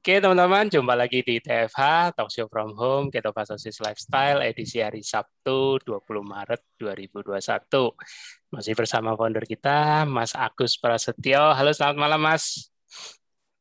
Oke 0.00 0.16
teman-teman, 0.16 0.64
jumpa 0.64 0.96
lagi 0.96 1.20
di 1.20 1.44
TFH, 1.44 2.16
Talk 2.16 2.32
Show 2.32 2.48
From 2.48 2.72
Home, 2.72 3.12
Ketofastosis 3.12 3.84
Lifestyle, 3.84 4.40
edisi 4.48 4.80
hari 4.80 5.04
Sabtu 5.04 5.76
20 5.84 6.24
Maret 6.24 6.64
2021. 6.80 7.28
Masih 8.48 8.72
bersama 8.72 9.12
founder 9.12 9.44
kita, 9.44 10.08
Mas 10.08 10.32
Agus 10.32 10.80
Prasetyo. 10.80 11.52
Halo, 11.52 11.68
selamat 11.76 12.00
malam 12.00 12.16
Mas. 12.16 12.72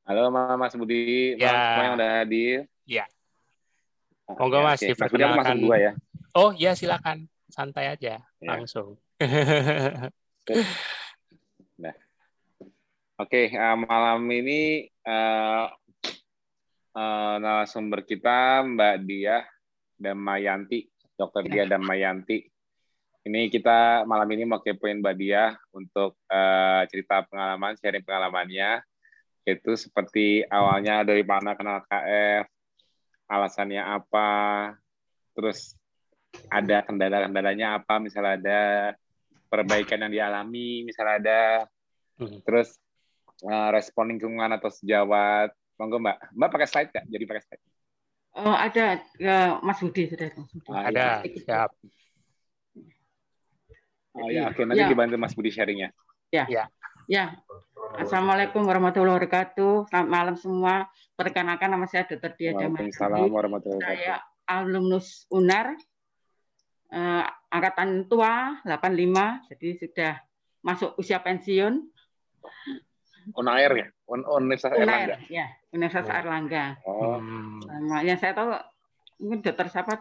Halo 0.07 0.31
Mas 0.31 0.71
Budi, 0.79 1.35
ya. 1.35 1.51
Semua 1.51 1.83
yang 1.83 1.95
udah 1.99 2.11
hadir. 2.23 2.71
Ya. 2.87 3.03
Monggo 4.39 4.63
Mas, 4.63 4.79
okay. 4.79 4.95
diperkenalkan. 4.95 5.59
Mas 5.59 5.59
dua 5.59 5.75
ya? 5.75 5.91
Oh 6.39 6.55
ya 6.55 6.71
silakan, 6.71 7.27
santai 7.51 7.99
aja, 7.99 8.15
ya. 8.15 8.47
langsung. 8.47 8.95
nah. 11.83 11.91
Oke, 13.19 13.51
okay, 13.51 13.59
uh, 13.59 13.75
malam 13.75 14.23
ini 14.31 14.87
uh, 15.03 15.67
uh, 16.99 17.35
narasumber 17.39 18.03
kita 18.03 18.63
Mbak 18.67 18.95
Dia 19.07 19.47
Damayanti, 19.95 20.83
Dokter 21.15 21.47
Dia 21.47 21.63
Damayanti. 21.63 22.43
Ini 23.19 23.51
kita 23.51 24.07
malam 24.07 24.27
ini 24.31 24.47
mau 24.47 24.59
kepoin 24.59 24.99
Mbak 24.99 25.15
Dia 25.19 25.55
untuk 25.75 26.19
uh, 26.27 26.81
cerita 26.87 27.23
pengalaman, 27.27 27.75
sharing 27.79 28.03
pengalamannya. 28.03 28.83
Itu 29.47 29.75
seperti 29.79 30.43
awalnya 30.47 31.03
dari 31.03 31.23
mana 31.23 31.55
kenal 31.55 31.83
KF, 31.87 32.45
alasannya 33.27 33.81
apa, 33.81 34.29
terus 35.35 35.75
ada 36.51 36.85
kendala-kendalanya 36.85 37.81
apa, 37.81 37.97
misalnya 37.97 38.33
ada 38.37 38.61
perbaikan 39.49 40.05
yang 40.05 40.13
dialami, 40.13 40.85
misalnya 40.85 41.15
ada, 41.17 41.41
hmm. 42.21 42.45
terus 42.45 42.77
uh, 43.41 43.73
respon 43.73 44.13
lingkungan 44.13 44.53
atau 44.53 44.69
sejawat, 44.69 45.49
Monggo 45.79 45.97
Mbak. 46.03 46.35
Mbak 46.35 46.49
pakai 46.51 46.67
slide 46.67 46.89
nggak? 46.91 47.05
Jadi 47.07 47.23
pakai 47.23 47.43
slide. 47.47 47.63
Oh 48.35 48.53
ada 48.53 48.99
ya, 49.17 49.57
Mas 49.63 49.79
Budi 49.79 50.11
sudah. 50.11 50.27
Ah, 50.69 50.91
ada. 50.91 51.07
Siap. 51.23 51.71
Oh 54.19 54.27
ya, 54.27 54.51
oke 54.51 54.61
nanti 54.67 54.83
ya. 54.83 54.91
dibantu 54.91 55.15
Mas 55.15 55.33
Budi 55.33 55.49
sharingnya. 55.55 55.95
Ya. 56.29 56.45
Ya. 56.51 56.63
Ya. 57.09 57.25
Assalamualaikum 57.97 58.67
warahmatullahi 58.67 59.17
wabarakatuh. 59.17 59.89
Selamat 59.89 60.09
malam 60.11 60.35
semua. 60.37 60.85
Perkenalkan 61.17 61.73
nama 61.73 61.89
saya 61.89 62.05
Dr. 62.05 62.37
Dia 62.37 62.53
Waalaikumsalam 62.53 63.31
warahmatullahi 63.31 63.81
wabarakatuh. 63.81 64.03
Saya 64.03 64.15
alumnus 64.45 65.25
UNAR 65.33 65.73
eh, 66.93 67.25
angkatan 67.49 68.05
tua 68.05 68.61
85 68.67 69.49
jadi 69.49 69.67
sudah 69.79 70.13
masuk 70.61 70.99
usia 71.01 71.17
pensiun. 71.23 71.81
Unair 73.35 73.71
ya? 73.75 73.87
Un 74.09 74.25
Universitas 74.25 74.77
Unair, 74.77 75.15
Erlangga. 75.15 75.17
Ya, 75.29 75.47
Universitas 75.71 76.09
oh. 76.09 76.19
Erlangga. 76.19 76.65
Oh. 76.85 77.17
Hmm. 77.19 77.99
Yang 78.03 78.19
saya 78.19 78.33
tahu 78.33 78.49
mungkin 79.21 79.39
dokter 79.45 79.67
siapa? 79.69 79.93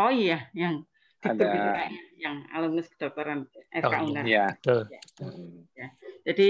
Oh 0.00 0.10
iya, 0.10 0.50
yang 0.56 0.82
ada 1.24 1.88
yang 2.20 2.44
alumnus 2.52 2.90
kedokteran 2.92 3.48
FK 3.72 3.94
oh, 3.94 4.08
Unair. 4.10 4.24
Iya. 4.24 4.46
Ya. 4.60 5.00
ya. 5.76 5.88
Jadi 6.24 6.48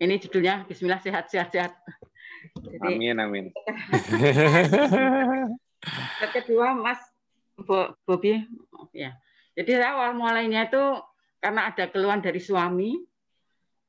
ini 0.00 0.14
judulnya 0.20 0.64
Bismillah 0.64 1.00
sehat 1.00 1.28
sehat 1.28 1.52
sehat. 1.52 1.72
Jadi, 2.60 2.80
amin 2.80 3.16
amin. 3.20 3.46
kedua 6.34 6.76
Mas 6.76 7.00
Bobi 8.04 8.44
ya. 8.92 9.16
Jadi 9.54 9.70
saya 9.70 9.94
awal 9.94 10.18
mulainya 10.18 10.66
itu 10.66 10.82
karena 11.38 11.70
ada 11.70 11.86
keluhan 11.92 12.24
dari 12.24 12.40
suami 12.42 12.98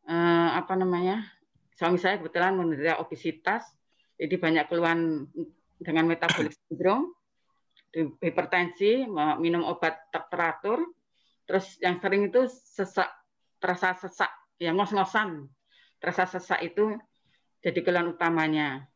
eh, 0.05 0.49
apa 0.55 0.73
namanya 0.77 1.25
suami 1.75 1.99
saya 1.99 2.17
kebetulan 2.21 2.55
menderita 2.55 3.03
obesitas, 3.03 3.67
jadi 4.15 4.39
banyak 4.39 4.65
keluhan 4.71 5.27
dengan 5.75 6.07
metabolik 6.07 6.55
sindrom, 6.55 7.11
hipertensi, 8.23 9.03
minum 9.43 9.67
obat 9.67 10.07
teratur, 10.31 10.87
terus 11.43 11.75
yang 11.83 11.99
sering 11.99 12.31
itu 12.31 12.47
sesak, 12.47 13.11
terasa 13.59 13.91
sesak, 13.99 14.31
ya 14.55 14.71
ngos-ngosan, 14.71 15.51
terasa 15.99 16.23
sesak 16.31 16.63
itu 16.63 16.95
jadi 17.59 17.79
keluhan 17.83 18.15
utamanya. 18.15 18.87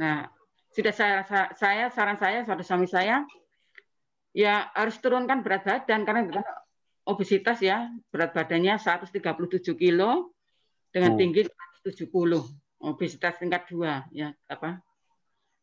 Nah, 0.00 0.32
sudah 0.72 0.94
saya, 0.96 1.20
saya 1.52 1.92
saran 1.92 2.16
saya, 2.16 2.48
suami 2.64 2.88
saya, 2.88 3.28
ya 4.32 4.72
harus 4.72 4.96
turunkan 5.04 5.44
berat 5.44 5.68
badan 5.68 6.02
karena 6.08 6.32
obesitas 7.04 7.60
ya, 7.60 7.88
berat 8.08 8.32
badannya 8.32 8.80
137 8.80 9.20
kilo 9.76 10.34
dengan 10.90 11.14
oh. 11.14 11.18
tinggi 11.20 11.44
170. 11.84 12.04
Obesitas 12.84 13.40
tingkat 13.40 13.64
dua 13.72 14.04
ya 14.12 14.36
apa? 14.44 14.76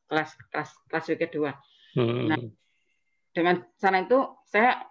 Kelas 0.09 0.33
kelas 0.49 0.69
kelas 0.89 1.05
kedua. 1.21 1.53
Hmm. 1.93 2.33
Nah, 2.33 2.39
dengan 3.29 3.61
sana 3.77 4.01
itu 4.01 4.25
saya 4.49 4.81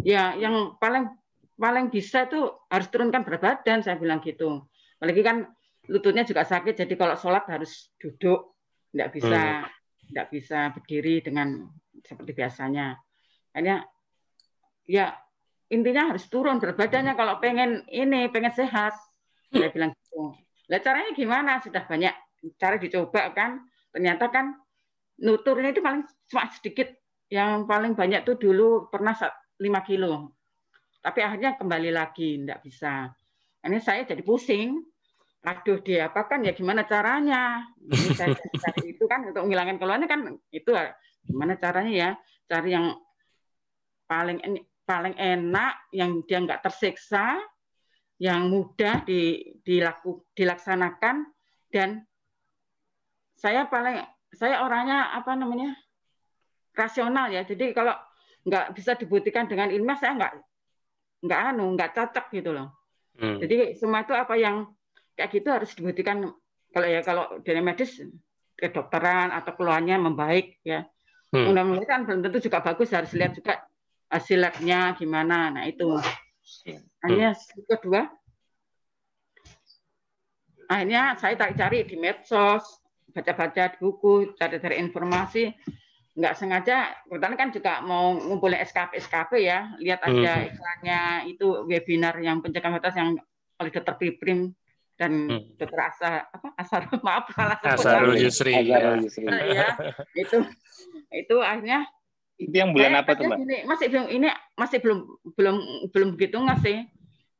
ya 0.00 0.32
yang 0.40 0.80
paling 0.80 1.12
paling 1.60 1.92
bisa 1.92 2.24
itu 2.24 2.48
harus 2.72 2.88
turunkan 2.88 3.28
berat 3.28 3.44
badan 3.44 3.84
saya 3.84 4.00
bilang 4.00 4.24
gitu. 4.24 4.64
Apalagi 4.96 5.20
kan 5.20 5.36
lututnya 5.92 6.24
juga 6.24 6.48
sakit 6.48 6.72
jadi 6.80 6.94
kalau 6.96 7.14
sholat 7.20 7.44
harus 7.52 7.92
duduk, 8.00 8.56
tidak 8.90 9.12
bisa 9.12 9.40
tidak 10.08 10.26
hmm. 10.26 10.32
bisa 10.32 10.58
berdiri 10.72 11.14
dengan 11.20 11.68
seperti 12.00 12.32
biasanya. 12.32 12.96
Hanya 13.52 13.84
ya 14.88 15.12
intinya 15.66 16.14
harus 16.14 16.26
turun 16.30 16.62
berat 16.62 16.78
badannya 16.78 17.14
kalau 17.18 17.42
pengen 17.42 17.82
ini 17.90 18.30
pengen 18.30 18.54
sehat. 18.54 18.94
Saya 19.50 19.70
bilang 19.70 19.90
gitu. 19.94 20.34
Lah 20.70 20.80
caranya 20.82 21.10
gimana? 21.14 21.58
Sudah 21.62 21.82
banyak 21.86 22.14
cara 22.58 22.76
dicoba 22.78 23.30
kan. 23.34 23.62
Ternyata 23.90 24.30
kan 24.30 24.54
nuturnya 25.22 25.74
itu 25.74 25.82
paling 25.82 26.06
cuma 26.30 26.46
sedikit. 26.54 26.90
Yang 27.26 27.66
paling 27.66 27.92
banyak 27.98 28.22
tuh 28.22 28.38
dulu 28.38 28.86
pernah 28.86 29.10
5 29.18 29.58
kilo. 29.82 30.30
Tapi 31.02 31.18
akhirnya 31.22 31.58
kembali 31.58 31.90
lagi 31.90 32.38
tidak 32.38 32.62
bisa. 32.62 33.10
Ini 33.66 33.78
saya 33.82 34.06
jadi 34.06 34.22
pusing. 34.22 34.78
Aduh 35.46 35.78
dia 35.82 36.10
apa 36.10 36.26
kan? 36.26 36.42
Ya 36.42 36.54
gimana 36.54 36.86
caranya? 36.86 37.66
Ini 37.78 38.14
saya 38.14 38.34
cari 38.34 38.82
itu 38.94 39.06
kan 39.06 39.26
untuk 39.26 39.46
menghilangkan 39.46 39.78
keluarnya 39.78 40.06
kan 40.06 40.38
itu. 40.54 40.70
Gimana 41.26 41.58
caranya 41.58 41.92
ya? 41.94 42.10
Cari 42.46 42.70
yang 42.74 42.94
paling 44.06 44.38
paling 44.86 45.18
enak, 45.18 45.90
yang 45.90 46.22
dia 46.24 46.38
nggak 46.40 46.62
tersiksa, 46.62 47.36
yang 48.22 48.48
mudah 48.48 49.02
di, 49.02 49.52
dilaku, 49.66 50.24
dilaksanakan, 50.32 51.26
dan 51.68 52.06
saya 53.36 53.68
paling 53.68 54.00
saya 54.32 54.64
orangnya 54.64 55.12
apa 55.12 55.36
namanya 55.36 55.76
rasional 56.72 57.28
ya. 57.28 57.44
Jadi 57.44 57.74
kalau 57.76 57.92
nggak 58.46 58.72
bisa 58.72 58.94
dibuktikan 58.94 59.50
dengan 59.50 59.68
ilmiah 59.68 59.98
saya 59.98 60.14
nggak 60.16 60.32
nggak 61.26 61.40
anu 61.52 61.74
nggak 61.74 61.92
cocok 61.92 62.26
gitu 62.32 62.50
loh. 62.54 62.72
Hmm. 63.18 63.42
Jadi 63.42 63.76
semua 63.76 64.06
itu 64.06 64.14
apa 64.14 64.34
yang 64.38 64.70
kayak 65.18 65.30
gitu 65.32 65.48
harus 65.50 65.72
dibuktikan 65.74 66.30
kalau 66.72 66.86
ya 66.86 67.00
kalau 67.00 67.40
dari 67.42 67.60
medis 67.64 68.00
kedokteran 68.56 69.32
atau 69.34 69.52
keluarnya 69.58 70.00
membaik 70.00 70.62
ya. 70.62 70.86
Hmm. 71.34 71.52
Mudah-mudahan 71.52 71.84
kan 71.84 72.00
belum 72.06 72.20
tentu 72.24 72.38
juga 72.48 72.62
bagus 72.62 72.94
harus 72.94 73.12
lihat 73.12 73.34
juga 73.34 73.66
hasil 74.10 74.38
labnya 74.38 74.94
gimana. 74.94 75.50
Nah 75.52 75.64
itu. 75.66 75.98
Akhirnya 77.02 77.34
kedua, 77.66 78.06
akhirnya 80.66 81.14
saya 81.18 81.34
cari-cari 81.38 81.86
di 81.86 81.96
medsos, 81.98 82.62
baca-baca 83.10 83.74
di 83.74 83.78
buku, 83.78 84.34
cari-cari 84.38 84.78
informasi. 84.82 85.50
Nggak 86.16 86.34
sengaja, 86.38 86.96
kebetulan 87.04 87.36
kan 87.36 87.48
juga 87.52 87.72
mau 87.84 88.16
ngumpulin 88.16 88.62
SKP 88.64 89.04
SKP 89.04 89.32
ya, 89.44 89.76
lihat 89.76 90.00
aja 90.00 90.32
hmm. 90.40 90.48
iklannya 90.48 91.00
itu 91.28 91.46
webinar 91.68 92.16
yang 92.24 92.40
pencegahan 92.40 92.72
batas 92.80 92.96
yang 92.96 93.20
oleh 93.60 93.70
dokter 93.70 93.94
Piprim 94.00 94.56
dan 94.96 95.28
hmm. 95.28 95.60
dokter 95.60 95.80
Asa 95.80 96.24
apa 96.24 96.48
Asar 96.56 96.88
maaf 97.06 97.28
salah 97.36 97.56
sebut 97.60 97.84
Asarul 97.84 98.16
Yusri 98.16 98.52
ya. 98.64 98.96
ya 99.44 99.68
itu 100.16 100.40
itu 101.12 101.36
akhirnya 101.36 101.84
itu 102.36 102.52
yang 102.52 102.76
bulan 102.76 102.92
eh, 102.92 103.00
apa 103.00 103.10
tuh, 103.16 103.24
Mbak? 103.24 103.38
Ini, 103.48 103.56
masih 103.64 103.86
belum 103.88 104.06
ini 104.12 104.28
masih 104.60 104.78
belum 104.84 104.98
belum 105.36 105.56
belum 105.88 106.08
begitu 106.16 106.36
ngasih. 106.36 106.84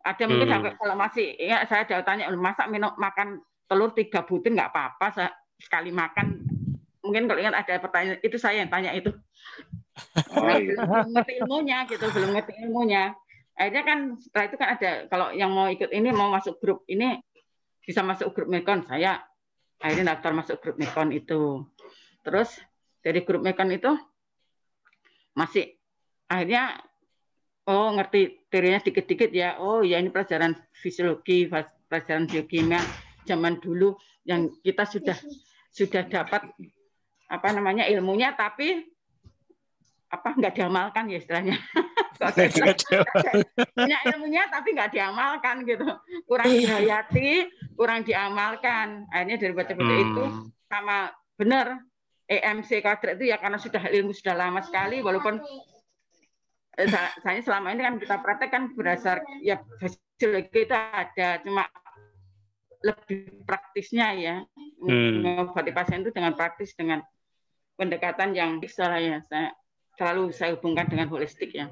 Ada 0.06 0.24
mungkin 0.24 0.48
hmm. 0.48 0.78
kalau 0.80 0.94
masih 0.96 1.36
ya 1.36 1.66
saya 1.68 1.84
ada 1.84 2.00
tanya 2.06 2.30
masak 2.32 2.70
minum 2.72 2.94
makan 2.96 3.42
telur 3.66 3.92
tiga 3.92 4.22
butir 4.24 4.54
nggak 4.56 4.72
apa-apa 4.72 5.36
sekali 5.60 5.92
makan. 5.92 6.40
Mungkin 7.04 7.28
kalau 7.28 7.38
ingat 7.38 7.54
ada 7.60 7.74
pertanyaan 7.78 8.18
itu 8.24 8.36
saya 8.40 8.64
yang 8.64 8.72
tanya 8.72 8.96
itu. 8.96 9.12
Oh, 10.32 10.48
iya. 10.48 10.76
belum 10.76 11.12
ngerti 11.12 11.32
ilmunya 11.44 11.78
gitu, 11.88 12.04
belum 12.12 12.30
ngerti 12.36 12.52
ilmunya. 12.64 13.12
Akhirnya 13.56 13.82
kan 13.84 13.98
setelah 14.20 14.44
itu 14.48 14.56
kan 14.60 14.68
ada 14.76 14.90
kalau 15.08 15.28
yang 15.32 15.48
mau 15.52 15.68
ikut 15.72 15.88
ini 15.92 16.12
mau 16.12 16.28
masuk 16.28 16.60
grup 16.60 16.84
ini 16.88 17.20
bisa 17.80 18.04
masuk 18.04 18.32
grup 18.36 18.48
Mekon 18.52 18.84
saya 18.84 19.24
akhirnya 19.80 20.16
daftar 20.16 20.32
masuk 20.32 20.56
grup 20.60 20.76
Mekon 20.80 21.12
itu. 21.12 21.64
Terus 22.24 22.56
dari 23.04 23.22
grup 23.24 23.44
Mekon 23.44 23.72
itu 23.72 23.92
masih 25.36 25.76
akhirnya 26.26 26.80
oh 27.68 27.92
ngerti 27.94 28.48
teorinya 28.48 28.80
dikit-dikit 28.80 29.30
ya 29.30 29.60
oh 29.60 29.84
ya 29.84 30.00
ini 30.00 30.08
pelajaran 30.08 30.56
fisiologi 30.72 31.46
pelajaran 31.86 32.24
biokimia 32.24 32.80
zaman 33.28 33.60
dulu 33.60 33.94
yang 34.24 34.48
kita 34.64 34.88
sudah 34.88 35.14
sudah 35.70 36.02
dapat 36.08 36.48
apa 37.26 37.48
namanya 37.52 37.84
ilmunya 37.86 38.32
tapi 38.32 38.86
apa 40.06 40.38
nggak 40.38 40.54
diamalkan 40.54 41.10
ya 41.10 41.18
istilahnya. 41.18 41.56
punya 43.76 43.98
ilmunya 44.08 44.48
tapi 44.48 44.72
nggak 44.72 44.94
diamalkan 44.94 45.66
gitu, 45.68 45.84
kurang 46.24 46.48
dihayati, 46.48 47.50
kurang 47.76 48.00
diamalkan. 48.06 49.04
Akhirnya 49.12 49.36
dari 49.36 49.52
baca-baca 49.52 49.92
hmm. 49.92 50.04
itu 50.06 50.24
sama 50.70 51.12
benar 51.36 51.82
EMC 52.26 52.82
kadret 52.82 53.18
itu 53.18 53.30
ya 53.30 53.38
karena 53.38 53.58
sudah 53.58 53.86
ilmu 53.86 54.10
sudah 54.10 54.34
lama 54.34 54.60
sekali 54.62 54.98
walaupun 54.98 55.38
eh, 56.78 56.88
saya 57.22 57.40
selama 57.42 57.70
ini 57.74 57.82
kan 57.86 57.94
kita 58.02 58.16
praktek 58.18 58.50
kan 58.50 58.62
berdasar 58.74 59.22
ya 59.42 59.62
hasil 59.78 60.30
kita 60.50 60.90
ada 60.90 61.38
cuma 61.46 61.70
lebih 62.82 63.46
praktisnya 63.46 64.14
ya 64.18 64.36
hmm. 64.82 65.22
mengobati 65.22 65.70
pasien 65.70 66.02
itu 66.02 66.10
dengan 66.10 66.34
praktis 66.34 66.74
dengan 66.74 67.00
pendekatan 67.78 68.34
yang 68.34 68.58
salah 68.66 68.98
ya 68.98 69.22
saya 69.26 69.54
selalu 69.96 70.32
saya 70.32 70.54
hubungkan 70.56 70.86
dengan 70.88 71.08
holistik 71.08 71.56
ya. 71.56 71.68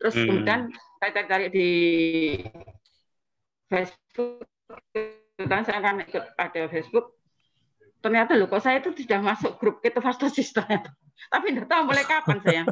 Terus 0.00 0.14
hmm. 0.16 0.26
kemudian 0.28 0.60
saya 1.00 1.24
cari 1.24 1.46
di 1.52 1.70
Facebook, 3.68 4.44
dan 5.40 5.62
saya 5.64 5.80
akan 5.84 6.04
ikut 6.04 6.24
ada 6.36 6.62
Facebook. 6.68 7.15
Ternyata 8.06 8.38
loh 8.38 8.46
kok 8.46 8.62
saya 8.62 8.78
itu 8.78 8.94
sudah 8.94 9.18
masuk 9.18 9.58
grup 9.58 9.82
ketofastosis 9.82 10.54
ternyata. 10.54 10.94
Tapi 11.26 11.50
tidak 11.50 11.66
tahu 11.66 11.82
mulai 11.90 12.06
kapan 12.06 12.38
saya. 12.38 12.62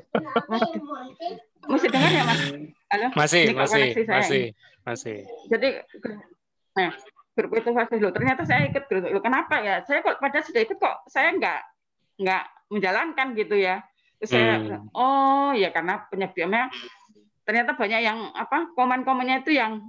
Masih 1.67 1.89
dengar 1.91 2.11
ya 2.15 2.23
Mas? 2.23 2.41
Halo? 2.87 3.07
Masih, 3.19 3.43
Ini 3.51 3.55
masih, 3.59 3.85
saya 4.07 4.15
masih, 4.23 4.43
masih. 4.87 5.19
Jadi, 5.51 5.69
nah, 6.79 6.95
grup 7.35 7.51
ketofastosis 7.51 7.99
loh. 7.99 8.15
Ternyata 8.15 8.47
saya 8.47 8.71
ikut 8.71 8.87
grup. 8.87 9.11
Loh, 9.11 9.19
kenapa 9.19 9.59
ya? 9.59 9.83
Saya 9.83 10.07
kok 10.07 10.23
pada 10.23 10.39
sudah 10.39 10.63
ikut 10.63 10.79
kok 10.79 11.03
saya 11.11 11.35
nggak 11.35 11.61
nggak 12.23 12.45
menjalankan 12.71 13.27
gitu 13.35 13.59
ya. 13.59 13.83
Terus 14.23 14.31
saya 14.31 14.63
hmm. 14.63 14.95
oh 14.95 15.51
ya 15.59 15.75
karena 15.75 16.07
penyebabnya 16.15 16.71
ternyata 17.43 17.75
banyak 17.75 18.01
yang 18.07 18.31
apa 18.39 18.71
komen-komennya 18.79 19.43
itu 19.43 19.59
yang 19.59 19.83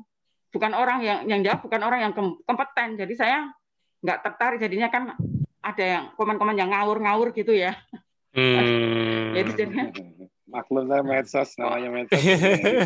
bukan 0.49 0.73
orang 0.73 1.05
yang 1.05 1.21
yang 1.29 1.45
jawab 1.45 1.61
bukan 1.61 1.85
orang 1.85 2.01
yang 2.01 2.13
kompeten. 2.17 2.97
Jadi 2.97 3.13
saya 3.13 3.45
nggak 4.01 4.19
tertarik 4.25 4.57
jadinya 4.57 4.89
kan 4.89 5.13
ada 5.65 5.83
yang 5.83 6.03
komen-komen 6.13 6.53
yang 6.53 6.69
ngawur-ngawur 6.69 7.33
gitu 7.33 7.51
ya. 7.57 7.73
Hmm. 8.35 9.33
Jadi 9.33 9.49
jadinya 9.57 9.85
maklum 10.45 10.85
saya 10.87 11.01
medsos 11.01 11.49
namanya 11.57 11.89
medsos. 11.89 12.21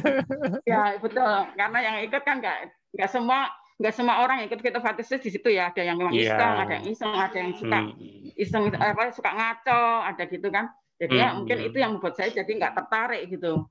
ya 0.72 0.96
betul 0.98 1.36
karena 1.54 1.80
yang 1.84 1.96
ikut 2.08 2.24
kan 2.24 2.40
nggak 2.40 2.72
nggak 2.96 3.10
semua 3.12 3.52
nggak 3.78 3.94
semua 3.94 4.24
orang 4.24 4.48
ikut 4.48 4.60
keto 4.64 4.80
fantasi 4.82 5.20
di 5.22 5.30
situ 5.30 5.54
ya 5.54 5.70
ada 5.70 5.84
yang 5.84 6.00
memang 6.00 6.16
yeah. 6.16 6.34
iseng 6.34 6.54
ada 6.56 6.74
yang 6.74 6.86
iseng 6.88 7.12
ada 7.14 7.38
yang 7.38 7.54
suka 7.54 7.80
hmm. 7.80 8.40
iseng 8.40 8.64
apa 8.74 9.04
suka 9.14 9.32
ngaco 9.36 9.84
ada 10.08 10.24
gitu 10.26 10.48
kan 10.50 10.72
jadi 11.00 11.16
ya 11.16 11.28
hmm. 11.32 11.36
mungkin 11.40 11.58
itu 11.64 11.78
yang 11.80 11.92
membuat 11.96 12.20
saya 12.20 12.30
jadi 12.36 12.52
nggak 12.60 12.76
tertarik 12.76 13.24
gitu. 13.32 13.64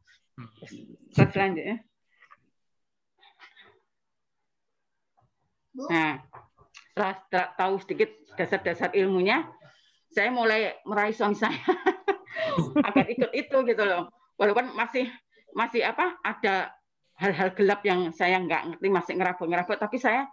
Terus 1.12 1.30
selanjutnya. 1.36 1.76
Nah, 5.78 6.24
setelah, 6.98 7.14
setelah 7.22 7.48
tahu 7.54 7.74
sedikit 7.78 8.10
dasar-dasar 8.34 8.90
ilmunya, 8.98 9.46
saya 10.10 10.34
mulai 10.34 10.74
meraih 10.82 11.14
suami 11.14 11.38
saya 11.38 11.54
agar 12.90 13.06
ikut 13.06 13.30
itu 13.30 13.56
gitu 13.70 13.82
loh. 13.86 14.10
Walaupun 14.34 14.74
masih 14.74 15.06
masih 15.54 15.86
apa 15.86 16.18
ada 16.26 16.74
hal-hal 17.22 17.54
gelap 17.54 17.86
yang 17.86 18.10
saya 18.10 18.42
nggak 18.42 18.74
ngerti 18.74 18.88
masih 18.90 19.14
ngerabut-ngerabut, 19.14 19.78
tapi 19.78 20.02
saya 20.02 20.26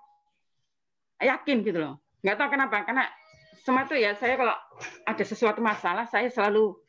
yakin 1.22 1.62
gitu 1.62 1.78
loh. 1.78 2.02
Nggak 2.26 2.42
tahu 2.42 2.50
kenapa, 2.58 2.82
karena 2.82 3.06
semua 3.62 3.86
itu 3.86 3.94
ya 4.02 4.18
saya 4.18 4.34
kalau 4.34 4.58
ada 5.06 5.24
sesuatu 5.26 5.62
masalah 5.62 6.10
saya 6.10 6.34
selalu 6.34 6.82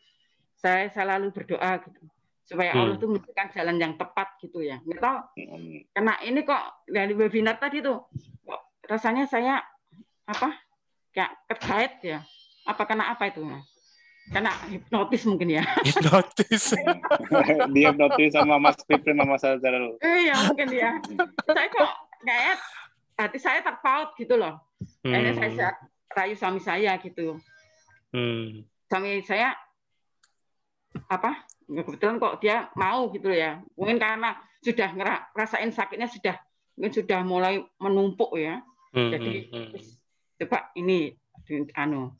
saya 0.56 0.88
selalu 0.88 1.36
berdoa 1.36 1.84
gitu 1.84 2.00
supaya 2.48 2.72
hmm. 2.72 2.80
Allah 2.80 2.96
tuh 2.96 3.10
memberikan 3.12 3.48
jalan 3.52 3.76
yang 3.76 3.92
tepat 4.00 4.40
gitu 4.40 4.64
ya. 4.64 4.80
Nggak 4.80 5.00
tahu 5.04 5.18
karena 5.92 6.14
ini 6.24 6.40
kok 6.48 6.64
dari 6.88 7.12
webinar 7.12 7.60
tadi 7.60 7.84
tuh 7.84 8.08
kok 8.44 8.65
rasanya 8.86 9.24
saya 9.26 9.62
apa 10.26 10.54
kayak 11.14 11.32
terkait 11.50 11.92
ya. 12.02 12.18
Apa 12.66 12.82
karena 12.82 13.14
apa 13.14 13.30
itu? 13.30 13.46
Karena 14.26 14.50
hipnotis 14.66 15.22
mungkin 15.22 15.54
ya. 15.54 15.64
Hipnotis. 15.86 16.74
Dia 17.74 17.94
hipnotis 17.94 18.34
sama 18.34 18.58
Mas 18.58 18.82
Pipin 18.82 19.14
sama 19.14 19.38
Mas 19.38 19.46
Azharul. 19.46 19.94
Iya 20.02 20.34
mungkin 20.50 20.68
ya. 20.74 20.98
Saya 21.46 21.68
kok 21.70 21.90
kayak 22.26 22.58
hati 23.16 23.38
saya 23.38 23.62
terpaut 23.62 24.18
gitu 24.18 24.34
loh. 24.34 24.58
Hmm. 25.06 25.14
Akhirnya 25.14 25.34
saya 25.38 25.70
rayu 26.10 26.34
suami 26.34 26.58
saya 26.58 26.98
gitu. 26.98 27.38
Hmm. 28.10 28.66
Suami 28.90 29.22
saya 29.22 29.54
apa 31.06 31.46
ya 31.68 31.82
kebetulan 31.82 32.16
kok 32.16 32.38
dia 32.40 32.70
mau 32.78 33.10
gitu 33.12 33.28
ya 33.28 33.60
mungkin 33.76 34.00
karena 34.00 34.38
sudah 34.62 34.88
ngerasain 35.34 35.70
sakitnya 35.74 36.08
sudah 36.08 36.34
mungkin 36.78 36.92
sudah 36.94 37.20
mulai 37.26 37.60
menumpuk 37.78 38.32
ya 38.38 38.62
hmm, 38.96 39.10
jadi 39.12 39.34
hmm, 39.52 39.66
hmm. 39.76 39.82
coba 40.40 40.58
ini 40.80 41.12
anu 41.76 42.16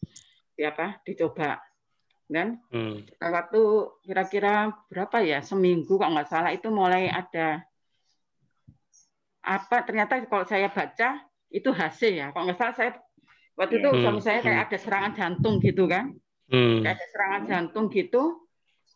apa 0.60 1.00
dicoba 1.02 1.58
dan 2.28 2.60
hmm. 2.68 3.16
waktu 3.18 3.62
kira-kira 4.04 4.70
berapa 4.92 5.24
ya 5.24 5.40
seminggu 5.40 5.96
kok 5.96 6.12
nggak 6.12 6.28
salah 6.28 6.52
itu 6.52 6.68
mulai 6.68 7.08
ada 7.08 7.64
apa 9.46 9.76
ternyata 9.86 10.20
kalau 10.26 10.44
saya 10.44 10.68
baca 10.68 11.22
itu 11.48 11.70
hasil 11.70 12.12
ya 12.12 12.26
kalau 12.34 12.50
nggak 12.50 12.58
salah 12.58 12.74
saya 12.74 12.90
waktu 13.56 13.80
itu 13.80 13.88
hmm. 13.88 14.00
suami 14.04 14.20
saya 14.20 14.38
kayak 14.44 14.68
ada 14.68 14.78
serangan 14.78 15.12
jantung 15.16 15.56
gitu 15.62 15.88
kan 15.88 16.12
hmm. 16.52 16.82
kayak 16.84 16.94
ada 16.98 17.06
serangan 17.08 17.42
jantung 17.46 17.86
gitu 17.88 18.46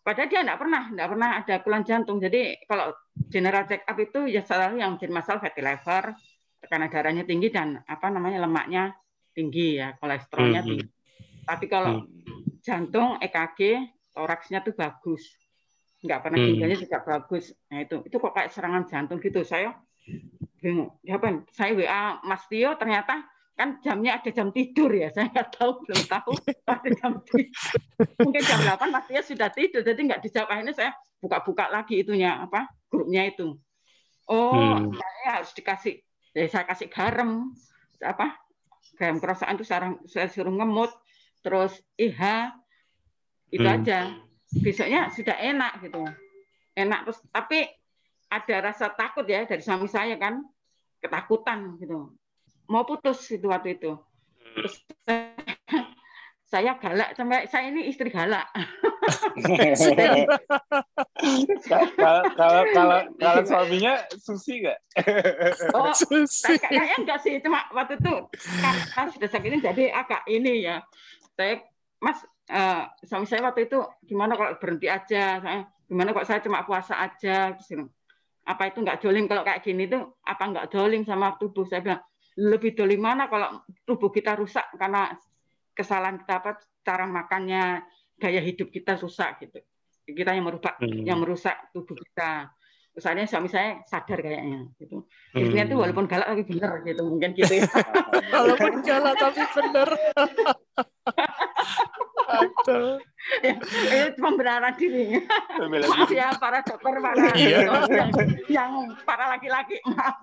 Padahal 0.01 0.33
dia 0.33 0.41
tidak 0.41 0.59
pernah, 0.59 0.83
tidak 0.89 1.09
pernah 1.13 1.31
ada 1.45 1.55
keluhan 1.61 1.85
jantung. 1.85 2.17
Jadi 2.25 2.57
kalau 2.65 2.97
general 3.29 3.69
check 3.69 3.85
up 3.85 3.99
itu 4.01 4.33
ya 4.33 4.41
selalu 4.41 4.81
yang 4.81 4.97
jadi 4.97 5.13
masalah 5.13 5.45
fatty 5.45 5.61
liver, 5.61 6.17
tekanan 6.61 6.93
darahnya 6.93 7.25
tinggi 7.25 7.49
dan 7.49 7.81
apa 7.89 8.07
namanya 8.13 8.45
lemaknya 8.45 8.95
tinggi 9.33 9.81
ya, 9.81 9.97
kolesterolnya 9.97 10.61
tinggi. 10.63 10.87
Mm 10.87 10.93
-hmm. 10.93 11.45
Tapi 11.49 11.67
kalau 11.67 12.05
hmm. 12.05 12.61
jantung, 12.63 13.19
EKG, 13.19 13.61
toraksnya 14.15 14.63
tuh 14.63 14.77
bagus, 14.77 15.25
nggak 16.05 16.21
pernah 16.21 16.39
ginjalnya 16.39 16.79
juga 16.79 16.99
bagus. 17.03 17.51
Nah 17.73 17.83
itu, 17.83 18.05
itu 18.07 18.17
kok 18.21 18.33
kayak 18.37 18.51
serangan 18.53 18.85
jantung 18.87 19.19
gitu. 19.19 19.43
Saya 19.43 19.75
bingung. 20.61 20.95
Ya? 21.03 21.17
Saya 21.51 21.73
WA 21.75 22.21
Mas 22.23 22.45
Tio 22.47 22.77
ternyata 22.77 23.25
kan 23.61 23.77
jamnya 23.85 24.17
ada 24.17 24.31
jam 24.33 24.49
tidur 24.57 24.89
ya 24.89 25.11
saya 25.15 25.29
nggak 25.29 25.53
tahu 25.53 25.85
belum 25.85 26.03
tahu 26.09 26.33
ada 26.65 26.91
jam 26.97 27.21
tidur 27.29 27.53
mungkin 28.17 28.41
jam 28.41 28.61
8 28.65 28.89
pastinya 28.89 29.21
sudah 29.21 29.49
tidur 29.53 29.85
jadi 29.85 30.01
nggak 30.01 30.25
dijawab 30.25 30.49
akhirnya 30.49 30.73
saya 30.73 30.97
buka-buka 31.21 31.69
lagi 31.69 32.01
itunya 32.01 32.41
apa 32.41 32.73
grupnya 32.89 33.29
itu 33.29 33.61
oh 34.33 34.81
hmm. 34.81 34.97
saya 34.97 35.29
harus 35.37 35.53
dikasih 35.53 36.01
ya 36.37 36.47
saya 36.47 36.65
kasih 36.67 36.89
garam 36.91 37.53
apa 38.01 38.39
garam 38.97 39.19
kerasaan 39.19 39.57
itu 39.59 39.65
sekarang 39.67 39.93
saya 40.07 40.31
suruh 40.31 40.53
ngemut 40.55 40.91
terus 41.41 41.75
IH 41.97 42.53
itu 43.51 43.67
hmm. 43.67 43.77
aja 43.83 43.99
besoknya 44.63 45.11
sudah 45.11 45.37
enak 45.37 45.83
gitu 45.83 46.07
enak 46.79 47.09
terus 47.09 47.19
tapi 47.35 47.67
ada 48.31 48.57
rasa 48.71 48.95
takut 48.95 49.27
ya 49.27 49.43
dari 49.43 49.63
suami 49.63 49.91
saya 49.91 50.15
kan 50.19 50.43
ketakutan 51.03 51.75
gitu 51.83 52.15
mau 52.71 52.87
putus 52.87 53.27
itu 53.35 53.51
waktu 53.51 53.75
itu. 53.75 53.99
Terus 54.55 54.75
saya 55.03 55.30
galak 56.51 57.15
sampai 57.15 57.47
saya 57.47 57.71
ini 57.71 57.87
istri 57.87 58.11
galak. 58.11 58.51
kalau 61.71 62.23
kalau 62.35 62.63
kalau 62.75 63.01
kalau 63.23 63.43
suaminya 63.47 64.03
susi 64.19 64.67
nggak? 64.67 64.79
oh, 65.79 65.95
susi. 66.03 66.59
kayaknya 66.59 66.97
enggak 66.99 67.23
sih, 67.23 67.39
cuma 67.39 67.71
waktu 67.71 68.03
itu 68.03 68.15
kan, 68.59 68.75
kan 68.99 69.07
sudah 69.15 69.31
sakit 69.31 69.47
ini 69.47 69.59
jadi 69.63 69.95
agak 69.95 70.27
ini 70.27 70.67
ya. 70.67 70.83
Saya 71.39 71.63
Mas 72.03 72.19
uh, 72.51 72.85
suami 73.07 73.31
saya 73.31 73.47
waktu 73.47 73.71
itu 73.71 73.79
gimana 74.03 74.35
kalau 74.35 74.59
berhenti 74.59 74.91
aja 74.91 75.39
saya 75.39 75.71
gimana 75.87 76.11
kok 76.15 76.27
saya 76.27 76.43
cuma 76.43 76.67
puasa 76.67 76.99
aja 76.99 77.55
apa 78.47 78.63
itu 78.67 78.79
nggak 78.83 78.99
joling 79.05 79.27
kalau 79.31 79.47
kayak 79.47 79.63
gini 79.63 79.87
tuh 79.87 80.19
apa 80.27 80.43
nggak 80.51 80.69
joling 80.73 81.07
sama 81.07 81.39
tubuh 81.39 81.63
saya 81.69 81.83
bilang 81.85 82.03
lebih 82.41 82.73
dari 82.73 82.97
mana 82.97 83.29
kalau 83.29 83.63
tubuh 83.85 84.09
kita 84.09 84.39
rusak 84.39 84.65
karena 84.79 85.13
kesalahan 85.75 86.21
kita 86.21 86.35
apa 86.43 86.51
cara 86.85 87.05
makannya 87.07 87.85
gaya 88.21 88.41
hidup 88.45 88.69
kita 88.69 89.01
rusak 89.01 89.41
gitu 89.45 89.59
kita 90.05 90.35
yang 90.35 90.47
merubah 90.47 90.77
hmm. 90.81 91.07
yang 91.07 91.19
merusak 91.23 91.57
tubuh 91.73 91.95
kita 91.95 92.51
misalnya 92.91 93.25
suami 93.25 93.47
saya 93.47 93.79
sadar 93.87 94.19
kayaknya 94.19 94.67
gitu 94.83 95.07
istrinya 95.33 95.65
hmm. 95.65 95.73
tuh 95.73 95.79
walaupun 95.79 96.07
galak 96.11 96.27
tapi 96.35 96.43
benar 96.43 96.73
gitu 96.83 97.03
mungkin 97.07 97.31
gitu 97.39 97.53
ya 97.63 97.71
walaupun 98.35 98.73
galak 98.83 99.15
tapi 99.15 99.41
benar 99.47 99.89
ya, 103.43 103.55
itu 104.07 104.21
pembenaran 104.23 104.75
diri. 104.79 105.19
Maaf 105.59 106.11
ya 106.15 106.31
para 106.39 106.63
dokter, 106.63 106.95
para 107.03 107.35
iya. 107.35 107.67
yang, 107.91 108.11
yang 108.47 108.71
para 109.03 109.35
laki-laki, 109.35 109.83
maaf. 109.83 110.15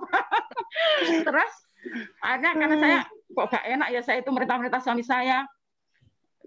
Terus 1.04 1.54
ada 2.24 2.50
karena 2.56 2.76
saya 2.78 3.00
kok 3.08 3.48
gak 3.54 3.66
enak 3.66 3.88
ya 3.94 4.02
saya 4.04 4.18
itu 4.22 4.30
merintah-merintah 4.34 4.82
suami 4.82 5.04
saya. 5.06 5.46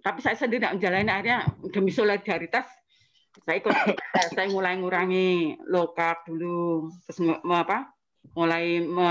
Tapi 0.01 0.25
saya 0.25 0.33
sendiri 0.33 0.65
tidak 0.65 0.81
menjalani 0.81 1.11
akhirnya 1.13 1.39
demi 1.73 1.93
solidaritas 1.93 2.65
saya 3.47 3.63
ikut 3.63 3.75
saya 4.35 4.49
mulai 4.51 4.75
ngurangi 4.79 5.59
low 5.71 5.95
carb 5.95 6.27
dulu 6.27 6.91
terus 7.07 7.19
apa 7.47 7.95
mulai 8.35 8.83
me, 8.83 9.11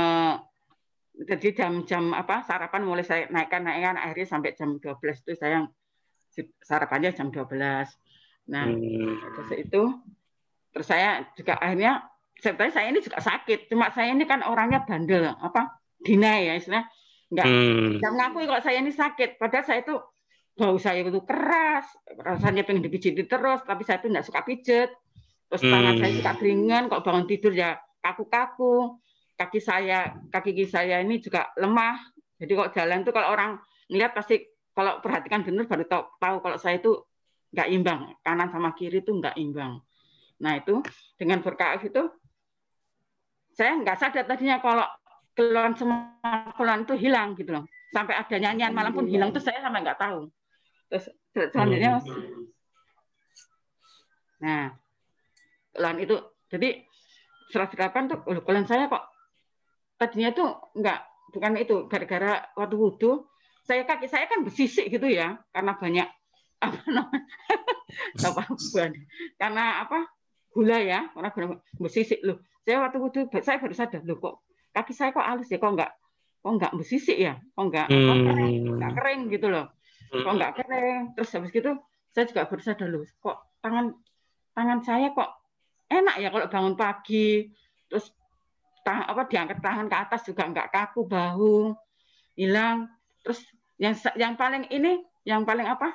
jadi 1.23 1.55
jam-jam 1.55 2.11
apa 2.11 2.43
sarapan 2.43 2.83
mulai 2.83 3.03
saya 3.03 3.31
naikkan 3.31 3.63
naikkan 3.63 3.95
akhirnya 3.95 4.27
sampai 4.27 4.55
jam 4.55 4.75
12 4.79 4.99
itu 4.99 5.33
saya 5.39 5.67
sarapannya 6.63 7.15
jam 7.15 7.31
12 7.31 7.47
nah 8.49 8.65
hmm. 8.67 9.35
terus 9.35 9.51
itu 9.55 9.81
terus 10.75 10.87
saya 10.87 11.25
juga 11.33 11.57
akhirnya 11.57 12.05
sebenarnya 12.39 12.73
saya 12.75 12.87
ini 12.91 12.99
juga 13.03 13.19
sakit 13.19 13.59
cuma 13.71 13.91
saya 13.91 14.13
ini 14.13 14.23
kan 14.27 14.43
orangnya 14.45 14.83
bandel 14.83 15.31
apa 15.31 15.78
dina 15.99 16.39
ya 16.39 16.53
istilah 16.57 16.83
nggak. 17.29 17.45
Hmm. 17.45 17.89
nggak 18.01 18.11
mengakui 18.11 18.45
kalau 18.49 18.61
saya 18.63 18.77
ini 18.81 18.91
sakit. 18.91 19.37
Padahal 19.37 19.65
saya 19.65 19.79
itu 19.85 19.95
bau 20.59 20.75
saya 20.75 21.07
itu 21.07 21.23
keras 21.23 21.87
rasanya 22.19 22.67
pengen 22.67 22.83
dipijit 22.83 23.15
terus 23.15 23.63
tapi 23.63 23.87
saya 23.87 24.03
itu 24.03 24.11
nggak 24.11 24.25
suka 24.25 24.41
pijet. 24.43 24.89
Terus 25.49 25.61
hmm. 25.65 25.71
tangan 25.71 25.95
saya 25.97 26.11
suka 26.19 26.31
keringan 26.37 26.83
kok 26.89 27.01
bangun 27.05 27.25
tidur 27.29 27.53
ya 27.53 27.77
kaku-kaku. 28.01 28.97
Kaki 29.39 29.59
saya 29.63 30.19
kaki 30.35 30.51
kaki 30.51 30.65
saya 30.67 30.99
ini 30.99 31.23
juga 31.23 31.47
lemah. 31.55 31.95
Jadi 32.39 32.51
kok 32.55 32.71
jalan 32.75 33.07
tuh 33.07 33.13
kalau 33.15 33.31
orang 33.31 33.51
melihat 33.87 34.11
pasti 34.15 34.43
kalau 34.75 35.03
perhatikan 35.03 35.43
benar 35.43 35.67
baru 35.67 35.83
tahu, 35.87 36.03
tahu 36.23 36.37
kalau 36.39 36.57
saya 36.59 36.79
itu 36.79 37.03
nggak 37.55 37.67
imbang. 37.71 37.99
Kanan 38.23 38.51
sama 38.51 38.75
kiri 38.75 38.99
itu 39.03 39.11
nggak 39.15 39.35
imbang. 39.39 39.79
Nah 40.39 40.53
itu 40.59 40.83
dengan 41.19 41.43
berkaf 41.43 41.83
itu 41.83 42.07
saya 43.55 43.75
nggak 43.75 43.97
sadar 43.99 44.23
tadinya 44.23 44.63
kalau 44.63 44.87
keluhan 45.33 45.73
semua 45.77 46.51
keluhan 46.53 46.83
itu 46.85 46.95
hilang 46.97 47.37
gitu 47.37 47.51
loh. 47.53 47.65
Sampai 47.89 48.13
ada 48.17 48.35
nyanyian 48.37 48.73
malam 48.73 48.93
pun 48.93 49.09
hilang 49.09 49.33
tuh 49.33 49.41
saya 49.41 49.61
sampai 49.61 49.81
nggak 49.81 49.99
tahu. 49.99 50.29
Terus 50.89 51.05
selanjutnya 51.53 51.89
mas, 51.97 52.05
nah 54.41 54.65
keluhan 55.73 55.97
itu. 56.01 56.15
Jadi 56.49 56.69
108 57.53 58.09
tuh 58.09 58.19
oh, 58.25 58.41
keluhan 58.45 58.65
saya 58.65 58.89
kok 58.89 59.05
tadinya 59.97 60.29
tuh 60.33 60.49
nggak 60.77 60.99
bukan 61.33 61.51
itu 61.61 61.75
gara-gara 61.89 62.45
waktu 62.57 62.75
wudhu 62.77 63.25
saya 63.65 63.85
kaki 63.85 64.09
saya 64.09 64.25
kan 64.25 64.41
bersisik 64.41 64.89
gitu 64.89 65.05
ya 65.05 65.37
karena 65.53 65.77
banyak 65.77 66.07
apa 66.65 66.81
namanya 66.89 67.25
apa 68.25 68.41
karena 69.37 69.65
apa 69.85 69.99
gula 70.49 70.77
ya 70.81 71.09
karena 71.13 71.29
bersisik. 71.77 72.19
Loh 72.25 72.41
saya 72.65 72.85
waktu 72.85 72.97
wudhu 72.97 73.21
saya 73.41 73.57
baru 73.61 73.75
sadar 73.77 74.01
loh 74.05 74.17
kok 74.17 74.35
kaki 74.81 74.93
saya 74.95 75.09
kok 75.11 75.25
halus 75.25 75.51
ya? 75.51 75.59
Kok 75.59 75.71
nggak 75.75 75.91
kok 76.39 76.53
nggak 76.55 76.71
bersisik 76.79 77.17
ya? 77.19 77.37
Kok 77.53 77.65
nggak 77.67 77.87
hmm. 77.91 78.23
kering? 78.25 78.55
Nggak 78.79 78.93
kering 78.95 79.21
gitu 79.29 79.47
loh. 79.51 79.65
Kok 80.09 80.23
hmm. 80.23 80.37
nggak 80.39 80.53
kering? 80.63 81.01
Terus 81.15 81.29
habis 81.35 81.51
gitu 81.51 81.71
saya 82.09 82.25
juga 82.25 82.49
berusaha 82.49 82.73
dulu 82.73 83.05
kok 83.21 83.37
tangan 83.61 83.93
tangan 84.57 84.79
saya 84.81 85.13
kok 85.13 85.29
enak 85.89 86.15
ya 86.21 86.27
kalau 86.33 86.47
bangun 86.49 86.75
pagi? 86.77 87.49
Terus 87.89 88.13
tang, 88.85 89.05
apa 89.05 89.25
diangkat 89.25 89.59
tangan 89.61 89.87
ke 89.89 89.97
atas 89.97 90.21
juga 90.25 90.45
nggak 90.49 90.69
kaku 90.69 91.05
bahu 91.05 91.73
hilang. 92.37 92.89
Terus 93.25 93.41
yang 93.77 93.95
yang 94.15 94.33
paling 94.37 94.69
ini 94.73 95.01
yang 95.25 95.43
paling 95.45 95.65
apa? 95.65 95.93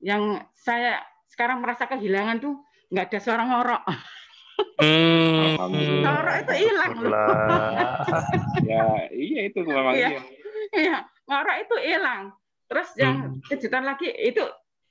Yang 0.00 0.44
saya 0.56 1.00
sekarang 1.28 1.62
merasa 1.62 1.86
kehilangan 1.86 2.42
tuh 2.42 2.54
nggak 2.90 3.06
ada 3.06 3.18
suara 3.22 3.42
ngorok 3.46 3.82
Hmm. 4.80 5.60
Ngorok 6.04 6.36
itu 6.40 6.54
hilang 6.64 6.94
loh. 7.04 7.12
ya, 8.64 8.84
iya 9.12 9.40
itu 9.52 9.60
memang 9.60 9.92
iya. 9.92 10.08
iya. 10.16 10.20
Iya, 10.70 10.96
ngorok 11.28 11.56
itu 11.66 11.76
hilang. 11.84 12.32
Terus 12.70 12.88
yang 12.96 13.16
hmm. 13.18 13.44
kejutan 13.50 13.84
lagi 13.84 14.08
itu 14.08 14.40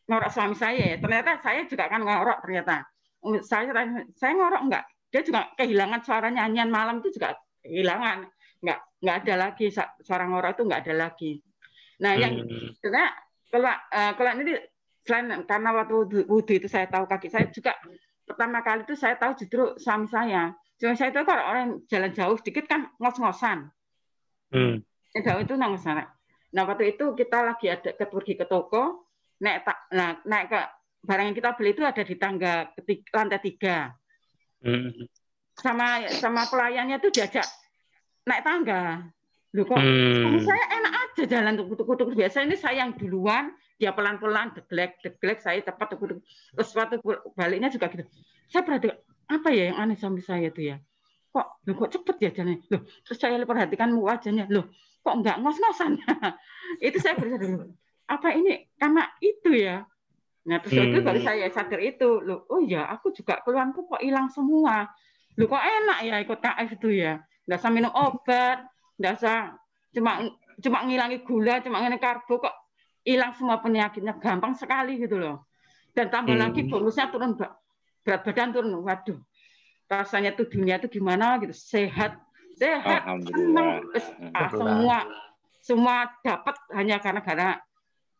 ngorok 0.05 0.29
suami 0.29 0.55
saya. 0.55 0.99
Ternyata 0.99 1.39
saya 1.41 1.65
juga 1.65 1.88
kan 1.88 2.03
ngorok 2.03 2.45
ternyata. 2.45 2.85
Saya 3.41 3.71
saya 4.13 4.33
ngorok 4.35 4.61
enggak? 4.67 4.85
Dia 5.09 5.21
juga 5.25 5.49
kehilangan 5.57 6.01
suara 6.05 6.27
nyanyian 6.29 6.69
malam 6.69 7.01
itu 7.01 7.15
juga 7.17 7.33
kehilangan. 7.65 8.27
Enggak 8.61 8.79
enggak 8.99 9.17
ada 9.25 9.33
lagi 9.47 9.65
suara 10.03 10.23
ngorok 10.27 10.51
itu 10.59 10.63
enggak 10.67 10.81
ada 10.85 10.93
lagi. 11.07 11.31
Nah, 11.99 12.13
yang 12.15 12.45
hmm. 12.45 12.79
karena 12.79 13.05
kalau 13.51 13.73
uh, 13.73 14.11
kalau 14.15 14.31
ini 14.39 14.53
selain 15.03 15.43
karena 15.49 15.69
waktu 15.73 15.95
wudhu 16.29 16.53
itu 16.53 16.67
saya 16.69 16.85
tahu 16.85 17.09
kaki 17.09 17.33
saya 17.33 17.49
juga 17.49 17.73
pertama 18.29 18.62
kali 18.62 18.86
itu 18.86 18.93
saya 18.93 19.17
tahu 19.17 19.33
justru 19.33 19.74
suami 19.81 20.05
saya. 20.05 20.53
Cuma 20.77 20.93
saya 20.93 21.09
itu 21.09 21.25
kalau 21.25 21.43
orang 21.50 21.67
jalan 21.89 22.13
jauh 22.13 22.38
sedikit 22.38 22.69
kan 22.69 22.93
ngos-ngosan. 23.01 23.74
Hmm. 24.53 24.86
Jauh 25.17 25.41
itu 25.41 25.57
ngos-ngosan. 25.57 26.05
Nah 26.53 26.63
waktu 26.69 26.93
itu 26.93 27.17
kita 27.17 27.41
lagi 27.41 27.74
ada 27.74 27.89
ke 27.98 28.05
pergi 28.05 28.38
ke 28.38 28.45
toko, 28.45 29.09
naik 29.41 29.65
tak, 29.65 29.77
nah, 29.91 30.21
naik 30.24 30.53
ke 30.53 30.59
barang 31.09 31.25
yang 31.33 31.38
kita 31.38 31.50
beli 31.57 31.71
itu 31.74 31.83
ada 31.83 32.03
di 32.05 32.15
tangga 32.15 32.69
ketiga, 32.77 33.09
lantai 33.17 33.41
tiga. 33.41 33.77
Hmm. 34.62 34.93
Sama 35.57 36.05
sama 36.13 36.45
pelayannya 36.48 37.01
itu 37.01 37.09
diajak 37.09 37.50
naik 38.29 38.45
tangga. 38.45 39.09
Loh 39.57 39.65
kok 39.65 39.81
hmm. 39.81 40.45
saya 40.45 40.65
enak 40.77 40.93
aja 40.93 41.24
jalan 41.25 41.53
tuku-tuku. 41.57 42.13
Biasa 42.13 42.45
ini 42.45 42.53
saya 42.53 42.86
yang 42.86 42.93
duluan, 42.93 43.50
dia 43.79 43.95
pelan-pelan 43.95 44.51
deglek 44.51 45.00
deglek 45.00 45.39
saya 45.39 45.63
tepat 45.63 45.95
terus 45.95 46.69
waktu 46.75 47.00
baliknya 47.33 47.71
juga 47.71 47.88
gitu. 47.89 48.03
Saya 48.51 48.67
perhatikan 48.67 49.00
apa 49.29 49.50
ya 49.55 49.71
yang 49.71 49.77
aneh 49.79 49.95
sama 49.95 50.19
saya 50.19 50.51
itu 50.51 50.75
ya? 50.75 50.77
Kok 51.31 51.48
loh, 51.63 51.75
kok 51.79 51.89
cepet 51.95 52.15
ya 52.19 52.29
jalannya? 52.36 52.59
Loh 52.69 52.81
terus 53.07 53.17
saya 53.17 53.39
perhatikan 53.48 53.89
wajahnya 53.95 54.45
loh 54.51 54.67
kok 55.00 55.15
nggak 55.24 55.38
ngos-ngosan? 55.39 55.95
Itu 56.86 57.00
saya 57.00 57.15
berusaha 57.15 57.39
dulu 57.39 57.71
apa 58.09 58.27
ini 58.33 58.67
karena 58.75 59.05
itu 59.21 59.53
ya? 59.53 59.86
Nah 60.50 60.57
terus 60.65 60.81
hmm. 60.81 60.89
itu 60.91 60.98
baru 61.05 61.19
saya 61.21 61.45
sadar 61.53 61.77
itu. 61.77 62.25
Loh 62.25 62.50
oh 62.50 62.59
ya 62.65 62.89
aku 62.89 63.13
juga 63.13 63.38
keluarku 63.45 63.86
kok 63.86 64.01
hilang 64.01 64.27
semua. 64.33 64.89
Loh 65.38 65.45
kok 65.45 65.62
enak 65.62 66.00
ya 66.03 66.15
ikut 66.19 66.41
KF 66.41 66.69
itu 66.81 66.89
ya? 67.05 67.21
Nggak 67.45 67.59
usah 67.62 67.71
minum 67.71 67.93
obat 67.93 68.65
nggak 69.00 69.13
usah 69.15 69.55
cuma 69.95 70.27
cuma 70.59 70.83
ngilangi 70.83 71.24
gula 71.24 71.63
cuma 71.63 71.79
ngilangi 71.79 72.03
karbo 72.03 72.43
kok 72.43 72.55
hilang 73.03 73.31
semua 73.35 73.59
penyakitnya 73.63 74.17
gampang 74.19 74.55
sekali 74.55 74.99
gitu 74.99 75.19
loh. 75.19 75.47
Dan 75.95 76.11
tambah 76.13 76.35
hmm. 76.35 76.43
lagi 76.43 76.61
bonusnya 76.67 77.09
turun 77.09 77.35
berat 78.03 78.21
badan 78.23 78.49
turun. 78.55 78.73
Waduh, 78.83 79.19
rasanya 79.89 80.37
tuh 80.37 80.47
dunia 80.47 80.77
itu 80.77 81.01
gimana 81.01 81.41
gitu, 81.41 81.51
sehat, 81.55 82.19
sehat, 82.55 83.09
senang, 83.25 83.83
ah, 84.37 84.49
semua 84.53 84.97
semua 85.59 85.95
dapat 86.23 86.55
hanya 86.77 87.01
karena 87.01 87.21
gara 87.21 87.49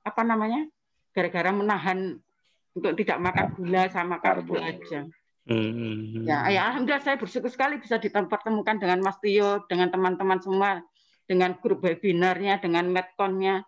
apa 0.04 0.22
namanya, 0.26 0.66
gara-gara 1.14 1.50
menahan 1.54 2.20
untuk 2.74 2.94
tidak 2.98 3.18
makan 3.22 3.46
gula 3.58 3.84
sama 3.90 4.18
karbo 4.22 4.58
aja. 4.58 5.06
Hmm. 5.50 6.30
Ya, 6.30 6.46
ya, 6.54 6.62
alhamdulillah 6.70 7.02
saya 7.02 7.18
bersyukur 7.18 7.50
sekali 7.50 7.82
bisa 7.82 7.98
dipertemukan 7.98 8.78
dengan 8.78 9.02
Mas 9.02 9.18
Tio, 9.18 9.66
dengan 9.66 9.90
teman-teman 9.90 10.38
semua, 10.38 10.78
dengan 11.26 11.58
grup 11.58 11.82
webinarnya, 11.82 12.62
dengan 12.62 12.86
medconnya 12.94 13.66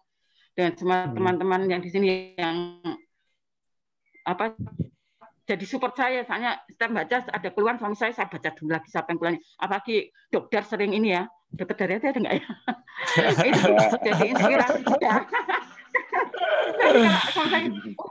dengan 0.62 0.78
semua 0.78 1.10
hmm. 1.10 1.18
teman-teman 1.18 1.62
yang 1.66 1.82
di 1.82 1.90
sini 1.90 2.38
yang 2.38 2.78
apa 4.30 4.54
jadi 5.50 5.66
support 5.66 5.98
saya. 5.98 6.22
Soalnya 6.22 6.62
setiap 6.70 6.94
baca 6.94 7.18
ada 7.34 7.50
keluhan 7.50 7.82
suami 7.82 7.98
saya 7.98 8.14
saya 8.14 8.30
baca 8.30 8.54
dulu 8.54 8.70
lagi 8.70 8.94
siapa 8.94 9.10
yang 9.10 9.18
keluhannya 9.18 9.42
apalagi 9.58 10.14
dokter 10.30 10.62
sering 10.62 10.94
ini 10.94 11.18
ya. 11.18 11.26
Dokter 11.50 11.76
dari 11.76 11.98
itu 11.98 12.06
ada 12.06 12.20
nggak 12.22 12.36
ya? 12.38 12.48
Jadi 14.06 14.26
inspirasi 14.38 14.82
ya. 15.02 15.16
saya 17.34 17.68
oh, 17.98 18.08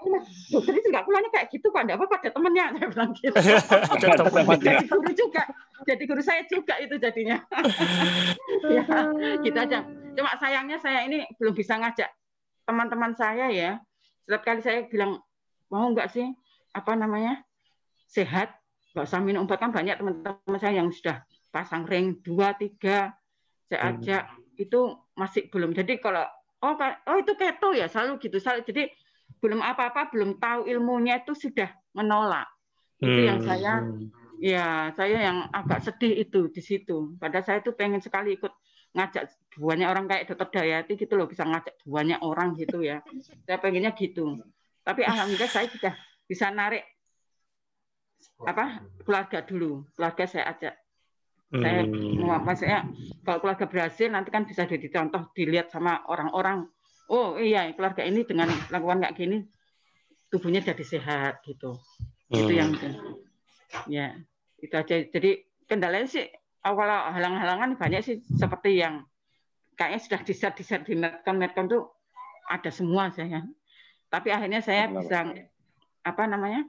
dokter 0.50 0.75
itu 0.75 0.88
nggak 0.90 1.04
keluhannya 1.07 1.30
kayak 1.30 1.47
gitu 1.54 1.66
kok 1.71 1.80
enggak 1.87 1.97
apa 2.02 2.07
pada 2.11 2.28
temennya 2.35 2.66
saya 2.75 2.87
bilang 2.90 3.11
gitu. 3.14 3.35
Jadi 4.66 4.85
guru 4.90 5.12
juga. 5.14 5.42
Jadi 5.87 6.02
guru 6.02 6.23
saya 6.26 6.42
juga 6.50 6.75
itu 6.83 6.99
jadinya. 6.99 7.38
Ya 8.71 8.85
gitu 9.40 9.57
aja. 9.57 9.87
Cuma 10.12 10.35
sayangnya 10.37 10.76
saya 10.83 11.07
ini 11.07 11.25
belum 11.38 11.54
bisa 11.54 11.80
ngajak 11.80 12.11
teman-teman 12.71 13.12
saya 13.19 13.50
ya, 13.50 13.83
setiap 14.23 14.47
kali 14.47 14.62
saya 14.62 14.87
bilang 14.87 15.19
mau 15.67 15.91
nggak 15.91 16.07
sih 16.15 16.31
apa 16.71 16.95
namanya 16.95 17.43
sehat, 18.07 18.55
nggak 18.95 19.07
usah 19.11 19.19
minum 19.19 19.43
obat 19.43 19.59
kan 19.59 19.75
banyak 19.75 19.99
teman-teman 19.99 20.59
saya 20.62 20.79
yang 20.79 20.95
sudah 20.95 21.27
pasang 21.50 21.83
ring 21.83 22.23
dua 22.23 22.55
tiga, 22.55 23.11
saya 23.67 23.79
hmm. 23.83 23.91
ajak 23.99 24.23
hmm. 24.31 24.62
itu 24.62 24.81
masih 25.19 25.50
belum. 25.50 25.75
Jadi 25.75 25.99
kalau 25.99 26.23
oh 26.62 26.75
oh 26.79 27.17
itu 27.19 27.35
keto 27.35 27.75
ya 27.75 27.91
selalu 27.91 28.23
gitu 28.23 28.39
selalu 28.39 28.62
jadi 28.62 28.83
belum 29.43 29.65
apa-apa 29.65 30.12
belum 30.15 30.39
tahu 30.39 30.71
ilmunya 30.71 31.27
itu 31.27 31.35
sudah 31.35 31.75
menolak. 31.99 32.47
Itu 33.03 33.11
hmm. 33.11 33.27
yang 33.27 33.41
saya 33.43 33.73
ya 34.41 34.67
saya 34.95 35.19
yang 35.27 35.39
agak 35.50 35.83
sedih 35.83 36.23
itu 36.23 36.47
di 36.55 36.62
situ. 36.62 37.19
Pada 37.19 37.43
saya 37.43 37.59
itu 37.59 37.75
pengen 37.75 37.99
sekali 37.99 38.39
ikut 38.39 38.55
ngajak 38.97 39.31
banyak 39.59 39.87
orang 39.87 40.05
kayak 40.11 40.31
dokter 40.31 40.63
Dayati 40.63 40.99
gitu 40.99 41.15
loh 41.15 41.27
bisa 41.31 41.47
ngajak 41.47 41.79
banyak 41.87 42.19
orang 42.23 42.59
gitu 42.59 42.83
ya 42.83 43.03
saya 43.47 43.59
pengennya 43.59 43.95
gitu 43.95 44.39
tapi 44.83 45.07
alhamdulillah 45.07 45.51
saya 45.51 45.71
sudah 45.71 45.95
bisa 46.27 46.51
narik 46.51 46.83
apa 48.43 48.83
keluarga 49.07 49.43
dulu 49.47 49.87
keluarga 49.95 50.25
saya 50.27 50.51
ajak 50.51 50.75
Saya 51.51 51.83
mau 52.23 52.31
apa 52.31 52.55
saya 52.55 52.87
kalau 53.27 53.43
keluarga 53.43 53.67
berhasil 53.67 54.07
nanti 54.07 54.31
kan 54.31 54.47
bisa 54.47 54.71
jadi 54.71 54.87
contoh 54.87 55.35
dilihat 55.35 55.67
sama 55.75 56.07
orang-orang. 56.07 56.71
Oh 57.11 57.43
iya 57.43 57.67
keluarga 57.75 58.07
ini 58.07 58.23
dengan 58.23 58.47
lakukan 58.71 59.03
kayak 59.03 59.19
gini 59.19 59.43
tubuhnya 60.31 60.63
jadi 60.63 60.85
sehat 60.87 61.43
gitu. 61.43 61.75
Hmm. 62.31 62.39
Itu 62.39 62.53
yang 62.55 62.71
ya 63.91 64.15
itu 64.63 64.75
aja. 64.79 65.03
Jadi 65.11 65.43
kendalanya 65.67 66.07
sih 66.07 66.31
awal 66.67 66.88
halang-halangan 66.88 67.76
banyak 67.81 68.00
sih 68.05 68.17
seperti 68.37 68.81
yang 68.81 69.05
kayaknya 69.79 70.00
sudah 70.00 70.21
di-share 70.25 70.55
di-share 70.57 70.85
di 70.85 70.95
netcom 70.99 71.37
netcom 71.40 71.67
tuh 71.69 71.83
ada 72.50 72.69
semua 72.69 73.09
saya. 73.14 73.47
Tapi 74.11 74.29
akhirnya 74.35 74.61
saya 74.61 74.90
bisa 74.90 75.23
apa 76.02 76.23
namanya 76.26 76.67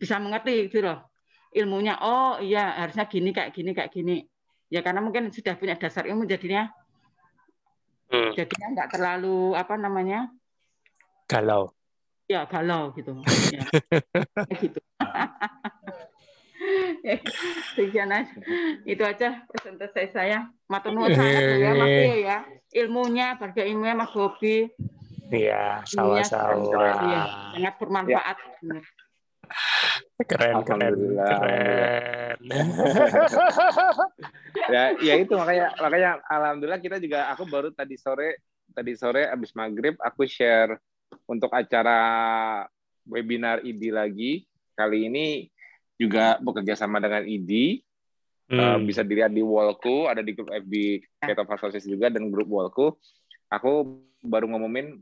bisa 0.00 0.16
mengerti 0.16 0.72
gitu 0.72 0.80
loh 0.80 1.10
ilmunya 1.50 1.98
oh 2.00 2.38
iya 2.38 2.78
harusnya 2.80 3.04
gini 3.10 3.34
kayak 3.34 3.50
gini 3.52 3.70
kayak 3.74 3.90
gini 3.90 4.22
ya 4.70 4.80
karena 4.86 5.02
mungkin 5.02 5.34
sudah 5.34 5.58
punya 5.58 5.74
dasar 5.74 6.06
ilmu 6.06 6.24
jadinya 6.24 6.70
hmm. 8.14 8.32
jadinya 8.38 8.66
nggak 8.78 8.90
terlalu 8.94 9.58
apa 9.58 9.74
namanya 9.74 10.30
galau 11.26 11.74
ya 12.30 12.46
galau 12.46 12.94
gitu 12.94 13.18
ya. 13.50 13.66
gitu 14.62 14.78
Sekian 17.76 18.10
aja. 18.12 18.34
Itu 18.86 19.02
aja 19.04 19.44
presentasi 19.50 20.12
saya. 20.12 20.48
Matur 20.70 20.94
nuwun 20.94 21.14
sangat 21.14 21.42
ya 21.58 21.72
Mas 21.74 21.90
ya. 22.20 22.38
Ilmunya, 22.70 23.26
harga 23.34 23.62
ilmunya 23.66 23.94
Mas 23.98 24.12
Bobi. 24.14 24.70
Iya, 25.30 25.86
sama-sama. 25.86 26.58
Iya, 27.06 27.22
sangat 27.54 27.74
bermanfaat. 27.78 28.36
Ya. 28.62 28.78
Keren, 30.20 30.62
keren, 30.62 30.94
keren. 31.16 32.36
ya, 34.70 34.82
ya 35.00 35.14
itu 35.16 35.32
makanya 35.34 35.74
makanya 35.80 36.10
alhamdulillah 36.28 36.78
kita 36.78 37.00
juga 37.02 37.26
aku 37.32 37.48
baru 37.48 37.72
tadi 37.74 37.96
sore 37.96 38.38
tadi 38.70 38.92
sore 38.94 39.26
abis 39.26 39.50
maghrib 39.56 39.96
aku 39.98 40.28
share 40.28 40.78
untuk 41.26 41.50
acara 41.50 41.98
webinar 43.08 43.64
ID 43.64 43.90
lagi 43.90 44.46
kali 44.78 45.10
ini 45.10 45.50
juga 46.00 46.40
bekerja 46.40 46.80
sama 46.80 46.96
dengan 46.96 47.28
ID 47.28 47.84
hmm. 48.48 48.56
uh, 48.56 48.78
bisa 48.80 49.04
dilihat 49.04 49.28
di 49.28 49.44
wallku 49.44 50.08
ada 50.08 50.24
di 50.24 50.32
grup 50.32 50.48
FB 50.48 50.72
Keto 51.20 51.44
Fasosis 51.44 51.84
juga 51.84 52.08
dan 52.08 52.32
grup 52.32 52.48
wallku 52.48 52.96
aku 53.52 54.00
baru 54.24 54.48
ngumumin 54.48 54.96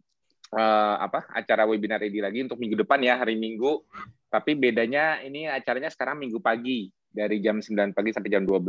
uh, 0.59 0.97
apa 0.99 1.31
acara 1.31 1.71
webinar 1.71 2.03
ID 2.03 2.19
lagi 2.19 2.43
untuk 2.43 2.59
minggu 2.59 2.83
depan 2.83 2.99
ya 2.99 3.15
hari 3.15 3.39
Minggu 3.39 3.87
tapi 4.29 4.59
bedanya 4.59 5.23
ini 5.23 5.47
acaranya 5.47 5.89
sekarang 5.89 6.19
minggu 6.19 6.43
pagi 6.43 6.93
dari 7.09 7.41
jam 7.41 7.59
9 7.59 7.97
pagi 7.97 8.11
sampai 8.13 8.31
jam 8.31 8.45
12. 8.45 8.69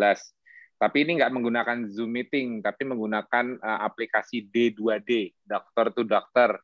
Tapi 0.79 0.97
ini 1.03 1.19
nggak 1.19 1.33
menggunakan 1.35 1.77
Zoom 1.91 2.15
meeting, 2.15 2.63
tapi 2.63 2.87
menggunakan 2.87 3.59
uh, 3.59 3.79
aplikasi 3.83 4.47
D2D, 4.47 5.35
dokter 5.43 5.85
to 5.91 6.07
dokter. 6.07 6.55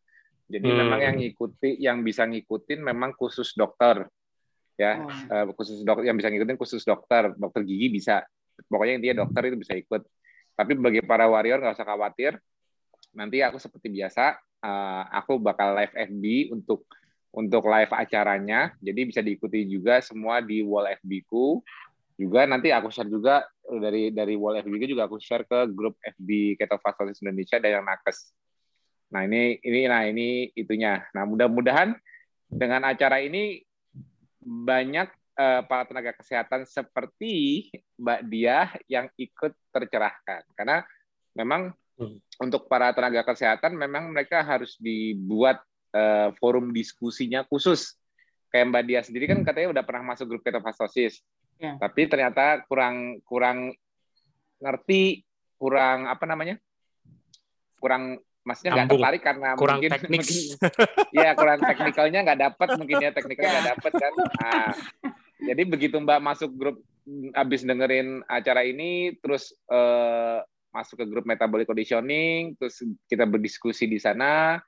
Jadi 0.48 0.72
hmm. 0.72 0.78
memang 0.80 1.00
yang 1.04 1.16
ngikuti, 1.20 1.76
yang 1.84 2.00
bisa 2.00 2.24
ngikutin 2.24 2.80
memang 2.80 3.12
khusus 3.20 3.52
dokter, 3.60 4.08
ya 4.76 5.00
oh. 5.00 5.10
uh, 5.32 5.46
khusus 5.56 5.82
dokter 5.88 6.12
yang 6.12 6.20
bisa 6.20 6.28
ngikutin 6.28 6.60
khusus 6.60 6.84
dokter, 6.84 7.32
dokter 7.36 7.62
gigi 7.64 7.88
bisa. 7.92 8.24
Pokoknya 8.68 9.00
intinya 9.00 9.28
dokter 9.28 9.52
itu 9.52 9.58
bisa 9.60 9.76
ikut. 9.76 10.04
Tapi 10.56 10.72
bagi 10.80 11.04
para 11.04 11.28
warrior 11.28 11.60
nggak 11.60 11.76
usah 11.76 11.88
khawatir. 11.88 12.40
Nanti 13.16 13.44
aku 13.44 13.60
seperti 13.60 13.92
biasa, 13.92 14.36
uh, 14.64 15.04
aku 15.12 15.40
bakal 15.40 15.76
live 15.76 15.92
FB 15.96 16.24
untuk 16.56 16.88
untuk 17.36 17.68
live 17.68 17.92
acaranya. 17.92 18.72
Jadi 18.80 19.02
bisa 19.12 19.20
diikuti 19.20 19.68
juga 19.68 20.00
semua 20.00 20.40
di 20.40 20.64
wall 20.64 20.88
FB 21.04 21.12
ku. 21.28 21.60
Juga 22.16 22.48
nanti 22.48 22.72
aku 22.72 22.88
share 22.88 23.12
juga 23.12 23.44
dari 23.68 24.08
dari 24.16 24.40
wall 24.40 24.64
FB 24.64 24.72
ku 24.80 24.88
juga 24.88 25.04
aku 25.08 25.20
share 25.20 25.44
ke 25.44 25.68
grup 25.76 26.00
FB 26.00 26.56
Keto 26.56 26.80
Fakultas 26.80 27.20
Indonesia 27.20 27.60
dan 27.60 27.84
yang 27.84 27.86
nakes. 27.88 28.32
Nah 29.12 29.28
ini 29.28 29.60
ini 29.60 29.80
nah 29.92 30.08
ini 30.08 30.52
itunya. 30.56 31.04
Nah 31.12 31.28
mudah-mudahan 31.28 31.92
dengan 32.48 32.88
acara 32.88 33.20
ini 33.20 33.60
banyak 34.46 35.10
uh, 35.36 35.62
para 35.66 35.84
tenaga 35.90 36.14
kesehatan 36.14 36.64
seperti 36.70 37.68
Mbak 37.98 38.22
Dia 38.30 38.70
yang 38.86 39.10
ikut 39.18 39.52
tercerahkan 39.74 40.46
karena 40.54 40.86
memang 41.36 41.74
hmm. 41.98 42.40
untuk 42.40 42.70
para 42.70 42.94
tenaga 42.94 43.26
kesehatan 43.26 43.76
memang 43.76 44.14
mereka 44.14 44.46
harus 44.46 44.78
dibuat 44.78 45.60
uh, 45.92 46.32
forum 46.38 46.72
diskusinya 46.72 47.44
khusus. 47.50 47.98
Kayak 48.54 48.72
Mbak 48.72 48.84
Dia 48.88 49.00
sendiri 49.04 49.26
kan 49.28 49.40
katanya 49.44 49.82
udah 49.82 49.84
pernah 49.84 50.16
masuk 50.16 50.32
grup 50.32 50.42
ketofastosis. 50.46 51.20
Ya. 51.60 51.76
Tapi 51.80 52.08
ternyata 52.08 52.64
kurang 52.68 53.20
kurang 53.28 53.76
ngerti, 54.64 55.24
kurang 55.60 56.08
apa 56.08 56.24
namanya? 56.24 56.56
Kurang 57.80 58.24
maksudnya 58.46 58.72
nggak 58.78 58.90
tertarik 58.94 59.22
karena 59.26 59.50
kurang 59.58 59.82
mungkin 59.82 59.92
teknik. 59.98 60.22
mungkin 60.22 61.18
ya 61.18 61.30
kurang 61.34 61.60
teknikalnya 61.66 62.20
nggak 62.22 62.40
dapat 62.46 62.68
mungkin 62.78 62.96
ya 63.02 63.12
teknikalnya 63.12 63.52
nggak 63.52 63.70
dapat 63.76 63.92
kan. 63.98 64.14
Nah, 64.16 64.70
jadi 65.42 65.62
begitu 65.66 65.96
Mbak 65.98 66.20
masuk 66.22 66.52
grup 66.54 66.78
habis 67.34 67.66
dengerin 67.66 68.22
acara 68.30 68.62
ini 68.62 69.18
terus 69.18 69.54
eh, 69.70 70.40
masuk 70.70 71.02
ke 71.02 71.06
grup 71.10 71.26
metabolic 71.26 71.66
conditioning 71.66 72.54
terus 72.58 72.86
kita 73.10 73.26
berdiskusi 73.26 73.90
di 73.90 73.98
sana 73.98 74.62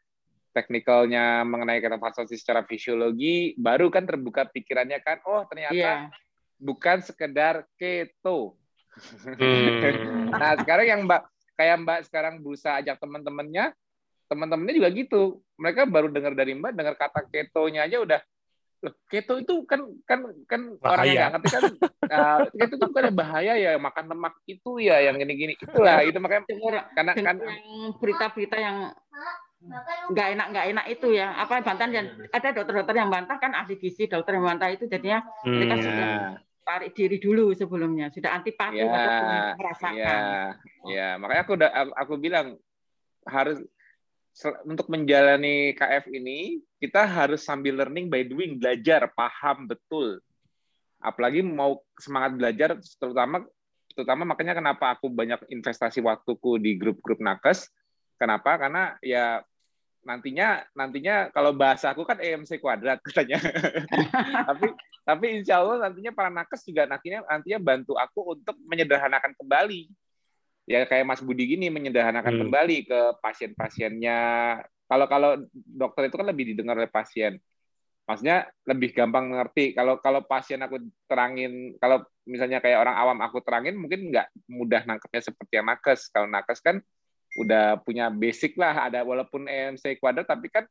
teknikalnya 0.57 1.45
mengenai 1.45 1.77
ketofastosis 1.77 2.41
secara 2.41 2.65
fisiologi, 2.65 3.53
baru 3.61 3.93
kan 3.93 4.09
terbuka 4.09 4.49
pikirannya 4.49 4.97
kan, 5.05 5.21
oh 5.29 5.45
ternyata 5.45 5.77
yeah. 5.77 6.09
bukan 6.57 7.05
sekedar 7.05 7.69
keto. 7.77 8.57
Hmm. 8.97 10.33
nah 10.33 10.57
sekarang 10.57 10.85
yang 10.89 11.01
mbak 11.05 11.29
kayak 11.57 11.75
mbak 11.83 11.99
sekarang 12.05 12.39
berusaha 12.39 12.79
ajak 12.79 13.01
teman-temannya, 13.01 13.73
teman-temannya 14.29 14.73
juga 14.77 14.89
gitu. 14.93 15.21
Mereka 15.57 15.89
baru 15.89 16.07
dengar 16.13 16.37
dari 16.37 16.53
mbak, 16.53 16.77
dengar 16.77 16.93
kata 16.95 17.25
ketonya 17.27 17.89
aja 17.89 17.97
udah 17.99 18.21
keto 19.09 19.41
itu 19.41 19.65
kan 19.65 19.81
kan 20.05 20.19
kan 20.45 20.61
bahaya. 20.77 20.93
orang 20.93 21.05
yang 21.09 21.33
ngerti 21.33 21.49
kan? 21.49 21.63
Uh, 22.07 22.39
keto 22.53 22.73
itu 22.77 22.85
bukan 22.85 23.09
bahaya 23.09 23.53
ya 23.57 23.71
makan 23.81 24.05
lemak 24.13 24.37
itu 24.45 24.77
ya 24.77 25.01
yang 25.01 25.17
gini-gini. 25.17 25.57
Itulah 25.57 26.05
itu 26.05 26.17
makanya 26.21 26.45
karena 26.93 27.13
kan 27.17 27.37
berita-berita 27.97 28.57
yang 28.61 28.93
nggak 30.13 30.27
enak 30.37 30.47
nggak 30.53 30.65
enak 30.77 30.85
itu 30.93 31.07
ya. 31.17 31.33
Apa 31.41 31.65
bantahan 31.65 31.89
dan 31.89 32.05
ada 32.29 32.47
dokter-dokter 32.53 32.95
yang 33.01 33.09
bantah 33.09 33.37
kan 33.41 33.57
ahli 33.57 33.81
gizi 33.81 34.05
dokter 34.05 34.37
yang 34.37 34.45
bantah 34.45 34.69
itu 34.69 34.85
jadinya 34.85 35.25
hmm, 35.41 35.53
mereka 35.57 35.75
sudah 35.81 36.13
tarik 36.67 36.91
diri 36.91 37.17
dulu 37.17 37.55
sebelumnya. 37.55 38.11
Sudah 38.11 38.35
antipati 38.35 38.83
yeah, 38.83 38.91
atau 38.91 39.13
merasakan. 39.55 39.95
ya 39.95 40.15
yeah, 40.91 41.11
makanya 41.15 41.41
aku 41.47 41.53
udah 41.55 41.69
aku, 41.71 41.91
aku 41.95 42.13
bilang 42.19 42.47
harus 43.23 43.63
untuk 44.67 44.85
menjalani 44.91 45.73
KF 45.73 46.13
ini 46.13 46.61
kita 46.77 47.09
harus 47.09 47.41
sambil 47.41 47.81
learning 47.81 48.11
by 48.11 48.21
doing 48.27 48.59
belajar 48.59 49.07
paham 49.15 49.65
betul. 49.65 50.19
Apalagi 51.01 51.41
mau 51.41 51.81
semangat 51.97 52.37
belajar 52.37 52.69
terutama 52.99 53.47
terutama 53.97 54.29
makanya 54.29 54.53
kenapa 54.53 54.93
aku 54.93 55.09
banyak 55.09 55.41
investasi 55.49 56.05
waktuku 56.05 56.61
di 56.61 56.77
grup-grup 56.77 57.17
nakes. 57.17 57.71
Kenapa? 58.21 58.61
Karena 58.61 58.93
ya 59.01 59.41
nantinya 60.07 60.63
nantinya 60.71 61.27
kalau 61.35 61.51
bahasa 61.51 61.91
aku 61.91 62.07
kan 62.07 62.15
EMC 62.23 62.63
kuadrat 62.63 63.03
katanya. 63.11 63.35
tapi 64.47 64.71
tapi 65.03 65.25
insya 65.35 65.59
Allah 65.59 65.91
nantinya 65.91 66.15
para 66.15 66.31
nakes 66.31 66.63
juga 66.63 66.87
nantinya 66.87 67.27
nantinya 67.27 67.59
bantu 67.59 67.99
aku 67.99 68.39
untuk 68.39 68.55
menyederhanakan 68.63 69.35
kembali. 69.35 69.91
Ya 70.67 70.87
kayak 70.87 71.07
Mas 71.07 71.19
Budi 71.19 71.47
gini 71.47 71.67
menyederhanakan 71.67 72.33
hmm. 72.39 72.41
kembali 72.47 72.77
ke 72.87 72.99
pasien-pasiennya. 73.19 74.19
Kalau 74.87 75.05
kalau 75.11 75.29
dokter 75.51 76.07
itu 76.07 76.15
kan 76.15 76.27
lebih 76.27 76.55
didengar 76.55 76.79
oleh 76.79 76.91
pasien. 76.91 77.35
Maksudnya 78.07 78.47
lebih 78.63 78.95
gampang 78.95 79.35
ngerti. 79.35 79.75
Kalau 79.75 79.99
kalau 79.99 80.23
pasien 80.23 80.63
aku 80.63 80.79
terangin, 81.11 81.75
kalau 81.83 82.07
misalnya 82.23 82.63
kayak 82.63 82.79
orang 82.79 82.95
awam 82.95 83.19
aku 83.19 83.43
terangin, 83.43 83.75
mungkin 83.75 84.11
nggak 84.11 84.31
mudah 84.47 84.87
nangkepnya 84.87 85.27
seperti 85.27 85.59
yang 85.59 85.67
nakes. 85.67 86.07
Kalau 86.11 86.27
nakes 86.27 86.63
kan 86.63 86.79
udah 87.37 87.77
punya 87.85 88.09
basic 88.09 88.57
lah 88.57 88.89
ada 88.89 89.05
walaupun 89.05 89.45
EMC 89.45 90.01
kuadrat 90.01 90.25
tapi 90.25 90.49
kan 90.49 90.65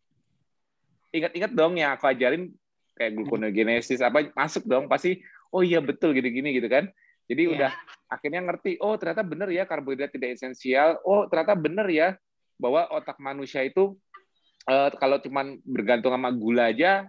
ingat-ingat 1.15 1.55
dong 1.55 1.79
yang 1.79 1.95
aku 1.95 2.11
ajarin 2.11 2.51
kayak 2.99 3.15
gluconeogenesis 3.15 4.03
apa 4.03 4.35
masuk 4.35 4.67
dong 4.67 4.91
pasti 4.91 5.23
oh 5.55 5.63
iya 5.63 5.79
betul 5.79 6.11
gini-gini 6.11 6.57
gitu 6.59 6.67
kan. 6.67 6.91
Jadi 7.27 7.43
yeah. 7.47 7.55
udah 7.55 7.73
akhirnya 8.11 8.41
ngerti 8.43 8.79
oh 8.83 8.99
ternyata 8.99 9.23
benar 9.23 9.49
ya 9.51 9.63
karbohidrat 9.65 10.11
tidak 10.11 10.35
esensial. 10.35 10.99
Oh 11.07 11.31
ternyata 11.31 11.55
benar 11.55 11.87
ya 11.87 12.19
bahwa 12.59 12.89
otak 12.91 13.21
manusia 13.23 13.63
itu 13.63 13.95
uh, 14.67 14.91
kalau 14.99 15.23
cuma 15.23 15.47
bergantung 15.63 16.11
sama 16.11 16.33
gula 16.35 16.73
aja 16.73 17.07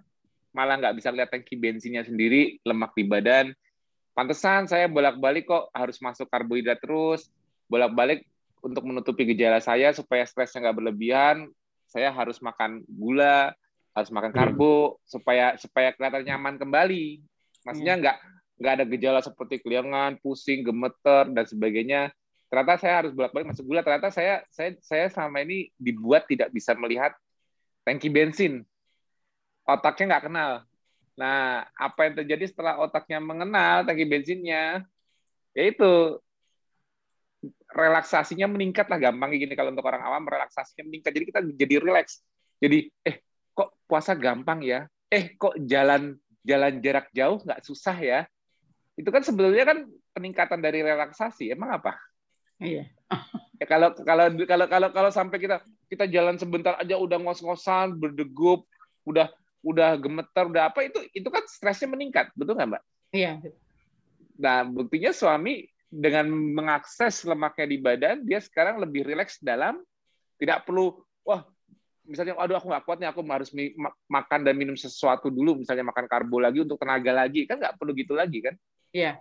malah 0.53 0.77
nggak 0.81 0.95
bisa 0.97 1.09
lihat 1.13 1.29
tangki 1.29 1.57
bensinnya 1.57 2.05
sendiri 2.05 2.61
lemak 2.61 2.93
di 2.93 3.03
badan. 3.05 3.53
Pantesan 4.13 4.65
saya 4.65 4.89
bolak-balik 4.89 5.45
kok 5.45 5.69
harus 5.73 6.01
masuk 6.01 6.25
karbohidrat 6.29 6.81
terus. 6.81 7.29
Bolak-balik 7.69 8.25
untuk 8.61 8.83
menutupi 8.85 9.23
gejala 9.29 9.61
saya 9.61 9.93
supaya 9.93 10.25
stresnya 10.25 10.69
nggak 10.69 10.77
berlebihan, 10.77 11.47
saya 11.87 12.11
harus 12.11 12.41
makan 12.43 12.83
gula, 12.89 13.55
harus 13.95 14.11
makan 14.13 14.29
hmm. 14.29 14.37
karbo 14.37 14.75
hmm. 14.75 14.97
supaya 15.07 15.45
supaya 15.57 15.89
kelihatan 15.95 16.23
nyaman 16.27 16.55
kembali. 16.61 17.23
Maksudnya 17.65 17.95
hmm. 17.97 18.01
nggak 18.03 18.17
nggak 18.57 18.73
ada 18.73 18.85
gejala 18.85 19.19
seperti 19.21 19.55
keliangan, 19.61 20.17
pusing, 20.21 20.65
gemeter 20.65 21.29
dan 21.29 21.45
sebagainya. 21.45 22.01
Ternyata 22.47 22.79
saya 22.79 22.93
harus 23.03 23.11
bolak-balik 23.11 23.53
masuk 23.53 23.65
gula. 23.67 23.81
Ternyata 23.81 24.09
saya 24.13 24.45
saya 24.53 24.77
saya 24.81 25.05
selama 25.09 25.43
ini 25.43 25.69
dibuat 25.77 26.25
tidak 26.25 26.53
bisa 26.53 26.73
melihat 26.77 27.13
tangki 27.83 28.09
bensin. 28.09 28.65
Otaknya 29.67 30.15
nggak 30.15 30.25
kenal. 30.31 30.51
Nah, 31.17 31.65
apa 31.73 31.99
yang 32.07 32.13
terjadi 32.23 32.45
setelah 32.45 32.77
otaknya 32.77 33.17
mengenal 33.17 33.83
tangki 33.83 34.05
bensinnya? 34.05 34.85
Yaitu 35.57 36.21
relaksasinya 37.71 38.47
meningkat 38.47 38.87
lah 38.87 38.99
gampang 38.99 39.35
gini. 39.35 39.53
Kalau 39.53 39.75
untuk 39.75 39.85
orang 39.87 40.03
awam 40.03 40.23
relaksasinya 40.23 40.87
meningkat. 40.87 41.11
Jadi 41.11 41.25
kita 41.27 41.39
jadi 41.43 41.75
relax. 41.83 42.23
Jadi 42.57 42.87
eh 43.03 43.21
kok 43.51 43.83
puasa 43.85 44.15
gampang 44.15 44.63
ya? 44.63 44.87
Eh 45.11 45.35
kok 45.35 45.55
jalan 45.67 46.15
jalan 46.47 46.79
jarak 46.79 47.11
jauh 47.11 47.39
nggak 47.43 47.61
susah 47.63 47.97
ya? 47.99 48.19
Itu 48.97 49.11
kan 49.11 49.21
sebetulnya 49.21 49.67
kan 49.67 49.85
peningkatan 50.15 50.59
dari 50.63 50.81
relaksasi. 50.81 51.51
Emang 51.51 51.75
apa? 51.75 51.99
Iya. 52.57 52.89
Ya 53.57 53.65
kalau 53.65 53.93
kalau 53.93 54.29
kalau 54.45 54.65
kalau 54.69 54.89
kalau 54.93 55.11
sampai 55.13 55.37
kita 55.37 55.61
kita 55.89 56.05
jalan 56.09 56.37
sebentar 56.37 56.77
aja 56.77 56.97
udah 56.97 57.17
ngos-ngosan 57.21 57.97
berdegup 57.97 58.65
udah 59.07 59.31
udah 59.65 59.97
gemeter 59.97 60.45
udah 60.45 60.69
apa 60.69 60.85
itu 60.85 60.99
itu 61.13 61.27
kan 61.29 61.43
stresnya 61.45 61.89
meningkat. 61.89 62.29
Betul 62.33 62.57
nggak 62.57 62.69
mbak? 62.77 62.83
Iya. 63.13 63.41
Nah 64.37 64.65
buktinya 64.65 65.13
suami 65.13 65.65
dengan 65.97 66.29
mengakses 66.29 67.25
lemaknya 67.25 67.65
di 67.65 67.77
badan 67.81 68.15
dia 68.21 68.37
sekarang 68.37 68.77
lebih 68.77 69.09
rileks 69.09 69.41
dalam 69.41 69.81
tidak 70.37 70.61
perlu 70.69 71.01
wah 71.25 71.41
misalnya 72.05 72.37
aduh 72.37 72.61
aku 72.61 72.69
nggak 72.69 72.85
kuat 72.85 72.97
nih 73.01 73.09
aku 73.09 73.25
harus 73.25 73.49
makan 74.05 74.39
dan 74.45 74.53
minum 74.53 74.77
sesuatu 74.77 75.33
dulu 75.33 75.59
misalnya 75.59 75.83
makan 75.89 76.05
karbo 76.05 76.37
lagi 76.37 76.61
untuk 76.61 76.77
tenaga 76.77 77.11
lagi 77.25 77.49
kan 77.49 77.57
nggak 77.57 77.75
perlu 77.75 77.91
gitu 77.97 78.13
lagi 78.13 78.45
kan 78.45 78.55
Iya. 78.95 79.19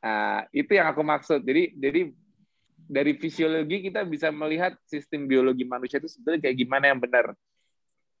Nah, 0.00 0.46
itu 0.54 0.70
yang 0.76 0.90
aku 0.92 1.02
maksud. 1.02 1.42
Jadi 1.42 1.74
jadi 1.76 2.00
dari 2.86 3.12
fisiologi 3.18 3.90
kita 3.90 4.06
bisa 4.06 4.30
melihat 4.30 4.78
sistem 4.86 5.26
biologi 5.26 5.66
manusia 5.66 5.98
itu 5.98 6.06
sebenarnya 6.06 6.48
kayak 6.48 6.56
gimana 6.56 6.84
yang 6.90 7.00
benar. 7.02 7.34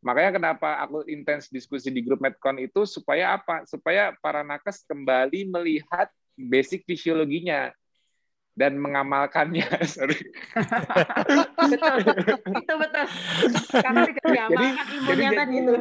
Makanya 0.02 0.38
kenapa 0.38 0.78
aku 0.82 1.06
intens 1.10 1.50
diskusi 1.50 1.90
di 1.90 2.02
grup 2.02 2.22
Medcon 2.22 2.58
itu 2.62 2.84
supaya 2.84 3.38
apa? 3.38 3.64
Supaya 3.66 4.14
para 4.18 4.42
nakes 4.46 4.86
kembali 4.86 5.50
melihat 5.50 6.10
basic 6.36 6.84
fisiologinya 6.84 7.72
dan 8.56 8.80
mengamalkannya. 8.80 9.68
Sorry. 9.96 10.16
betul, 11.60 11.96
itu 12.56 12.72
betul. 12.72 13.04
Karena 13.84 14.02
diamalkan 14.08 14.86
ilmunya 14.96 15.28
jadi, 15.28 15.36
tadi 15.36 15.54
itu. 15.60 15.72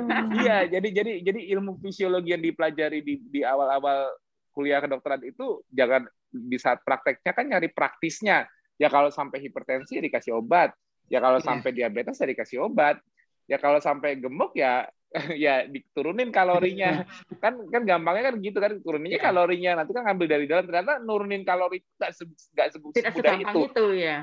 Iya, 0.43 0.57
jadi 0.67 0.87
jadi 0.91 1.11
jadi 1.23 1.41
ilmu 1.55 1.79
fisiologi 1.79 2.35
yang 2.35 2.43
dipelajari 2.43 2.99
di 2.99 3.23
di 3.31 3.41
awal-awal 3.47 4.11
kuliah 4.51 4.83
kedokteran 4.83 5.23
itu 5.23 5.63
jangan 5.71 6.07
di 6.31 6.57
saat 6.59 6.83
prakteknya 6.83 7.31
kan 7.31 7.45
nyari 7.47 7.71
praktisnya. 7.71 8.43
Ya 8.75 8.91
kalau 8.91 9.07
sampai 9.07 9.39
hipertensi 9.39 9.95
ya 9.95 10.03
dikasih 10.03 10.35
obat. 10.35 10.75
Ya 11.07 11.23
kalau 11.23 11.39
Iya. 11.39 11.47
sampai 11.47 11.71
diabetes 11.71 12.19
ya 12.19 12.27
dikasih 12.27 12.57
obat. 12.59 12.99
Ya 13.47 13.55
kalau 13.55 13.79
sampai 13.79 14.19
gemuk 14.19 14.51
ya 14.51 14.83
ya 15.45 15.63
diturunin 15.65 16.29
kalorinya. 16.29 17.03
kan 17.43 17.55
kan 17.71 17.81
gampangnya 17.87 18.31
kan 18.31 18.35
gitu 18.39 18.57
kan 18.59 18.71
turuninnya 18.83 19.19
Iya. 19.19 19.25
kalorinya 19.31 19.71
nanti 19.81 19.91
kan 19.95 20.03
ngambil 20.05 20.27
dari 20.27 20.45
dalam 20.45 20.63
ternyata 20.67 20.93
nurunin 20.99 21.43
kalori 21.43 21.79
itu 21.79 21.89
nggak 21.95 22.11
se- 22.11 22.51
nggak 22.53 22.67
se- 22.71 22.79
Tidak 22.79 23.11
semudah 23.11 23.33
segampang 23.35 23.55
itu. 23.55 23.59
itu 23.71 23.85
ya. 23.95 24.17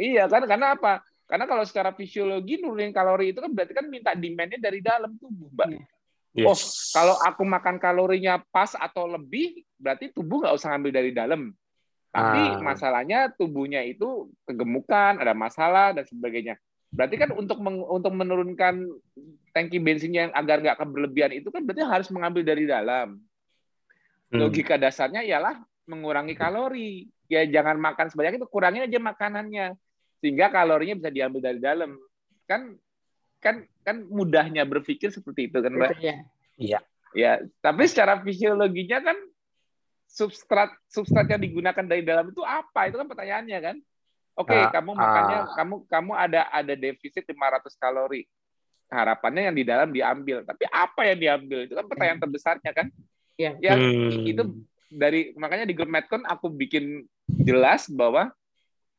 Iya 0.00 0.24
kan 0.26 0.42
karena 0.48 0.66
apa? 0.74 0.92
Karena 1.28 1.44
kalau 1.46 1.62
secara 1.62 1.94
fisiologi 1.94 2.58
nurunin 2.58 2.90
kalori 2.90 3.30
itu 3.30 3.38
kan 3.38 3.52
berarti 3.52 3.70
kan 3.70 3.86
minta 3.86 4.16
demand-nya 4.16 4.58
dari 4.58 4.80
dalam 4.82 5.14
tubuh, 5.14 5.46
Mbak. 5.54 5.68
Oh, 6.46 6.54
Yes. 6.54 6.90
kalau 6.94 7.18
aku 7.18 7.42
makan 7.42 7.82
kalorinya 7.82 8.38
pas 8.54 8.70
atau 8.74 9.06
lebih, 9.06 9.66
berarti 9.74 10.14
tubuh 10.14 10.42
nggak 10.42 10.54
usah 10.54 10.74
ngambil 10.74 10.92
dari 10.94 11.10
dalam. 11.10 11.50
Tapi 12.10 12.42
Ah. 12.54 12.62
masalahnya 12.62 13.30
tubuhnya 13.34 13.82
itu 13.82 14.30
kegemukan, 14.42 15.18
ada 15.18 15.34
masalah 15.34 15.90
dan 15.94 16.02
sebagainya. 16.06 16.58
Berarti 16.90 17.16
kan 17.16 17.30
untuk 17.34 17.62
meng- 17.62 17.86
untuk 17.86 18.10
menurunkan 18.10 18.82
tangki 19.54 19.78
bensinnya 19.78 20.28
yang 20.28 20.34
agar 20.34 20.58
nggak 20.58 20.78
keberlebihan 20.78 21.32
itu 21.38 21.48
kan 21.54 21.62
berarti 21.62 21.86
harus 21.86 22.08
mengambil 22.10 22.42
dari 22.42 22.66
dalam. 22.66 23.18
Hmm. 24.30 24.38
Logika 24.38 24.74
dasarnya 24.74 25.22
ialah 25.22 25.58
mengurangi 25.86 26.34
kalori. 26.34 27.06
Ya 27.30 27.46
jangan 27.46 27.78
makan 27.78 28.10
sebanyak 28.10 28.42
itu, 28.42 28.46
kurangin 28.50 28.90
aja 28.90 28.98
makanannya 28.98 29.78
sehingga 30.18 30.50
kalorinya 30.50 30.98
bisa 30.98 31.10
diambil 31.14 31.40
dari 31.40 31.62
dalam. 31.62 31.94
Kan 32.50 32.74
kan 33.38 33.62
kan 33.86 34.04
mudahnya 34.10 34.66
berpikir 34.66 35.14
seperti 35.14 35.46
itu 35.46 35.62
kan, 35.62 35.70
Mbak. 35.70 35.94
Ya. 36.02 36.16
Iya. 36.60 36.78
Ya, 37.10 37.42
tapi 37.58 37.90
secara 37.90 38.22
fisiologinya 38.22 39.02
kan 39.02 39.18
substrat 40.06 40.70
substrat 40.86 41.26
yang 41.26 41.42
digunakan 41.42 41.82
dari 41.82 42.06
dalam 42.06 42.30
itu 42.30 42.42
apa? 42.46 42.86
Itu 42.86 43.02
kan 43.02 43.10
pertanyaannya 43.10 43.58
kan. 43.58 43.76
Oke, 44.40 44.56
Ah, 44.56 44.72
kamu 44.72 44.90
makannya 44.96 45.38
ah. 45.44 45.52
kamu 45.52 45.74
kamu 45.84 46.12
ada 46.16 46.40
ada 46.48 46.74
defisit 46.74 47.28
500 47.28 47.76
kalori. 47.76 48.24
Harapannya 48.90 49.52
yang 49.52 49.56
di 49.56 49.64
dalam 49.68 49.88
diambil. 49.92 50.42
Tapi 50.42 50.64
apa 50.66 51.00
yang 51.06 51.18
diambil? 51.20 51.58
Itu 51.68 51.74
kan 51.78 51.86
pertanyaan 51.86 52.20
terbesarnya 52.24 52.72
kan. 52.72 52.86
Iya. 53.36 53.52
Yang 53.60 53.78
Hmm. 53.80 54.24
itu 54.26 54.42
dari 54.90 55.20
makanya 55.38 55.68
di 55.68 55.74
grup 55.76 55.92
Medcon 55.92 56.26
aku 56.26 56.50
bikin 56.50 57.06
jelas 57.46 57.86
bahwa 57.86 58.34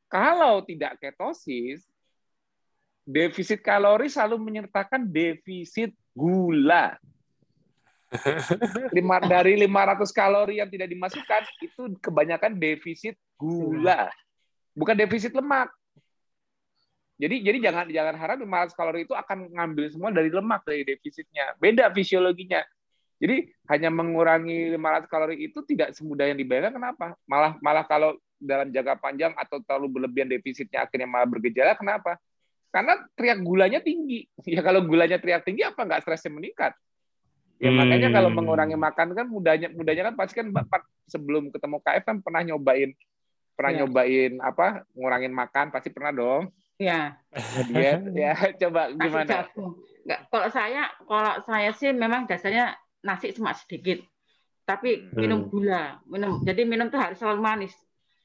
kalau 0.08 0.64
tidak 0.64 0.96
ketosis 1.02 1.84
defisit 3.04 3.60
kalori 3.60 4.08
selalu 4.08 4.40
menyertakan 4.40 5.04
defisit 5.10 5.92
gula. 6.16 6.96
Lima, 8.96 9.24
dari 9.24 9.56
500 9.56 10.12
kalori 10.12 10.60
yang 10.60 10.68
tidak 10.68 10.92
dimasukkan 10.92 11.44
itu 11.64 11.96
kebanyakan 12.04 12.60
defisit 12.60 13.16
gula. 13.40 14.12
Bukan 14.72 14.96
defisit 14.96 15.36
lemak. 15.36 15.72
Jadi 17.22 17.46
jadi 17.46 17.58
jangan 17.70 17.86
jangan 17.86 18.16
harap 18.18 18.38
500 18.42 18.74
kalori 18.74 19.06
itu 19.06 19.14
akan 19.14 19.54
ngambil 19.54 19.86
semua 19.94 20.10
dari 20.10 20.34
lemak 20.34 20.66
dari 20.66 20.82
defisitnya. 20.82 21.54
Beda 21.62 21.94
fisiologinya. 21.94 22.66
Jadi 23.22 23.54
hanya 23.70 23.94
mengurangi 23.94 24.74
500 24.74 25.06
kalori 25.06 25.36
itu 25.46 25.62
tidak 25.70 25.94
semudah 25.94 26.26
yang 26.34 26.42
dibayangkan. 26.42 26.82
Kenapa? 26.82 27.14
Malah 27.30 27.62
malah 27.62 27.86
kalau 27.86 28.18
dalam 28.42 28.74
jangka 28.74 28.98
panjang 28.98 29.38
atau 29.38 29.62
terlalu 29.62 30.02
berlebihan 30.02 30.34
defisitnya 30.34 30.82
akhirnya 30.90 31.06
malah 31.06 31.30
bergejala. 31.30 31.78
Kenapa? 31.78 32.18
Karena 32.74 32.98
teriak 33.14 33.40
gulanya 33.46 33.80
tinggi. 33.84 34.26
Ya 34.50 34.66
kalau 34.66 34.82
gulanya 34.82 35.22
teriak 35.22 35.46
tinggi 35.46 35.62
apa 35.62 35.86
nggak 35.86 36.02
stresnya 36.02 36.34
meningkat? 36.34 36.74
Ya 37.62 37.70
makanya 37.70 38.10
Hmm. 38.10 38.18
kalau 38.18 38.30
mengurangi 38.34 38.74
makan 38.74 39.14
kan 39.14 39.30
mudahnya 39.30 39.70
mudahnya 39.70 40.10
kan 40.10 40.16
pasti 40.18 40.42
kan 40.42 40.50
sebelum 41.06 41.54
ketemu 41.54 41.78
KF 41.86 42.04
kan 42.10 42.18
pernah 42.18 42.42
nyobain 42.42 42.90
pernah 43.62 43.72
Ya. 43.72 43.80
nyobain 43.80 44.34
apa 44.42 44.66
ngurangin 44.92 45.30
makan 45.32 45.70
pasti 45.70 45.94
pernah 45.94 46.10
dong 46.10 46.50
Ya. 46.76 47.14
diet 47.70 48.02
ya 48.26 48.34
coba 48.58 48.90
gimana. 48.90 49.46
Nggak, 50.02 50.20
kalau 50.28 50.48
saya 50.50 50.90
kalau 51.06 51.34
saya 51.46 51.70
sih 51.72 51.94
memang 51.94 52.26
dasarnya 52.26 52.74
nasi 53.02 53.30
cuma 53.32 53.54
sedikit. 53.54 54.02
Tapi 54.62 54.98
Hmm. 55.06 55.14
minum 55.16 55.40
gula, 55.46 56.02
minum. 56.06 56.42
Jadi 56.42 56.66
minum 56.66 56.90
tuh 56.90 56.98
harus 56.98 57.22
selalu 57.22 57.38
manis. 57.38 57.74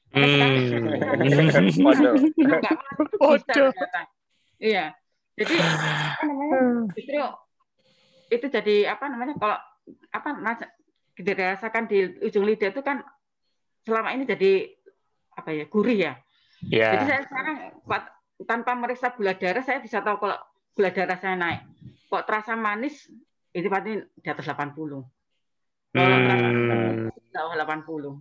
Hmm. 0.09 0.25
Nggak 0.25 1.17
manis 1.21 1.77
bisa. 1.77 3.61
Iya. 4.57 4.97
Jadi 5.37 5.53
apa 5.53 6.23
namanya? 6.25 6.57
Justru 6.97 7.21
itu 8.27 8.45
jadi 8.49 8.75
apa 8.89 9.05
namanya 9.05 9.37
kalau 9.37 9.57
apa 10.09 10.29
mas- 10.33 10.73
dirasakan 11.13 11.85
di 11.85 11.97
ujung 12.21 12.41
lidah 12.41 12.69
itu 12.69 12.81
kan 12.81 13.05
selama 13.81 14.11
ini 14.11 14.25
jadi 14.25 14.76
apa 15.37 15.49
ya 15.53 15.65
gurih 15.69 15.97
ya. 16.01 16.13
Ya. 16.65 16.89
Jadi 16.97 17.05
saya 17.05 17.21
sekarang 17.29 17.55
tanpa 18.49 18.73
meriksa 18.73 19.13
gula 19.13 19.37
darah 19.37 19.61
saya 19.61 19.77
bisa 19.77 20.01
tahu 20.01 20.17
kalau 20.17 20.37
gula 20.73 20.89
darah 20.89 21.17
saya 21.21 21.37
naik. 21.37 21.61
Kok 22.09 22.25
terasa 22.25 22.57
manis 22.57 23.05
itu 23.53 23.67
pasti 23.69 24.01
di 24.01 24.27
atas 24.27 24.45
80. 24.49 25.05
Kalau 25.93 26.17
terasa 26.25 26.47
Hmm. 26.47 27.13
di 27.13 27.29
bawah 27.29 27.53
80. 27.53 28.17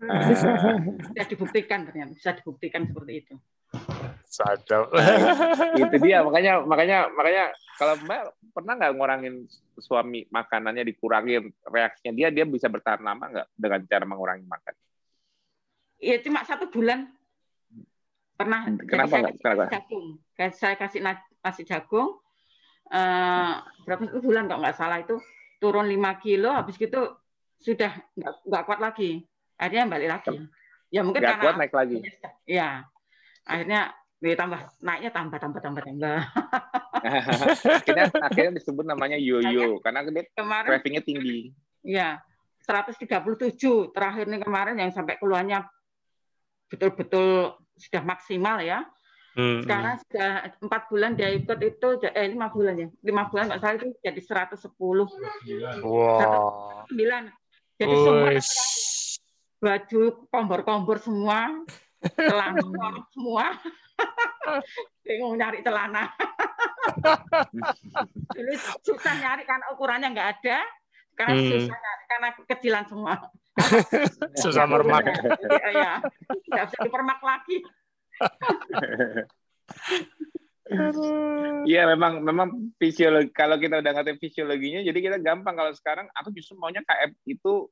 Bisa 0.00 1.24
dibuktikan 1.28 1.84
ternyata, 1.84 2.16
bisa 2.16 2.32
dibuktikan 2.32 2.88
seperti 2.88 3.12
itu. 3.20 3.34
Sadap. 4.30 4.90
itu 5.78 5.96
dia 6.02 6.22
makanya 6.22 6.62
makanya 6.62 7.06
makanya 7.14 7.44
kalau 7.78 7.94
Mbak 8.02 8.22
pernah 8.54 8.74
nggak 8.78 8.92
ngurangin 8.98 9.34
suami 9.78 10.26
makanannya 10.30 10.82
dikurangin 10.86 11.50
reaksinya 11.66 12.12
dia 12.14 12.28
dia 12.30 12.44
bisa 12.46 12.66
bertahan 12.66 13.02
lama 13.02 13.30
nggak 13.30 13.46
dengan 13.54 13.80
cara 13.86 14.04
mengurangi 14.06 14.46
makan 14.46 14.74
Iya 16.00 16.16
cuma 16.24 16.40
satu 16.48 16.72
bulan 16.72 17.12
pernah. 18.34 18.64
Jadi 18.66 18.88
Kenapa 18.88 19.14
saya 19.20 19.24
kasih 19.28 19.68
jagung. 19.68 20.06
Saya 20.56 20.74
kasih 20.80 21.00
na- 21.04 21.28
nasi 21.44 21.62
jagung. 21.68 22.18
eh, 22.90 23.54
berapa 23.86 24.02
satu 24.02 24.18
bulan 24.18 24.50
kalau 24.50 24.66
nggak 24.66 24.74
salah 24.74 24.98
itu 24.98 25.14
turun 25.62 25.86
5 25.86 26.18
kilo, 26.18 26.50
habis 26.50 26.74
gitu 26.74 27.14
sudah 27.62 27.94
nggak 28.18 28.32
nggak 28.50 28.62
kuat 28.66 28.80
lagi. 28.82 29.22
Akhirnya 29.54 29.86
balik 29.86 30.10
lagi. 30.10 30.34
Ya 30.90 31.06
mungkin 31.06 31.22
nggak 31.22 31.38
karena 31.38 31.46
kuat 31.46 31.58
naik 31.62 31.74
lagi 31.76 32.02
ya 32.50 32.82
akhirnya 33.46 33.94
ya, 34.20 34.34
tambah 34.34 34.60
naiknya 34.82 35.10
tambah 35.14 35.38
tambah 35.38 35.60
tambah 35.62 35.82
tambah. 35.86 36.18
akhirnya 37.78 38.04
akhirnya 38.20 38.52
disebut 38.58 38.84
namanya 38.84 39.16
yo-yo 39.16 39.78
karena 39.80 40.04
dia 40.10 40.26
Kemarin 40.34 40.68
cravingnya 40.68 41.02
tinggi 41.06 41.54
ya 41.80 42.18
137 42.66 43.06
terakhir 43.96 44.28
nih 44.28 44.42
kemarin 44.44 44.76
yang 44.76 44.92
sampai 44.92 45.16
keluarnya 45.16 45.64
betul-betul 46.70 47.58
sudah 47.76 48.02
maksimal 48.06 48.62
ya. 48.62 48.86
Hmm, 49.30 49.62
Sekarang 49.62 49.94
hmm. 49.94 50.02
sudah 50.10 50.30
empat 50.58 50.82
bulan 50.90 51.14
dia 51.14 51.30
ikut 51.30 51.58
itu 51.62 51.88
eh 52.02 52.26
lima 52.34 52.50
bulan 52.50 52.74
ya 52.74 52.88
lima 53.06 53.30
bulan 53.30 53.46
nggak 53.46 53.60
salah 53.62 53.74
itu 53.78 53.94
jadi 54.02 54.20
110 54.26 54.74
wow. 55.86 56.82
109 56.90 57.30
jadi 57.78 57.94
Uish. 57.94 58.02
semua 58.02 58.30
baju 59.62 60.02
kompor-kompor 60.34 60.98
semua 60.98 61.62
celana 62.02 62.90
semua 63.14 63.54
bingung 65.06 65.38
nyari 65.38 65.62
celana 65.62 66.10
dulu 68.36 68.52
susah 68.82 69.14
nyari 69.14 69.46
karena 69.46 69.66
ukurannya 69.70 70.08
nggak 70.10 70.30
ada 70.40 70.58
karena 71.18 71.34
hmm. 71.36 71.50
susah 71.50 71.78
karena 72.10 72.28
kecilan 72.46 72.84
semua 72.88 73.14
susah 74.42 74.64
mermak 74.66 75.06
ya 75.72 76.02
nggak 76.50 76.64
bisa 76.70 76.78
dipermak 76.84 77.20
lagi 77.22 77.56
Iya 81.66 81.82
memang 81.82 82.22
memang 82.22 82.70
fisiologi 82.78 83.34
kalau 83.34 83.58
kita 83.58 83.82
udah 83.82 83.90
ngerti 83.90 84.22
fisiologinya 84.22 84.86
jadi 84.86 84.98
kita 85.02 85.16
gampang 85.18 85.58
kalau 85.58 85.74
sekarang 85.74 86.06
aku 86.14 86.30
justru 86.30 86.54
maunya 86.54 86.78
KF 86.86 87.10
itu 87.26 87.66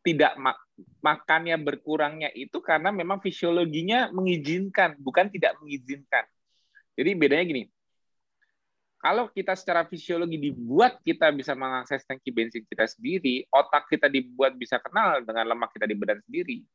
tidak 0.00 0.32
mak 0.40 0.56
makannya 1.04 1.60
berkurangnya 1.60 2.32
itu 2.32 2.62
karena 2.64 2.88
memang 2.88 3.20
fisiologinya 3.20 4.08
mengizinkan 4.14 4.96
bukan 4.96 5.28
tidak 5.28 5.58
mengizinkan. 5.60 6.24
Jadi 6.96 7.10
bedanya 7.12 7.44
gini. 7.44 7.62
Kalau 8.98 9.30
kita 9.30 9.54
secara 9.54 9.86
fisiologi 9.86 10.42
dibuat 10.42 10.98
kita 11.06 11.30
bisa 11.30 11.54
mengakses 11.54 12.02
tangki 12.02 12.34
bensin 12.34 12.66
kita 12.66 12.82
sendiri, 12.82 13.46
otak 13.54 13.86
kita 13.86 14.10
dibuat 14.10 14.58
bisa 14.58 14.82
kenal 14.82 15.22
dengan 15.22 15.54
lemak 15.54 15.70
kita 15.70 15.86
di 15.86 15.94
badan 15.94 16.18
sendiri 16.26 16.66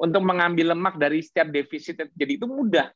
untuk 0.00 0.24
mengambil 0.24 0.72
lemak 0.72 0.96
dari 0.96 1.20
setiap 1.20 1.52
defisit 1.52 2.08
jadi 2.16 2.40
itu 2.40 2.48
mudah. 2.48 2.88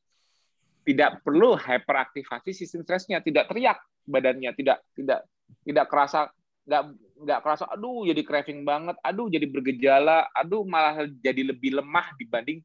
Tidak 0.87 1.21
perlu 1.21 1.59
hyperaktivasi 1.59 2.55
sistem 2.55 2.87
stresnya, 2.87 3.21
tidak 3.21 3.53
teriak 3.53 3.77
badannya, 4.09 4.55
tidak 4.57 4.81
tidak 4.97 5.27
tidak 5.67 5.87
kerasa 5.93 6.31
nggak 6.67 6.83
nggak 7.27 7.41
kerasa 7.45 7.65
aduh 7.69 8.09
jadi 8.09 8.23
craving 8.25 8.65
banget, 8.65 8.97
aduh 9.05 9.29
jadi 9.29 9.47
bergejala, 9.51 10.33
aduh 10.33 10.65
malah 10.65 11.05
jadi 11.21 11.53
lebih 11.53 11.77
lemah 11.77 12.15
dibanding 12.17 12.65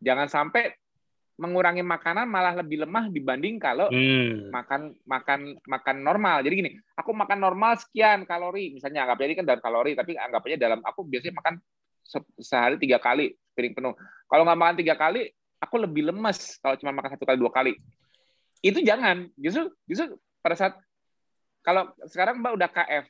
jangan 0.00 0.32
sampai 0.32 0.72
mengurangi 1.36 1.84
makanan 1.84 2.24
malah 2.24 2.56
lebih 2.56 2.88
lemah 2.88 3.12
dibanding 3.12 3.60
kalau 3.60 3.92
hmm. 3.92 4.48
makan 4.48 4.96
makan 5.04 5.40
makan 5.68 5.96
normal. 6.00 6.40
Jadi 6.40 6.54
gini, 6.64 6.70
aku 6.96 7.12
makan 7.12 7.36
normal 7.36 7.76
sekian 7.76 8.24
kalori, 8.24 8.72
misalnya 8.72 9.04
anggap 9.04 9.20
jadi 9.20 9.32
kan 9.36 9.44
dalam 9.44 9.60
kalori, 9.60 9.92
tapi 9.92 10.16
anggap 10.16 10.42
aja 10.48 10.56
dalam 10.56 10.80
aku 10.80 11.04
biasanya 11.04 11.36
makan 11.36 11.54
sehari 12.40 12.80
tiga 12.80 12.96
kali 12.96 13.36
piring 13.52 13.76
penuh. 13.76 13.92
Kalau 14.26 14.42
nggak 14.48 14.58
makan 14.58 14.76
tiga 14.80 14.94
kali, 14.96 15.28
aku 15.60 15.76
lebih 15.76 16.08
lemes 16.08 16.56
kalau 16.64 16.76
cuma 16.80 16.96
makan 16.96 17.10
satu 17.12 17.24
kali 17.28 17.36
dua 17.36 17.52
kali. 17.52 17.72
Itu 18.64 18.80
jangan. 18.80 19.28
Justru 19.36 19.68
justru 19.84 20.16
pada 20.40 20.56
saat 20.56 20.72
kalau 21.60 21.92
sekarang 22.08 22.40
mbak 22.40 22.56
udah 22.56 22.70
KF, 22.72 23.04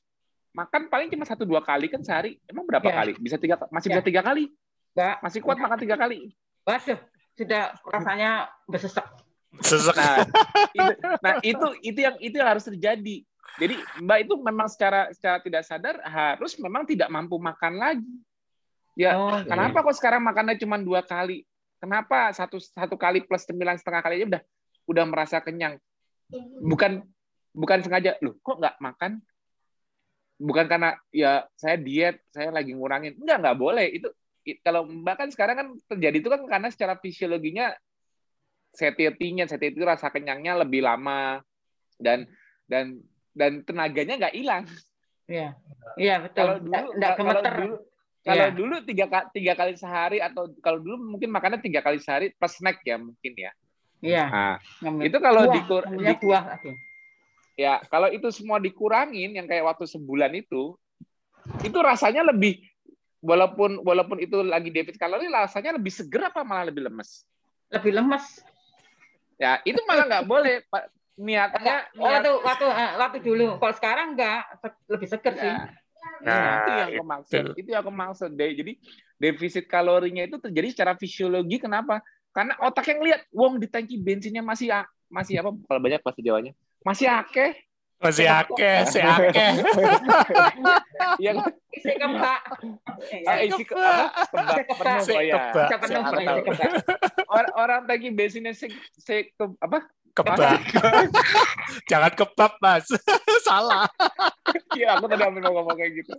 makan 0.51 0.83
paling 0.91 1.09
cuma 1.15 1.23
satu 1.23 1.47
dua 1.47 1.62
kali 1.62 1.87
kan 1.87 2.03
sehari. 2.03 2.43
Emang 2.51 2.67
berapa 2.67 2.91
ya. 2.91 2.95
kali? 3.07 3.12
Bisa 3.23 3.39
tiga 3.39 3.55
masih 3.71 3.95
ya. 3.95 4.03
bisa 4.03 4.03
tiga 4.03 4.23
kali? 4.27 4.51
Mbak. 4.99 5.17
Masih 5.23 5.41
kuat 5.47 5.62
makan 5.62 5.79
tiga 5.79 5.95
kali? 5.95 6.35
Waduh, 6.67 6.99
sudah 7.37 7.77
rasanya 7.85 8.49
bersesek. 8.64 9.05
Sesek. 9.61 9.96
Nah, 9.96 10.25
itu, 10.72 10.92
nah 11.25 11.35
itu 11.40 11.66
itu 11.85 11.99
yang 12.01 12.16
itu 12.20 12.35
yang 12.37 12.49
harus 12.49 12.64
terjadi. 12.64 13.22
Jadi 13.57 13.75
Mbak 14.05 14.18
itu 14.29 14.35
memang 14.40 14.68
secara 14.68 15.09
secara 15.12 15.40
tidak 15.40 15.62
sadar 15.64 15.96
harus 16.05 16.57
memang 16.61 16.85
tidak 16.85 17.09
mampu 17.09 17.40
makan 17.40 17.81
lagi. 17.81 18.14
Ya, 18.96 19.12
oh, 19.16 19.44
kenapa 19.44 19.81
iya. 19.81 19.85
kok 19.85 19.96
sekarang 19.96 20.25
makannya 20.25 20.57
cuma 20.57 20.81
dua 20.81 21.05
kali? 21.05 21.44
Kenapa 21.77 22.33
satu 22.33 22.57
satu 22.57 22.96
kali 22.96 23.25
plus 23.29 23.44
sembilan 23.44 23.77
setengah 23.77 24.01
kali 24.01 24.14
aja 24.20 24.27
udah 24.33 24.42
udah 24.88 25.05
merasa 25.05 25.37
kenyang? 25.44 25.77
Bukan 26.64 27.05
bukan 27.53 27.79
sengaja, 27.85 28.16
loh 28.25 28.37
kok 28.40 28.57
nggak 28.57 28.77
makan? 28.81 29.20
Bukan 30.37 30.64
karena 30.68 30.96
ya 31.12 31.44
saya 31.57 31.77
diet, 31.81 32.20
saya 32.33 32.53
lagi 32.53 32.72
ngurangin. 32.72 33.16
Enggak, 33.20 33.40
nggak 33.40 33.57
boleh. 33.57 33.87
Itu 33.88 34.09
kalau 34.62 34.87
bahkan 35.02 35.26
sekarang 35.35 35.56
kan 35.59 35.68
terjadi 35.90 36.16
itu 36.22 36.30
kan 36.30 36.42
karena 36.46 36.68
secara 36.70 36.94
fisiologinya 37.00 37.74
satiety-nya, 38.76 39.48
satiety 39.48 39.80
itu 39.80 39.87
rasa 39.88 40.12
kenyangnya 40.12 40.62
lebih 40.62 40.85
lama 40.85 41.40
dan 41.96 42.28
dan 42.68 43.00
dan 43.32 43.64
tenaganya 43.64 44.20
nggak 44.20 44.37
hilang. 44.37 44.64
Iya, 45.26 45.59
iya 45.98 46.22
betul. 46.22 46.38
Kalau 46.38 46.54
dulu, 46.62 46.88
nggak. 46.94 47.12
Kalau 47.18 47.42
dulu, 47.42 47.74
kalau 48.22 48.46
yeah. 48.46 48.54
dulu 48.54 48.74
tiga, 48.87 49.06
tiga 49.35 49.52
kali 49.59 49.74
sehari 49.74 50.18
atau 50.22 50.50
kalau 50.62 50.78
dulu 50.78 51.16
mungkin 51.16 51.30
makannya 51.35 51.59
tiga 51.59 51.82
kali 51.82 51.98
sehari 51.98 52.30
pas 52.37 52.52
snack 52.52 52.82
ya 52.87 53.00
mungkin 53.00 53.32
ya. 53.35 53.50
Iya. 54.04 54.24
Nah, 54.87 55.02
itu 55.02 55.18
kalau 55.18 55.50
dikur 55.50 55.82
di, 55.88 56.14
buah. 56.20 56.61
Ya, 57.56 57.80
kalau 57.88 58.12
itu 58.12 58.28
semua 58.28 58.61
dikurangin 58.61 59.32
yang 59.32 59.48
kayak 59.48 59.64
waktu 59.64 59.88
sebulan 59.88 60.28
itu, 60.37 60.76
itu 61.64 61.78
rasanya 61.80 62.20
lebih 62.28 62.61
walaupun 63.24 63.81
walaupun 63.83 64.18
itu 64.20 64.40
lagi 64.44 64.68
defisit 64.72 65.00
kalori 65.00 65.29
rasanya 65.31 65.76
lebih 65.76 65.92
seger 65.92 66.29
apa 66.29 66.44
malah 66.44 66.68
lebih 66.68 66.87
lemes? 66.87 67.24
Lebih 67.72 67.92
lemes. 67.96 68.40
Ya, 69.37 69.61
itu 69.68 69.81
malah 69.85 70.05
nggak 70.09 70.26
boleh. 70.29 70.64
Niatnya, 71.16 71.88
oh, 71.96 72.12
niat... 72.12 72.20
waktu 72.20 72.33
waktu 72.44 72.66
eh, 72.68 72.90
waktu 73.00 73.18
dulu. 73.24 73.46
Kalau 73.57 73.74
sekarang 73.76 74.07
nggak 74.16 74.40
lebih 74.92 75.09
seger 75.09 75.35
ya. 75.37 75.40
sih. 75.40 75.55
Nah, 76.22 76.33
nah, 76.33 76.55
itu 76.61 76.70
yang 76.70 76.88
aku 76.92 77.05
maksud. 77.05 77.40
Itu. 77.40 77.52
itu 77.61 77.68
yang 77.72 77.83
aku 77.83 77.92
maksud 77.92 78.31
deh. 78.37 78.50
Jadi 78.52 78.72
defisit 79.16 79.64
kalorinya 79.66 80.22
itu 80.24 80.37
terjadi 80.40 80.68
secara 80.72 80.92
fisiologi 80.94 81.57
kenapa? 81.61 82.05
Karena 82.37 82.52
otak 82.61 82.85
yang 82.92 83.00
lihat, 83.00 83.24
wong 83.33 83.57
di 83.57 83.66
tangki 83.68 83.96
bensinnya 83.96 84.44
masih 84.44 84.68
masih 85.09 85.40
apa? 85.40 85.57
Kalau 85.57 85.81
banyak 85.81 86.00
pasti 86.05 86.20
Jawanya. 86.20 86.52
Masih 86.85 87.09
akeh. 87.09 87.65
Masih 87.96 88.28
akeh, 88.28 88.85
masih 88.85 89.02
akeh. 89.02 89.50
Yang 91.16 91.37
isi 91.72 91.92
kebak. 91.96 92.40
Ah, 93.24 93.37
isi 93.40 93.64
kebak. 93.64 94.09
Kebak 94.32 95.78
penuh. 95.80 96.02
Oh 96.04 96.20
ya. 96.20 96.37
Orang 97.24 97.52
orang 97.56 97.80
tangki 97.88 98.12
bensinnya 98.12 98.52
se, 98.52 98.68
se 99.00 99.32
ke, 99.32 99.44
apa? 99.64 99.88
Kebab. 100.12 100.61
Jangan 101.90 102.12
kebab, 102.12 102.52
Mas. 102.61 102.85
Salah. 103.48 103.88
Iya, 104.76 104.96
aku 105.00 105.09
tadi 105.09 105.24
ambil 105.24 105.48
ngomong 105.48 105.76
kayak 105.76 105.92
gitu. 106.04 106.12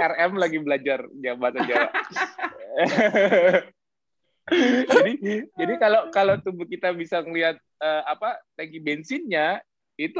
RM 0.00 0.32
lagi 0.40 0.58
belajar 0.60 1.04
ya 1.20 1.32
bahasa 1.36 1.60
Jawa. 1.68 1.88
jadi 4.90 5.12
jadi 5.54 5.74
kalau 5.78 6.10
kalau 6.10 6.34
tubuh 6.42 6.66
kita 6.66 6.90
bisa 6.90 7.22
ngelihat 7.22 7.56
uh, 7.78 8.02
apa 8.10 8.42
tangki 8.58 8.82
bensinnya 8.82 9.62
itu 9.94 10.18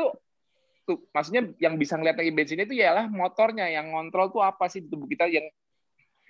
tuh 0.87 0.99
maksudnya 1.11 1.51
yang 1.59 1.75
bisa 1.75 1.99
ngelihat 1.99 2.23
tangki 2.23 2.31
bensinnya 2.31 2.67
itu 2.67 2.79
ialah 2.79 3.11
motornya 3.11 3.67
yang 3.67 3.91
ngontrol 3.91 4.31
tuh 4.31 4.43
apa 4.47 4.71
sih 4.71 4.87
di 4.87 4.89
tubuh 4.91 5.11
kita 5.11 5.27
yang 5.27 5.47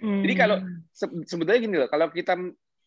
hmm. 0.01 0.25
jadi 0.25 0.35
kalau 0.41 0.57
se 0.89 1.05
sebetulnya 1.29 1.61
gini 1.61 1.77
loh 1.85 1.89
kalau 1.93 2.09
kita 2.09 2.33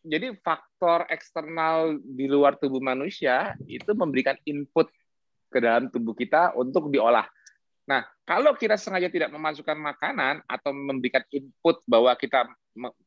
jadi 0.05 0.37
faktor 0.41 1.09
eksternal 1.09 1.97
di 2.01 2.29
luar 2.29 2.57
tubuh 2.61 2.81
manusia 2.81 3.57
itu 3.65 3.93
memberikan 3.97 4.37
input 4.45 4.89
ke 5.49 5.57
dalam 5.57 5.89
tubuh 5.89 6.13
kita 6.13 6.53
untuk 6.53 6.93
diolah. 6.93 7.25
Nah, 7.89 8.05
kalau 8.25 8.53
kita 8.53 8.77
sengaja 8.77 9.09
tidak 9.09 9.33
memasukkan 9.33 9.77
makanan 9.77 10.45
atau 10.45 10.73
memberikan 10.73 11.25
input 11.33 11.81
bahwa 11.89 12.13
kita 12.17 12.49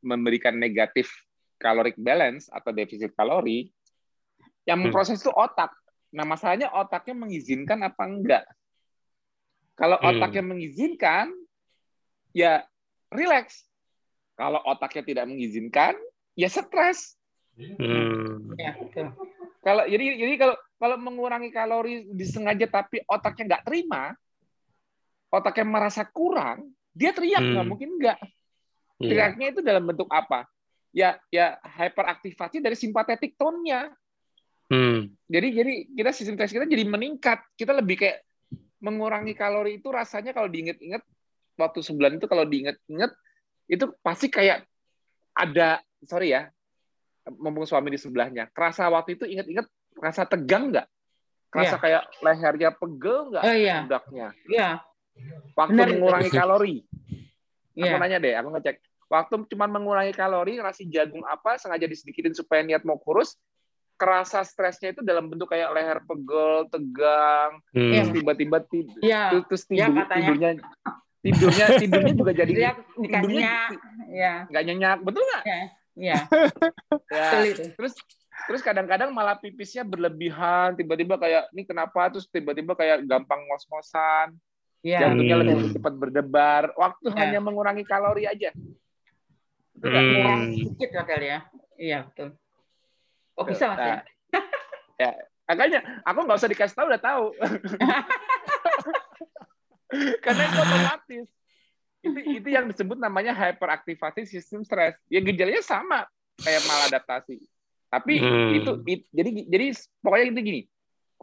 memberikan 0.03 0.55
negatif 0.59 1.11
caloric 1.59 1.99
balance 1.99 2.49
atau 2.49 2.71
defisit 2.71 3.13
kalori, 3.13 3.69
yang 4.65 4.79
hmm. 4.81 4.89
memproses 4.89 5.19
itu 5.19 5.33
otak. 5.35 5.75
Nah, 6.15 6.25
masalahnya 6.25 6.73
otaknya 6.73 7.15
mengizinkan 7.27 7.85
apa 7.85 8.03
enggak? 8.09 8.45
Kalau 9.77 10.01
hmm. 10.01 10.09
otaknya 10.09 10.43
mengizinkan, 10.43 11.31
ya 12.33 12.65
relax. 13.13 13.69
Kalau 14.39 14.63
otaknya 14.65 15.03
tidak 15.03 15.25
mengizinkan, 15.27 15.95
ya 16.39 16.47
stres. 16.47 17.19
Hmm. 17.59 18.55
Ya, 18.55 18.79
Kalau 19.67 19.83
jadi 19.91 20.15
jadi 20.15 20.35
kalau 20.39 20.55
kalau 20.79 20.97
mengurangi 21.03 21.51
kalori 21.51 22.07
disengaja 22.15 22.71
tapi 22.71 23.03
otaknya 23.11 23.59
nggak 23.59 23.65
terima, 23.67 24.15
otaknya 25.27 25.67
merasa 25.67 26.07
kurang, 26.07 26.71
dia 26.95 27.11
teriak 27.11 27.43
nggak 27.43 27.65
hmm. 27.67 27.71
mungkin 27.71 27.91
nggak. 27.99 28.19
Iya. 29.03 29.09
Teriaknya 29.11 29.47
itu 29.51 29.61
dalam 29.63 29.83
bentuk 29.87 30.07
apa? 30.11 30.47
Ya 30.99 31.15
ya 31.31 31.55
hyperaktivasi 31.63 32.59
dari 32.59 32.75
simpatetik 32.75 33.39
tone-nya. 33.39 33.95
Hmm. 34.67 35.15
Jadi 35.31 35.49
jadi 35.55 35.73
kita 35.95 36.11
sistem 36.11 36.35
stres 36.35 36.51
kita 36.51 36.67
jadi 36.67 36.83
meningkat. 36.83 37.39
Kita 37.55 37.71
lebih 37.71 38.03
kayak 38.03 38.27
mengurangi 38.83 39.39
kalori 39.39 39.79
itu 39.79 39.95
rasanya 39.95 40.35
kalau 40.35 40.51
diinget-inget 40.51 41.03
waktu 41.55 41.79
sebulan 41.87 42.19
itu 42.19 42.27
kalau 42.27 42.43
diinget-inget 42.43 43.15
itu 43.71 43.95
pasti 44.03 44.27
kayak 44.27 44.67
ada 45.39 45.79
sorry 46.03 46.35
ya, 46.35 46.51
mumpung 47.39 47.63
suami 47.67 47.95
di 47.95 47.99
sebelahnya, 47.99 48.51
kerasa 48.51 48.91
waktu 48.91 49.15
itu 49.15 49.27
inget-inget 49.31 49.67
rasa 49.99 50.27
tegang 50.27 50.75
nggak? 50.75 50.87
kerasa 51.49 51.81
Iya. 51.81 51.83
kayak 51.83 52.03
lehernya 52.21 52.71
pegel 52.77 53.33
nggak 53.33 53.45
Oh 53.49 53.55
iya, 53.57 53.77
pundaknya 53.81 54.29
iya, 54.53 54.69
waktu 55.57 55.73
Benar 55.73 55.87
itu. 55.89 55.95
mengurangi 55.97 56.31
kalori 56.45 56.77
aku 57.73 57.89
iya. 57.89 57.97
nanya 57.97 58.19
deh 58.21 58.35
aku 58.37 58.49
ngecek 58.53 58.77
waktu 59.09 59.35
cuma 59.49 59.65
mengurangi 59.65 60.13
kalori 60.13 60.57
nasi 60.57 60.85
jagung 60.85 61.25
apa 61.25 61.57
sengaja 61.57 61.85
disedikitin 61.85 62.33
supaya 62.33 62.61
niat 62.61 62.85
mau 62.85 62.97
kurus 62.97 63.35
kerasa 63.95 64.41
stresnya 64.41 64.93
itu 64.93 65.03
dalam 65.03 65.27
bentuk 65.27 65.49
kayak 65.49 65.73
leher 65.73 65.99
pegel 66.01 66.69
tegang 66.69 67.59
Hmm. 67.73 67.91
Iya. 67.91 68.01
terus 68.01 68.15
tiba-tiba 68.15 68.59
tid- 68.63 68.95
Iya, 69.01 69.23
terus, 69.33 69.45
terus 69.49 69.63
Iya, 69.67 69.87
tidur, 69.87 69.97
katanya. 69.99 70.23
tidurnya 70.23 70.51
tidurnya 71.19 71.67
tidurnya 71.77 72.15
juga 72.15 72.33
jadi 72.33 72.53
dia 72.53 72.71
tidurnya 72.95 73.53
ya, 74.09 74.35
nggak 74.47 74.65
nyenyak 74.65 74.99
betul 75.03 75.23
nggak 75.25 75.43
ya, 75.51 75.59
ya, 75.99 76.17
ya 77.11 77.27
itu. 77.43 77.65
terus 77.75 77.95
terus 78.47 78.63
kadang-kadang 78.63 79.11
malah 79.11 79.35
pipisnya 79.35 79.83
berlebihan 79.83 80.73
tiba-tiba 80.73 81.19
kayak 81.19 81.51
ini 81.51 81.67
kenapa 81.67 82.07
terus 82.07 82.29
tiba-tiba 82.29 82.73
kayak 82.73 83.03
gampang 83.03 83.41
ngos-ngosan 83.45 84.37
Ya, 84.79 85.03
jantungnya 85.03 85.35
Hmm. 85.35 85.43
lebih 85.43 85.75
cepat 85.75 85.91
berdebar 85.93 86.71
waktu 86.73 87.11
Ya. 87.11 87.19
hanya 87.19 87.43
mengurangi 87.43 87.83
kalori 87.83 88.31
aja 88.31 88.55
Betul 89.79 89.89
nggak? 89.89 90.03
Hmm. 90.03 90.15
kurang 90.15 90.41
sedikit 90.53 90.89
ya 90.91 91.03
kali 91.03 91.27
ya. 91.27 91.41
Iya, 91.79 91.99
betul. 92.11 92.29
Oh 93.39 93.45
bisa 93.47 93.65
mas 93.71 93.79
ya? 93.79 93.87
Nah, 93.87 94.03
ya 94.99 95.11
makanya 95.47 95.81
aku 96.05 96.19
nggak 96.27 96.37
usah 96.37 96.51
dikasih 96.51 96.77
tahu 96.77 96.87
udah 96.91 97.01
tahu 97.01 97.25
karena 100.21 100.43
itu 100.45 100.59
otomatis 100.61 101.27
itu 101.99 102.19
itu 102.37 102.49
yang 102.53 102.69
disebut 102.69 103.01
namanya 103.01 103.33
hyperaktivasi 103.33 104.29
sistem 104.29 104.61
stres 104.61 105.01
ya 105.09 105.19
gejalanya 105.19 105.65
sama 105.65 106.05
kayak 106.37 106.63
maladaptasi 106.63 107.41
tapi 107.89 108.21
Hmm. 108.21 108.53
itu, 108.53 108.71
it- 108.85 109.09
jadi 109.09 109.31
jadi 109.49 109.67
pokoknya 110.05 110.25
itu 110.29 110.41
gini 110.45 110.61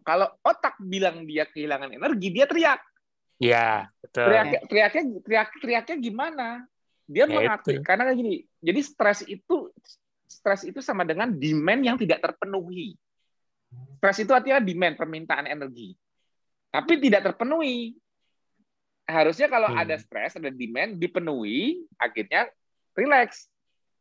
kalau 0.01 0.25
otak 0.41 0.73
bilang 0.81 1.21
dia 1.29 1.45
kehilangan 1.45 1.93
energi 1.93 2.27
dia 2.33 2.49
teriak 2.49 2.81
Ya, 3.35 3.91
betul. 3.99 4.31
teriak 4.31 4.45
teriaknya 4.65 5.01
teriak 5.21 5.49
teriaknya 5.59 5.95
gimana 5.99 6.47
dia 7.05 7.25
Ya, 7.25 7.31
mengaktif 7.31 7.79
itu. 7.79 7.85
karena 7.85 8.09
gini 8.11 8.43
jadi 8.59 8.81
stres 8.81 9.21
itu 9.23 9.69
stres 10.25 10.65
itu 10.65 10.81
sama 10.81 11.05
dengan 11.05 11.29
demand 11.29 11.81
yang 11.85 11.97
tidak 12.01 12.21
terpenuhi. 12.21 12.97
Stres 13.97 14.25
itu 14.25 14.31
artinya 14.33 14.57
demand 14.57 14.97
permintaan 14.97 15.45
energi. 15.45 15.93
Tapi 16.69 16.97
tidak 16.97 17.31
terpenuhi. 17.31 17.93
Harusnya 19.05 19.45
kalau 19.45 19.69
Hmm. 19.69 19.85
ada 19.85 19.95
stres 20.01 20.33
ada 20.33 20.49
demand 20.49 20.97
dipenuhi 20.97 21.85
akhirnya 22.01 22.49
relax. 22.97 23.45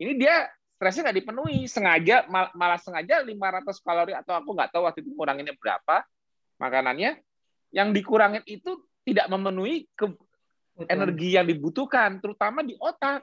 Ini 0.00 0.16
dia 0.16 0.48
stresnya 0.74 1.12
nggak 1.12 1.18
dipenuhi. 1.20 1.68
Sengaja 1.68 2.24
mal- 2.26 2.52
malah 2.56 2.80
sengaja 2.80 3.20
500 3.20 3.78
kalori 3.84 4.16
atau 4.16 4.32
aku 4.32 4.56
nggak 4.56 4.72
tahu 4.72 4.88
waktu 4.88 5.04
itu 5.04 5.12
nguranginnya 5.12 5.54
berapa 5.60 6.02
makanannya 6.56 7.20
yang 7.68 7.92
dikurangin 7.92 8.40
itu 8.48 8.80
tidak 9.04 9.28
memenuhi 9.28 9.84
ke, 9.92 10.08
Betul. 10.74 10.90
energi 10.90 11.28
yang 11.38 11.46
dibutuhkan, 11.46 12.18
terutama 12.18 12.66
di 12.66 12.74
otak. 12.82 13.22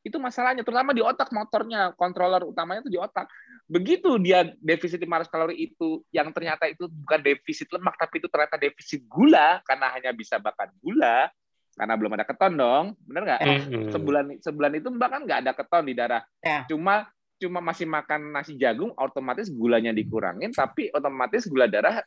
Itu 0.00 0.16
masalahnya, 0.16 0.64
terutama 0.64 0.96
di 0.96 1.02
otak 1.04 1.28
motornya, 1.28 1.92
controller 1.98 2.46
utamanya 2.46 2.80
itu 2.86 2.94
di 2.94 3.00
otak. 3.00 3.28
Begitu 3.68 4.16
dia 4.22 4.48
defisit 4.62 5.02
500 5.02 5.28
kalori 5.28 5.60
itu, 5.60 6.00
yang 6.14 6.32
ternyata 6.32 6.70
itu 6.70 6.88
bukan 6.88 7.20
defisit 7.20 7.68
lemak, 7.74 8.00
tapi 8.00 8.22
itu 8.22 8.30
ternyata 8.30 8.56
defisit 8.56 9.04
gula, 9.04 9.60
karena 9.66 9.92
hanya 9.92 10.10
bisa 10.16 10.40
bakar 10.40 10.72
gula, 10.80 11.28
karena 11.76 11.94
belum 12.00 12.16
ada 12.16 12.24
keton 12.24 12.54
dong, 12.56 12.84
bener 13.04 13.22
nggak? 13.28 13.40
Hmm. 13.44 13.90
Sebulan 13.92 14.24
sebulan 14.40 14.72
itu 14.80 14.88
bahkan 14.94 15.20
nggak 15.26 15.40
ada 15.44 15.52
keton 15.52 15.84
di 15.84 15.94
darah, 15.94 16.22
Ya. 16.40 16.64
cuma 16.70 17.10
cuma 17.40 17.60
masih 17.60 17.84
makan 17.84 18.32
nasi 18.32 18.56
jagung, 18.56 18.92
otomatis 18.96 19.52
gulanya 19.52 19.92
dikurangin, 19.92 20.54
tapi 20.54 20.88
otomatis 20.96 21.44
gula 21.44 21.68
darah, 21.68 22.00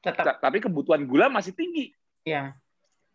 Tetap, 0.00 0.40
tapi 0.40 0.60
kebutuhan 0.60 1.04
gula 1.04 1.28
masih 1.28 1.52
tinggi. 1.52 1.92
ya. 2.24 2.56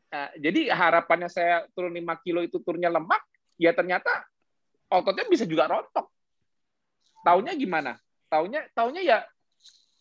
Nah, 0.09 0.33
jadi 0.41 0.73
harapannya 0.73 1.29
saya 1.29 1.69
turun 1.77 1.93
5 1.93 2.17
kilo 2.25 2.41
itu 2.41 2.57
turunnya 2.65 2.89
lemak, 2.89 3.21
ya 3.61 3.69
ternyata 3.77 4.09
ototnya 4.89 5.29
bisa 5.29 5.45
juga 5.45 5.69
rontok. 5.69 6.09
Taunya 7.21 7.53
gimana? 7.53 7.93
Taunya 8.25 8.65
taunya 8.73 9.01
ya 9.05 9.17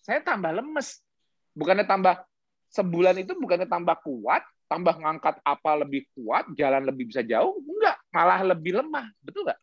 saya 0.01 0.25
tambah 0.25 0.49
lemes. 0.49 1.05
Bukannya 1.53 1.85
tambah 1.85 2.25
sebulan 2.73 3.21
itu 3.21 3.37
bukannya 3.37 3.69
tambah 3.69 4.01
kuat, 4.01 4.41
tambah 4.65 4.97
ngangkat 4.97 5.45
apa 5.45 5.71
lebih 5.85 6.09
kuat, 6.17 6.49
jalan 6.57 6.89
lebih 6.89 7.13
bisa 7.13 7.21
jauh, 7.21 7.61
enggak, 7.61 8.01
malah 8.09 8.41
lebih 8.49 8.81
lemah. 8.81 9.13
Betul 9.21 9.45
nggak? 9.45 9.61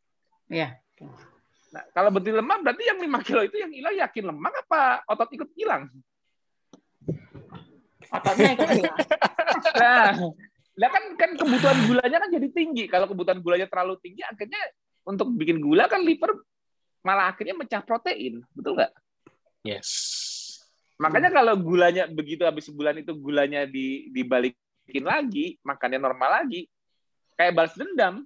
Iya. 0.53 0.77
Nah, 1.73 1.83
kalau 1.89 2.13
betul 2.13 2.37
lemah 2.37 2.61
berarti 2.61 2.83
yang 2.85 3.01
5 3.01 3.19
kilo 3.25 3.41
itu 3.41 3.57
yang 3.57 3.73
hilang 3.73 3.97
yakin 3.97 4.29
lemak 4.29 4.53
apa 4.61 5.01
otot 5.09 5.29
ikut 5.33 5.49
hilang? 5.57 5.89
Ototnya 8.15 8.49
ikut 8.55 8.69
hilang. 8.71 8.97
Nah, 9.75 10.11
lah 10.75 10.89
kan 10.91 11.03
kan 11.15 11.29
kebutuhan 11.39 11.77
gulanya 11.87 12.17
kan 12.19 12.29
jadi 12.31 12.47
tinggi. 12.51 12.83
Kalau 12.87 13.07
kebutuhan 13.07 13.39
gulanya 13.39 13.67
terlalu 13.67 13.95
tinggi, 14.03 14.23
akhirnya 14.23 14.59
untuk 15.07 15.31
bikin 15.35 15.59
gula 15.63 15.87
kan 15.87 16.03
liver 16.03 16.43
malah 17.05 17.29
akhirnya 17.29 17.53
mecah 17.53 17.85
protein, 17.85 18.41
betul 18.57 18.75
nggak? 18.75 18.91
Yes. 19.61 19.89
Makanya 20.97 21.29
kalau 21.29 21.53
gulanya 21.59 22.07
begitu 22.07 22.47
habis 22.47 22.65
sebulan 22.65 22.97
itu 23.03 23.13
gulanya 23.13 23.67
di 23.67 24.09
dibalikin 24.09 25.05
lagi, 25.05 25.59
makannya 25.61 25.99
normal 26.01 26.43
lagi, 26.43 26.65
kayak 27.35 27.53
balas 27.53 27.75
dendam 27.75 28.25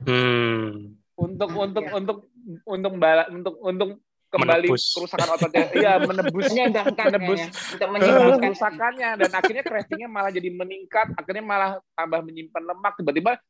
Hmm. 0.00 0.96
untuk 1.12 1.52
untuk 1.52 1.84
ya. 1.84 1.92
untuk 1.92 2.18
untuk 2.64 2.92
bala, 2.96 3.28
untuk 3.28 3.54
untuk 3.60 4.00
kembali 4.30 4.68
Menebus. 4.70 4.94
kerusakan 4.94 5.28
ototnya, 5.34 5.64
iya 5.82 5.92
menebus. 5.98 6.46
Menyeimbangkan 6.54 7.06
menebus 7.10 7.40
ya, 7.42 7.50
ya. 7.98 8.12
Untuk 8.30 8.40
kerusakannya. 8.46 9.10
Dan 9.18 9.30
akhirnya 9.34 9.64
cravingnya 9.66 10.08
malah 10.08 10.30
jadi 10.30 10.48
meningkat. 10.54 11.06
Akhirnya 11.18 11.44
malah 11.44 11.70
tambah 11.98 12.22
menyimpan 12.22 12.62
lemak. 12.62 12.94
Tiba-tiba 13.02 13.42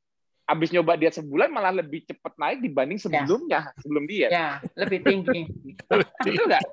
habis 0.51 0.75
nyoba 0.75 0.99
diet 0.99 1.15
sebulan 1.15 1.47
malah 1.53 1.71
lebih 1.71 2.03
cepat 2.11 2.35
naik 2.35 2.59
dibanding 2.59 2.99
sebelumnya 2.99 3.71
sebelum 3.79 4.03
diet. 4.09 4.35
Ya, 4.35 4.59
lebih 4.75 4.99
tinggi. 5.07 5.47
betul 5.89 6.43
nggak? 6.49 6.65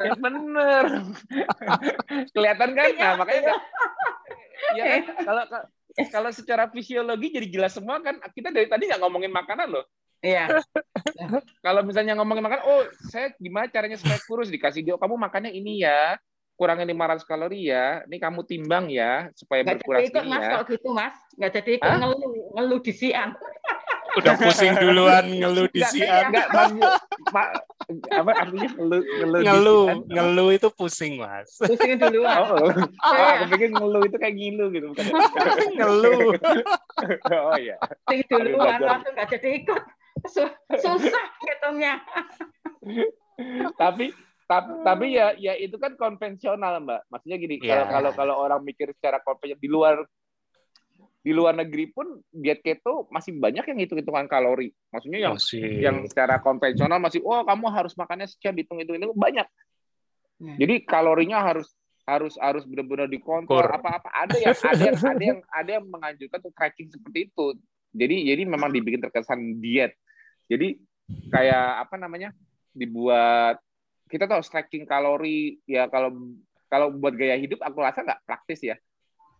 Ya, 0.00 0.12
bener. 0.18 0.84
Kelihatan 2.34 2.70
kan? 2.74 2.88
Nah 2.98 3.12
makanya 3.20 3.54
ya 4.74 4.84
kan? 4.90 5.02
Kalau 5.22 5.42
kalau 6.10 6.30
secara 6.34 6.68
fisiologi 6.72 7.30
jadi 7.30 7.48
jelas 7.48 7.72
semua 7.76 8.02
kan 8.02 8.18
kita 8.34 8.50
dari 8.50 8.66
tadi 8.66 8.90
nggak 8.90 9.00
ngomongin 9.00 9.32
makanan 9.32 9.70
loh 9.70 9.86
Iya. 10.18 10.44
kalau 11.66 11.80
misalnya 11.82 12.16
ngomongin 12.16 12.42
makan, 12.42 12.60
oh 12.64 12.80
saya 13.04 13.32
gimana 13.36 13.68
caranya 13.68 13.96
supaya 13.96 14.18
kurus 14.22 14.48
dikasih 14.48 14.82
dia, 14.82 14.94
kamu 14.96 15.14
makannya 15.16 15.52
ini 15.52 15.84
ya, 15.84 16.16
kurangin 16.54 16.88
500 16.88 17.22
kalori 17.22 17.68
ya, 17.68 18.00
ini 18.04 18.16
kamu 18.16 18.40
timbang 18.44 18.88
ya 18.88 19.28
supaya 19.36 19.60
Nggak 19.60 19.84
berkurang 19.84 20.00
jadi 20.00 20.08
ikut 20.08 20.24
mas 20.24 20.40
ya. 20.40 20.50
kalau 20.50 20.64
gitu 20.66 20.88
mas. 20.90 21.14
Nggak 21.36 21.52
jadi 21.54 21.70
ikut 21.76 21.86
Hah? 21.86 21.98
ngeluh, 22.00 22.20
ngeluh 22.54 22.80
di 22.80 22.92
siang. 22.92 23.30
Udah 24.16 24.32
pusing 24.40 24.72
duluan 24.80 25.24
ngeluh 25.28 25.68
di 25.68 25.82
siang. 25.84 26.32
nggak, 26.32 26.46
maksud- 26.48 26.92
ma- 27.28 27.52
apa 28.10 28.30
artinya 28.34 28.70
ngeluh 28.72 29.02
ngeluh, 29.04 29.38
di 29.38 29.46
Ngeluh, 29.46 29.84
siang? 29.84 30.00
ngeluh 30.08 30.48
itu 30.50 30.68
pusing, 30.72 31.12
Mas. 31.20 31.50
Pusing 31.60 32.00
duluan. 32.00 32.34
Oh, 32.40 32.48
oh. 32.56 32.72
Oh, 32.72 33.12
Iya. 33.12 33.28
aku 33.36 33.44
pikir 33.52 33.68
ngeluh 33.70 34.02
itu 34.02 34.16
kayak 34.16 34.34
ngilu 34.34 34.64
gitu 34.72 34.86
bukan? 34.90 35.04
ngeluh. 35.76 36.32
Oh 37.28 37.54
iya. 37.54 37.76
Pusing 38.02 38.24
duluan 38.48 38.80
langsung 38.80 39.12
nggak 39.12 39.28
jadi 39.36 39.48
ikut. 39.60 39.82
Su- 40.24 40.56
Susah 40.80 41.26
hitungnya. 41.44 42.00
tapi 43.76 44.12
tapi 44.46 44.70
tapi 44.80 45.06
ya 45.12 45.34
ya 45.36 45.58
itu 45.58 45.76
kan 45.76 45.98
konvensional 45.98 46.78
mbak 46.80 47.04
maksudnya 47.10 47.36
gini 47.36 47.58
kalau 47.58 47.84
Iya. 47.84 47.90
kalau 47.90 48.10
kalau 48.14 48.34
orang 48.38 48.60
mikir 48.62 48.88
secara 48.94 49.18
konvensional 49.20 49.60
di 49.60 49.68
luar 49.68 49.94
di 51.20 51.34
luar 51.34 51.58
negeri 51.58 51.90
pun 51.90 52.06
diet 52.30 52.62
keto 52.62 53.10
masih 53.10 53.34
banyak 53.34 53.66
yang 53.66 53.78
hitung 53.82 53.98
hitungan 53.98 54.30
kalori 54.30 54.70
maksudnya 54.88 55.18
yang 55.20 55.34
Masih. 55.34 55.66
yang 55.82 55.96
secara 56.06 56.38
konvensional 56.38 57.02
masih 57.02 57.18
oh 57.26 57.42
kamu 57.42 57.66
harus 57.68 57.92
makannya 57.98 58.30
sekian 58.30 58.54
hitung 58.54 58.78
hitung 58.78 58.96
itu 58.96 59.10
banyak 59.12 59.46
Ya. 60.36 60.52
jadi 60.60 60.84
kalorinya 60.84 61.40
harus 61.40 61.72
harus 62.04 62.36
harus 62.36 62.68
benar-benar 62.68 63.08
dikontrol 63.08 63.56
Kur. 63.56 63.72
apa 63.72 63.98
apa 63.98 64.08
ada 64.12 64.36
yang 64.36 64.52
ada 64.52 64.84
yang 64.84 64.96
ada 65.00 65.24
yang 65.24 65.40
ada 65.48 65.70
yang 65.80 65.84
menganjurkan 65.88 66.38
tuh 66.38 66.52
tracking 66.52 66.92
seperti 66.92 67.32
itu 67.32 67.46
jadi 67.90 68.16
jadi 68.36 68.42
memang 68.44 68.68
dibikin 68.68 69.00
terkesan 69.00 69.56
diet 69.58 69.96
jadi 70.46 70.78
kayak 71.30 71.86
apa 71.86 71.94
namanya 71.98 72.30
dibuat 72.70 73.58
kita 74.06 74.30
tuh 74.30 74.38
harus 74.38 74.50
tracking 74.50 74.86
kalori 74.86 75.58
ya 75.66 75.90
kalau 75.90 76.14
kalau 76.70 76.90
buat 76.94 77.14
gaya 77.14 77.34
hidup 77.38 77.62
aku 77.62 77.78
rasa 77.82 78.02
nggak 78.02 78.22
praktis 78.26 78.62
ya 78.62 78.76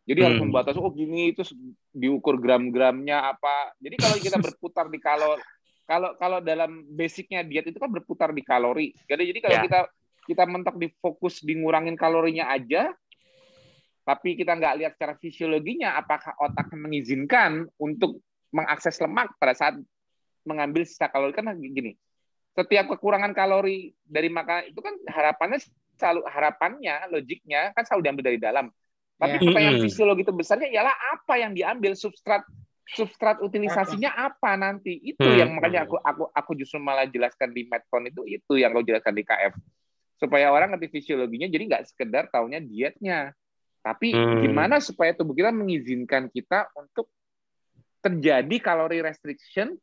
jadi 0.07 0.31
harus 0.31 0.39
Hmm. 0.39 0.51
membatasi 0.51 0.79
oh 0.79 0.91
gini 0.95 1.35
itu 1.35 1.43
diukur 1.91 2.39
gram-gramnya 2.39 3.35
apa 3.35 3.75
jadi 3.83 3.97
kalau 3.99 4.17
kita 4.19 4.39
berputar 4.39 4.87
di 4.91 4.99
kalori 5.03 5.43
kalau 5.87 6.19
kalau 6.19 6.39
dalam 6.43 6.83
basicnya 6.95 7.47
diet 7.47 7.71
itu 7.71 7.79
kan 7.79 7.91
berputar 7.91 8.35
di 8.35 8.43
kalori 8.43 8.91
jadi 9.07 9.23
jadi 9.23 9.39
kalau 9.43 9.57
Ya. 9.59 9.63
kita 9.67 9.81
kita 10.27 10.43
mentok 10.51 10.75
di 10.83 10.91
fokus 10.99 11.39
di 11.43 11.55
ngurangin 11.55 11.95
kalorinya 11.95 12.51
aja 12.51 12.91
tapi 14.07 14.39
kita 14.39 14.55
nggak 14.55 14.75
lihat 14.83 14.93
secara 14.99 15.15
fisiologinya 15.19 15.99
apakah 15.99 16.35
otak 16.39 16.71
mengizinkan 16.75 17.67
untuk 17.79 18.23
mengakses 18.55 18.99
lemak 19.03 19.35
pada 19.39 19.55
saat 19.55 19.75
mengambil 20.47 20.87
sisa 20.87 21.11
kalori 21.11 21.35
kan 21.35 21.51
gini 21.59 21.99
setiap 22.57 22.89
kekurangan 22.97 23.37
kalori 23.37 23.93
dari 24.09 24.33
makanan 24.33 24.73
itu 24.73 24.81
kan 24.81 24.97
harapannya 25.05 25.61
selalu 25.97 26.25
harapannya, 26.29 27.09
logiknya 27.13 27.73
kan 27.77 27.85
selalu 27.85 28.03
diambil 28.05 28.25
dari 28.33 28.39
dalam. 28.41 28.67
Tapi 29.17 29.37
Ya. 29.37 29.43
pertanyaan 29.45 29.77
fisiologi 29.81 30.25
terbesarnya 30.29 30.69
ialah 30.73 30.93
apa 30.93 31.35
yang 31.41 31.53
diambil 31.57 31.93
substrat 31.97 32.45
substrat 32.87 33.43
utilisasinya 33.43 34.13
apa 34.15 34.55
nanti 34.55 34.95
itu 35.03 35.25
Hmm. 35.25 35.41
yang 35.41 35.51
makanya 35.57 35.89
aku 35.89 35.99
aku 35.99 36.31
aku 36.31 36.51
justru 36.55 36.79
malah 36.79 37.09
jelaskan 37.09 37.51
di 37.51 37.67
Medcon 37.67 38.07
itu 38.07 38.23
itu 38.29 38.53
yang 38.61 38.71
kau 38.71 38.85
jelaskan 38.85 39.11
di 39.17 39.27
KF 39.27 39.59
supaya 40.17 40.55
orang 40.55 40.77
ngerti 40.77 40.95
fisiologinya 40.95 41.51
jadi 41.51 41.65
nggak 41.67 41.85
sekedar 41.91 42.31
taunya 42.31 42.63
dietnya 42.63 43.35
tapi 43.83 44.15
Hmm. 44.15 44.39
gimana 44.39 44.79
supaya 44.79 45.11
tubuh 45.19 45.35
kita 45.35 45.51
mengizinkan 45.51 46.31
kita 46.31 46.71
untuk 46.79 47.11
terjadi 48.07 48.57
kalori 48.63 49.03
restriction 49.03 49.75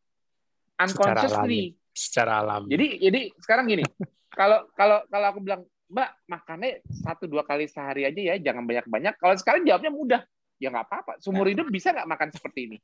unconsciously 0.79 1.77
secara 1.93 2.41
alami. 2.41 2.73
jadi 2.73 2.87
jadi 2.97 3.21
sekarang 3.37 3.65
gini, 3.69 3.83
kalau 4.39 4.65
kalau 4.73 5.05
kalau 5.07 5.27
aku 5.29 5.39
bilang, 5.45 5.61
Mbak, 5.93 6.09
makannya 6.25 6.81
satu 6.89 7.29
dua 7.29 7.45
kali 7.45 7.69
sehari 7.69 8.09
aja 8.09 8.21
ya, 8.33 8.35
jangan 8.41 8.65
banyak 8.65 8.85
banyak. 8.89 9.13
Kalau 9.21 9.35
sekarang 9.37 9.61
jawabnya 9.61 9.93
mudah, 9.93 10.21
ya 10.57 10.73
nggak 10.73 10.85
apa-apa. 10.89 11.13
Seumur 11.21 11.45
hidup 11.45 11.69
bisa 11.69 11.93
nggak 11.93 12.09
makan 12.09 12.29
seperti 12.33 12.59
ini? 12.71 12.77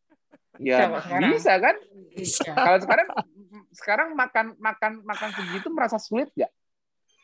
Bisa, 0.62 0.86
Ya 0.92 1.00
sekarang. 1.02 1.30
bisa 1.34 1.54
kan? 1.58 1.76
Iya. 2.14 2.52
Kalau 2.54 2.78
sekarang 2.84 3.08
sekarang 3.74 4.08
makan 4.14 4.46
makan 4.62 4.92
makan 5.02 5.30
segitu 5.34 5.68
merasa 5.74 5.98
sulit 5.98 6.30
nggak? 6.38 6.52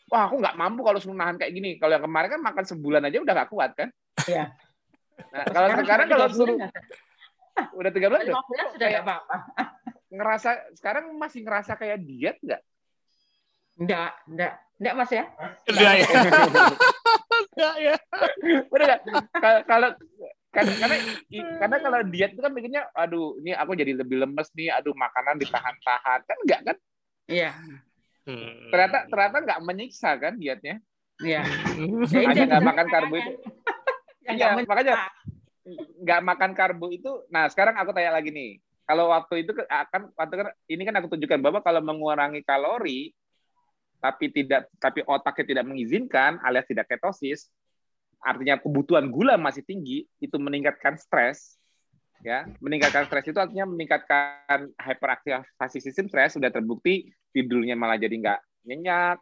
Wah, 0.10 0.30
aku 0.30 0.38
nggak 0.42 0.56
mampu 0.58 0.82
kalau 0.86 1.00
suruh 1.02 1.18
nahan 1.18 1.38
kayak 1.38 1.54
gini. 1.54 1.78
Kalau 1.82 1.98
yang 1.98 2.06
kemarin 2.06 2.30
kan 2.38 2.42
makan 2.42 2.64
sebulan 2.66 3.02
aja 3.10 3.18
udah 3.22 3.34
nggak 3.36 3.50
kuat 3.50 3.72
kan? 3.78 3.90
Iya. 4.26 4.54
Nah, 5.34 5.46
kalau 5.50 5.68
sekarang 5.82 6.06
sudah 6.08 6.18
kalau 6.18 6.28
suruh 6.34 6.58
bulan, 6.58 7.68
udah 7.74 7.92
tiga 7.94 8.08
bulan 8.10 8.22
udah 8.26 8.88
nggak 8.90 9.04
apa-apa. 9.06 9.36
Ngerasa 10.16 10.76
sekarang 10.80 11.12
masih 11.20 11.44
ngerasa 11.44 11.76
kayak 11.76 12.02
diet 12.04 12.38
nggak? 12.42 12.62
Enggak, 13.76 14.12
enggak. 14.32 14.54
Enggak, 14.76 14.94
Mas 14.96 15.12
ya? 15.12 15.24
Udah 15.72 15.94
ya. 15.96 16.08
Udah 17.56 17.74
ya. 17.80 17.96
Udah 18.72 18.86
nggak? 18.88 19.02
Kalau 19.40 19.60
kalau 19.68 19.90
kan 20.56 20.64
karena 20.72 20.98
karena 21.60 21.78
kalau 21.84 22.00
diet 22.08 22.32
itu 22.32 22.40
kan 22.40 22.56
bikinnya 22.56 22.88
aduh 22.96 23.36
ini 23.44 23.52
aku 23.52 23.76
jadi 23.76 23.92
lebih 23.92 24.24
lemes 24.24 24.48
nih 24.56 24.72
aduh 24.72 24.96
makanan 24.96 25.36
ditahan-tahan 25.36 26.20
kan 26.24 26.38
enggak 26.48 26.62
kan 26.64 26.78
Iya, 27.26 27.52
Hmm. 28.26 28.74
ternyata 28.74 29.06
ternyata 29.06 29.38
nggak 29.38 29.62
menyiksa 29.62 30.18
kan 30.18 30.34
dietnya 30.34 30.82
iya. 31.22 31.46
hanya 32.10 32.58
nggak 32.58 32.66
makan 32.66 32.88
karbo 32.90 33.16
itu 33.22 33.32
Ya, 34.26 34.34
Iya, 34.34 34.46
nggak 34.58 34.66
makanya 34.66 34.94
nggak 36.02 36.22
makan 36.26 36.52
karbo 36.58 36.90
itu 36.90 37.12
nah 37.30 37.46
sekarang 37.46 37.78
aku 37.78 37.94
tanya 37.94 38.18
lagi 38.18 38.34
nih 38.34 38.58
kalau 38.86 39.10
waktu 39.10 39.46
itu 39.46 39.52
akan 39.66 40.14
waktu 40.14 40.34
kan 40.40 40.48
ini 40.70 40.82
kan 40.86 40.96
aku 41.02 41.18
tunjukkan 41.18 41.42
bahwa 41.42 41.60
kalau 41.66 41.82
mengurangi 41.82 42.46
kalori 42.46 43.12
tapi 44.00 44.30
tidak 44.30 44.70
tapi 44.78 45.02
otaknya 45.06 45.46
tidak 45.58 45.66
mengizinkan 45.66 46.38
alias 46.46 46.70
tidak 46.70 46.86
ketosis 46.86 47.50
artinya 48.22 48.62
kebutuhan 48.62 49.10
gula 49.10 49.38
masih 49.38 49.66
tinggi 49.66 50.06
itu 50.22 50.38
meningkatkan 50.38 50.98
stres 50.98 51.58
ya 52.22 52.46
meningkatkan 52.62 53.06
stres 53.10 53.26
itu 53.26 53.38
artinya 53.38 53.70
meningkatkan 53.70 54.70
hyperaktivasi 54.78 55.78
sistem 55.82 56.10
stres 56.10 56.38
sudah 56.38 56.50
terbukti 56.50 57.10
tidurnya 57.34 57.74
malah 57.78 57.98
jadi 57.98 58.14
nggak 58.14 58.40
nyenyak 58.66 59.18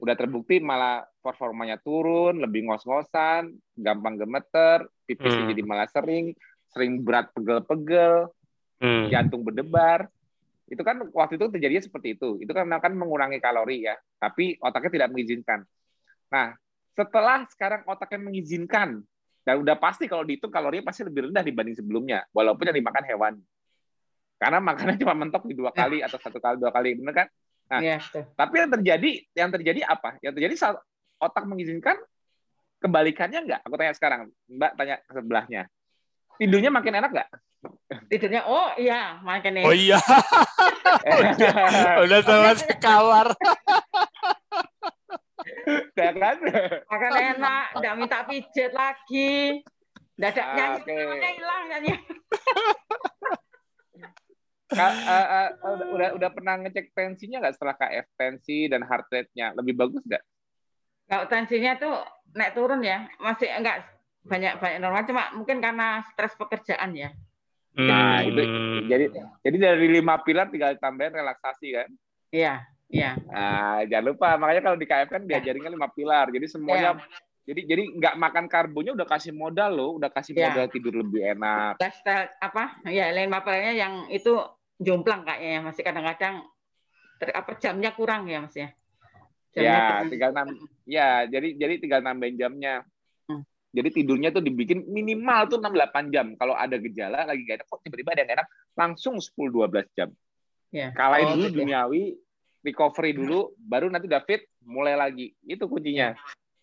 udah 0.00 0.14
terbukti 0.16 0.56
malah 0.60 1.04
performanya 1.20 1.76
turun 1.80 2.40
lebih 2.40 2.64
ngos-ngosan 2.68 3.52
gampang 3.76 4.16
gemeter 4.16 4.88
pipisnya 5.04 5.44
Hmm. 5.46 5.52
jadi 5.52 5.62
malah 5.64 5.88
sering 5.92 6.32
sering 6.72 7.04
berat 7.04 7.28
pegel-pegel 7.36 8.32
Hmm. 8.76 9.08
jantung 9.08 9.40
berdebar. 9.40 10.08
Itu 10.66 10.82
kan 10.82 10.98
waktu 11.14 11.38
itu 11.38 11.46
terjadinya 11.48 11.84
seperti 11.84 12.18
itu. 12.18 12.42
Itu 12.42 12.50
kan 12.50 12.66
akan 12.66 12.92
mengurangi 12.98 13.38
kalori 13.38 13.86
ya 13.86 13.96
tapi 14.18 14.56
otaknya 14.58 14.90
tidak 14.92 15.08
mengizinkan. 15.12 15.62
Nah 16.32 16.56
setelah 16.96 17.44
sekarang 17.52 17.84
otaknya 17.84 18.20
mengizinkan 18.32 19.04
dan 19.46 19.54
udah 19.62 19.78
pasti 19.78 20.10
kalau 20.10 20.26
dihitung 20.26 20.50
kalorinya 20.50 20.90
pasti 20.90 21.06
lebih 21.06 21.30
rendah 21.30 21.44
dibanding 21.44 21.76
sebelumnya 21.78 22.26
walaupun 22.34 22.66
yang 22.66 22.76
dimakan 22.76 23.04
hewan. 23.06 23.34
Karena 24.36 24.58
makannya 24.60 24.96
cuma 25.00 25.14
mentok 25.16 25.48
di 25.48 25.54
dua 25.56 25.70
kali 25.72 26.02
atau 26.02 26.18
satu 26.18 26.42
kali 26.42 26.60
dua 26.60 26.74
kali 26.74 26.98
bener 26.98 27.14
kan? 27.14 27.28
Nah. 27.66 27.80
Betul. 27.82 28.22
tapi 28.38 28.54
yang 28.62 28.70
terjadi 28.78 29.10
yang 29.34 29.50
terjadi 29.50 29.80
apa? 29.86 30.18
Yang 30.22 30.32
terjadi 30.38 30.54
saat 30.54 30.76
otak 31.22 31.44
mengizinkan 31.48 31.96
kebalikannya 32.76 33.40
enggak 33.48 33.60
aku 33.64 33.74
tanya 33.80 33.94
sekarang 33.96 34.20
mbak 34.50 34.72
tanya 34.76 34.96
ke 35.00 35.12
sebelahnya. 35.14 35.62
Tidurnya 36.36 36.68
makin 36.68 36.92
enak 37.00 37.10
nggak 37.14 37.28
Tidurnya, 38.06 38.42
oh 38.46 38.70
iya, 38.78 39.18
makan 39.22 39.62
Oh 39.66 39.74
iya, 39.74 39.96
udah 42.04 42.20
sama 42.22 42.50
sekawar. 42.58 43.26
ya 45.96 46.10
kan 46.14 46.36
Makan 46.86 47.10
enak, 47.14 47.64
enggak 47.78 47.94
minta 47.98 48.18
pijet 48.28 48.72
lagi. 48.74 49.62
Enggak 50.16 50.30
ada 50.32 50.42
Ah, 50.42 50.54
nyanyi, 50.56 50.80
oke. 50.80 50.94
namanya 50.96 51.30
hilang 51.36 51.62
nyanyi. 51.68 51.92
Ka- 54.66 54.98
eh, 54.98 55.26
eh, 55.30 55.48
udah, 55.62 55.86
udah 55.94 56.08
udah 56.18 56.30
pernah 56.34 56.54
ngecek 56.58 56.90
tensinya 56.90 57.38
nggak 57.38 57.54
setelah 57.54 57.78
KF 57.78 58.06
tensi 58.18 58.66
dan 58.66 58.82
heart 58.82 59.06
rate-nya 59.08 59.54
lebih 59.54 59.78
bagus 59.78 60.02
nggak? 60.02 60.22
Kalau 61.06 61.24
tensinya 61.30 61.78
tuh 61.78 61.94
naik 62.34 62.52
turun 62.58 62.82
ya, 62.82 63.06
masih 63.22 63.46
enggak 63.46 63.86
banyak 64.26 64.58
banyak 64.58 64.78
normal 64.82 65.06
cuma 65.06 65.30
mungkin 65.38 65.62
karena 65.62 66.02
stres 66.10 66.34
pekerjaan 66.34 66.98
ya. 66.98 67.14
Nah, 67.76 68.24
itu 68.24 68.40
Hmm. 68.40 68.88
jadi 68.88 69.04
jadi 69.44 69.56
dari 69.60 69.86
lima 70.00 70.16
pilar 70.24 70.48
tinggal 70.48 70.72
tambahin 70.80 71.12
relaksasi 71.12 71.68
kan. 71.76 71.88
Iya, 72.32 72.64
iya. 72.88 73.20
Nah, 73.28 73.84
jangan 73.84 74.06
lupa 74.16 74.28
makanya 74.40 74.62
kalau 74.64 74.78
di 74.80 74.88
KF 74.88 75.08
kan 75.12 75.22
diajarin 75.28 75.60
kan 75.60 75.72
lima 75.76 75.88
pilar. 75.92 76.32
Jadi 76.32 76.46
semuanya 76.48 76.96
jadi 77.44 77.60
jadi 77.68 77.82
nggak 78.00 78.14
makan 78.16 78.44
karbonya 78.48 78.96
udah 78.96 79.06
kasih 79.06 79.36
modal 79.36 79.70
loh, 79.76 79.90
udah 80.00 80.08
kasih 80.08 80.32
Ya. 80.34 80.48
modal 80.50 80.66
tidur 80.72 80.96
lebih 81.04 81.36
enak. 81.36 81.76
Lifestyle 81.76 82.32
apa? 82.40 82.80
Ya, 82.88 83.12
lain 83.12 83.28
mapelnya 83.28 83.76
yang 83.76 84.08
itu 84.08 84.32
jomplang 84.80 85.22
kayaknya 85.28 85.50
ya, 85.52 85.60
masih 85.60 85.82
kadang-kadang 85.84 86.34
ter, 87.20 87.28
apa 87.36 87.60
jamnya 87.60 87.92
kurang 87.92 88.24
ya, 88.26 88.40
Mas 88.40 88.56
ya. 88.56 88.72
Jamnya 89.52 89.68
Ya, 89.68 89.84
kurang. 89.84 90.08
tinggal 90.10 90.30
nam 90.32 90.48
ya, 90.88 91.08
jadi 91.28 91.48
jadi 91.60 91.74
tinggal 91.80 92.00
nambahin 92.00 92.36
jamnya. 92.40 92.84
Hmm. 93.76 93.84
Jadi 93.84 93.88
tidurnya 93.92 94.32
tuh 94.32 94.40
dibikin 94.40 94.88
minimal 94.88 95.52
tuh 95.52 95.60
6 95.60 95.68
8 95.68 96.08
jam. 96.08 96.32
Kalau 96.32 96.56
ada 96.56 96.80
gejala 96.80 97.28
lagi 97.28 97.44
gak 97.44 97.60
enak 97.60 97.66
kok 97.68 97.84
tiba-tiba 97.84 98.16
ada 98.16 98.20
yang 98.24 98.32
enak 98.40 98.46
langsung 98.72 99.20
10 99.20 99.52
12 99.52 99.84
jam. 99.92 100.08
Ya. 100.72 100.96
Kalahin 100.96 101.28
Oh, 101.28 101.32
dulu 101.36 101.44
gitu 101.44 101.52
ya. 101.52 101.58
duniawi, 101.60 102.02
recovery 102.64 103.12
dulu, 103.12 103.52
baru 103.60 103.92
nanti 103.92 104.08
udah 104.08 104.24
fit, 104.24 104.48
mulai 104.64 104.96
lagi. 104.96 105.36
Itu 105.44 105.68
kuncinya. 105.68 106.16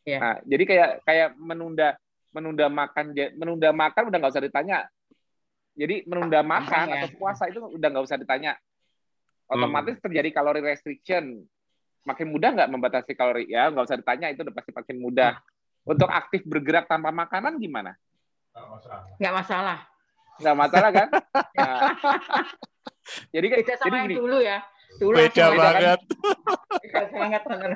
Iya. 0.04 0.18
Nah, 0.18 0.36
jadi 0.44 0.64
kayak 0.66 0.90
kayak 1.06 1.30
menunda 1.38 1.94
menunda 2.34 2.66
makan 2.66 3.14
menunda 3.38 3.70
makan 3.70 4.04
udah 4.10 4.18
nggak 4.18 4.34
usah 4.34 4.42
ditanya. 4.44 4.78
Jadi 5.74 6.06
menunda 6.06 6.42
makan 6.42 6.86
ya. 6.90 6.94
atau 6.98 7.10
puasa 7.14 7.46
itu 7.46 7.62
udah 7.62 7.88
nggak 7.94 8.06
usah 8.10 8.18
ditanya. 8.18 8.58
Otomatis 9.46 10.02
Hmm. 10.02 10.04
terjadi 10.10 10.30
kalori 10.34 10.66
restriction. 10.66 11.46
Makin 12.04 12.28
mudah 12.28 12.50
nggak 12.52 12.70
membatasi 12.74 13.14
kalori? 13.14 13.48
Ya 13.48 13.70
nggak 13.70 13.86
usah 13.86 13.98
ditanya 14.02 14.28
itu 14.28 14.42
udah 14.42 14.54
pasti 14.54 14.74
makin 14.74 14.98
mudah. 14.98 15.40
Untuk 15.84 16.08
aktif 16.08 16.48
bergerak 16.48 16.88
tanpa 16.88 17.12
makanan 17.12 17.60
gimana? 17.60 17.92
Nggak 19.20 19.34
masalah. 19.36 19.78
Nggak 20.40 20.56
masalah 20.58 20.90
kan? 20.92 21.08
Nah, 21.54 21.92
jadi 23.36 23.46
kan- 23.52 23.78
sama 23.78 23.88
jadi 24.00 24.00
gini, 24.08 24.16
dulu 24.16 24.38
ya. 24.40 24.60
Dulu 24.96 25.16
Beda 25.18 25.46
kan? 25.52 25.60
banget. 25.60 26.00
bener. 27.44 27.72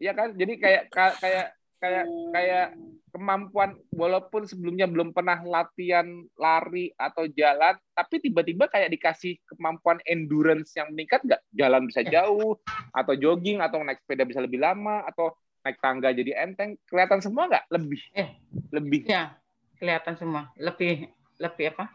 Iya 0.00 0.12
kan? 0.16 0.28
Jadi 0.32 0.52
kayak 0.56 0.82
ka- 0.88 1.16
kayak 1.20 1.46
kayak 1.76 2.04
kayak 2.32 2.66
kemampuan 3.10 3.74
walaupun 3.90 4.46
sebelumnya 4.46 4.86
belum 4.86 5.10
pernah 5.10 5.42
latihan 5.42 6.06
lari 6.38 6.94
atau 6.94 7.26
jalan, 7.26 7.74
tapi 7.92 8.22
tiba-tiba 8.22 8.70
kayak 8.70 8.90
dikasih 8.90 9.36
kemampuan 9.44 9.98
endurance 10.06 10.72
yang 10.78 10.88
meningkat 10.94 11.20
nggak? 11.20 11.42
Jalan 11.52 11.84
bisa 11.90 12.00
Ya. 12.06 12.22
jauh, 12.22 12.56
atau 12.94 13.14
jogging, 13.18 13.58
atau 13.60 13.82
naik 13.82 14.00
sepeda 14.00 14.24
bisa 14.24 14.40
lebih 14.40 14.62
lama, 14.62 15.02
atau 15.04 15.34
naik 15.60 15.78
tangga 15.78 16.08
jadi 16.10 16.32
enteng, 16.40 16.80
kelihatan 16.88 17.20
semua 17.20 17.44
nggak? 17.46 17.64
Lebih, 17.68 18.00
Eh. 18.12 18.30
lebih. 18.72 19.00
Ya, 19.04 19.36
kelihatan 19.76 20.16
semua. 20.16 20.48
Lebih 20.56 21.08
lebih 21.36 21.72
apa? 21.72 21.88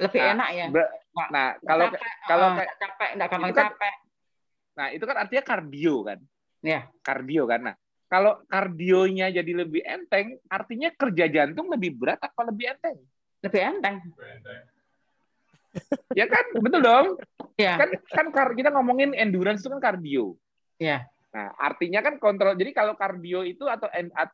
Lebih 0.00 0.20
Nah, 0.20 0.32
enak 0.32 0.48
ya. 0.52 0.66
Ber- 0.68 0.92
Nah, 1.10 1.46
kalau 1.60 1.86
capek, 1.90 2.00
kalau 2.24 2.46
kayak- 2.46 2.56
nggak 2.56 2.78
capek, 2.78 3.08
nggak 3.18 3.28
gampang 3.28 3.52
kan- 3.52 3.66
capek. 3.74 3.94
nah 4.78 4.86
itu 4.88 5.04
kan 5.04 5.16
artinya 5.18 5.42
kardio 5.44 5.94
kan? 6.06 6.18
Ya. 6.62 6.80
Kardio 7.02 7.42
kan. 7.44 7.60
Nah, 7.66 7.74
kalau 8.06 8.32
kardionya 8.46 9.26
jadi 9.28 9.52
lebih 9.52 9.82
enteng, 9.84 10.38
artinya 10.46 10.88
kerja 10.94 11.24
jantung 11.28 11.68
lebih 11.68 11.92
berat 11.98 12.20
apa 12.22 12.40
lebih 12.48 12.72
enteng? 12.72 12.96
Lebih 13.42 13.60
enteng. 13.60 13.96
Ya 16.18 16.26
kan, 16.26 16.44
betul 16.58 16.80
dong. 16.82 17.06
Ya. 17.54 17.76
Kan 17.78 17.90
kan 18.10 18.26
kita 18.56 18.72
ngomongin 18.72 19.12
endurance 19.12 19.62
itu 19.62 19.70
kan 19.70 19.80
kardio. 19.82 20.34
Ya. 20.80 21.06
Nah, 21.30 21.54
artinya 21.62 22.02
kan 22.02 22.18
kontrol. 22.18 22.58
Jadi 22.58 22.74
kalau 22.74 22.98
kardio 22.98 23.46
itu 23.46 23.62
atau 23.70 23.86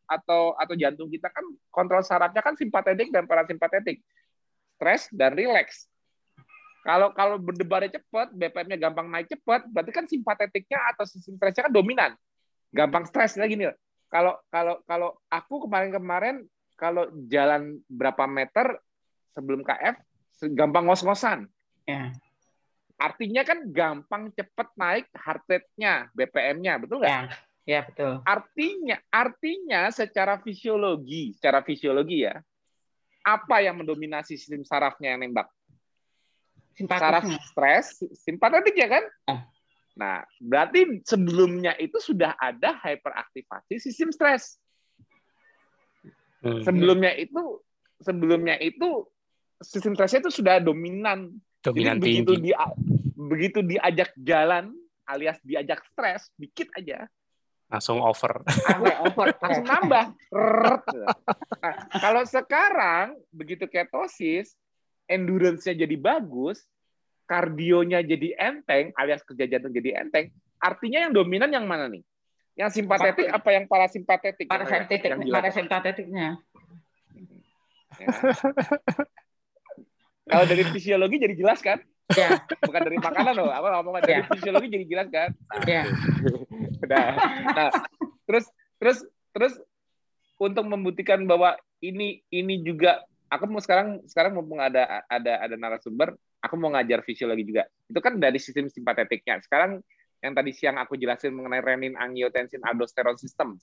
atau 0.09 0.57
atau 0.57 0.75
jantung 0.81 1.13
kita 1.13 1.29
kan 1.29 1.45
kontrol 1.69 2.01
sarafnya 2.01 2.41
kan 2.41 2.57
simpatetik 2.57 3.13
dan 3.13 3.29
parasimpatetik. 3.29 4.01
Stres 4.77 5.13
dan 5.13 5.37
rileks. 5.37 5.93
Kalau 6.87 7.13
kalau 7.13 7.37
berdebarnya 7.37 8.01
cepat, 8.01 8.33
BPM-nya 8.33 8.79
gampang 8.79 9.11
naik 9.11 9.29
cepat, 9.29 9.67
berarti 9.69 9.93
kan 9.93 10.07
simpatetiknya 10.07 10.79
atau 10.95 11.05
sistem 11.05 11.37
stresnya 11.37 11.67
kan 11.69 11.75
dominan. 11.75 12.11
Gampang 12.73 13.05
stres 13.05 13.37
lagi 13.37 13.59
nih. 13.59 13.75
kalau 14.07 14.39
kalau 14.55 14.79
kalau 14.87 15.19
aku 15.27 15.67
kemarin-kemarin 15.67 16.47
kalau 16.79 17.11
jalan 17.27 17.83
berapa 17.91 18.23
meter 18.31 18.79
sebelum 19.35 19.67
KF 19.67 19.99
gampang 20.55 20.87
ngos-ngosan. 20.87 21.51
Ya. 21.91 22.15
Artinya 22.97 23.45
kan 23.45 23.59
gampang 23.69 24.33
cepet 24.33 24.69
naik 24.77 25.07
heart 25.13 25.45
rate-nya, 25.45 26.09
BPM-nya, 26.17 26.81
betul 26.81 27.05
nggak? 27.05 27.13
Ya. 27.13 27.23
Ya 27.67 27.83
betul. 27.83 28.23
Artinya, 28.23 28.97
artinya 29.11 29.91
secara 29.91 30.39
fisiologi, 30.39 31.35
secara 31.35 31.67
fisiologi 31.67 32.23
ya, 32.23 32.39
apa 33.27 33.59
yang 33.59 33.83
mendominasi 33.83 34.39
sistem 34.39 34.63
sarafnya 34.63 35.19
yang 35.19 35.27
nembak? 35.27 35.51
Saraf 36.79 37.27
stres, 37.43 38.07
simpatetik 38.23 38.79
ya 38.79 38.87
kan? 38.87 39.05
Ah. 39.27 39.43
Nah, 39.99 40.23
berarti 40.39 41.03
sebelumnya 41.03 41.75
itu 41.81 41.99
sudah 41.99 42.39
ada 42.39 42.79
hyperaktivasi 42.87 43.83
sistem 43.83 44.15
stres. 44.15 44.63
Hmm. 46.45 46.63
Sebelumnya 46.63 47.19
itu, 47.19 47.65
sebelumnya 47.99 48.61
itu 48.63 49.09
sistem 49.59 49.99
stresnya 49.99 50.23
itu 50.29 50.33
sudah 50.39 50.63
dominan. 50.63 51.35
Dominan 51.67 51.99
Jadi 51.99 52.03
begitu 52.07 52.33
tinggi. 52.39 52.47
dia 52.55 52.57
begitu 53.17 53.59
diajak 53.67 54.11
jalan 54.23 54.71
alias 55.03 55.39
diajak 55.43 55.83
stres 55.91 56.31
dikit 56.39 56.71
aja 56.79 57.11
Langsung 57.67 57.99
over. 57.99 58.47
Sampai 58.47 58.95
over. 59.03 59.27
langsung 59.43 59.67
nambah. 59.75 60.05
Nah, 61.59 61.75
kalau 61.99 62.23
sekarang 62.23 63.19
begitu 63.35 63.67
ketosis, 63.67 64.55
endurance-nya 65.11 65.75
jadi 65.75 65.97
bagus, 65.99 66.63
kardionya 67.27 68.07
jadi 68.07 68.39
enteng, 68.39 68.95
alias 68.95 69.27
kerja 69.27 69.51
jantung 69.51 69.75
jadi 69.75 69.99
enteng, 69.99 70.31
artinya 70.63 71.11
yang 71.11 71.13
dominan 71.13 71.51
yang 71.51 71.67
mana 71.67 71.91
nih? 71.91 72.07
Yang 72.55 72.81
simpatetik 72.81 73.29
apa 73.35 73.51
yang 73.51 73.67
parasimpatetik? 73.67 74.47
Dilakukan? 75.27 75.35
parasimpatetiknya. 75.35 76.29
Ya. 77.99 78.09
Kalau 80.27 80.45
dari 80.45 80.63
fisiologi 80.75 81.23
jadi 81.23 81.35
jelas 81.39 81.63
kan? 81.63 81.79
Ya, 82.15 82.39
Bukan 82.63 82.83
dari 82.87 82.99
makanan 82.99 83.35
loh. 83.35 83.51
Apa 83.51 83.79
ngomong 83.79 84.03
dari 84.03 84.23
Ya. 84.23 84.27
fisiologi 84.31 84.67
jadi 84.71 84.87
jelas 84.87 85.09
kan? 85.11 85.31
ya. 85.67 85.83
Udah. 86.83 87.07
Nah, 87.57 87.71
terus 88.27 88.47
terus 88.79 88.99
terus 89.33 89.55
untuk 90.37 90.67
membuktikan 90.67 91.25
bahwa 91.25 91.57
ini 91.81 92.21
ini 92.29 92.61
juga 92.61 93.01
aku 93.31 93.47
mau 93.49 93.63
sekarang 93.63 94.03
sekarang 94.07 94.37
mumpung 94.37 94.61
ada 94.61 95.03
ada 95.09 95.41
ada 95.41 95.55
narasumber, 95.57 96.15
aku 96.43 96.55
mau 96.59 96.75
ngajar 96.75 97.01
fisiologi 97.07 97.47
juga. 97.47 97.65
Itu 97.87 98.03
kan 98.03 98.19
dari 98.19 98.37
sistem 98.43 98.67
simpatetiknya. 98.69 99.41
Sekarang 99.47 99.81
yang 100.21 100.33
tadi 100.35 100.51
siang 100.53 100.77
aku 100.77 100.99
jelasin 100.99 101.33
mengenai 101.33 101.63
renin, 101.63 101.95
angiotensin, 101.95 102.61
aldosteron 102.67 103.17
system 103.17 103.57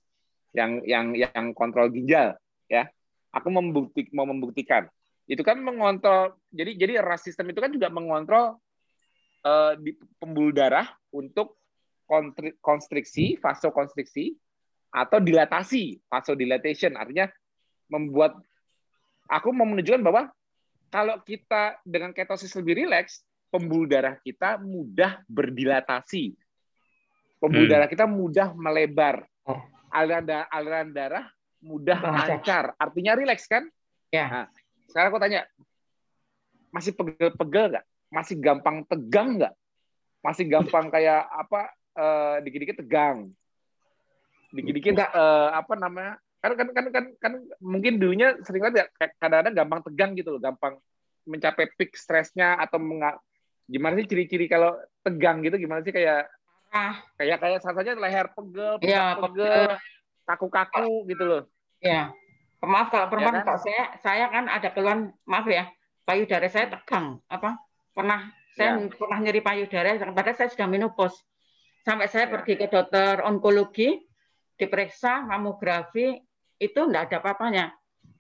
yang 0.56 0.80
yang 0.88 1.12
yang 1.14 1.52
kontrol 1.54 1.92
ginjal 1.92 2.34
ya. 2.68 2.88
Aku 3.34 3.50
membukti, 3.50 4.06
mau 4.14 4.30
membuktikan 4.30 4.86
itu 5.28 5.40
kan 5.42 5.56
mengontrol 5.60 6.36
jadi 6.52 6.76
jadi 6.76 6.94
ras 7.00 7.24
sistem 7.24 7.50
itu 7.52 7.60
kan 7.64 7.72
juga 7.72 7.88
mengontrol 7.88 8.60
eh, 9.44 9.74
di 9.80 9.92
pembuluh 10.20 10.52
darah 10.52 10.92
untuk 11.16 11.58
konstriksi, 12.62 13.40
vasokonstriksi 13.40 14.36
atau 14.94 15.18
dilatasi, 15.18 15.98
vasodilatation 16.06 16.94
artinya 16.94 17.26
membuat 17.90 18.38
aku 19.26 19.50
mau 19.50 19.66
menunjukkan 19.66 20.04
bahwa 20.04 20.30
kalau 20.94 21.18
kita 21.26 21.82
dengan 21.82 22.14
ketosis 22.14 22.54
lebih 22.54 22.86
rileks, 22.86 23.26
pembuluh 23.50 23.90
darah 23.90 24.22
kita 24.22 24.62
mudah 24.62 25.26
berdilatasi. 25.26 26.38
Pembuluh 27.42 27.66
Hmm. 27.66 27.74
darah 27.74 27.90
kita 27.90 28.06
mudah 28.06 28.54
melebar. 28.54 29.26
Oh. 29.50 29.58
Aliran, 29.90 30.24
da- 30.26 30.48
aliran 30.54 30.94
darah 30.94 31.26
mudah 31.66 31.98
Lancar. 31.98 32.30
lancar. 32.30 32.66
Artinya 32.78 33.18
rileks 33.18 33.50
kan? 33.50 33.66
Ya. 34.14 34.26
Nah, 34.30 34.48
sekarang 34.94 35.10
aku 35.10 35.18
tanya, 35.26 35.42
masih 36.70 36.94
pegel-pegel 36.94 37.66
nggak? 37.74 37.86
Masih 38.14 38.38
gampang 38.38 38.86
tegang 38.86 39.42
nggak? 39.42 39.54
Masih 40.22 40.46
gampang 40.46 40.94
kayak 40.94 41.26
apa? 41.26 41.74
eh, 41.94 42.36
dikit-dikit 42.42 42.82
tegang, 42.82 43.30
dikit-dikit 44.50 44.98
eh, 44.98 45.50
apa 45.54 45.74
namanya? 45.78 46.18
Kan 46.42 46.58
kan 46.58 46.68
kan 46.74 46.86
kan 46.90 47.06
kan 47.22 47.34
mungkin 47.62 48.02
dulunya 48.02 48.34
sering 48.42 48.66
banget 48.66 48.76
ya 48.82 48.86
kadang-kadang 49.22 49.54
gampang 49.54 49.82
tegang 49.86 50.12
gitu 50.18 50.34
loh, 50.34 50.42
gampang 50.42 50.82
mencapai 51.30 51.70
peak 51.78 51.94
stresnya 51.94 52.58
atau 52.58 52.82
menga- 52.82 53.22
gimana 53.70 53.96
sih 54.02 54.10
ciri-ciri 54.10 54.50
kalau 54.50 54.76
tegang 55.06 55.40
gitu 55.46 55.56
gimana 55.56 55.86
sih 55.86 55.94
kayak 55.94 56.28
Ah, 56.74 56.98
kayak 57.22 57.38
kayak 57.38 57.62
rasanya 57.62 57.94
leher 58.02 58.28
pegel, 58.34 58.82
Iya, 58.82 59.14
pundak 59.14 59.18
pegel, 59.30 59.62
kaku-kaku 60.26 60.90
gitu 61.06 61.24
loh. 61.30 61.42
ya. 61.78 62.10
Maaf 62.64 62.88
kalau 62.96 63.12
perempuan, 63.12 63.36
Ya 63.36 63.40
kan? 63.44 63.48
kalau 63.52 63.60
saya 63.60 63.84
saya 64.00 64.26
kan 64.32 64.48
ada 64.48 64.72
keluhan, 64.72 65.12
maaf 65.28 65.44
ya, 65.52 65.68
payudara 66.08 66.48
saya 66.48 66.72
tegang. 66.72 67.20
Apa? 67.28 67.60
Pernah 67.92 68.32
saya 68.56 68.80
Ya. 68.80 68.88
pernah 68.88 69.20
nyeri 69.20 69.44
payudara, 69.44 70.00
padahal 70.16 70.38
saya 70.38 70.48
sudah 70.48 70.68
menopause. 70.72 71.20
Sampai 71.84 72.08
saya 72.08 72.32
Ya. 72.32 72.40
pergi 72.40 72.56
ke 72.56 72.72
dokter 72.72 73.20
onkologi, 73.20 74.00
diperiksa 74.56 75.28
mamografi, 75.28 76.16
itu 76.56 76.80
enggak 76.80 77.12
ada 77.12 77.18
apa-apanya. 77.20 77.66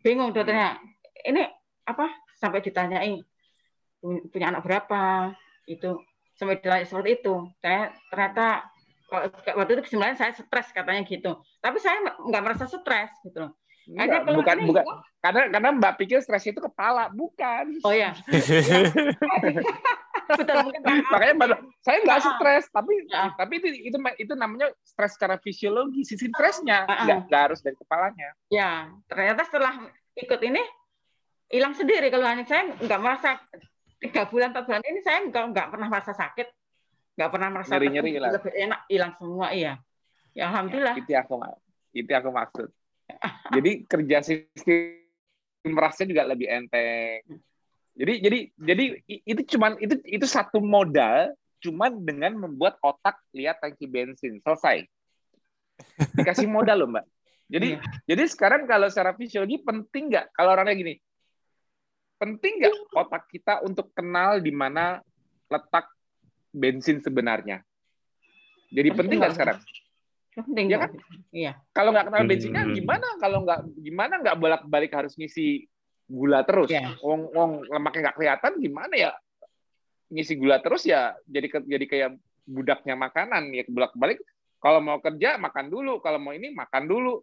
Bingung 0.03 0.35
dokternya. 0.35 0.75
Ini 1.23 1.47
apa? 1.87 2.11
Sampai 2.35 2.59
ditanyai 2.59 3.23
"Pu- 4.03 4.27
punya 4.27 4.51
anak 4.51 4.67
berapa? 4.67 5.31
Itu 5.63 6.03
sampai 6.35 6.59
ditanya 6.59 6.83
seperti 6.83 7.23
itu. 7.23 7.47
Saya 7.63 7.95
ternyata 8.11 8.67
waktu 9.55 9.71
itu 9.79 9.81
kesimpulannya 9.87 10.19
saya 10.19 10.35
stres 10.35 10.75
katanya 10.75 11.07
gitu. 11.07 11.39
Tapi 11.63 11.77
saya 11.79 12.03
nggak 12.03 12.43
merasa 12.43 12.67
stres 12.67 13.15
gitu. 13.23 13.47
loh. 13.47 13.55
Enggak, 13.83 14.23
bukan 14.31 14.57
bukan 14.63 14.83
karena 15.19 15.41
karena 15.51 15.69
Mbak 15.75 15.93
pikir 15.99 16.19
stres 16.23 16.47
itu 16.47 16.59
kepala, 16.59 17.11
bukan. 17.11 17.79
Oh 17.83 17.91
ya. 18.03 18.15
Betul 20.23 20.55
Pak. 20.71 20.73
Makanya 21.11 21.57
saya 21.83 21.97
nggak 22.03 22.19
stres, 22.23 22.65
tapi 22.71 22.93
Ah. 23.11 23.35
tapi 23.35 23.59
itu 23.59 23.67
itu 23.91 23.97
itu 24.19 24.33
namanya 24.39 24.71
stres 24.87 25.19
secara 25.19 25.35
fisiologi, 25.39 26.07
sisi 26.07 26.31
stresnya 26.31 26.87
nggak 26.87 27.27
nggak 27.27 27.41
harus 27.51 27.59
dari 27.59 27.75
kepalanya. 27.75 28.29
Ya, 28.47 28.87
ternyata 29.11 29.43
setelah 29.47 29.73
ikut 30.15 30.39
ini 30.43 30.63
hilang 31.51 31.75
sendiri 31.75 32.07
keluhannya. 32.07 32.47
Saya 32.47 32.71
nggak 32.79 32.99
merasa 33.03 33.39
tiga 33.99 34.27
bulan 34.27 34.51
empat 34.51 34.63
bulan 34.67 34.83
ini 34.83 34.99
saya 35.03 35.23
nggak 35.27 35.43
nggak 35.55 35.67
pernah 35.75 35.87
merasa 35.91 36.11
sakit, 36.15 36.47
nggak 37.19 37.29
pernah 37.31 37.47
merasa 37.51 37.73
tegang, 37.79 38.05
hilang. 38.07 38.31
lebih 38.31 38.51
enak 38.55 38.79
hilang 38.87 39.11
semua 39.19 39.47
iya. 39.51 39.73
Ya 40.33 40.49
alhamdulillah. 40.49 40.95
Itu 40.97 41.11
yang 41.13 41.23
aku 41.27 41.35
itu 41.93 42.09
aku 42.09 42.29
maksud. 42.33 42.67
Jadi 43.53 43.71
kerja 43.87 44.17
sistem 44.23 45.73
rasnya 45.77 46.05
juga 46.09 46.23
lebih 46.27 46.47
enteng. 46.49 47.21
Jadi 47.93 48.13
jadi 48.25 48.39
jadi 48.57 48.83
itu 49.05 49.41
cuman 49.55 49.77
itu 49.77 49.95
itu 50.09 50.25
satu 50.25 50.57
modal 50.57 51.31
cuman 51.63 51.95
dengan 52.03 52.35
membuat 52.35 52.75
otak 52.83 53.15
lihat 53.31 53.61
tangki 53.63 53.87
bensin 53.87 54.41
selesai. 54.43 54.83
Dikasih 56.17 56.49
modal 56.49 56.83
loh 56.83 56.89
mbak. 56.89 57.05
Jadi 57.47 57.77
Iya. 57.77 57.79
jadi 58.09 58.23
sekarang 58.27 58.65
kalau 58.65 58.89
secara 58.89 59.13
fisiologi 59.13 59.61
penting 59.61 60.09
nggak 60.09 60.33
kalau 60.33 60.57
orangnya 60.57 60.73
gini 60.73 60.95
penting 62.23 62.63
nggak 62.63 62.75
otak 62.95 63.27
kita 63.27 63.59
untuk 63.67 63.91
kenal 63.91 64.39
di 64.39 64.55
mana 64.55 65.03
letak 65.51 65.91
bensin 66.55 67.03
sebenarnya. 67.03 67.59
Jadi 68.71 68.89
penting 68.95 69.19
nggak 69.19 69.35
sekarang? 69.35 69.59
Penting 70.33 70.65
Ya 70.67 70.77
kan? 70.79 70.89
Iya. 71.29 71.51
Kalau 71.71 71.89
nggak 71.91 72.05
kenal 72.07 72.21
Hmm. 72.21 72.29
bensinnya 72.29 72.63
gimana? 72.67 73.07
Kalau 73.17 73.37
nggak 73.41 73.59
gimana 73.77 74.13
nggak 74.17 74.37
bolak-balik 74.37 74.91
harus 74.91 75.13
ngisi 75.13 75.69
gula 76.05 76.41
terus? 76.41 76.67
Iya. 76.67 76.97
Wong 76.99 77.29
wong 77.29 77.51
lemaknya 77.67 78.09
nggak 78.09 78.17
kelihatan 78.17 78.51
gimana 78.57 78.93
ya? 78.93 79.11
Ngisi 80.09 80.33
gula 80.35 80.57
terus 80.57 80.83
ya 80.83 81.13
jadi 81.23 81.47
jadi 81.63 81.85
kayak 81.85 82.09
budaknya 82.43 82.93
makanan 82.93 83.49
ya 83.49 83.63
bolak-balik. 83.65 84.19
Kalau 84.57 84.79
mau 84.79 84.97
kerja 84.97 85.35
makan 85.35 85.67
dulu, 85.67 85.99
kalau 85.99 86.17
mau 86.17 86.31
ini 86.31 86.49
makan 86.49 86.87
dulu. 86.87 87.19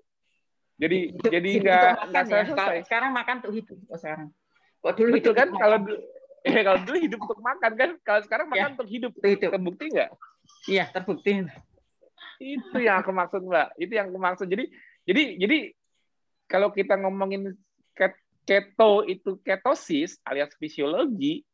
Jadi 0.76 1.12
Hidup- 1.12 1.28
jadi 1.30 1.50
nggak 1.56 1.80
nggak 1.80 1.96
makan 2.08 2.24
ya. 2.24 2.44
selesai. 2.46 2.76
Sekarang 2.84 3.10
makan 3.10 3.36
tuh 3.40 3.52
hidup 3.52 3.78
kok 3.84 3.98
sekarang. 3.98 4.28
Kok 4.80 4.92
dulu 4.94 5.08
Betul 5.12 5.20
hidup 5.20 5.34
kan? 5.36 5.48
Kalau 5.52 5.76
eh, 6.40 6.52
kalau 6.68 6.78
dulu 6.80 6.96
hidup 6.96 7.18
untuk 7.20 7.40
makan 7.40 7.72
kan, 7.76 7.90
kalau 8.00 8.20
sekarang 8.24 8.46
Ya. 8.48 8.52
makan 8.54 8.70
untuk 8.78 8.88
hidup. 8.88 9.12
Itu 9.12 9.26
hidup. 9.28 9.50
Terbukti 9.52 9.84
nggak? 9.88 10.10
Iya, 10.66 10.84
terbukti. 10.88 11.32
Itu 12.40 12.80
yang 12.80 13.04
aku 13.04 13.12
maksud 13.12 13.44
mbak. 13.44 13.76
Itu 13.76 13.92
yang 13.92 14.08
aku 14.08 14.18
maksud. 14.18 14.46
Jadi 14.48 14.72
jadi 15.04 15.22
jadi 15.36 15.58
kalau 16.48 16.72
kita 16.72 16.96
ngomongin 16.96 17.52
ket- 17.92 18.24
keto 18.48 19.04
itu 19.04 19.36
ketosis 19.44 20.16
alias 20.24 20.56
fisiologi 20.56 21.44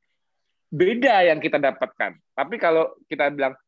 beda 0.70 1.26
yang 1.26 1.42
kita 1.42 1.58
dapatkan. 1.58 2.14
Tapi 2.32 2.54
kalau 2.62 2.94
kita 3.10 3.34
bilang 3.34 3.58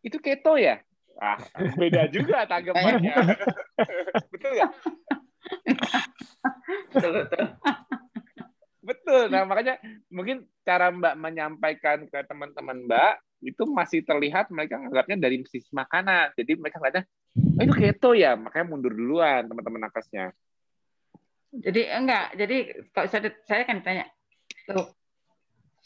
itu 0.00 0.16
keto 0.22 0.54
ya, 0.56 0.78
ah 1.18 1.36
beda 1.76 2.06
juga 2.08 2.46
tanggapannya. 2.46 3.18
Betul 6.90 7.10
betul. 7.24 7.44
Betul. 8.90 9.30
Nah, 9.30 9.46
makanya 9.46 9.78
mungkin 10.10 10.50
cara 10.66 10.90
Mbak 10.90 11.14
menyampaikan 11.14 11.98
ke 12.10 12.18
teman-teman 12.26 12.90
Mbak 12.90 13.12
itu 13.46 13.62
masih 13.70 14.02
terlihat 14.02 14.50
mereka 14.50 14.82
nganggapnya 14.82 15.16
dari 15.16 15.46
sisi 15.46 15.70
makanan. 15.70 16.34
Jadi 16.34 16.58
mereka 16.58 16.82
nganggapnya 16.82 17.04
oh, 17.38 17.62
itu 17.62 17.72
keto 17.78 18.10
ya, 18.18 18.34
makanya 18.34 18.66
mundur 18.66 18.90
duluan 18.90 19.46
teman-teman 19.46 19.86
nakesnya. 19.86 20.34
Jadi 21.50 21.82
enggak, 21.86 22.34
jadi 22.34 22.56
kalau 22.94 23.06
saya, 23.10 23.30
saya 23.42 23.62
kan 23.66 23.82
tanya, 23.82 24.06
loh, 24.70 24.94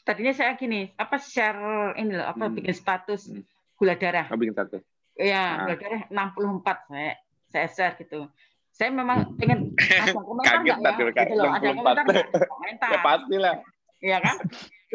tadinya 0.04 0.36
saya 0.36 0.60
gini, 0.60 0.92
apa 0.92 1.16
share 1.16 1.96
ini 1.96 2.20
loh, 2.20 2.28
apa 2.28 2.48
hmm. 2.48 2.54
bikin 2.60 2.74
status 2.76 3.32
hmm. 3.32 3.44
gula 3.76 3.96
darah. 3.96 4.28
Oh, 4.28 4.36
bikin 4.36 4.52
status. 4.52 4.84
Iya, 5.16 5.44
nah. 5.60 5.64
gula 5.64 5.76
darah 5.80 6.02
64 6.08 6.88
saya 6.88 7.12
saya 7.48 7.68
share 7.68 7.94
gitu. 8.00 8.28
Saya 8.74 8.90
memang 8.90 9.38
pengen 9.38 9.70
ada 10.02 10.10
komentar 10.10 10.54
Kaget 10.58 10.76
enggak 10.82 10.94
ya? 10.98 11.06
Gitu 11.14 11.34
loh, 11.38 11.50
ada 11.54 11.68
komentar? 11.70 12.04
Komentar. 12.52 12.90
ya 12.90 12.98
pasti 13.00 13.36
lah. 13.38 13.54
Iya 14.02 14.18
kan? 14.18 14.36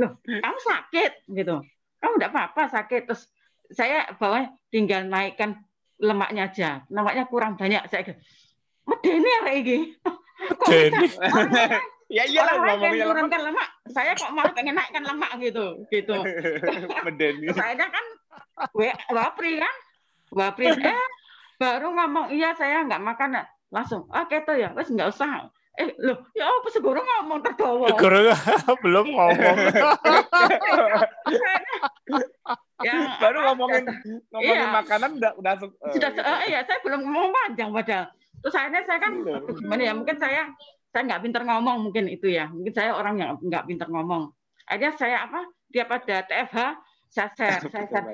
Loh, 0.03 0.11
kamu 0.27 0.59
sakit 0.59 1.11
gitu. 1.31 1.55
Kamu 2.03 2.13
enggak 2.19 2.31
apa-apa 2.35 2.63
sakit. 2.75 3.01
Terus 3.07 3.23
saya 3.71 4.11
bawa 4.19 4.51
tinggal 4.67 5.07
naikkan 5.07 5.63
lemaknya 5.95 6.51
aja. 6.51 6.69
Lemaknya 6.91 7.23
kurang 7.31 7.55
banyak. 7.55 7.87
Saya 7.87 8.19
medeni 8.83 9.29
ya 9.31 9.41
ini. 9.55 9.77
Kok 10.59 10.71
ya 12.09 12.23
iyalah 12.25 12.55
ngomongnya 12.59 13.05
lemak. 13.05 13.43
lemak. 13.51 13.69
Saya 13.91 14.15
kok 14.15 14.31
malah 14.33 14.55
pengen 14.55 14.73
naikkan 14.73 15.03
lemak 15.03 15.35
gitu, 15.43 15.83
gitu. 15.91 16.15
Medeni. 17.05 17.51
Saya 17.53 17.75
kan 17.75 18.05
wapri 19.11 19.59
kan, 19.59 19.75
wapri 20.31 20.71
eh 20.71 21.05
baru 21.59 21.91
ngomong 21.91 22.31
iya 22.31 22.55
saya 22.55 22.87
nggak 22.87 23.03
makan 23.03 23.43
langsung 23.69 24.05
ah 24.09 24.25
keto 24.25 24.53
ya? 24.57 24.73
Wes 24.73 24.89
nggak 24.89 25.09
usah. 25.13 25.49
Eh 25.79 25.95
loh 26.01 26.17
ya 26.35 26.49
apa 26.49 26.67
segoro 26.73 26.99
ngomong 26.99 27.39
tertawa 27.39 27.87
segoro 27.93 28.19
belum 28.83 29.05
ngomong. 29.13 29.57
Ya, 32.79 33.19
baru 33.19 33.43
ngomongin 33.51 33.83
ngomongin 34.31 34.55
iya. 34.55 34.71
makanan 34.71 35.19
udah 35.19 35.31
udah 35.35 35.53
uh, 35.67 35.91
sudah 35.91 36.15
uh, 36.15 36.47
iya 36.47 36.63
saya 36.63 36.79
belum 36.79 37.03
ngomong 37.03 37.35
panjang 37.35 37.75
padahal. 37.75 38.07
Terus 38.39 38.55
akhirnya 38.55 38.81
saya 38.87 38.99
kan 39.03 39.13
iya. 39.19 39.37
gimana 39.51 39.81
ya 39.83 39.93
mungkin 39.99 40.15
saya 40.15 40.47
saya 40.95 41.03
nggak 41.03 41.21
pintar 41.27 41.43
ngomong 41.43 41.77
mungkin 41.83 42.07
itu 42.07 42.31
ya. 42.31 42.47
Mungkin 42.47 42.71
saya 42.71 42.95
orang 42.95 43.19
yang 43.19 43.35
nggak 43.35 43.67
pintar 43.67 43.91
ngomong. 43.91 44.31
Akhirnya 44.63 44.95
saya 44.95 45.27
apa 45.27 45.43
dia 45.67 45.83
pada 45.91 46.23
TFH 46.23 46.59
saya 47.09 47.29
share, 47.33 47.61
saya 47.73 47.85
share. 47.89 48.05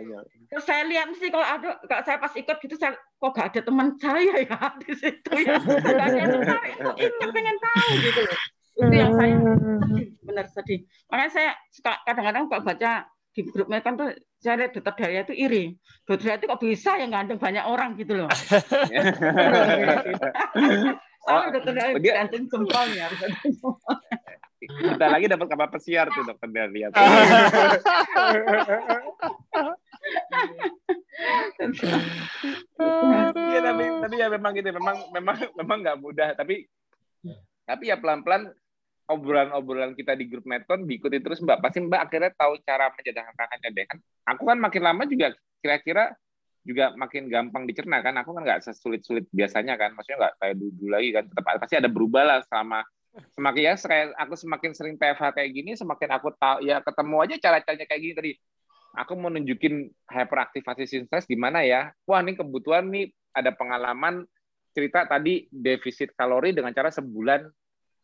Terus 0.47 0.63
saya 0.63 0.83
lihat 0.87 1.11
sih 1.19 1.27
kalau 1.27 1.43
ada, 1.43 1.75
kalau 1.83 2.03
saya 2.07 2.17
pas 2.17 2.31
ikut 2.31 2.57
gitu, 2.63 2.75
saya 2.79 2.95
kok 2.95 3.31
gak 3.35 3.47
ada 3.51 3.61
teman 3.61 3.87
saya 3.99 4.33
ya 4.39 4.59
di 4.81 4.93
situ 4.95 5.31
ya. 5.35 5.59
Gak 5.59 6.05
ada 6.07 6.17
yang 6.17 6.31
ingat 7.03 7.29
pengen 7.35 7.57
tahu 7.59 7.91
gitu 7.99 8.21
loh. 8.23 8.39
Itu 8.75 8.95
yang 8.95 9.13
saya 9.15 9.35
sedih, 9.39 10.07
benar 10.23 10.45
sedih. 10.51 10.79
Makanya 11.11 11.31
saya 11.31 11.51
suka 11.71 11.93
kadang-kadang 12.07 12.43
kok 12.51 12.63
baca 12.63 12.91
di 13.35 13.41
grup 13.51 13.67
mereka 13.67 13.91
tuh 13.99 14.15
saya 14.39 14.55
lihat 14.63 14.71
dokter 14.79 14.95
Dalia 14.95 15.21
itu 15.27 15.35
iri. 15.35 15.63
Dokter 16.07 16.23
Dalia 16.31 16.39
itu 16.39 16.47
kok 16.47 16.61
bisa 16.63 16.91
yang 16.95 17.11
ganteng 17.11 17.39
banyak 17.39 17.63
orang 17.67 17.99
gitu 17.99 18.15
loh. 18.15 18.31
oh, 21.27 21.45
dokter 21.51 21.71
Dalia 21.75 21.99
ganteng 21.99 22.47
sempolnya. 22.47 23.11
Kita 24.67 25.05
lagi 25.07 25.25
dapat 25.29 25.47
kapal 25.47 25.69
pesiar 25.71 26.09
tuh 26.11 26.23
dokter 26.25 26.49
Dalia. 26.51 26.89
Iya 33.25 33.59
tapi 33.63 33.83
tapi 34.03 34.15
ya 34.19 34.27
memang 34.29 34.51
gitu 34.53 34.69
memang 34.75 34.95
memang 35.15 35.37
memang 35.55 35.77
nggak 35.81 35.97
mudah 36.01 36.29
tapi 36.35 36.67
tapi 37.65 37.83
ya 37.89 37.97
pelan 37.97 38.21
pelan 38.21 38.51
obrolan-obrolan 39.05 39.93
kita 39.93 40.17
di 40.17 40.25
grup 40.25 40.49
Meton 40.49 40.85
diikuti 40.89 41.21
terus 41.21 41.41
Mbak. 41.41 41.61
Pasti 41.61 41.79
Mbak 41.81 42.01
akhirnya 42.09 42.31
tahu 42.35 42.53
cara 42.65 42.89
menyederhanakannya 42.93 43.69
deh 43.71 43.85
kan 43.85 43.97
aku 44.27 44.43
kan 44.49 44.57
makin 44.59 44.81
lama 44.83 45.03
juga 45.05 45.33
kira-kira 45.61 46.13
juga 46.65 46.97
makin 46.97 47.29
gampang 47.29 47.69
dicerna 47.69 48.01
kan. 48.01 48.17
Aku 48.25 48.33
kan 48.33 48.41
nggak 48.41 48.65
sesulit-sulit 48.65 49.29
biasanya 49.29 49.77
kan. 49.77 49.93
Maksudnya 49.93 50.17
nggak 50.17 50.33
kayak 50.41 50.55
dulu 50.57 50.89
lagi 50.89 51.09
kan. 51.13 51.23
Tetap 51.29 51.45
pasti 51.61 51.75
ada 51.77 51.89
berubah 51.89 52.23
lah 52.25 52.39
selama 52.49 52.81
semakin 53.35 53.61
ya 53.63 53.73
aku 54.19 54.33
semakin 54.35 54.71
sering 54.75 54.95
TFH 54.99 55.39
kayak 55.39 55.51
gini 55.55 55.71
semakin 55.75 56.09
aku 56.19 56.35
tahu 56.35 56.67
ya 56.67 56.83
ketemu 56.83 57.15
aja 57.23 57.35
cara-caranya 57.39 57.85
kayak 57.87 58.01
gini 58.03 58.13
tadi 58.15 58.31
aku 58.95 59.13
mau 59.19 59.29
nunjukin 59.29 59.91
hyperaktivasi 60.07 61.05
stres 61.05 61.27
gimana 61.27 61.61
ya. 61.67 61.91
Wah, 62.07 62.23
ini 62.23 62.39
kebutuhan 62.39 62.87
nih 62.89 63.11
ada 63.35 63.51
pengalaman 63.51 64.23
cerita 64.71 65.03
tadi 65.07 65.47
defisit 65.51 66.15
kalori 66.15 66.55
dengan 66.55 66.71
cara 66.71 66.91
sebulan 66.91 67.47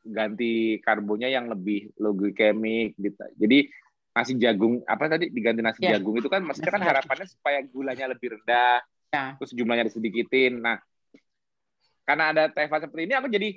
ganti 0.08 0.80
karbonnya 0.84 1.32
yang 1.32 1.48
lebih 1.48 1.92
low 2.00 2.12
glycemic 2.12 2.96
gitu. 3.00 3.24
Jadi 3.40 3.72
nasi 4.12 4.36
jagung 4.36 4.84
apa 4.84 5.08
tadi 5.08 5.32
diganti 5.32 5.64
nasi 5.64 5.88
yeah. 5.88 5.96
jagung 5.96 6.20
itu 6.20 6.28
kan 6.28 6.44
maksudnya 6.44 6.76
kan 6.76 6.84
harapannya 6.84 7.28
supaya 7.32 7.64
gulanya 7.64 8.12
lebih 8.12 8.40
rendah. 8.40 8.84
Yeah. 9.12 9.40
Terus 9.40 9.52
jumlahnya 9.56 9.88
disedikitin. 9.88 10.60
Nah, 10.60 10.80
karena 12.04 12.36
ada 12.36 12.44
TFA 12.52 12.88
seperti 12.88 13.08
ini 13.08 13.16
aku 13.16 13.28
jadi 13.32 13.50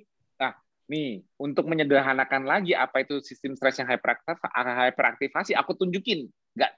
nih 0.85 1.24
untuk 1.41 1.64
menyederhanakan 1.64 2.45
lagi 2.45 2.76
apa 2.76 3.01
itu 3.05 3.24
sistem 3.24 3.57
stres 3.57 3.80
yang 3.80 3.89
hyperaktivasi 3.89 5.57
aku 5.57 5.72
tunjukin 5.80 6.28
nggak 6.57 6.72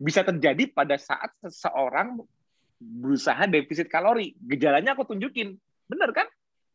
bisa 0.00 0.24
terjadi 0.24 0.70
pada 0.72 0.96
saat 0.96 1.34
seseorang 1.44 2.16
berusaha 2.80 3.44
defisit 3.44 3.92
kalori. 3.92 4.32
Gejalanya 4.40 4.96
aku 4.96 5.04
tunjukin. 5.04 5.60
Benar 5.84 6.16
kan? 6.16 6.26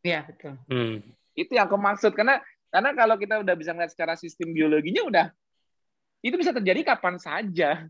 Iya, 0.06 0.22
betul. 0.22 0.54
Hmm. 0.70 1.02
Itu 1.34 1.58
yang 1.58 1.66
aku 1.66 1.74
maksud. 1.74 2.14
Karena 2.14 2.38
karena 2.70 2.94
kalau 2.94 3.18
kita 3.18 3.42
udah 3.42 3.54
bisa 3.58 3.74
ngeliat 3.74 3.90
secara 3.90 4.14
sistem 4.14 4.54
biologinya 4.54 5.02
udah 5.06 5.26
itu 6.20 6.34
bisa 6.34 6.50
terjadi 6.50 6.94
kapan 6.94 7.16
saja 7.16 7.86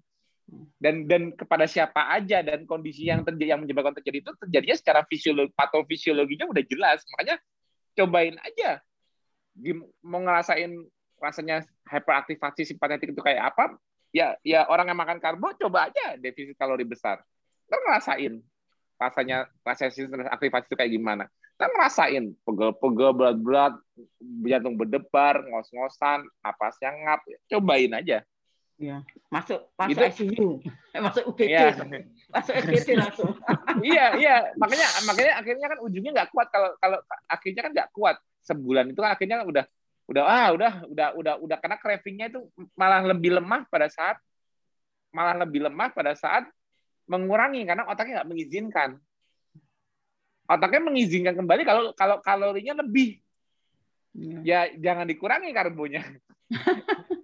dan 0.78 1.08
dan 1.10 1.34
kepada 1.34 1.66
siapa 1.66 2.12
aja 2.14 2.44
dan 2.44 2.68
kondisi 2.68 3.08
yang 3.08 3.26
terjadi 3.26 3.56
yang 3.56 3.62
menyebabkan 3.66 3.96
terjadi 3.98 4.22
itu 4.22 4.32
terjadinya 4.46 4.76
secara 4.78 5.00
fisiologi 5.08 5.50
patofisiologinya 5.58 6.46
udah 6.46 6.62
jelas 6.68 7.02
makanya 7.16 7.40
cobain 7.96 8.36
aja. 8.44 8.84
Mau 10.04 10.20
ngerasain 10.20 10.70
rasanya 11.16 11.64
hyperaktivasi 11.88 12.68
simpatetik 12.68 13.16
itu 13.16 13.22
kayak 13.24 13.56
apa 13.56 13.80
ya 14.12 14.36
ya 14.44 14.68
orang 14.68 14.92
yang 14.92 15.00
makan 15.00 15.16
karbo 15.16 15.48
coba 15.56 15.88
aja 15.88 16.20
defisit 16.20 16.54
kalori 16.60 16.84
besar. 16.84 17.24
Kan 17.66 17.80
ngerasain 17.82 18.44
rasanya 18.96 19.48
rasa 19.64 19.88
aktivasi 20.32 20.64
itu 20.68 20.76
kayak 20.76 20.92
gimana. 20.92 21.24
Kan 21.56 21.72
ngerasain 21.72 22.36
pegel-pegel 22.44 23.10
berat-berat 23.16 23.74
jantung 24.44 24.76
berdebar 24.76 25.40
ngos-ngosan 25.48 26.28
napasnya 26.44 26.92
ngap 26.92 27.20
cobain 27.48 27.96
aja 27.96 28.20
Ya, 28.76 29.00
masuk 29.32 29.72
masuk 29.72 30.04
itu, 30.04 30.04
ICU, 30.04 30.48
eh, 30.92 31.00
masuk 31.00 31.32
UGD, 31.32 31.48
ya. 31.48 31.72
masuk 32.28 32.52
UGD 32.60 32.88
langsung. 32.92 33.32
iya, 33.88 34.12
iya, 34.20 34.34
makanya 34.60 34.84
makanya 35.08 35.32
akhirnya 35.40 35.66
kan 35.72 35.78
ujungnya 35.80 36.12
nggak 36.12 36.28
kuat. 36.28 36.52
Kalau 36.52 36.76
kalau 36.76 36.98
akhirnya 37.24 37.62
kan 37.64 37.72
nggak 37.72 37.90
kuat. 37.96 38.16
Sebulan 38.44 38.92
itu 38.92 39.00
kan 39.00 39.16
akhirnya 39.16 39.48
udah 39.48 39.64
udah 40.12 40.22
ah 40.28 40.48
udah 40.52 40.72
udah 40.92 41.08
udah 41.16 41.34
udah. 41.40 41.56
Karena 41.56 41.80
cravingnya 41.80 42.26
itu 42.28 42.44
malah 42.76 43.00
lebih 43.00 43.40
lemah 43.40 43.64
pada 43.72 43.88
saat 43.88 44.20
malah 45.08 45.40
lebih 45.40 45.64
lemah 45.64 45.96
pada 45.96 46.12
saat 46.12 46.44
mengurangi. 47.08 47.64
Karena 47.64 47.88
otaknya 47.88 48.20
nggak 48.20 48.28
mengizinkan. 48.28 49.00
Otaknya 50.52 50.84
mengizinkan 50.84 51.32
kembali 51.32 51.62
kalau 51.64 51.96
kalau 51.96 52.20
kalorinya 52.20 52.84
lebih. 52.84 53.24
Ya, 54.12 54.68
ya 54.68 54.80
jangan 54.80 55.04
dikurangi 55.04 55.52
karbonya 55.52 56.00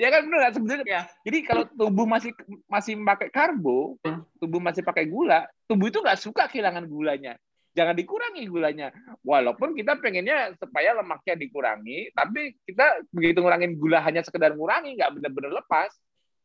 ya 0.00 0.08
kan 0.08 0.20
benar 0.26 0.52
sebenarnya 0.54 0.86
ya. 0.86 1.02
jadi 1.26 1.38
kalau 1.44 1.64
tubuh 1.68 2.06
masih 2.08 2.30
masih 2.70 2.94
pakai 3.02 3.28
karbo 3.28 4.00
tubuh 4.40 4.60
masih 4.60 4.82
pakai 4.84 5.04
gula 5.08 5.44
tubuh 5.68 5.92
itu 5.92 6.00
nggak 6.00 6.20
suka 6.20 6.48
kehilangan 6.48 6.88
gulanya 6.88 7.36
jangan 7.74 7.94
dikurangi 7.98 8.46
gulanya. 8.46 8.94
Walaupun 9.26 9.74
kita 9.74 9.98
pengennya 9.98 10.54
supaya 10.56 10.94
lemaknya 10.94 11.34
dikurangi, 11.34 12.14
tapi 12.14 12.54
kita 12.64 13.02
begitu 13.10 13.42
ngurangin 13.42 13.74
gula 13.76 13.98
hanya 14.00 14.22
sekedar 14.22 14.54
ngurangi, 14.54 14.94
nggak 14.94 15.10
benar-benar 15.20 15.52
lepas. 15.60 15.90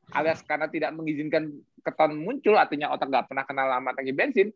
Alias 0.10 0.42
karena 0.42 0.66
tidak 0.66 0.90
mengizinkan 0.98 1.54
keton 1.86 2.18
muncul, 2.18 2.58
artinya 2.58 2.90
otak 2.90 3.14
nggak 3.14 3.30
pernah 3.30 3.46
kenal 3.46 3.70
lama 3.70 3.94
tangki 3.94 4.10
bensin. 4.10 4.50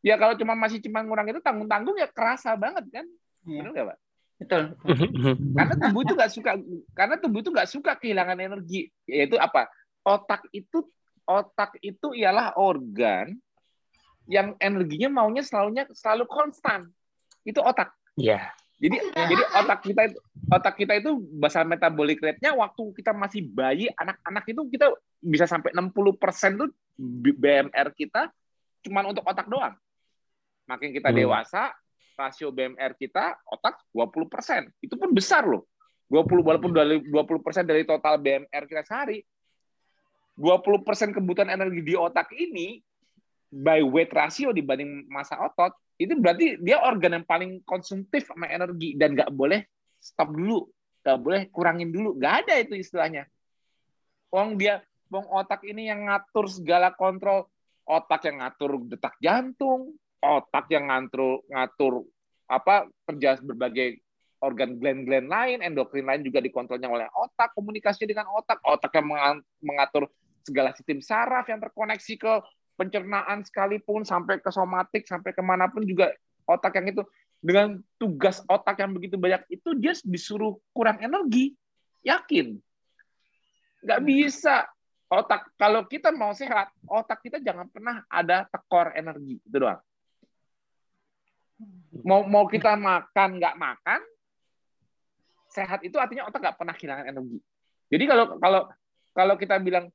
Ya 0.00 0.16
kalau 0.16 0.32
cuma 0.40 0.56
masih 0.56 0.80
cuma 0.80 1.04
ngurang 1.04 1.28
itu 1.28 1.40
tanggung-tanggung 1.44 2.00
ya 2.00 2.08
kerasa 2.08 2.56
banget 2.56 2.88
kan? 2.88 3.04
Ya. 3.44 3.60
Benar 3.60 3.70
nggak, 3.76 3.86
Pak? 3.92 3.98
Betul. 4.36 4.76
karena 5.56 5.74
tubuh 5.80 6.00
itu 6.04 6.12
nggak 6.12 6.32
suka, 6.32 6.52
karena 6.92 7.16
tubuh 7.16 7.40
itu 7.40 7.50
nggak 7.50 7.70
suka 7.70 7.92
kehilangan 7.96 8.36
energi. 8.36 8.92
Yaitu 9.08 9.40
apa? 9.40 9.68
Otak 10.04 10.44
itu 10.52 10.84
otak 11.26 11.80
itu 11.82 12.14
ialah 12.14 12.54
organ 12.54 13.34
yang 14.28 14.54
energinya 14.60 15.08
maunya 15.10 15.42
selalunya 15.42 15.88
selalu 15.90 16.28
konstan. 16.28 16.90
Itu 17.42 17.62
otak. 17.64 17.94
Iya. 18.18 18.38
Yeah. 18.38 18.44
Jadi 18.76 18.96
yeah. 19.00 19.28
jadi 19.32 19.42
otak 19.56 19.80
kita 19.88 20.02
itu 20.12 20.18
otak 20.52 20.74
kita 20.76 20.92
itu 21.00 21.10
basal 21.40 21.64
metabolic 21.64 22.20
rate-nya 22.20 22.52
waktu 22.52 22.92
kita 22.92 23.16
masih 23.16 23.48
bayi, 23.48 23.88
anak-anak 23.96 24.44
itu 24.52 24.62
kita 24.68 24.92
bisa 25.24 25.48
sampai 25.48 25.72
60% 25.72 26.60
tuh 26.60 26.68
BMR 27.40 27.88
kita 27.96 28.28
cuma 28.84 29.00
untuk 29.08 29.24
otak 29.24 29.48
doang. 29.48 29.72
Makin 30.68 30.92
kita 30.92 31.08
hmm. 31.08 31.16
Rasio 32.16 32.48
BMR 32.50 32.96
kita 32.96 33.36
otak 33.46 33.84
20%. 33.92 34.72
Itu 34.80 34.96
pun 34.96 35.12
besar 35.12 35.44
loh. 35.44 35.68
20 36.08 36.42
walaupun 36.42 36.70
dari 36.72 37.02
20% 37.02 37.66
dari 37.66 37.82
total 37.82 38.16
BMR 38.18 38.64
kita 38.64 38.82
sehari, 38.86 39.20
20% 40.38 41.16
kebutuhan 41.16 41.50
energi 41.50 41.82
di 41.82 41.94
otak 41.98 42.30
ini 42.36 42.78
by 43.50 43.82
weight 43.82 44.12
ratio 44.14 44.52
dibanding 44.52 45.08
massa 45.10 45.40
otot, 45.40 45.74
itu 45.96 46.12
berarti 46.14 46.60
dia 46.60 46.84
organ 46.84 47.20
yang 47.20 47.26
paling 47.26 47.64
konsumtif 47.64 48.28
sama 48.28 48.46
energi 48.46 48.94
dan 48.94 49.16
nggak 49.16 49.32
boleh 49.32 49.64
stop 49.96 50.30
dulu, 50.30 50.68
nggak 51.02 51.18
boleh 51.18 51.40
kurangin 51.50 51.90
dulu, 51.90 52.14
nggak 52.20 52.34
ada 52.46 52.54
itu 52.60 52.78
istilahnya. 52.78 53.26
Wong 54.30 54.60
dia, 54.60 54.84
wong 55.08 55.26
otak 55.26 55.64
ini 55.66 55.88
yang 55.88 56.06
ngatur 56.06 56.46
segala 56.52 56.92
kontrol, 56.94 57.48
otak 57.88 58.28
yang 58.28 58.44
ngatur 58.44 58.78
detak 58.86 59.16
jantung, 59.18 59.96
otak 60.22 60.66
yang 60.72 60.88
ngatur 60.88 61.44
ngatur 61.50 62.06
apa 62.46 62.86
kerja 63.10 63.38
berbagai 63.42 64.00
organ 64.44 64.76
gland-gland 64.76 65.26
lain, 65.26 65.58
endokrin 65.64 66.06
lain 66.06 66.22
juga 66.22 66.44
dikontrolnya 66.44 66.86
oleh 66.86 67.08
otak, 67.16 67.56
komunikasinya 67.56 68.08
dengan 68.12 68.26
otak, 68.36 68.60
otak 68.62 68.92
yang 68.94 69.40
mengatur 69.64 70.06
segala 70.44 70.70
sistem 70.76 71.02
saraf 71.02 71.48
yang 71.48 71.58
terkoneksi 71.58 72.14
ke 72.20 72.32
pencernaan 72.76 73.42
sekalipun 73.42 74.04
sampai 74.04 74.38
ke 74.38 74.50
somatik 74.52 75.08
sampai 75.08 75.32
ke 75.32 75.42
mana 75.42 75.66
pun 75.66 75.82
juga 75.82 76.12
otak 76.44 76.76
yang 76.78 76.92
itu 76.92 77.02
dengan 77.40 77.80
tugas 77.96 78.44
otak 78.46 78.78
yang 78.78 78.92
begitu 78.92 79.16
banyak 79.16 79.42
itu 79.48 79.74
dia 79.74 79.96
disuruh 80.04 80.60
kurang 80.70 81.00
energi. 81.02 81.56
Yakin? 82.06 82.54
Nggak 83.82 84.00
bisa. 84.06 84.68
Otak 85.06 85.54
kalau 85.54 85.86
kita 85.86 86.10
mau 86.10 86.34
sehat 86.34 86.70
otak 86.86 87.22
kita 87.22 87.38
jangan 87.42 87.66
pernah 87.70 88.02
ada 88.10 88.46
tekor 88.46 88.94
energi. 88.94 89.38
Itu 89.42 89.62
doang 89.62 89.80
mau 92.04 92.22
mau 92.28 92.44
kita 92.44 92.76
makan 92.76 93.40
nggak 93.40 93.56
makan 93.56 94.00
sehat 95.50 95.80
itu 95.82 95.96
artinya 95.96 96.28
otak 96.28 96.44
nggak 96.44 96.58
pernah 96.60 96.74
kehilangan 96.76 97.06
energi 97.08 97.38
jadi 97.88 98.04
kalau 98.04 98.24
kalau 98.42 98.60
kalau 99.16 99.34
kita 99.40 99.56
bilang 99.62 99.88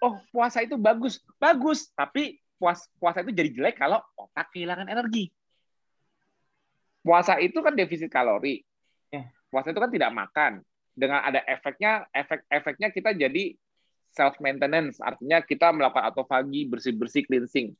oh 0.00 0.18
puasa 0.32 0.64
itu 0.64 0.80
bagus, 0.80 1.20
bagus, 1.36 1.92
tapi 1.92 2.40
puas, 2.56 2.88
puasa 2.96 3.20
itu 3.22 3.30
jadi 3.30 3.50
jelek 3.52 3.76
kalau 3.78 4.00
otak 4.16 4.50
kehilangan 4.50 4.88
energi. 4.88 5.28
Puasa 7.00 7.40
itu 7.40 7.56
kan 7.64 7.72
defisit 7.76 8.12
kalori. 8.12 8.60
Ya. 9.08 9.28
Puasa 9.48 9.72
itu 9.72 9.80
kan 9.80 9.88
tidak 9.92 10.10
makan. 10.12 10.52
Dengan 10.92 11.24
ada 11.24 11.40
efeknya, 11.48 12.04
efek-efeknya 12.12 12.88
kita 12.92 13.16
jadi 13.16 13.56
self 14.10 14.36
maintenance, 14.42 14.98
artinya 15.00 15.38
kita 15.40 15.70
melakukan 15.70 16.02
autofagi, 16.02 16.66
bersih-bersih, 16.66 17.24
cleansing. 17.24 17.72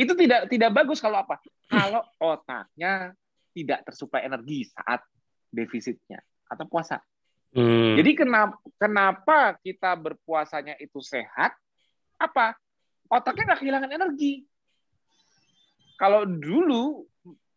Itu 0.00 0.16
tidak 0.16 0.48
tidak 0.48 0.70
bagus 0.72 0.96
kalau 0.96 1.20
apa? 1.20 1.36
Kalau 1.68 2.00
otaknya 2.16 3.12
tidak 3.52 3.84
tersuplai 3.84 4.24
energi 4.24 4.64
saat 4.72 5.04
defisitnya 5.52 6.24
atau 6.48 6.64
puasa. 6.64 7.04
Hmm. 7.52 8.00
Jadi 8.00 8.16
kenapa 8.16 8.56
kenapa 8.80 9.60
kita 9.60 9.92
berpuasanya 10.00 10.80
itu 10.80 11.04
sehat? 11.04 11.52
Apa? 12.16 12.56
Otaknya 13.12 13.52
nggak 13.52 13.60
kehilangan 13.60 13.92
energi. 13.92 14.48
Kalau 16.00 16.24
dulu 16.24 17.04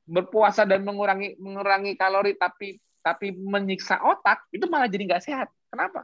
berpuasa 0.03 0.67
dan 0.67 0.83
mengurangi 0.83 1.39
mengurangi 1.39 1.95
kalori 1.95 2.35
tapi 2.35 2.75
tapi 2.99 3.31
menyiksa 3.31 4.03
otak 4.03 4.51
itu 4.51 4.67
malah 4.67 4.91
jadi 4.91 5.15
nggak 5.15 5.23
sehat. 5.23 5.47
Kenapa? 5.71 6.03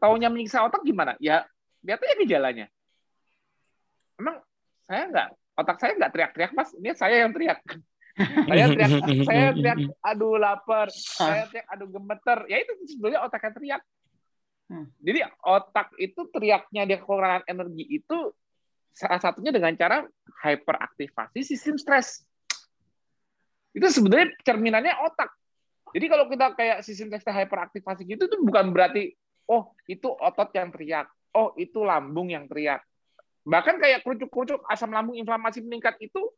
Taunya 0.00 0.32
menyiksa 0.32 0.64
otak 0.64 0.80
gimana? 0.80 1.12
Ya 1.20 1.44
lihat 1.84 2.00
aja 2.00 2.16
gejalanya. 2.16 2.66
Emang 4.16 4.40
saya 4.86 5.02
nggak 5.10 5.28
otak 5.56 5.76
saya 5.82 5.92
nggak 5.98 6.12
teriak-teriak 6.14 6.52
mas, 6.54 6.70
ini 6.78 6.90
saya 6.94 7.26
yang 7.26 7.32
teriak 7.34 7.60
saya 8.48 8.64
teriak, 8.72 8.90
saya 9.28 9.46
teriak, 9.52 9.78
aduh 10.00 10.40
lapar, 10.40 10.88
saya 10.88 11.44
teriak, 11.52 11.66
aduh 11.68 11.88
gemeter. 11.92 12.38
Ya 12.48 12.64
itu 12.64 12.72
sebenarnya 12.88 13.20
otaknya 13.28 13.52
teriak. 13.52 13.82
Hmm. 14.66 14.88
Jadi 15.04 15.20
otak 15.44 15.92
itu 16.00 16.20
teriaknya 16.32 16.82
dia 16.88 16.98
kekurangan 16.98 17.44
energi 17.44 17.84
itu 17.86 18.32
salah 18.96 19.20
satunya 19.20 19.52
dengan 19.52 19.76
cara 19.76 20.08
hyperaktivasi 20.42 21.44
sistem 21.44 21.76
stres. 21.76 22.24
Itu 23.76 23.84
sebenarnya 23.92 24.32
cerminannya 24.40 24.96
otak. 25.04 25.28
Jadi 25.92 26.06
kalau 26.08 26.24
kita 26.32 26.56
kayak 26.56 26.78
sistem 26.82 27.12
stres 27.12 27.36
hyperaktivasi 27.36 28.08
gitu 28.08 28.26
itu 28.26 28.36
bukan 28.40 28.72
berarti 28.72 29.12
oh 29.46 29.76
itu 29.86 30.08
otot 30.08 30.50
yang 30.56 30.72
teriak, 30.72 31.06
oh 31.36 31.52
itu 31.60 31.84
lambung 31.84 32.32
yang 32.32 32.48
teriak. 32.48 32.80
Bahkan 33.46 33.78
kayak 33.78 34.02
kerucuk-kerucuk 34.02 34.66
asam 34.66 34.90
lambung 34.90 35.14
inflamasi 35.14 35.62
meningkat 35.62 35.94
itu 36.02 36.34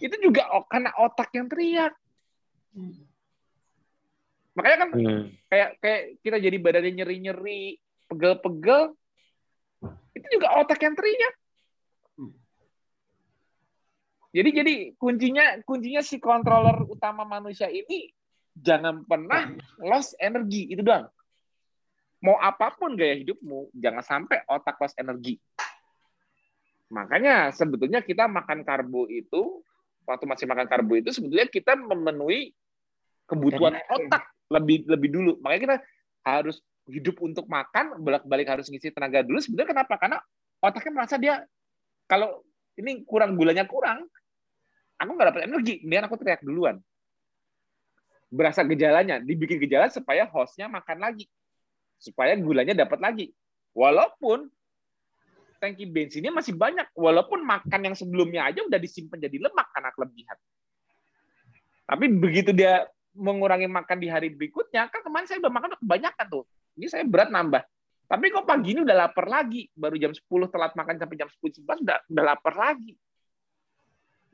itu 0.00 0.16
juga 0.24 0.48
karena 0.72 0.88
otak 0.96 1.28
yang 1.36 1.52
teriak. 1.52 1.92
Makanya 4.56 4.76
kan 4.80 4.88
hmm. 4.96 5.24
kayak 5.52 5.70
kayak 5.84 6.02
kita 6.24 6.36
jadi 6.40 6.56
badannya 6.56 6.92
nyeri-nyeri, 6.96 7.76
pegel-pegel, 8.08 8.96
itu 10.16 10.26
juga 10.32 10.56
otak 10.64 10.80
yang 10.80 10.96
teriak. 10.96 11.34
Jadi 14.36 14.50
jadi 14.52 14.74
kuncinya 15.00 15.64
kuncinya 15.64 16.04
si 16.04 16.20
controller 16.20 16.84
utama 16.84 17.24
manusia 17.24 17.72
ini 17.72 18.12
jangan 18.52 19.00
pernah 19.08 19.48
lost 19.80 20.12
energi 20.20 20.68
itu 20.72 20.84
doang. 20.84 21.08
Mau 22.20 22.36
apa 22.36 22.72
pun 22.76 22.96
gaya 22.96 23.16
hidupmu, 23.16 23.72
jangan 23.76 24.04
sampai 24.04 24.44
otak 24.44 24.76
lost 24.76 24.96
energi. 25.00 25.40
Makanya 26.92 27.50
sebetulnya 27.50 27.98
kita 28.02 28.30
makan 28.30 28.62
karbo 28.62 29.10
itu 29.10 29.62
waktu 30.06 30.24
masih 30.24 30.46
makan 30.46 30.66
karbo 30.70 30.94
itu 30.94 31.10
sebetulnya 31.10 31.50
kita 31.50 31.74
memenuhi 31.74 32.54
kebutuhan 33.26 33.82
otak 33.90 34.30
lebih 34.54 34.86
lebih 34.86 35.08
dulu. 35.10 35.32
Makanya 35.42 35.60
kita 35.62 35.76
harus 36.22 36.62
hidup 36.86 37.18
untuk 37.18 37.50
makan, 37.50 37.98
balik-balik 37.98 38.46
harus 38.46 38.70
ngisi 38.70 38.94
tenaga 38.94 39.26
dulu. 39.26 39.42
Sebenarnya 39.42 39.74
kenapa? 39.74 39.94
Karena 39.98 40.18
otaknya 40.62 40.92
merasa 40.94 41.18
dia 41.18 41.42
kalau 42.06 42.46
ini 42.78 43.02
kurang 43.02 43.34
gulanya 43.34 43.66
kurang, 43.66 44.06
aku 44.94 45.10
nggak 45.10 45.28
dapat 45.34 45.42
energi, 45.50 45.82
kemudian 45.82 46.06
aku 46.06 46.16
teriak 46.22 46.42
duluan. 46.46 46.78
Berasa 48.30 48.62
gejalanya, 48.62 49.18
dibikin 49.18 49.58
gejala 49.58 49.90
supaya 49.90 50.26
hostnya 50.30 50.70
makan 50.70 51.02
lagi, 51.02 51.26
supaya 51.98 52.38
gulanya 52.38 52.86
dapat 52.86 53.02
lagi. 53.02 53.26
Walaupun 53.74 54.46
tangki 55.58 55.84
bensinnya 55.88 56.30
masih 56.30 56.54
banyak 56.54 56.90
walaupun 56.94 57.42
makan 57.42 57.80
yang 57.92 57.96
sebelumnya 57.96 58.48
aja 58.48 58.62
udah 58.62 58.78
disimpan 58.80 59.18
jadi 59.18 59.36
lemak 59.48 59.68
karena 59.72 59.90
kelebihan. 59.92 60.36
Tapi 61.86 62.04
begitu 62.18 62.50
dia 62.50 62.86
mengurangi 63.16 63.70
makan 63.70 63.96
di 63.96 64.08
hari 64.10 64.28
berikutnya, 64.28 64.92
kan 64.92 65.00
kemarin 65.00 65.26
saya 65.26 65.40
udah 65.40 65.52
makan 65.52 65.68
udah 65.72 65.80
kebanyakan 65.80 66.26
tuh. 66.28 66.44
Ini 66.76 66.86
saya 66.92 67.04
berat 67.08 67.32
nambah. 67.32 67.62
Tapi 68.06 68.24
kok 68.30 68.46
pagi 68.46 68.76
ini 68.76 68.80
udah 68.86 68.96
lapar 69.06 69.26
lagi. 69.26 69.66
Baru 69.74 69.98
jam 69.98 70.14
10 70.14 70.22
telat 70.52 70.72
makan 70.78 70.94
sampai 71.00 71.16
jam 71.18 71.26
10 71.26 71.66
11 71.66 71.82
udah 71.82 71.98
udah 72.06 72.24
lapar 72.24 72.54
lagi. 72.54 72.94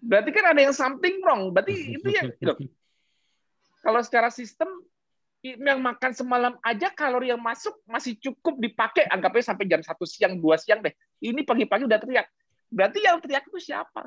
Berarti 0.02 0.30
kan 0.34 0.44
ada 0.52 0.60
yang 0.60 0.74
something 0.76 1.22
wrong. 1.24 1.54
Berarti 1.54 1.96
itu 1.96 2.08
ya 2.10 2.26
gitu. 2.28 2.68
Kalau 3.80 4.00
secara 4.04 4.28
sistem 4.28 4.68
yang 5.42 5.82
makan 5.82 6.14
semalam 6.14 6.54
aja 6.62 6.86
kalori 6.94 7.34
yang 7.34 7.42
masuk 7.42 7.74
masih 7.82 8.14
cukup 8.22 8.62
dipakai 8.62 9.10
anggapnya 9.10 9.50
sampai 9.50 9.66
jam 9.66 9.82
satu 9.82 10.06
siang 10.06 10.38
dua 10.38 10.54
siang 10.54 10.78
deh. 10.78 10.94
Ini 11.18 11.42
pagi-pagi 11.42 11.82
udah 11.82 11.98
teriak. 11.98 12.30
Berarti 12.70 13.02
yang 13.02 13.18
teriak 13.18 13.50
itu 13.50 13.58
siapa? 13.58 14.06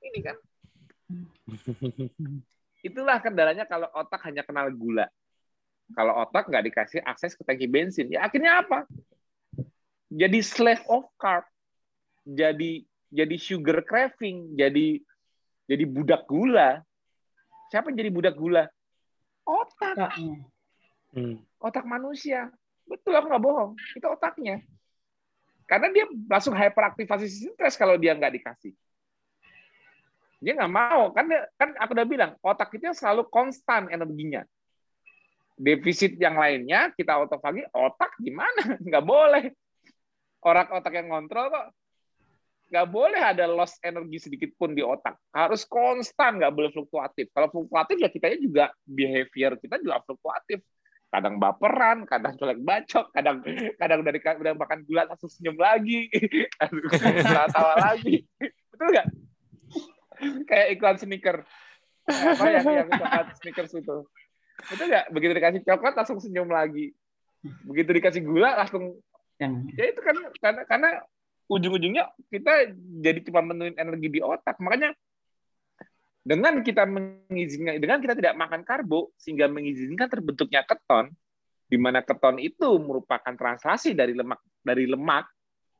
Ini 0.00 0.18
kan. 0.24 0.36
Itulah 2.88 3.20
kendalanya 3.20 3.68
kalau 3.68 3.92
otak 3.92 4.24
hanya 4.24 4.40
kenal 4.40 4.72
gula. 4.72 5.04
Kalau 5.92 6.16
otak 6.24 6.48
nggak 6.48 6.64
dikasih 6.72 7.00
akses 7.04 7.36
ke 7.36 7.44
tangki 7.44 7.68
bensin 7.68 8.08
ya 8.08 8.24
akhirnya 8.24 8.64
apa? 8.64 8.88
Jadi 10.08 10.40
slave 10.40 10.80
of 10.88 11.04
carb. 11.20 11.44
Jadi 12.24 12.88
jadi 13.12 13.36
sugar 13.36 13.84
craving 13.84 14.56
jadi 14.56 14.96
jadi 15.68 15.84
budak 15.84 16.24
gula. 16.24 16.80
Siapa 17.68 17.92
yang 17.92 18.00
jadi 18.00 18.10
budak 18.16 18.32
gula? 18.32 18.64
Otak 19.44 20.16
Hmm. 21.14 21.38
Otak 21.62 21.86
manusia. 21.86 22.50
Betul, 22.84 23.14
aku 23.14 23.30
nggak 23.30 23.44
bohong. 23.44 23.72
Itu 23.94 24.06
otaknya. 24.10 24.60
Karena 25.64 25.88
dia 25.94 26.04
langsung 26.28 26.52
hyperaktivasi 26.52 27.26
stres 27.30 27.78
kalau 27.78 27.96
dia 27.96 28.12
nggak 28.12 28.34
dikasih. 28.36 28.74
Dia 30.44 30.52
nggak 30.58 30.74
mau. 30.74 31.14
Kan, 31.16 31.30
kan 31.56 31.70
aku 31.80 31.90
udah 31.96 32.06
bilang, 32.06 32.30
otak 32.44 32.68
kita 32.74 32.92
selalu 32.92 33.24
konstan 33.32 33.88
energinya. 33.88 34.44
Defisit 35.54 36.18
yang 36.18 36.36
lainnya, 36.36 36.90
kita 36.92 37.14
autofagi, 37.14 37.64
otak 37.70 38.10
gimana? 38.18 38.74
Nggak 38.90 39.04
boleh. 39.06 39.44
Orang 40.42 40.66
otak 40.74 40.92
yang 40.98 41.14
ngontrol 41.14 41.46
kok 41.48 41.66
nggak 42.74 42.90
boleh 42.90 43.22
ada 43.22 43.46
loss 43.46 43.78
energi 43.86 44.18
sedikit 44.18 44.50
pun 44.58 44.74
di 44.74 44.82
otak. 44.82 45.14
Harus 45.30 45.62
konstan, 45.62 46.42
nggak 46.42 46.50
boleh 46.50 46.74
fluktuatif. 46.74 47.30
Kalau 47.30 47.46
fluktuatif 47.46 48.02
ya 48.02 48.10
kitanya 48.10 48.38
juga 48.42 48.64
behavior 48.82 49.54
kita 49.62 49.78
juga 49.78 50.02
fluktuatif 50.02 50.58
kadang 51.14 51.38
baperan, 51.38 51.98
kadang 52.10 52.34
colek 52.34 52.58
bacok, 52.58 53.06
kadang 53.14 53.38
kadang 53.78 54.00
dari 54.02 54.18
udah 54.18 54.52
makan 54.58 54.82
gula 54.82 55.06
langsung 55.06 55.30
senyum 55.30 55.54
lagi, 55.54 56.10
kadang 56.58 57.50
tawa 57.54 57.78
lagi, 57.78 58.26
betul 58.74 58.88
nggak? 58.90 59.08
Kayak 60.50 60.66
iklan 60.74 60.96
sneaker, 60.98 61.36
apa 62.10 62.44
yang 62.50 62.66
yang 62.66 62.88
coklat 62.90 63.26
sneakers 63.38 63.72
itu, 63.78 63.96
betul 64.74 64.86
nggak? 64.90 65.06
Begitu 65.14 65.32
dikasih 65.38 65.62
coklat 65.62 65.94
langsung 65.94 66.18
senyum 66.18 66.50
lagi, 66.50 66.90
begitu 67.62 67.90
dikasih 67.94 68.22
gula 68.26 68.58
langsung, 68.58 68.98
yang... 69.38 69.70
ya 69.78 69.94
itu 69.94 70.00
kan 70.02 70.16
karena 70.42 70.62
karena 70.66 70.90
ujung-ujungnya 71.46 72.10
kita 72.32 72.72
jadi 73.04 73.20
cuma 73.28 73.44
menuin 73.44 73.76
energi 73.76 74.08
di 74.08 74.20
otak. 74.24 74.56
Makanya 74.60 74.96
dengan 76.24 76.64
kita 76.64 76.88
mengizinkan 76.88 77.76
dengan 77.76 78.00
kita 78.00 78.16
tidak 78.16 78.34
makan 78.34 78.64
karbo 78.64 79.12
sehingga 79.20 79.44
mengizinkan 79.46 80.08
terbentuknya 80.08 80.64
keton 80.64 81.12
di 81.68 81.76
mana 81.76 82.00
keton 82.00 82.40
itu 82.40 82.80
merupakan 82.80 83.36
translasi 83.36 83.92
dari 83.92 84.16
lemak 84.16 84.40
dari 84.64 84.88
lemak 84.88 85.28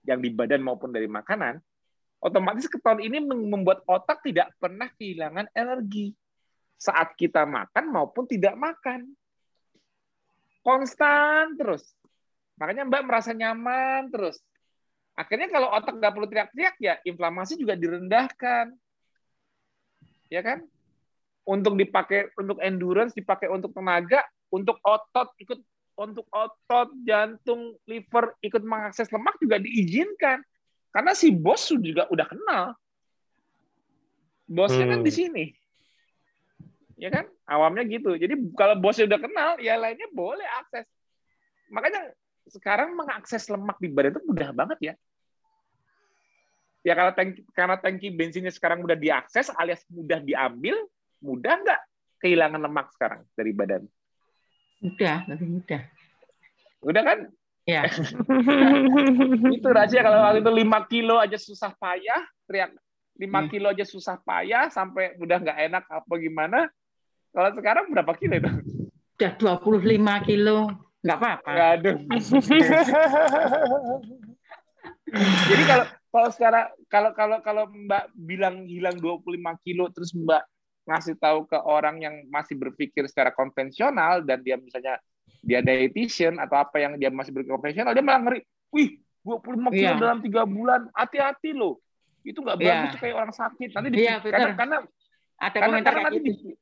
yang 0.05 0.21
di 0.21 0.31
badan 0.31 0.61
maupun 0.61 0.93
dari 0.93 1.09
makanan, 1.09 1.59
otomatis 2.21 2.69
keton 2.69 3.01
ini 3.01 3.25
membuat 3.25 3.81
otak 3.89 4.21
tidak 4.21 4.53
pernah 4.61 4.89
kehilangan 4.93 5.49
energi 5.57 6.13
saat 6.77 7.17
kita 7.17 7.49
makan 7.49 7.85
maupun 7.89 8.29
tidak 8.29 8.55
makan. 8.55 9.09
Konstan 10.65 11.57
terus. 11.61 11.85
Makanya 12.57 12.89
Mbak 12.89 13.03
merasa 13.05 13.37
nyaman 13.37 14.09
terus. 14.09 14.41
Akhirnya 15.13 15.49
kalau 15.53 15.69
otak 15.73 15.97
nggak 16.01 16.13
perlu 16.13 16.29
teriak-teriak 16.29 16.77
ya 16.81 16.95
inflamasi 17.05 17.61
juga 17.61 17.77
direndahkan. 17.77 18.73
Ya 20.35 20.43
kan? 20.43 20.67
Untuk 21.47 21.79
dipakai 21.79 22.35
untuk 22.35 22.59
endurance, 22.59 23.15
dipakai 23.15 23.47
untuk 23.47 23.71
tenaga, 23.71 24.27
untuk 24.51 24.83
otot 24.83 25.31
ikut 25.39 25.63
untuk 25.95 26.27
otot, 26.35 26.91
jantung, 27.07 27.79
liver 27.87 28.35
ikut 28.43 28.63
mengakses 28.67 29.07
lemak 29.15 29.39
juga 29.39 29.63
diizinkan. 29.63 30.43
Karena 30.91 31.15
si 31.15 31.31
bos 31.31 31.71
juga 31.71 32.11
udah 32.11 32.27
kenal. 32.27 32.65
Bosnya 34.51 34.87
hmm. 34.87 34.93
kan 34.95 35.01
di 35.07 35.11
hmm. 35.11 35.19
sini. 35.19 35.45
Ya 36.99 37.11
kan? 37.15 37.31
Awamnya 37.47 37.87
gitu. 37.87 38.15
Jadi 38.19 38.35
kalau 38.59 38.79
bosnya 38.79 39.07
udah 39.07 39.21
kenal, 39.23 39.51
ya 39.63 39.79
lainnya 39.79 40.11
boleh 40.11 40.47
akses. 40.63 40.87
Makanya 41.71 42.11
sekarang 42.51 42.95
mengakses 42.95 43.47
lemak 43.51 43.79
di 43.79 43.89
badan 43.91 44.19
itu 44.19 44.23
mudah 44.27 44.51
banget 44.51 44.79
ya. 44.83 44.95
Ya 46.85 46.93
kalau 46.93 47.17
tangki, 47.17 47.41
karena 47.57 47.81
tangki 47.81 48.13
bensinnya 48.13 48.53
sekarang 48.53 48.85
mudah 48.85 48.95
diakses 48.95 49.49
alias 49.57 49.81
mudah 49.89 50.21
diambil, 50.21 50.77
mudah 51.25 51.57
nggak 51.65 51.81
kehilangan 52.21 52.61
lemak 52.61 52.93
sekarang 52.93 53.25
dari 53.33 53.57
badan? 53.57 53.89
Mudah, 54.85 55.25
lebih 55.33 55.49
mudah. 55.49 55.81
Udah 56.85 57.03
kan? 57.03 57.19
Ya. 57.65 57.89
itu 59.57 59.65
rahasia 59.65 60.05
kalau 60.05 60.21
waktu 60.21 60.45
itu 60.45 60.53
5 60.53 60.93
kilo 60.93 61.17
aja 61.17 61.41
susah 61.41 61.73
payah, 61.73 62.21
teriak 62.45 62.77
5 63.17 63.25
hmm. 63.25 63.49
kilo 63.49 63.73
aja 63.73 63.89
susah 63.89 64.21
payah 64.21 64.69
sampai 64.69 65.17
udah 65.17 65.41
nggak 65.41 65.59
enak 65.73 65.85
apa 65.89 66.15
gimana. 66.21 66.69
Kalau 67.33 67.51
sekarang 67.57 67.89
berapa 67.89 68.13
kilo 68.21 68.37
itu? 68.37 68.51
Udah 69.17 69.33
25 69.41 70.29
kilo. 70.29 70.69
Nggak 71.01 71.17
apa-apa. 71.17 71.51
Aduh. 71.81 71.97
Jadi 75.49 75.63
kalau 75.65 75.87
kalau 76.15 76.31
sekarang 76.31 76.71
kalau 76.87 77.11
kalau 77.11 77.39
kalau 77.43 77.65
Mbak 77.67 78.15
bilang 78.15 78.71
hilang 78.71 78.95
25 79.03 79.35
kilo 79.67 79.91
terus 79.91 80.15
Mbak 80.15 80.47
ngasih 80.87 81.19
tahu 81.19 81.51
ke 81.51 81.59
orang 81.59 81.99
yang 81.99 82.15
masih 82.31 82.55
berpikir 82.55 83.11
secara 83.11 83.35
konvensional 83.35 84.23
dan 84.23 84.39
dia 84.47 84.55
misalnya 84.55 85.03
dia 85.43 85.59
dietitian 85.59 86.39
atau 86.39 86.63
apa 86.63 86.79
yang 86.79 86.95
dia 87.03 87.11
masih 87.11 87.35
berpikir 87.35 87.59
konvensional 87.59 87.91
dia 87.91 88.05
malah 88.07 88.31
ngeri 88.31 88.41
wih 88.71 89.03
25 89.27 89.75
kilo 89.75 89.91
yeah. 89.91 89.99
dalam 89.99 90.19
tiga 90.23 90.47
bulan 90.47 90.87
hati-hati 90.95 91.51
loh 91.51 91.83
itu 92.23 92.39
nggak 92.39 92.63
iya. 92.63 92.67
bagus 92.71 92.93
yeah. 92.95 93.01
kayak 93.03 93.17
orang 93.19 93.35
sakit 93.35 93.71
nanti 93.75 93.89
di, 93.91 93.99
yeah, 93.99 94.17
karena 94.23 94.55
karena 94.55 94.77
ada 95.35 95.57
karena, 95.59 95.67
komentar 95.67 95.93
karena 95.99 96.07
nanti 96.07 96.21
gitu. 96.23 96.31
di, 96.31 96.53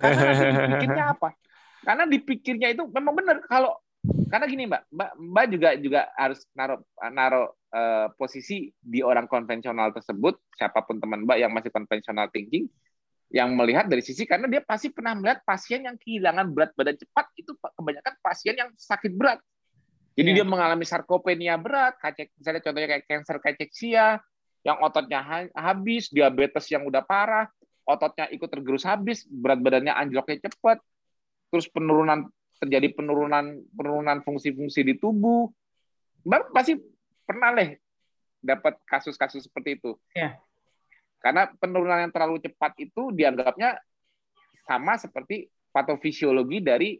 karena 0.00 0.16
nanti 0.24 0.46
dipikirnya 0.48 1.04
apa 1.14 1.28
karena 1.84 2.04
dipikirnya 2.08 2.68
itu 2.72 2.82
memang 2.88 3.12
benar 3.12 3.36
kalau 3.44 3.76
karena 4.32 4.44
gini 4.48 4.64
mbak 4.68 4.82
mbak 4.88 5.10
mbak 5.20 5.44
juga 5.52 5.68
juga 5.76 6.00
harus 6.16 6.40
naruh 6.56 6.80
naruh 7.12 7.52
uh, 7.74 8.06
posisi 8.14 8.70
di 8.78 9.02
orang 9.02 9.26
konvensional 9.26 9.90
tersebut 9.90 10.38
siapa 10.54 10.86
pun 10.86 11.02
teman 11.02 11.26
mbak 11.26 11.42
yang 11.42 11.50
masih 11.50 11.74
konvensional 11.74 12.30
thinking 12.30 12.70
yang 13.34 13.50
melihat 13.58 13.90
dari 13.90 13.98
sisi 13.98 14.22
karena 14.30 14.46
dia 14.46 14.62
pasti 14.62 14.94
pernah 14.94 15.18
melihat 15.18 15.42
pasien 15.42 15.82
yang 15.82 15.98
kehilangan 15.98 16.54
berat 16.54 16.70
badan 16.78 16.94
cepat 16.94 17.26
itu 17.34 17.50
kebanyakan 17.58 18.14
pasien 18.22 18.54
yang 18.54 18.70
sakit 18.78 19.10
berat. 19.10 19.42
Jadi 20.14 20.30
yeah. 20.30 20.36
dia 20.38 20.46
mengalami 20.46 20.86
sarkopenia 20.86 21.58
berat, 21.58 21.98
kacek, 21.98 22.30
misalnya 22.38 22.62
contohnya 22.62 22.88
kayak 22.94 23.04
kanker 23.10 23.38
kachexia, 23.42 24.22
yang 24.62 24.78
ototnya 24.78 25.50
habis, 25.50 26.14
diabetes 26.14 26.70
yang 26.70 26.86
udah 26.86 27.02
parah, 27.02 27.50
ototnya 27.82 28.30
ikut 28.30 28.46
tergerus 28.46 28.86
habis, 28.86 29.26
berat 29.26 29.58
badannya 29.58 29.90
anjloknya 29.90 30.46
cepat, 30.46 30.78
terus 31.50 31.66
penurunan 31.66 32.30
terjadi 32.62 32.94
penurunan 32.94 33.66
penurunan 33.74 34.22
fungsi-fungsi 34.22 34.86
di 34.86 34.94
tubuh. 34.94 35.50
Mbak 36.22 36.54
pasti 36.54 36.78
pernah 37.24 37.50
deh 37.56 37.76
dapat 38.44 38.76
kasus-kasus 38.84 39.48
seperti 39.48 39.80
itu. 39.80 39.96
Yeah. 40.12 40.36
Karena 41.24 41.48
penurunan 41.56 42.04
yang 42.04 42.12
terlalu 42.12 42.36
cepat 42.44 42.76
itu 42.76 43.08
dianggapnya 43.16 43.80
sama 44.68 45.00
seperti 45.00 45.48
patofisiologi 45.72 46.60
dari 46.60 46.90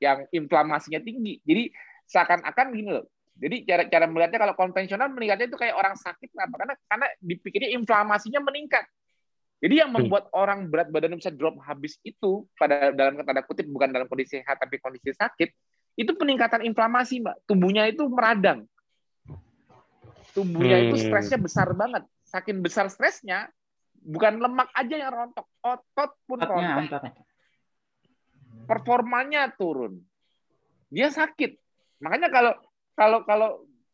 yang 0.00 0.24
inflamasinya 0.32 1.04
tinggi. 1.04 1.44
Jadi 1.44 1.68
seakan-akan 2.08 2.66
gini 2.72 2.90
loh. 2.96 3.06
Jadi 3.36 3.68
cara 3.68 3.84
cara 3.84 4.08
melihatnya 4.08 4.40
kalau 4.40 4.54
konvensional 4.56 5.12
melihatnya 5.12 5.52
itu 5.52 5.60
kayak 5.60 5.76
orang 5.76 5.92
sakit 5.92 6.32
kenapa? 6.32 6.56
Karena 6.56 6.74
karena 6.88 7.06
dipikirnya 7.20 7.70
inflamasinya 7.76 8.40
meningkat. 8.40 8.88
Jadi 9.60 9.84
yang 9.84 9.92
membuat 9.92 10.32
hmm. 10.32 10.36
orang 10.36 10.58
berat 10.68 10.88
badan 10.88 11.16
bisa 11.16 11.32
drop 11.32 11.56
habis 11.64 12.00
itu 12.04 12.44
pada 12.56 12.92
dalam 12.92 13.20
tanda 13.20 13.44
kutip 13.44 13.68
bukan 13.68 13.88
dalam 13.88 14.08
kondisi 14.08 14.40
sehat 14.40 14.60
tapi 14.60 14.76
kondisi 14.80 15.16
sakit, 15.16 15.48
itu 15.96 16.12
peningkatan 16.12 16.64
inflamasi, 16.64 17.24
Mbak. 17.24 17.36
Tubuhnya 17.48 17.88
itu 17.88 18.04
meradang. 18.08 18.68
Tubuhnya 20.36 20.76
hmm. 20.76 20.86
itu 20.92 20.96
stresnya 21.08 21.40
besar 21.40 21.72
banget 21.72 22.04
saking 22.26 22.58
besar 22.60 22.90
stresnya, 22.90 23.48
bukan 24.02 24.42
lemak 24.42 24.68
aja 24.74 24.94
yang 24.98 25.12
rontok, 25.14 25.46
otot 25.62 26.12
pun 26.26 26.38
rontok. 26.42 27.02
Performanya 28.66 29.54
turun. 29.54 30.02
Dia 30.90 31.08
sakit. 31.14 31.54
Makanya 32.02 32.28
kalau 32.28 32.52
kalau 32.98 33.18
kalau 33.22 33.48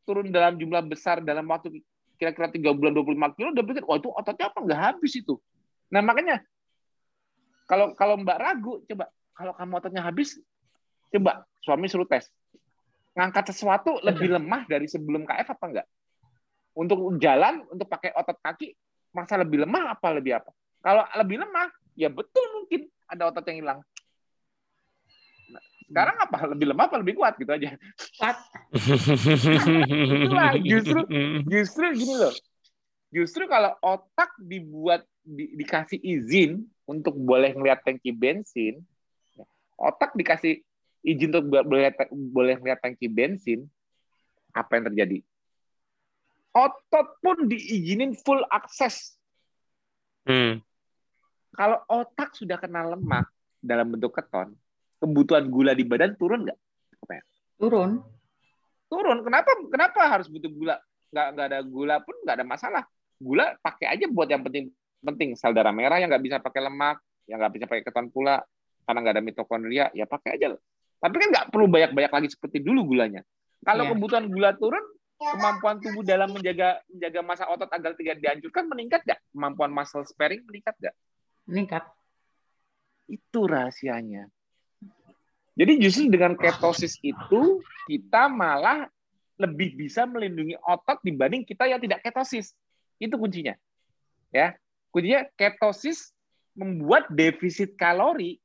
turun 0.08 0.32
dalam 0.32 0.56
jumlah 0.56 0.82
besar 0.88 1.20
dalam 1.20 1.44
waktu 1.46 1.84
kira-kira 2.16 2.48
tiga 2.50 2.70
bulan 2.72 2.96
25 2.96 3.36
kilo, 3.36 3.48
udah 3.52 3.64
pikir, 3.66 3.82
wah 3.84 3.98
itu 4.00 4.10
ototnya 4.10 4.46
apa 4.48 4.58
nggak 4.58 4.80
habis 4.80 5.12
itu. 5.14 5.34
Nah 5.92 6.00
makanya 6.00 6.40
kalau 7.68 7.92
kalau 7.94 8.16
Mbak 8.18 8.38
ragu, 8.40 8.80
coba 8.88 9.04
kalau 9.36 9.52
kamu 9.54 9.72
ototnya 9.78 10.02
habis, 10.02 10.40
coba 11.12 11.44
suami 11.60 11.86
suruh 11.86 12.08
tes. 12.08 12.26
Ngangkat 13.12 13.52
sesuatu 13.52 14.00
lebih 14.00 14.32
lemah 14.32 14.64
dari 14.64 14.88
sebelum 14.88 15.28
KF 15.28 15.52
apa 15.52 15.64
enggak? 15.68 15.86
Untuk 16.72 16.98
jalan, 17.20 17.64
untuk 17.68 17.86
pakai 17.88 18.16
otot 18.16 18.38
kaki, 18.40 18.72
masa 19.12 19.36
lebih 19.36 19.64
lemah 19.64 19.96
apa 19.96 20.08
lebih 20.16 20.40
apa? 20.40 20.50
Kalau 20.80 21.04
lebih 21.20 21.44
lemah, 21.44 21.68
ya 21.94 22.08
betul 22.08 22.42
mungkin 22.56 22.88
ada 23.06 23.28
otot 23.28 23.44
yang 23.52 23.58
hilang. 23.62 23.80
Nah, 25.52 25.62
sekarang 25.86 26.16
apa? 26.18 26.38
Lebih 26.56 26.66
lemah 26.72 26.84
apa 26.88 26.96
lebih 26.98 27.14
kuat 27.20 27.36
gitu 27.36 27.52
aja? 27.52 27.76
Kuat. 28.18 28.36
Itulah 30.26 30.52
justru 30.64 31.00
justru 31.52 31.84
gini 31.92 32.14
loh. 32.16 32.34
Justru 33.12 33.44
kalau 33.44 33.76
otak 33.84 34.32
dibuat 34.40 35.04
di, 35.20 35.52
dikasih 35.60 36.00
izin 36.00 36.64
untuk 36.88 37.12
boleh 37.14 37.52
ngeliat 37.52 37.84
tangki 37.84 38.08
bensin, 38.08 38.80
otak 39.76 40.16
dikasih 40.16 40.64
izin 41.04 41.28
untuk 41.36 41.68
boleh 41.68 41.92
boleh 42.08 42.54
ngeliat 42.56 42.80
tangki 42.80 43.12
bensin, 43.12 43.68
apa 44.56 44.80
yang 44.80 44.88
terjadi? 44.88 45.18
Otot 46.52 47.06
pun 47.20 47.48
diizinin 47.48 48.16
full 48.16 48.40
akses. 48.52 49.16
Hmm. 50.28 50.62
Kalau 51.52 51.84
otak 51.88 52.32
sudah 52.32 52.56
kena 52.56 52.86
lemak 52.86 53.28
dalam 53.60 53.92
bentuk 53.92 54.16
keton, 54.16 54.56
kebutuhan 55.02 55.48
gula 55.52 55.76
di 55.76 55.84
badan 55.84 56.16
turun 56.16 56.48
nggak? 56.48 56.60
Turun. 57.62 58.02
Turun. 58.90 59.18
Kenapa? 59.22 59.50
Kenapa 59.70 60.00
harus 60.10 60.26
butuh 60.26 60.50
gula? 60.50 60.76
Nggak 61.14 61.26
nggak 61.38 61.46
ada 61.46 61.60
gula 61.62 61.96
pun 62.02 62.16
nggak 62.26 62.36
ada 62.42 62.46
masalah. 62.46 62.82
Gula 63.22 63.54
pakai 63.62 63.94
aja 63.94 64.10
buat 64.10 64.26
yang 64.26 64.42
penting 64.42 64.74
penting 64.98 65.38
sel 65.38 65.54
darah 65.54 65.70
merah 65.70 66.02
yang 66.02 66.10
nggak 66.10 66.24
bisa 66.26 66.36
pakai 66.42 66.66
lemak, 66.66 66.98
yang 67.30 67.38
nggak 67.38 67.54
bisa 67.54 67.64
pakai 67.70 67.86
keton 67.86 68.10
pula 68.10 68.42
karena 68.82 68.98
nggak 68.98 69.14
ada 69.14 69.22
mitokondria, 69.22 69.84
ya 69.94 70.10
pakai 70.10 70.34
aja. 70.34 70.58
Tapi 70.98 71.14
kan 71.18 71.28
nggak 71.30 71.46
perlu 71.54 71.70
banyak-banyak 71.70 72.12
lagi 72.14 72.28
seperti 72.34 72.58
dulu 72.58 72.94
gulanya. 72.94 73.22
Kalau 73.62 73.86
yeah. 73.86 73.90
kebutuhan 73.94 74.26
gula 74.26 74.50
turun, 74.58 74.82
kemampuan 75.22 75.78
tubuh 75.78 76.02
dalam 76.02 76.34
menjaga 76.34 76.82
menjaga 76.90 77.20
masa 77.22 77.44
otot 77.46 77.70
agar 77.70 77.94
tidak 77.94 78.18
dihancurkan 78.18 78.66
meningkat 78.66 79.00
nggak? 79.06 79.20
Kemampuan 79.30 79.70
muscle 79.70 80.04
sparing 80.04 80.42
meningkat 80.44 80.74
nggak? 80.78 80.94
Meningkat. 81.46 81.84
Itu 83.06 83.46
rahasianya. 83.46 84.26
Jadi 85.52 85.72
justru 85.84 86.08
dengan 86.08 86.32
ketosis 86.34 86.96
itu 87.04 87.60
kita 87.84 88.26
malah 88.32 88.88
lebih 89.36 89.76
bisa 89.76 90.08
melindungi 90.08 90.56
otot 90.64 90.98
dibanding 91.04 91.44
kita 91.44 91.68
yang 91.68 91.78
tidak 91.78 92.00
ketosis. 92.00 92.56
Itu 92.96 93.20
kuncinya. 93.20 93.52
Ya. 94.32 94.56
Kuncinya 94.88 95.28
ketosis 95.36 96.12
membuat 96.56 97.08
defisit 97.12 97.76
kalori. 97.76 98.40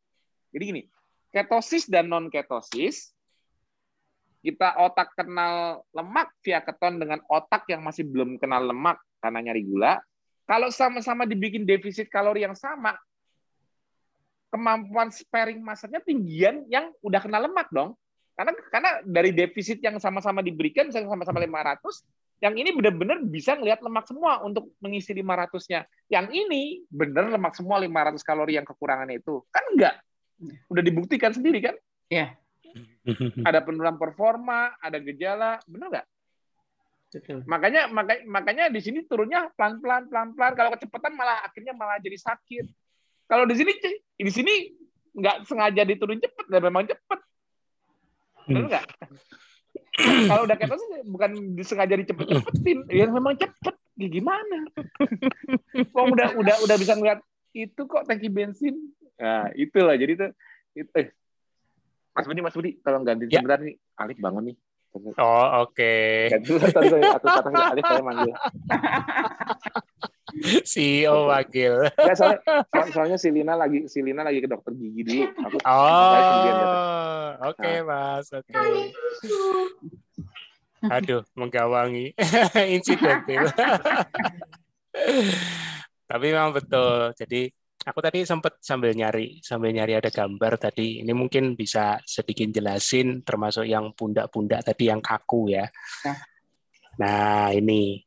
Jadi 0.51 0.63
gini, 0.63 0.83
ketosis 1.31 1.87
dan 1.87 2.07
non 2.11 2.31
ketosis 2.31 3.16
kita 4.41 4.77
otak 4.79 5.13
kenal 5.17 5.81
lemak 5.91 6.29
via 6.45 6.61
keton 6.61 7.01
dengan 7.01 7.19
otak 7.27 7.65
yang 7.67 7.81
masih 7.81 8.05
belum 8.05 8.37
kenal 8.37 8.63
lemak 8.63 9.01
karena 9.19 9.39
nyari 9.49 9.65
gula, 9.65 9.97
kalau 10.47 10.71
sama-sama 10.71 11.27
dibikin 11.27 11.67
defisit 11.67 12.07
kalori 12.07 12.47
yang 12.47 12.55
sama, 12.55 12.95
kemampuan 14.47 15.11
sparing 15.11 15.59
masanya 15.59 15.99
tinggian 15.99 16.63
yang 16.71 16.95
udah 17.03 17.19
kena 17.19 17.43
lemak 17.43 17.67
dong. 17.67 17.99
Karena 18.37 18.53
karena 18.69 18.91
dari 19.03 19.33
defisit 19.33 19.81
yang 19.83 19.99
sama-sama 19.99 20.39
diberikan 20.45 20.87
misalnya 20.87 21.11
sama-sama 21.11 21.43
500, 21.43 21.83
yang 22.37 22.53
ini 22.53 22.69
benar-benar 22.69 23.17
bisa 23.25 23.57
ngelihat 23.57 23.81
lemak 23.81 24.05
semua 24.05 24.45
untuk 24.45 24.71
mengisi 24.77 25.11
500-nya. 25.11 25.89
Yang 26.07 26.27
ini 26.45 26.85
benar 26.87 27.33
lemak 27.33 27.57
semua 27.57 27.81
500 27.81 28.21
kalori 28.21 28.55
yang 28.55 28.67
kekurangan 28.67 29.09
itu. 29.09 29.41
Kan 29.49 29.63
enggak. 29.73 29.95
Udah 30.69 30.83
dibuktikan 30.85 31.33
sendiri 31.33 31.59
kan? 31.59 31.75
Iya. 32.07 32.37
Ada 33.47 33.63
penurunan 33.63 33.95
performa, 33.95 34.75
ada 34.83 34.99
gejala, 34.99 35.63
benar 35.63 35.87
nggak? 35.87 36.07
Makanya 37.47 37.87
makanya 37.87 38.21
makanya 38.27 38.65
di 38.67 38.83
sini 38.83 39.07
turunnya 39.07 39.47
pelan-pelan 39.55 40.11
pelan-pelan. 40.11 40.53
Kalau 40.59 40.69
kecepatan 40.75 41.15
malah 41.15 41.39
akhirnya 41.47 41.71
malah 41.71 42.03
jadi 42.03 42.19
sakit. 42.19 42.67
Kalau 43.31 43.47
di 43.47 43.55
sini 43.55 43.71
di 44.19 44.31
sini 44.31 44.53
nggak 45.15 45.47
sengaja 45.47 45.87
diturun 45.87 46.19
cepat 46.19 46.45
dan 46.51 46.61
memang 46.67 46.83
cepat. 46.83 47.19
Benar 48.47 48.65
nggak? 48.67 48.85
Kalau 50.29 50.45
udah 50.45 50.57
ketos 50.59 50.83
bukan 51.09 51.57
disengaja 51.57 51.97
dicepet-cepetin, 51.97 52.85
ya 52.91 53.09
memang 53.09 53.33
cepet. 53.33 53.75
Ya 53.97 54.07
gimana? 54.13 54.69
Kok 55.95 56.05
udah 56.13 56.37
udah 56.37 56.55
udah 56.69 56.75
bisa 56.77 56.93
ngeliat 56.93 57.17
itu 57.57 57.81
kok 57.89 58.05
tangki 58.05 58.29
bensin. 58.29 58.77
Nah, 59.17 59.49
itulah 59.57 59.97
jadi 59.97 60.13
itu 60.13 60.27
itu 60.77 60.91
eh, 60.93 61.09
Mas 62.17 62.25
Budi, 62.25 62.41
Mas 62.41 62.57
Budi, 62.57 62.81
tolong 62.81 63.05
ganti 63.05 63.29
ya. 63.29 63.37
sebentar 63.37 63.61
nih. 63.61 63.77
Alif 64.01 64.17
bangun 64.17 64.49
nih. 64.49 64.57
Oh, 64.97 65.05
oke. 65.13 65.77
Okay. 65.77 66.33
Ganti 66.33 66.57
satu 66.57 67.29
kata 67.29 67.49
Alif 67.77 67.85
saya 67.85 68.01
manggil. 68.01 68.33
CEO 70.67 71.31
wakil. 71.31 71.87
Ya, 71.93 72.13
soalnya, 72.13 72.41
soalnya 72.91 73.17
si 73.17 73.31
Lina 73.31 73.55
lagi 73.55 73.87
si 73.87 74.03
Lina 74.03 74.21
lagi 74.25 74.41
ke 74.43 74.49
dokter 74.49 74.73
gigi 74.75 75.01
dulu. 75.05 75.23
Aku, 75.49 75.57
oh, 75.63 77.31
oke 77.47 77.57
okay, 77.57 77.75
nah. 77.81 78.19
mas, 78.19 78.27
oke. 78.33 78.49
Okay. 78.49 78.91
Aduh, 80.85 81.25
menggawangi 81.33 82.13
insidentil. 82.75 83.49
Tapi 86.09 86.25
memang 86.31 86.53
betul. 86.53 87.13
Jadi 87.17 87.49
aku 87.87 87.99
tadi 88.03 88.27
sempat 88.27 88.59
sambil 88.59 88.91
nyari 88.91 89.39
sambil 89.39 89.71
nyari 89.71 89.95
ada 89.95 90.11
gambar 90.11 90.59
tadi 90.59 90.99
ini 90.99 91.15
mungkin 91.15 91.55
bisa 91.55 92.03
sedikit 92.03 92.51
jelasin 92.51 93.23
termasuk 93.23 93.63
yang 93.63 93.95
pundak-pundak 93.95 94.67
tadi 94.67 94.91
yang 94.91 94.99
kaku 94.99 95.55
ya. 95.55 95.71
Nah, 96.03 96.17
nah 96.99 97.47
ini 97.55 98.03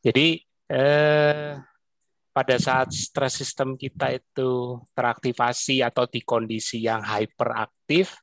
jadi 0.00 0.40
eh, 0.72 1.60
pada 2.38 2.56
saat 2.56 2.94
stres 2.94 3.34
sistem 3.42 3.74
kita 3.74 4.14
itu 4.14 4.78
teraktivasi 4.94 5.82
atau 5.82 6.06
di 6.06 6.22
kondisi 6.22 6.86
yang 6.86 7.02
hyperaktif, 7.02 8.22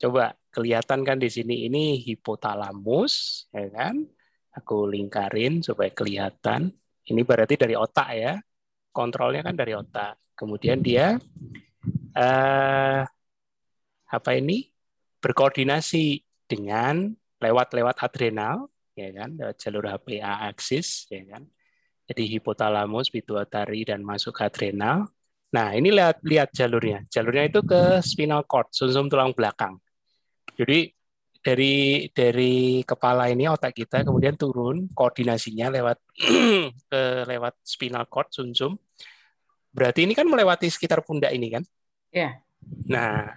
coba 0.00 0.32
kelihatan 0.48 1.04
kan 1.04 1.20
di 1.20 1.28
sini 1.28 1.68
ini 1.68 2.00
hipotalamus, 2.00 3.44
ya 3.52 3.68
kan? 3.68 4.00
Aku 4.56 4.88
lingkarin 4.88 5.60
supaya 5.60 5.92
kelihatan. 5.92 6.72
Ini 7.04 7.20
berarti 7.20 7.60
dari 7.60 7.76
otak 7.76 8.08
ya. 8.16 8.34
Kontrolnya 8.90 9.46
kan 9.46 9.54
dari 9.54 9.72
otak. 9.74 10.18
Kemudian 10.34 10.80
dia 10.80 11.18
uh, 12.16 13.00
apa 14.10 14.30
ini 14.34 14.70
berkoordinasi 15.20 16.24
dengan 16.50 17.14
lewat-lewat 17.38 18.02
adrenal, 18.02 18.68
ya 18.98 19.12
kan, 19.14 19.38
lewat 19.38 19.56
jalur 19.60 19.84
HPA 19.86 20.50
aksis, 20.50 21.06
ya 21.08 21.22
kan. 21.28 21.46
Jadi 22.10 22.26
hipotalamus, 22.36 23.06
pituitari 23.06 23.86
dan 23.86 24.02
masuk 24.02 24.34
ke 24.34 24.42
adrenal. 24.42 25.06
Nah, 25.54 25.74
ini 25.78 25.94
lihat 25.94 26.22
lihat 26.26 26.50
jalurnya. 26.50 27.06
Jalurnya 27.06 27.46
itu 27.46 27.62
ke 27.62 28.02
spinal 28.02 28.42
cord, 28.46 28.66
sumsum 28.74 29.06
tulang 29.06 29.30
belakang. 29.30 29.78
Jadi 30.58 30.90
dari 31.40 32.08
dari 32.12 32.84
kepala 32.84 33.32
ini 33.32 33.48
otak 33.48 33.72
kita 33.72 34.04
kemudian 34.04 34.36
turun 34.36 34.92
koordinasinya 34.92 35.72
lewat 35.72 35.98
ke 36.92 37.02
lewat 37.24 37.54
spinal 37.64 38.04
cord 38.06 38.28
sumsum 38.28 38.76
Berarti 39.70 40.02
ini 40.02 40.18
kan 40.18 40.26
melewati 40.26 40.66
sekitar 40.66 41.00
pundak 41.06 41.30
ini 41.30 41.54
kan? 41.54 41.62
Iya. 42.10 42.42
Nah, 42.90 43.30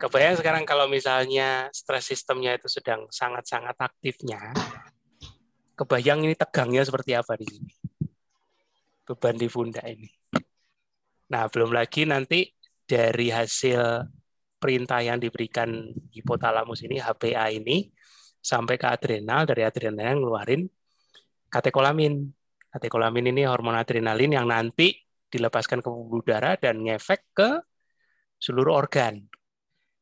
kebayang 0.00 0.40
sekarang 0.40 0.64
kalau 0.64 0.88
misalnya 0.88 1.68
stres 1.70 2.08
sistemnya 2.08 2.56
itu 2.56 2.66
sedang 2.66 3.04
sangat-sangat 3.12 3.76
aktifnya, 3.76 4.56
kebayang 5.76 6.24
ini 6.24 6.32
tegangnya 6.32 6.80
seperti 6.80 7.12
apa 7.12 7.36
di 7.36 7.46
sini? 7.46 7.72
Beban 9.04 9.36
di 9.36 9.48
pundak 9.52 9.84
ini. 9.84 10.08
Nah, 11.30 11.46
belum 11.52 11.76
lagi 11.76 12.08
nanti 12.08 12.48
dari 12.88 13.28
hasil 13.28 14.08
perintah 14.60 15.00
yang 15.00 15.16
diberikan 15.16 15.88
hipotalamus 16.12 16.84
ini, 16.84 17.00
HPA 17.00 17.48
ini, 17.48 17.88
sampai 18.38 18.76
ke 18.76 18.86
adrenal, 18.86 19.48
dari 19.48 19.64
adrenal 19.64 20.04
yang 20.14 20.20
ngeluarin 20.20 20.62
katekolamin. 21.48 22.28
Katekolamin 22.70 23.34
ini 23.34 23.42
hormon 23.48 23.74
adrenalin 23.74 24.30
yang 24.30 24.46
nanti 24.46 24.94
dilepaskan 25.26 25.82
ke 25.82 25.88
pembuluh 25.90 26.22
darah 26.22 26.54
dan 26.54 26.78
ngefek 26.84 27.34
ke 27.34 27.50
seluruh 28.38 28.78
organ. 28.78 29.26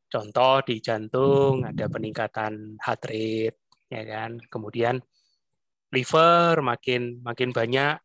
Contoh 0.09 0.61
di 0.65 0.81
jantung 0.81 1.65
ada 1.65 1.85
peningkatan 1.89 2.77
heart 2.81 3.03
rate, 3.09 3.59
ya 3.89 4.03
kan. 4.05 4.37
Kemudian 4.49 5.01
liver 5.89 6.61
makin 6.61 7.21
makin 7.25 7.49
banyak 7.49 7.97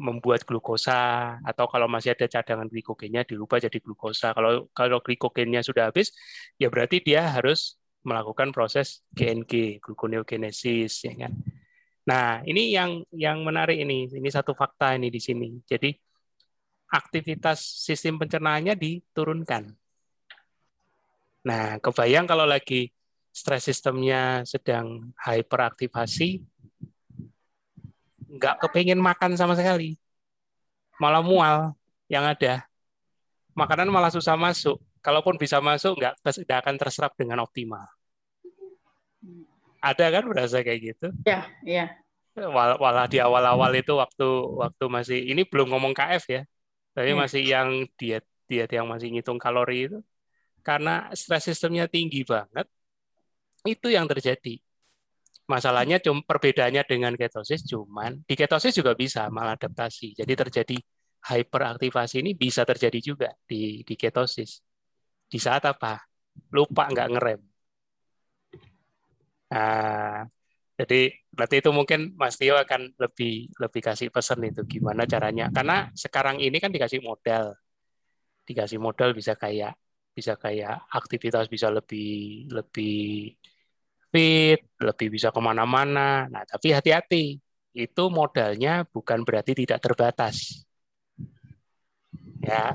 membuat 0.00 0.48
glukosa 0.48 1.36
atau 1.44 1.68
kalau 1.68 1.84
masih 1.84 2.16
ada 2.16 2.24
cadangan 2.24 2.64
glikogennya 2.66 3.28
dirubah 3.28 3.60
jadi 3.60 3.78
glukosa. 3.84 4.32
Kalau 4.32 4.72
kalau 4.72 4.98
glikogennya 5.04 5.60
sudah 5.60 5.92
habis, 5.92 6.16
ya 6.56 6.72
berarti 6.72 7.04
dia 7.04 7.28
harus 7.28 7.76
melakukan 8.00 8.48
proses 8.56 9.04
GNG, 9.12 9.84
gluconeogenesis, 9.84 11.04
ya 11.04 11.12
kan. 11.20 11.32
Nah, 12.08 12.40
ini 12.48 12.72
yang 12.72 13.04
yang 13.12 13.44
menarik 13.44 13.76
ini. 13.76 14.08
Ini 14.08 14.28
satu 14.32 14.56
fakta 14.56 14.96
ini 14.96 15.12
di 15.12 15.20
sini. 15.20 15.60
Jadi 15.68 15.92
aktivitas 16.90 17.60
sistem 17.60 18.16
pencernaannya 18.18 18.74
diturunkan. 18.74 19.62
Nah, 21.46 21.78
kebayang 21.80 22.26
kalau 22.28 22.44
lagi 22.48 22.92
stres 23.30 23.68
sistemnya 23.68 24.42
sedang 24.42 25.14
hyperaktivasi, 25.22 26.42
nggak 28.30 28.62
kepingin 28.62 29.00
makan 29.02 29.34
sama 29.34 29.58
sekali. 29.58 29.98
Malah 31.02 31.24
mual 31.24 31.56
yang 32.06 32.22
ada. 32.22 32.62
Makanan 33.58 33.90
malah 33.90 34.14
susah 34.14 34.38
masuk. 34.38 34.78
Kalaupun 35.00 35.40
bisa 35.40 35.58
masuk, 35.64 35.96
nggak, 35.96 36.14
nggak 36.22 36.58
akan 36.60 36.76
terserap 36.76 37.12
dengan 37.16 37.40
optimal. 37.40 37.88
Ada 39.80 40.12
kan 40.12 40.24
berasa 40.28 40.60
kayak 40.60 40.80
gitu? 40.92 41.08
Iya, 41.24 41.40
iya. 41.64 41.86
Walau 42.36 43.08
di 43.08 43.18
awal-awal 43.18 43.72
itu 43.74 43.96
waktu 43.96 44.28
waktu 44.60 44.84
masih 44.86 45.18
ini 45.24 45.42
belum 45.48 45.72
ngomong 45.72 45.96
KF 45.96 46.24
ya, 46.30 46.42
tapi 46.94 47.10
hmm. 47.16 47.18
masih 47.18 47.42
yang 47.42 47.68
diet 47.98 48.24
diet 48.46 48.70
yang 48.70 48.86
masih 48.86 49.10
ngitung 49.10 49.40
kalori 49.40 49.90
itu 49.90 49.98
karena 50.60 51.08
stres 51.16 51.48
sistemnya 51.48 51.88
tinggi 51.90 52.22
banget 52.22 52.68
itu 53.66 53.88
yang 53.92 54.06
terjadi. 54.08 54.60
Masalahnya 55.50 55.98
cuma 55.98 56.22
perbedaannya 56.22 56.82
dengan 56.86 57.12
ketosis 57.18 57.66
cuman 57.66 58.22
di 58.22 58.34
ketosis 58.38 58.70
juga 58.78 58.94
bisa 58.94 59.26
maladaptasi. 59.34 60.14
Jadi 60.14 60.32
terjadi 60.38 60.76
hyperaktivasi 61.26 62.22
ini 62.22 62.32
bisa 62.38 62.62
terjadi 62.62 62.98
juga 63.02 63.28
di 63.50 63.82
di 63.82 63.94
ketosis. 63.98 64.62
Di 65.26 65.38
saat 65.42 65.66
apa? 65.66 65.98
Lupa 66.54 66.86
nggak 66.86 67.08
ngerem. 67.10 67.40
Nah, 69.50 70.22
jadi 70.78 71.10
berarti 71.34 71.56
itu 71.60 71.70
mungkin 71.74 72.00
Mas 72.14 72.38
Tio 72.38 72.54
akan 72.54 72.94
lebih 73.02 73.50
lebih 73.58 73.82
kasih 73.82 74.08
pesan 74.14 74.46
itu 74.46 74.62
gimana 74.70 75.02
caranya. 75.04 75.50
Karena 75.50 75.90
sekarang 75.98 76.38
ini 76.38 76.56
kan 76.62 76.70
dikasih 76.70 77.02
modal, 77.02 77.58
dikasih 78.46 78.78
modal 78.78 79.10
bisa 79.18 79.34
kayak 79.34 79.74
bisa 80.14 80.34
kayak 80.38 80.86
aktivitas 80.94 81.46
bisa 81.50 81.68
lebih 81.70 82.46
lebih 82.50 83.34
fit, 84.10 84.60
lebih 84.82 85.08
bisa 85.14 85.30
ke 85.30 85.40
mana-mana. 85.40 86.26
Nah 86.26 86.42
tapi 86.46 86.74
hati-hati, 86.74 87.38
itu 87.74 88.02
modalnya 88.10 88.84
bukan 88.90 89.22
berarti 89.22 89.54
tidak 89.54 89.78
terbatas. 89.80 90.66
Ya, 92.40 92.74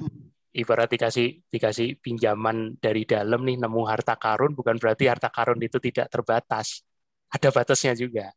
ibarat 0.55 0.87
dikasih 0.87 1.43
dikasih 1.51 1.99
pinjaman 1.99 2.79
dari 2.79 3.03
dalam 3.03 3.43
nih 3.43 3.59
nemu 3.59 3.81
harta 3.83 4.15
karun 4.15 4.55
bukan 4.55 4.79
berarti 4.79 5.11
harta 5.11 5.27
karun 5.27 5.59
itu 5.59 5.81
tidak 5.81 6.07
terbatas 6.07 6.85
ada 7.35 7.49
batasnya 7.51 7.93
juga. 7.97 8.31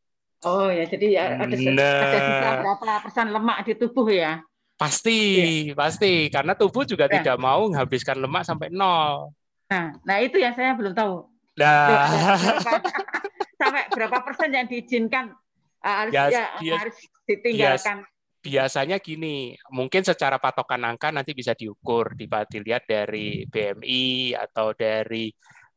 Oh 0.47 0.71
ya, 0.71 0.87
jadi 0.87 1.07
ya 1.19 1.25
ada, 1.35 1.51
nah, 1.51 2.03
ada 2.15 2.23
berapa 2.63 3.03
persen 3.03 3.27
lemak 3.35 3.59
di 3.67 3.75
tubuh 3.75 4.07
ya? 4.07 4.39
Pasti, 4.79 5.19
ya. 5.67 5.75
pasti. 5.75 6.31
Karena 6.31 6.55
tubuh 6.55 6.87
juga 6.87 7.11
ya. 7.11 7.19
tidak 7.19 7.37
mau 7.43 7.67
menghabiskan 7.67 8.23
lemak 8.23 8.47
sampai 8.47 8.71
nol. 8.71 9.35
Nah, 9.67 9.99
nah 10.07 10.17
itu 10.23 10.39
yang 10.39 10.55
saya 10.55 10.79
belum 10.79 10.95
tahu. 10.95 11.27
Nah, 11.59 12.07
sampai 13.59 13.83
berapa 13.91 14.19
persen 14.23 14.55
yang 14.55 14.67
diizinkan 14.71 15.35
uh, 15.83 15.97
harus 16.07 16.15
Ya, 16.15 16.23
ya, 16.31 16.45
bias- 16.63 16.79
harus 16.81 16.97
ditinggalkan. 17.27 17.99
biasanya 18.39 18.97
gini, 19.03 19.59
mungkin 19.75 20.07
secara 20.07 20.39
patokan 20.39 20.87
angka 20.87 21.11
nanti 21.11 21.35
bisa 21.35 21.53
diukur, 21.59 22.15
dilihat 22.15 22.87
dari 22.87 23.45
BMI 23.51 24.33
atau 24.39 24.73
dari 24.73 25.27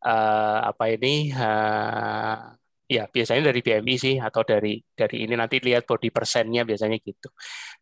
eh, 0.06 0.60
apa 0.70 0.86
ini, 0.94 1.34
eh, 1.34 2.38
ya 2.86 3.04
biasanya 3.10 3.50
dari 3.50 3.60
BMI 3.66 3.96
sih 3.98 4.16
atau 4.22 4.46
dari 4.46 4.78
dari 4.94 5.26
ini 5.26 5.34
nanti 5.36 5.58
lihat 5.60 5.84
body 5.90 6.14
persennya 6.14 6.62
biasanya 6.64 7.02
gitu. 7.02 7.34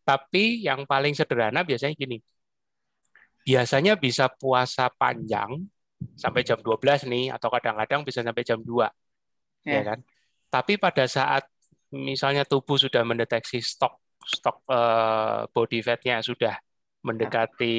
Tapi 0.02 0.64
yang 0.64 0.88
paling 0.88 1.12
sederhana 1.12 1.60
biasanya 1.62 1.94
gini, 1.94 2.16
biasanya 3.46 3.92
bisa 4.00 4.32
puasa 4.32 4.88
panjang 4.90 5.60
sampai 6.16 6.42
jam 6.42 6.58
12 6.60 7.04
nih, 7.04 7.32
atau 7.32 7.48
kadang-kadang 7.48 8.04
bisa 8.04 8.20
sampai 8.20 8.44
jam 8.44 8.60
2, 8.60 8.88
ya 9.64 9.80
Ya. 9.80 9.82
kan? 9.94 9.98
Tapi 10.50 10.76
pada 10.76 11.04
saat 11.06 11.46
misalnya 11.90 12.42
tubuh 12.44 12.78
sudah 12.78 13.02
mendeteksi 13.02 13.58
stok 13.58 13.98
stok 14.20 14.62
eh, 14.68 15.40
body 15.50 15.80
fat-nya 15.80 16.20
sudah 16.20 16.54
mendekati 17.00 17.76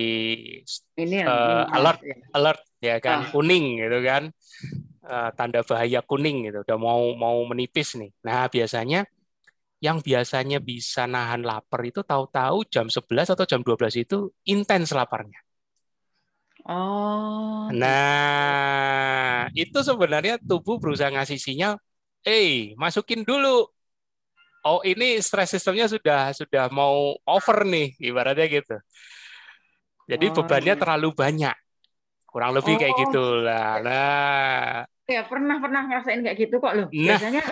Ini 0.98 1.18
Eh, 1.22 1.28
ini, 1.28 1.72
alert. 1.72 2.00
ya. 2.02 2.16
alert 2.34 2.62
ya 2.82 2.96
kan 2.98 3.18
Ah. 3.24 3.30
kuning 3.30 3.78
gitu 3.78 4.00
kan 4.02 4.24
Eh, 5.02 5.30
tanda 5.34 5.66
bahaya 5.66 6.02
kuning 6.06 6.46
gitu 6.46 6.62
udah 6.62 6.78
mau 6.78 7.14
mau 7.18 7.42
menipis 7.46 7.98
nih 7.98 8.14
nah 8.22 8.46
biasanya 8.46 9.06
yang 9.82 9.98
biasanya 9.98 10.62
bisa 10.62 11.10
nahan 11.10 11.42
lapar 11.42 11.82
itu 11.82 12.06
tahu-tahu 12.06 12.70
jam 12.70 12.86
11 12.86 13.34
atau 13.34 13.46
jam 13.50 13.66
12 13.66 13.98
itu 13.98 14.30
intens 14.46 14.94
laparnya 14.94 15.42
Oh. 16.66 17.70
nah 17.74 19.50
itu 19.58 19.80
sebenarnya 19.82 20.38
tubuh 20.42 20.78
berusaha 20.78 21.10
ngasih 21.10 21.40
sinyal 21.42 21.74
eh 22.22 22.78
masukin 22.78 23.26
dulu 23.26 23.66
oh 24.66 24.80
ini 24.86 25.18
stress 25.26 25.58
sistemnya 25.58 25.90
sudah 25.90 26.32
sudah 26.38 26.70
mau 26.70 27.18
over 27.26 27.66
nih 27.66 27.98
ibaratnya 27.98 28.46
gitu 28.48 28.76
jadi 30.10 30.26
Oh, 30.32 30.36
bebannya 30.38 30.74
iya. 30.76 30.82
terlalu 30.82 31.10
banyak 31.16 31.56
kurang 32.30 32.52
lebih 32.58 32.74
kayak 32.80 32.94
Oh. 32.96 33.00
gitulah 33.06 33.70
nah 33.84 34.86
Ya 35.12 35.28
pernah 35.28 35.60
pernah 35.60 35.82
ngerasain 35.92 36.24
kayak 36.24 36.38
gitu 36.40 36.56
kok 36.64 36.72
loh. 36.72 36.88
Nah. 36.88 37.20
Biasanya 37.20 37.44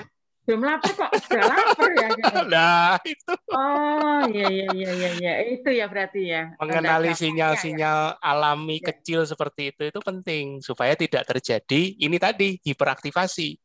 belum 0.50 0.66
lapar 0.66 0.92
kok 0.98 1.12
udah 1.30 1.46
lapar 1.46 1.90
ya. 1.94 2.08
gitu. 2.18 2.40
nah 2.54 2.98
itu 3.06 3.34
Oh 3.50 4.22
iya 4.30 4.46
iya 4.50 4.66
iya 4.74 4.90
iya 4.98 5.10
iya 5.22 5.32
itu 5.54 5.70
ya 5.74 5.86
berarti 5.90 6.22
ya. 6.34 6.42
mengenali 6.58 7.14
Tanda-tandanya 7.14 7.14
ya. 7.14 7.22
sinyal-sinyal 7.22 8.00
alami 8.22 8.78
Ya. 8.82 8.90
kecil 8.94 9.20
seperti 9.30 9.74
itu 9.74 9.82
itu 9.94 10.00
penting 10.02 10.46
supaya 10.66 10.94
tidak 10.98 11.24
terjadi 11.30 11.82
ini 11.98 12.18
tadi 12.18 12.58
hiperaktivasi. 12.66 13.58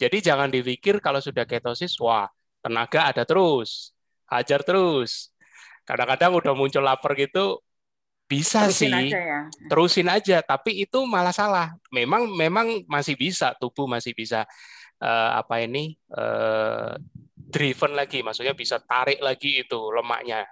Jadi 0.00 0.16
jangan 0.24 0.48
dipikir 0.50 0.98
kalau 1.04 1.20
sudah 1.22 1.44
ketosis 1.46 1.94
wah 2.00 2.26
tenaga 2.64 3.08
ada 3.12 3.22
terus, 3.28 3.92
hajar 4.32 4.60
terus. 4.64 5.30
Kadang-kadang 5.88 6.32
udah 6.40 6.52
muncul 6.56 6.82
lapar 6.84 7.12
gitu 7.18 7.60
bisa 8.30 8.64
Terusin 8.64 8.88
sih 8.88 8.92
aja 9.12 9.20
ya. 9.20 9.40
terusin 9.68 10.08
aja 10.08 10.40
tapi 10.40 10.88
itu 10.88 11.04
malah 11.04 11.36
salah 11.36 11.76
memang 11.92 12.32
memang 12.32 12.80
masih 12.88 13.12
bisa 13.12 13.52
tubuh 13.60 13.84
masih 13.84 14.16
bisa 14.16 14.48
eh, 15.02 15.30
apa 15.34 15.54
ini 15.60 15.90
eh, 16.14 16.92
driven 17.52 17.92
lagi 17.92 18.22
maksudnya 18.22 18.54
bisa 18.54 18.78
tarik 18.80 19.18
lagi 19.18 19.66
itu 19.66 19.78
lemaknya 19.92 20.46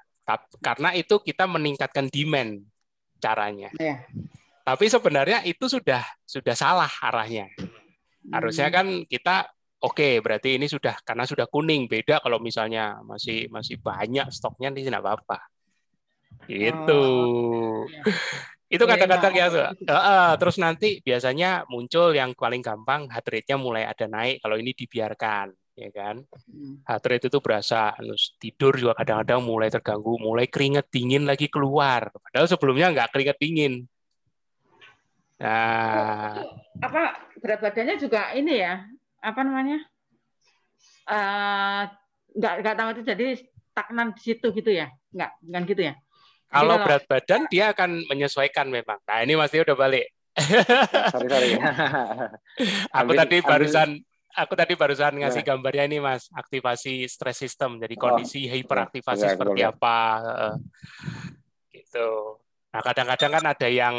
karena 0.61 0.93
itu 0.95 1.19
kita 1.19 1.49
meningkatkan 1.49 2.07
demand 2.07 2.61
caranya 3.19 3.71
Iya. 3.79 4.05
tapi 4.63 4.87
sebenarnya 4.87 5.43
itu 5.43 5.65
sudah 5.67 6.05
sudah 6.23 6.55
salah 6.55 6.91
arahnya 7.01 7.49
harusnya 8.29 8.69
Hmm. 8.69 8.75
kan 8.77 8.87
kita 9.09 9.49
oke 9.81 10.21
berarti 10.21 10.61
ini 10.61 10.69
sudah 10.69 11.01
karena 11.03 11.25
sudah 11.25 11.49
kuning 11.49 11.89
beda 11.89 12.21
kalau 12.21 12.37
misalnya 12.37 13.01
masih 13.03 13.49
masih 13.49 13.81
banyak 13.81 14.29
stoknya 14.29 14.69
ini 14.71 14.85
tidak 14.87 15.01
apa-apa 15.03 15.41
gitu 16.47 17.03
iya. 17.89 18.03
Itu 18.71 18.85
Iya, 18.87 18.91
kadang-kadang 18.95 19.35
ya. 19.35 19.47
Heeh, 19.75 20.29
terus 20.39 20.57
nanti 20.63 21.03
biasanya 21.03 21.67
muncul 21.67 22.15
yang 22.15 22.31
paling 22.39 22.63
gampang 22.63 23.11
heart 23.11 23.27
rate-nya 23.27 23.59
mulai 23.59 23.83
ada 23.83 24.07
naik 24.07 24.39
kalau 24.39 24.55
ini 24.55 24.71
dibiarkan 24.73 25.51
ya 25.75 25.91
kan 25.91 26.23
Hmm. 26.51 26.83
heart 26.85 27.05
rate 27.09 27.27
itu 27.31 27.39
berasa 27.41 27.95
terus 27.97 28.37
tidur 28.37 28.77
juga 28.77 28.93
kadang-kadang 29.01 29.41
mulai 29.41 29.73
terganggu 29.73 30.19
mulai 30.21 30.45
keringet 30.45 30.91
dingin 30.93 31.25
lagi 31.25 31.49
keluar 31.49 32.11
padahal 32.13 32.51
sebelumnya 32.51 32.93
nggak 32.93 33.09
keringet 33.15 33.39
dingin 33.41 33.75
nah 35.41 36.45
Apa 36.85 37.17
berat 37.41 37.61
badannya 37.61 37.97
juga 38.01 38.33
ini 38.33 38.61
ya? 38.61 38.85
Apa 39.21 39.41
namanya? 39.45 39.85
Eh 41.09 41.83
nggak 42.37 42.55
nggak 42.65 42.77
tahu 42.77 42.89
itu 42.97 43.03
jadi 43.05 43.27
stagnan 43.73 44.17
di 44.17 44.21
situ 44.21 44.47
gitu 44.53 44.71
ya? 44.73 44.89
Nggak, 45.13 45.31
bukan 45.45 45.63
gitu 45.69 45.83
ya? 45.93 45.95
Kalau 46.51 46.77
berat 46.83 47.07
badan 47.07 47.47
dia 47.47 47.71
akan 47.71 48.05
menyesuaikan 48.07 48.67
memang 48.67 48.99
nah 49.03 49.23
ini 49.23 49.35
Mas 49.35 49.51
Tio 49.51 49.63
udah 49.63 49.79
balik 49.79 50.11
sorry 51.11 51.29
sorry. 51.29 51.51
aku 52.95 52.95
Ambil- 52.97 53.19
tadi 53.19 53.37
ambil- 53.39 53.49
barusan 53.49 53.89
aku 54.31 54.53
tadi 54.55 54.73
barusan 54.75 55.13
ngasih 55.17 55.43
Nah. 55.43 55.47
gambarnya 55.49 55.85
ini 55.87 55.99
Mas, 55.99 56.31
aktivasi 56.31 57.03
stress 57.07 57.35
system. 57.37 57.79
Jadi 57.79 57.95
Oh, 57.95 58.01
kondisi 58.01 58.47
hiperaktivasi 58.47 59.27
iya, 59.27 59.33
seperti 59.35 59.61
apa 59.61 59.97
gitu. 61.69 62.39
Nah, 62.71 62.81
kadang-kadang 62.81 63.31
kan 63.33 63.45
ada 63.47 63.69
yang 63.69 63.97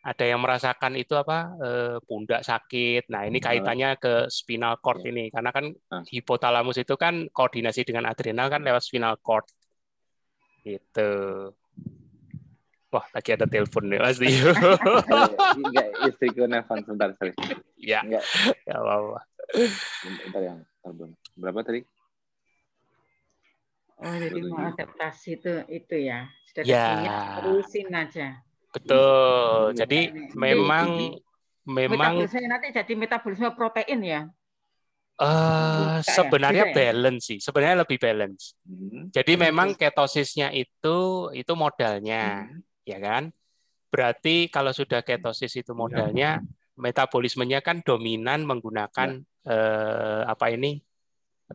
ada 0.00 0.24
yang 0.24 0.40
merasakan 0.40 0.96
itu 0.96 1.12
apa 1.12 1.52
eh, 1.60 1.96
pundak 2.02 2.40
sakit. 2.40 3.12
Nah, 3.12 3.28
ini 3.28 3.36
kaitannya 3.38 4.00
ke 4.00 4.28
spinal 4.28 4.80
cord 4.80 5.04
Iya. 5.04 5.10
ini 5.12 5.24
karena 5.28 5.50
kan 5.52 5.64
Ah. 5.88 6.00
hipotalamus 6.06 6.80
itu 6.80 6.96
kan 6.96 7.28
koordinasi 7.28 7.84
dengan 7.84 8.08
adrenal 8.08 8.48
kan 8.48 8.64
lewat 8.64 8.80
spinal 8.80 9.20
cord. 9.20 9.44
Gitu. 10.68 11.10
Wah, 12.88 13.04
lagi 13.12 13.30
ada 13.36 13.44
telepon 13.44 13.84
nih 13.84 14.00
Tio. 14.16 14.48
Enggak, 15.60 15.86
istriku 16.08 16.48
nelfon 16.48 16.80
sebentar, 16.84 17.12
sorry. 17.16 17.36
ya, 17.76 18.00
Enggak, 18.00 18.24
ya 18.64 18.80
apa-apa. 18.80 19.20
bentar 20.24 20.40
yang 20.40 20.58
telepon. 20.80 21.12
Berapa 21.36 21.60
tadi? 21.64 21.80
Oh, 23.98 24.14
jadi 24.14 24.40
mau 24.46 24.62
Betul. 24.62 24.72
adaptasi 24.72 25.28
itu 25.36 25.52
itu 25.68 25.96
ya. 26.00 26.30
Sudah 26.48 26.64
Ya. 26.64 26.86
terusin 27.36 27.88
aja. 27.92 28.40
Betul. 28.72 29.74
Iya. 29.74 29.84
Jadi 29.84 30.00
memang 30.32 31.18
memang 31.68 32.14
Metabolisme 32.24 32.40
nanti 32.48 32.68
jadi 32.72 32.92
metabolisme 32.94 33.48
protein 33.52 34.00
ya. 34.00 34.20
Eh 35.18 35.98
ya? 35.98 36.02
sebenarnya 36.02 36.64
ya? 36.70 36.74
balance 36.74 37.22
sih. 37.26 37.38
Sebenarnya 37.42 37.82
lebih 37.82 37.98
balance. 37.98 38.54
Hmm. 38.62 39.10
Jadi 39.10 39.32
Hmm. 39.34 39.42
memang 39.50 39.68
ketosisnya 39.74 40.54
itu 40.54 40.96
itu 41.34 41.52
modalnya, 41.52 42.46
Hmm. 42.46 42.62
ya 42.86 42.98
kan? 42.98 43.34
Berarti 43.88 44.46
kalau 44.48 44.70
sudah 44.70 45.00
ketosis 45.00 45.56
itu 45.56 45.72
modalnya, 45.72 46.38
metabolismenya 46.78 47.58
kan 47.58 47.82
dominan 47.82 48.46
menggunakan 48.46 49.18
eh, 49.48 50.22
apa 50.28 50.52
ini 50.52 50.76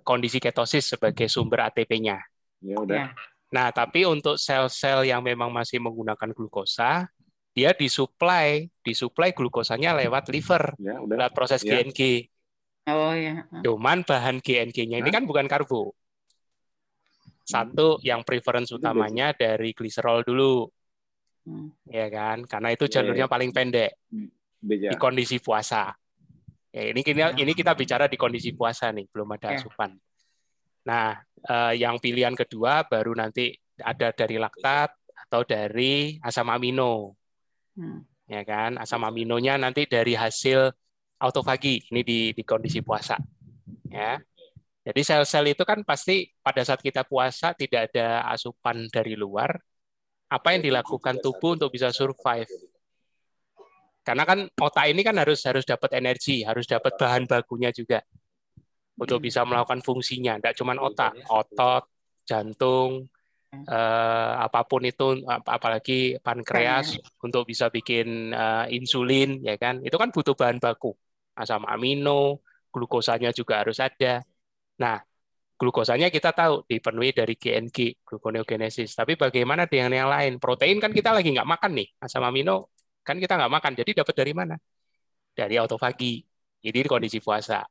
kondisi 0.01 0.41
ketosis 0.41 0.97
sebagai 0.97 1.29
sumber 1.29 1.69
ATP-nya. 1.69 2.17
Ya 2.59 2.75
udah. 2.81 3.13
Ya. 3.13 3.13
Nah, 3.53 3.69
tapi 3.69 4.01
untuk 4.01 4.41
sel-sel 4.41 5.05
yang 5.05 5.21
memang 5.21 5.53
masih 5.53 5.77
menggunakan 5.77 6.33
glukosa, 6.33 7.05
dia 7.53 7.69
disuplai, 7.77 8.65
disuplai 8.81 9.29
glukosanya 9.29 9.93
lewat 9.93 10.25
liver, 10.33 10.73
Ya 10.81 10.97
udah. 10.97 11.21
lewat 11.21 11.31
proses 11.37 11.61
Ya. 11.61 11.77
GNG. 11.85 12.32
Oh 12.83 13.15
ya. 13.15 13.47
Cuman 13.63 14.03
bahan 14.03 14.43
GNG-nya 14.43 14.99
ini 14.99 15.09
kan 15.09 15.23
bukan 15.23 15.47
karbo. 15.47 15.95
Satu 17.43 17.99
yang 18.03 18.23
preference 18.23 18.71
Itu 18.71 18.79
utamanya 18.79 19.35
dari 19.35 19.75
gliserol 19.75 20.23
dulu, 20.23 20.67
Hmm. 21.43 21.75
ya 21.83 22.07
kan? 22.07 22.47
Karena 22.47 22.71
itu 22.71 22.87
Iya, 22.87 22.99
jalurnya 22.99 23.27
iya. 23.27 23.31
paling 23.31 23.51
pendek 23.51 23.91
Beja. 24.63 24.89
di 24.91 24.95
kondisi 24.95 25.43
puasa. 25.43 25.91
Ya, 26.71 26.89
ini 26.89 27.03
kita 27.03 27.35
ini 27.35 27.51
kita 27.51 27.75
bicara 27.75 28.07
di 28.07 28.15
kondisi 28.15 28.55
puasa 28.55 28.89
nih, 28.95 29.11
belum 29.11 29.27
ada 29.35 29.59
asupan. 29.59 29.91
Nah, 30.87 31.19
eh, 31.43 31.73
yang 31.83 31.99
pilihan 31.99 32.31
kedua 32.33 32.87
baru 32.87 33.11
nanti 33.15 33.51
ada 33.79 34.15
dari 34.15 34.39
laktat 34.39 34.95
atau 35.27 35.43
dari 35.43 36.15
asam 36.23 36.47
amino, 36.47 37.15
Hmm. 37.75 38.07
ya 38.27 38.41
kan? 38.47 38.79
Asam 38.79 39.03
aminonya 39.03 39.59
nanti 39.59 39.83
dari 39.83 40.15
hasil 40.15 40.71
autofagi 41.23 41.87
ini 41.87 42.01
di 42.03 42.19
di 42.35 42.43
kondisi 42.43 42.83
puasa, 42.83 43.15
ya. 43.87 44.19
Jadi 44.83 45.01
sel-sel 45.07 45.55
itu 45.55 45.63
kan 45.63 45.79
pasti 45.87 46.27
pada 46.43 46.59
saat 46.67 46.83
kita 46.83 47.07
puasa 47.07 47.55
tidak 47.55 47.87
ada 47.91 48.27
asupan 48.35 48.91
dari 48.91 49.15
luar. 49.15 49.55
Apa 50.27 50.57
yang 50.57 50.65
dilakukan 50.67 51.23
tubuh 51.23 51.55
untuk 51.55 51.71
bisa 51.71 51.87
survive? 51.95 52.51
Karena 54.03 54.27
kan 54.27 54.43
otak 54.59 54.85
ini 54.91 54.99
kan 54.99 55.15
harus 55.15 55.39
harus 55.47 55.63
dapat 55.63 55.95
energi, 55.95 56.43
harus 56.43 56.67
dapat 56.67 56.91
bahan 56.99 57.23
bakunya 57.23 57.71
juga 57.71 58.03
untuk 58.99 59.23
Hmm. 59.23 59.25
bisa 59.31 59.41
melakukan 59.47 59.79
fungsinya. 59.79 60.35
Tidak 60.43 60.55
cuma 60.59 60.75
otak, 60.75 61.15
otot, 61.31 61.83
jantung, 62.27 63.07
eh, 63.55 64.33
apa 64.43 64.59
pun 64.67 64.83
itu, 64.83 65.23
ap- 65.23 65.47
apalagi 65.47 66.19
pankreas 66.19 66.99
untuk 67.23 67.47
bisa 67.47 67.71
bikin 67.71 68.35
eh, 68.35 68.65
insulin, 68.75 69.39
ya 69.39 69.55
kan? 69.55 69.79
Itu 69.87 69.95
kan 69.95 70.11
butuh 70.11 70.35
bahan 70.35 70.59
baku. 70.59 70.91
Asam 71.33 71.65
amino, 71.65 72.41
glukosanya 72.73 73.29
juga 73.33 73.61
harus 73.61 73.77
ada. 73.77 74.21
Nah, 74.81 75.01
glukosanya 75.57 76.09
kita 76.09 76.33
tahu 76.33 76.65
dipenuhi 76.65 77.13
dari 77.13 77.37
GNG, 77.37 78.01
gluconeogenesis. 78.05 78.93
Tapi 78.97 79.13
bagaimana 79.17 79.69
dengan 79.69 79.93
yang 79.93 80.09
lain? 80.09 80.41
Protein 80.41 80.81
kan 80.81 80.91
kita 80.93 81.13
lagi 81.13 81.29
nggak 81.33 81.47
makan 81.47 81.71
nih, 81.77 81.87
asam 82.01 82.25
amino 82.25 82.73
kan 83.03 83.19
kita 83.19 83.35
nggak 83.35 83.51
makan. 83.51 83.71
Jadi 83.77 83.91
dapat 83.99 84.15
dari 84.15 84.33
mana? 84.33 84.55
Dari 85.35 85.55
autofagi. 85.59 86.23
Jadi 86.63 86.77
kondisi 86.87 87.19
puasa. 87.19 87.61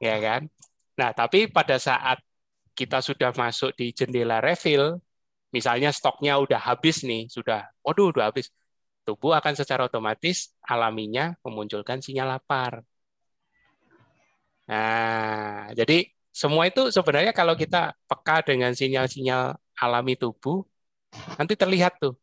Ya 0.00 0.16
kan? 0.16 0.48
Nah, 0.96 1.12
tapi 1.12 1.48
pada 1.52 1.76
saat 1.76 2.18
kita 2.72 3.04
sudah 3.04 3.30
masuk 3.36 3.76
di 3.76 3.92
jendela 3.92 4.40
refill, 4.40 4.96
misalnya 5.52 5.92
stoknya 5.92 6.40
udah 6.40 6.56
habis 6.56 7.04
nih, 7.04 7.28
sudah, 7.28 7.68
waduh, 7.84 8.08
udah 8.08 8.32
habis 8.32 8.48
tubuh 9.06 9.32
akan 9.38 9.54
secara 9.60 9.82
otomatis 9.88 10.36
alaminya 10.62 11.34
memunculkan 11.44 11.98
sinyal 12.04 12.28
lapar. 12.38 12.84
Nah, 14.70 15.74
jadi 15.78 16.06
semua 16.30 16.62
itu 16.70 16.80
sebenarnya 16.94 17.32
kalau 17.34 17.54
kita 17.58 17.76
peka 18.08 18.46
dengan 18.48 18.70
sinyal-sinyal 18.70 19.58
alami 19.82 20.14
tubuh, 20.14 20.62
nanti 21.38 21.54
terlihat 21.58 21.92
tuh 22.02 22.14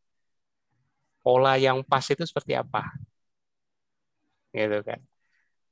pola 1.23 1.53
yang 1.59 1.83
pas 1.83 2.05
itu 2.13 2.23
seperti 2.23 2.53
apa. 2.55 2.81
Gitu 4.55 4.79
kan. 4.87 4.99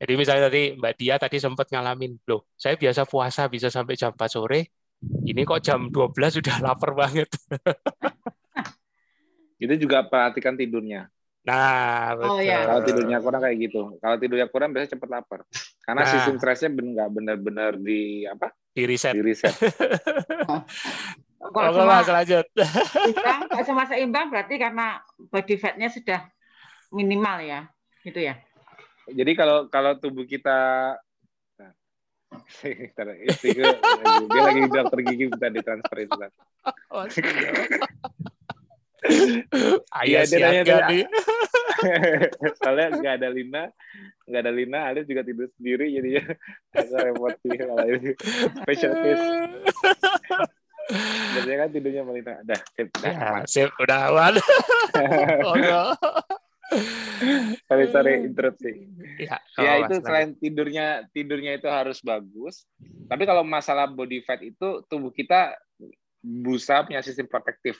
Jadi 0.01 0.13
misalnya 0.19 0.43
tadi 0.51 0.61
Mbak 0.79 0.93
Dia 0.99 1.15
tadi 1.23 1.37
sempat 1.39 1.67
ngalamin, 1.71 2.19
loh, 2.29 2.41
saya 2.59 2.75
biasa 2.75 3.07
puasa 3.07 3.47
bisa 3.47 3.67
sampai 3.71 3.95
jam 3.95 4.11
4 4.11 4.29
sore, 4.35 4.59
ini 5.29 5.41
kok 5.47 5.61
jam 5.63 5.79
12 5.93 6.31
sudah 6.37 6.55
lapar 6.65 6.91
banget. 6.91 7.29
Itu 9.55 9.73
juga 9.79 10.03
perhatikan 10.05 10.57
tidurnya. 10.59 11.07
Nah, 11.45 12.17
betul. 12.17 12.29
Oh, 12.35 12.39
iya. 12.41 12.65
Kalau 12.65 12.81
tidurnya 12.81 13.17
kurang 13.21 13.41
kayak 13.45 13.57
gitu. 13.61 13.81
Kalau 14.01 14.15
tidurnya 14.17 14.47
kurang 14.49 14.69
biasanya 14.73 14.91
cepet 14.97 15.09
lapar. 15.13 15.39
Karena 15.85 16.01
Nah. 16.01 16.09
sistem 16.09 16.35
stresnya 16.41 16.69
nggak 16.73 17.09
benar-benar 17.13 17.77
di 17.77 18.25
apa? 18.25 18.49
di 18.75 18.83
riset. 18.83 19.15
Di 19.15 19.23
reset. 19.23 19.55
Kalau 21.45 21.71
semua 21.77 22.01
lanjut. 22.01 22.45
seimbang, 22.57 23.39
kalau 23.53 23.63
semua 23.63 23.85
seimbang 23.85 24.33
berarti 24.33 24.57
karena 24.57 24.97
body 25.29 25.55
fat-nya 25.61 25.93
sudah 25.93 26.25
minimal 26.89 27.37
ya, 27.45 27.69
gitu 28.01 28.17
ya. 28.17 28.41
Jadi 29.05 29.31
kalau 29.37 29.69
kalau 29.69 29.93
tubuh 30.01 30.25
kita 30.25 30.57
nah, 31.61 31.73
dia 34.33 34.41
lagi 34.41 34.61
dokter 34.65 34.99
gigi 35.05 35.29
minta 35.29 35.53
ditransfer 35.53 36.09
itu 36.09 36.15
kan. 36.17 36.31
Ayah 40.01 40.05
Iya, 40.05 40.19
dia 40.25 40.37
nanya 40.39 40.61
siaga 40.63 40.75
tadi, 40.81 40.97
nih. 40.97 41.05
Soalnya 42.59 42.87
nggak 42.97 43.13
ada 43.21 43.29
Lina, 43.29 43.63
nggak 44.25 44.41
ada 44.41 44.51
Lina, 44.51 44.79
Alif 44.89 45.05
juga 45.05 45.21
tidur 45.21 45.47
sendiri 45.53 45.85
jadinya 45.91 46.23
agak 46.73 46.99
repot 47.05 47.33
sih 47.43 47.55
kalau 47.59 47.85
ini 47.85 48.11
special 48.63 48.93
case. 48.97 49.25
Biasanya 51.35 51.57
kan 51.65 51.69
tidurnya 51.73 52.01
sama 52.05 52.11
Lina. 52.13 52.33
Dah, 52.45 52.61
sip, 52.73 52.87
dah, 52.93 53.09
Ya, 53.11 53.19
aman. 53.29 53.43
sip, 53.49 53.69
udah 53.77 53.99
aman. 54.09 54.33
Oh, 55.45 55.53
enggak. 55.59 55.99
sorry 57.67 57.85
sorry 57.93 58.11
interupsi. 58.25 58.89
Ya, 59.21 59.37
Ya 59.59 59.71
oh, 59.75 59.85
itu 59.85 59.95
Mas, 59.99 60.03
selain 60.07 60.29
tidurnya 60.39 60.85
tidurnya 61.11 61.51
itu 61.59 61.67
harus 61.69 61.99
bagus. 62.01 62.63
Tapi 63.05 63.23
kalau 63.27 63.45
masalah 63.45 63.85
body 63.85 64.23
fat 64.25 64.41
itu 64.41 64.81
tubuh 64.89 65.11
kita 65.13 65.53
berusaha 66.23 66.81
punya 66.87 67.05
sistem 67.05 67.29
protektif. 67.29 67.77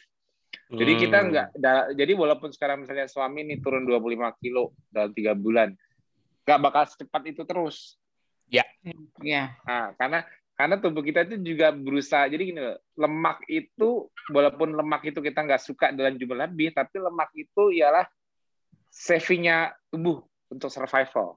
Jadi 0.66 0.92
Hmm. 0.98 1.02
kita 1.06 1.18
nggak, 1.30 1.48
da- 1.62 1.90
jadi 1.94 2.14
walaupun 2.18 2.50
sekarang 2.50 2.82
misalnya 2.82 3.06
suami 3.06 3.46
ini 3.46 3.62
turun 3.62 3.86
25 3.86 4.34
kilo 4.42 4.74
dalam 4.90 5.14
tiga 5.14 5.38
bulan, 5.38 5.78
nggak 6.42 6.60
bakal 6.62 6.84
secepat 6.90 7.22
itu 7.30 7.46
terus. 7.46 8.02
Ya, 9.22 9.54
Nah, 9.66 9.94
karena 9.98 10.26
karena 10.56 10.76
tubuh 10.80 11.04
kita 11.04 11.28
itu 11.28 11.36
juga 11.42 11.70
berusaha. 11.70 12.26
Jadi 12.32 12.54
gini, 12.54 12.62
loh, 12.64 12.80
lemak 12.96 13.44
itu 13.52 14.08
walaupun 14.32 14.74
lemak 14.74 15.04
itu 15.06 15.20
kita 15.20 15.44
nggak 15.44 15.62
suka 15.62 15.92
dalam 15.92 16.16
jumlah 16.16 16.48
lebih, 16.48 16.72
tapi 16.74 16.98
lemak 16.98 17.30
itu 17.36 17.76
ialah 17.76 18.08
savingnya 18.90 19.76
tubuh 19.92 20.24
untuk 20.48 20.72
survival. 20.72 21.36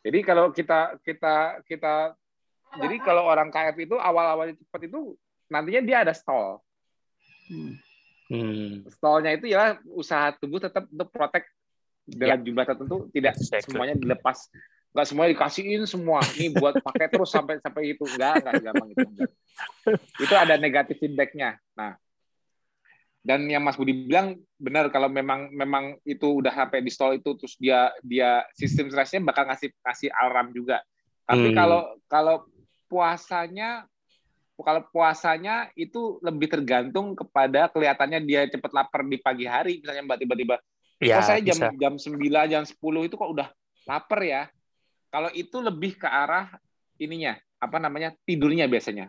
Jadi 0.00 0.18
kalau 0.24 0.48
kita 0.50 0.96
kita 1.04 1.60
kita 1.68 2.16
jadi 2.80 2.96
kalau 3.04 3.28
orang 3.28 3.52
KF 3.52 3.76
itu 3.76 3.96
awal-awal 4.00 4.54
cepat 4.56 4.88
itu 4.88 5.18
nantinya 5.52 5.82
dia 5.84 5.98
ada 6.06 6.14
stall. 6.16 6.62
Hmm. 7.50 7.76
Hmm. 8.30 8.86
Stallnya 8.86 9.34
itu 9.34 9.50
ya 9.50 9.74
usaha 9.90 10.30
tubuh 10.38 10.62
tetap 10.62 10.86
untuk 10.86 11.10
protect 11.10 11.50
dalam 12.06 12.40
jumlah 12.46 12.62
tertentu 12.66 13.10
tidak 13.10 13.34
Exactly. 13.38 13.66
semuanya 13.66 13.94
dilepas 13.98 14.46
nggak 14.90 15.06
semuanya 15.06 15.30
dikasihin 15.38 15.82
semua 15.86 16.18
ini 16.34 16.50
buat 16.50 16.82
pakai 16.82 17.06
terus 17.06 17.30
sampai 17.30 17.62
sampai 17.62 17.94
itu 17.94 18.02
enggak 18.06 18.42
enggak 18.42 18.54
gampang 18.70 18.88
itu 18.90 19.06
enggak. 19.06 19.30
itu 20.18 20.34
ada 20.34 20.54
negatif 20.58 20.98
feedbacknya 20.98 21.58
nah 21.78 21.94
dan 23.20 23.46
yang 23.46 23.62
Mas 23.62 23.76
Budi 23.78 24.08
bilang 24.08 24.34
benar 24.58 24.90
kalau 24.90 25.06
memang 25.06 25.52
memang 25.54 25.94
itu 26.02 26.42
udah 26.42 26.50
sampai 26.50 26.82
di 26.82 26.90
stall 26.90 27.20
itu 27.22 27.36
terus 27.38 27.54
dia 27.60 27.94
dia 28.02 28.42
sistem 28.58 28.90
stresnya 28.90 29.22
bakal 29.22 29.46
ngasih 29.46 29.70
kasih 29.84 30.10
alarm 30.10 30.50
juga 30.50 30.82
tapi 31.22 31.54
Hmm. 31.54 31.56
kalau 31.58 31.80
kalau 32.10 32.36
puasanya 32.90 33.86
kalau 34.62 34.84
puasanya 34.88 35.68
itu 35.74 36.18
lebih 36.20 36.48
tergantung 36.48 37.12
kepada 37.14 37.68
kelihatannya 37.68 38.20
dia 38.22 38.46
cepat 38.46 38.70
lapar 38.72 39.02
di 39.02 39.16
pagi 39.16 39.44
hari 39.44 39.80
misalnya 39.80 40.04
mbak 40.06 40.20
tiba-tiba 40.20 40.56
Ya, 41.00 41.16
oh 41.16 41.24
saya 41.24 41.40
jam 41.40 41.56
bisa. 41.56 41.72
jam 41.80 41.94
9 41.96 42.20
jam 42.44 42.60
10 42.60 42.76
itu 43.08 43.16
kok 43.16 43.30
udah 43.32 43.48
lapar 43.88 44.20
ya 44.20 44.52
kalau 45.08 45.32
itu 45.32 45.56
lebih 45.56 45.96
ke 45.96 46.04
arah 46.04 46.60
ininya 46.96 47.40
apa 47.56 47.80
namanya 47.80 48.12
tidurnya 48.24 48.68
biasanya 48.68 49.08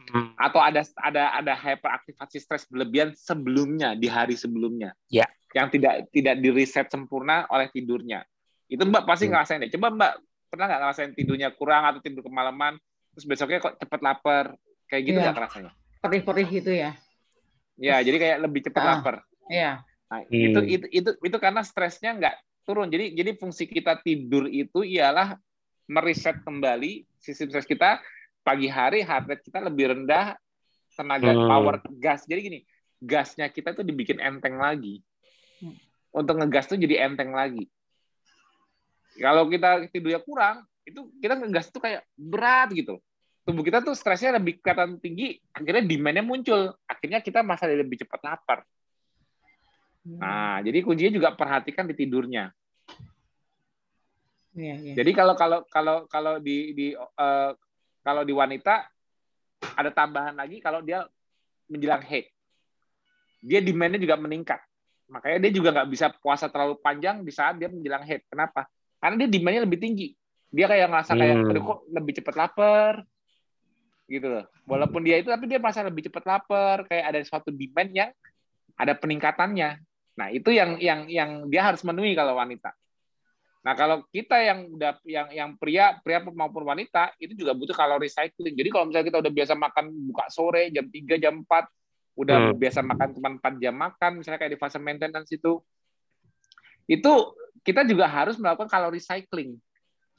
Hmm. 0.00 0.32
atau 0.34 0.58
ada 0.58 0.80
ada 0.96 1.38
ada 1.38 1.52
hyperaktivasi 1.54 2.40
stres 2.40 2.64
berlebihan 2.66 3.12
sebelumnya 3.14 3.92
di 3.94 4.08
hari 4.08 4.34
sebelumnya 4.34 4.90
Ya. 5.06 5.28
yang 5.52 5.68
tidak 5.68 6.08
tidak 6.10 6.40
di 6.40 6.48
reset 6.50 6.88
sempurna 6.88 7.44
oleh 7.46 7.68
tidurnya 7.68 8.24
itu 8.66 8.80
mbak 8.80 9.04
pasti 9.06 9.28
Hmm. 9.28 9.38
ngerasain 9.38 9.60
deh 9.60 9.70
coba 9.76 9.92
mbak 9.92 10.12
pernah 10.50 10.66
nggak 10.66 10.80
ngerasain 10.82 11.12
tidurnya 11.14 11.48
kurang 11.54 11.84
atau 11.84 12.00
tidur 12.02 12.26
kemalaman 12.26 12.74
terus 13.12 13.22
besoknya 13.28 13.60
kok 13.60 13.76
cepet 13.78 14.00
lapar 14.02 14.56
kayak 14.90 15.02
gitu 15.06 15.18
Iya. 15.18 15.30
nggak 15.30 15.40
rasanya 15.40 15.72
Perih-perih 16.00 16.48
gitu 16.50 16.70
ya. 16.72 16.90
ya 17.76 17.96
jadi 18.02 18.16
kayak 18.18 18.38
lebih 18.42 18.60
cepat 18.66 18.82
Ah. 18.82 18.88
lapar 18.98 19.16
Iya. 19.46 19.82
Nah, 20.06 20.26
Hmm. 20.26 20.30
itu, 20.30 20.60
itu 20.66 20.86
itu 20.90 21.10
itu 21.16 21.36
karena 21.38 21.62
stresnya 21.62 22.14
nggak 22.14 22.34
turun. 22.62 22.86
Jadi 22.86 23.14
jadi 23.14 23.30
fungsi 23.34 23.66
kita 23.66 23.98
tidur 23.98 24.46
itu 24.46 24.82
ialah 24.82 25.34
mereset 25.86 26.38
kembali 26.42 27.02
sistem 27.18 27.50
stres 27.50 27.66
kita 27.66 27.98
pagi 28.42 28.70
hari 28.70 29.02
heart 29.02 29.26
rate 29.26 29.42
kita 29.42 29.58
lebih 29.58 29.90
rendah 29.90 30.38
tenaga 30.94 31.30
Hmm. 31.30 31.46
power 31.46 31.74
gas. 31.98 32.26
Jadi 32.26 32.40
gini, 32.42 32.58
gasnya 32.98 33.50
kita 33.50 33.74
tuh 33.74 33.82
dibikin 33.82 34.18
enteng 34.18 34.54
lagi. 34.54 35.02
Hmm. 35.58 35.74
Untuk 36.10 36.38
ngegas 36.38 36.66
tuh 36.66 36.78
jadi 36.78 37.10
enteng 37.10 37.34
lagi. 37.34 37.66
Kalau 39.14 39.50
kita 39.50 39.90
tidurnya 39.90 40.22
kurang, 40.22 40.62
itu 40.82 41.10
kita 41.18 41.34
ngegas 41.36 41.70
tuh 41.70 41.82
kayak 41.82 42.06
berat 42.14 42.70
gitu. 42.70 43.02
Tubuh 43.40 43.64
kita 43.64 43.80
tuh 43.80 43.96
stresnya 43.96 44.36
lebih 44.36 44.60
kelihatan 44.60 45.00
tinggi, 45.00 45.40
akhirnya 45.50 45.82
demand-nya 45.82 46.24
muncul. 46.24 46.76
Akhirnya 46.84 47.24
kita 47.24 47.40
masalah 47.40 47.72
lebih 47.72 48.04
cepat 48.04 48.20
lapar. 48.20 48.60
Nah, 50.04 50.60
jadi 50.64 50.80
kuncinya 50.80 51.12
juga 51.12 51.28
perhatikan 51.36 51.84
di 51.88 51.94
tidurnya. 51.96 52.52
Iya, 54.50 54.74
iya. 54.82 54.94
Jadi 54.98 55.10
kalau 55.14 55.34
kalau 55.38 55.58
kalau 55.70 55.96
kalau 56.10 56.34
di 56.42 56.74
di 56.74 56.86
eh, 56.96 57.50
kalau 58.02 58.22
di 58.26 58.34
wanita 58.34 58.88
ada 59.76 59.90
tambahan 59.92 60.34
lagi 60.34 60.58
kalau 60.58 60.82
dia 60.82 61.06
menjelang 61.70 62.02
haid, 62.02 62.26
dia 63.40 63.60
demand-nya 63.62 64.00
juga 64.02 64.18
meningkat. 64.18 64.60
Makanya 65.10 65.38
dia 65.38 65.52
juga 65.54 65.68
nggak 65.74 65.88
bisa 65.90 66.06
puasa 66.18 66.50
terlalu 66.50 66.78
panjang 66.82 67.22
di 67.22 67.32
saat 67.32 67.56
dia 67.56 67.70
menjelang 67.70 68.02
haid. 68.02 68.26
Kenapa? 68.26 68.66
Karena 68.98 69.16
dia 69.24 69.28
demand-nya 69.30 69.62
lebih 69.64 69.78
tinggi. 69.78 70.08
Dia 70.50 70.66
kayak 70.66 70.90
ngerasa 70.90 71.12
kayak, 71.14 71.36
Hmm. 71.38 71.50
aduh 71.54 71.62
kok 71.62 71.78
lebih 71.94 72.12
cepat 72.18 72.34
lapar, 72.34 72.94
gitu 74.10 74.26
loh. 74.26 74.44
Walaupun 74.66 75.06
dia 75.06 75.22
itu, 75.22 75.30
tapi 75.30 75.46
dia 75.46 75.62
merasa 75.62 75.86
lebih 75.86 76.10
cepat 76.10 76.26
lapar. 76.26 76.82
Kayak 76.90 77.04
ada 77.14 77.20
suatu 77.22 77.54
demand 77.54 77.90
yang 77.94 78.10
ada 78.74 78.92
peningkatannya. 78.98 79.78
Nah 80.18 80.28
itu 80.34 80.50
yang 80.50 80.76
yang 80.82 81.06
yang 81.06 81.30
dia 81.46 81.70
harus 81.70 81.86
memenuhi 81.86 82.18
kalau 82.18 82.34
wanita. 82.34 82.74
Nah, 83.60 83.76
kalau 83.76 84.08
kita 84.08 84.40
yang 84.40 84.72
udah 84.72 84.96
yang 85.04 85.28
yang 85.36 85.50
pria, 85.60 86.00
pria 86.00 86.24
maupun 86.24 86.64
wanita 86.64 87.12
itu 87.20 87.36
juga 87.36 87.52
butuh 87.52 87.76
kalori 87.76 88.08
cycling. 88.08 88.56
Jadi 88.56 88.68
kalau 88.72 88.88
misalnya 88.88 89.06
kita 89.12 89.20
udah 89.20 89.32
biasa 89.36 89.52
makan 89.52 89.84
buka 90.08 90.24
sore 90.32 90.72
jam 90.72 90.88
3 90.88 91.20
jam 91.20 91.44
4, 91.44 91.68
udah 92.16 92.36
Hmm. 92.40 92.56
biasa 92.56 92.80
makan 92.80 93.08
cuma 93.12 93.28
4 93.36 93.54
jam 93.60 93.74
makan, 93.76 94.10
misalnya 94.16 94.40
kayak 94.40 94.56
di 94.56 94.60
fase 94.60 94.80
maintenance 94.80 95.28
itu. 95.28 95.60
Itu 96.88 97.36
kita 97.60 97.84
juga 97.84 98.08
harus 98.08 98.40
melakukan 98.40 98.72
kalori 98.72 98.96
cycling. 98.96 99.60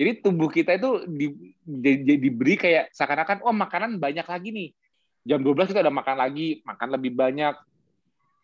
Jadi 0.01 0.17
tubuh 0.17 0.49
kita 0.49 0.81
itu 0.81 1.05
di, 1.05 1.29
di- 1.61 2.01
di- 2.01 2.21
diberi 2.25 2.57
kayak 2.57 2.89
seakan-akan 2.89 3.45
oh 3.45 3.53
makanan 3.53 4.01
banyak 4.01 4.25
lagi 4.25 4.49
nih. 4.49 4.69
Jam 5.21 5.45
12 5.45 5.69
kita 5.69 5.85
udah 5.85 5.93
makan 5.93 6.17
lagi, 6.17 6.65
makan 6.65 6.89
lebih 6.97 7.13
banyak. 7.13 7.53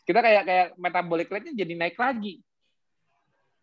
Kita 0.06 0.22
kayak 0.22 0.44
kayak 0.46 0.68
metabolic 0.78 1.26
rate-nya 1.26 1.66
jadi 1.66 1.74
naik 1.74 1.98
lagi. 1.98 2.46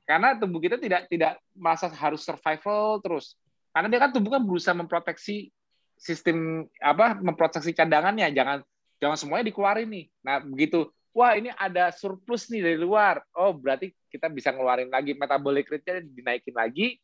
Karena 0.02 0.34
tubuh 0.34 0.58
kita 0.58 0.74
tidak 0.74 1.06
tidak 1.06 1.38
merasa 1.54 1.86
harus 1.86 2.26
survival 2.26 2.98
terus. 2.98 3.38
Karena 3.70 3.86
dia 3.86 4.02
kan 4.02 4.10
tubuh 4.10 4.34
kan 4.34 4.42
berusaha 4.42 4.74
memproteksi 4.74 5.54
sistem 5.94 6.66
apa 6.82 7.14
memproteksi 7.22 7.70
cadangannya, 7.70 8.26
jangan 8.34 8.58
jangan 8.98 9.16
semuanya 9.22 9.54
dikeluarin 9.54 9.86
nih. 9.86 10.04
Nah, 10.26 10.42
begitu 10.42 10.90
wah 11.14 11.38
ini 11.38 11.54
ada 11.54 11.94
surplus 11.94 12.50
nih 12.50 12.58
dari 12.58 12.78
luar. 12.82 13.22
Oh, 13.38 13.54
berarti 13.54 13.94
kita 14.10 14.26
bisa 14.26 14.50
ngeluarin 14.50 14.90
lagi 14.90 15.14
metabolic 15.14 15.70
rate-nya 15.70 16.02
dinaikin 16.02 16.58
lagi. 16.58 16.98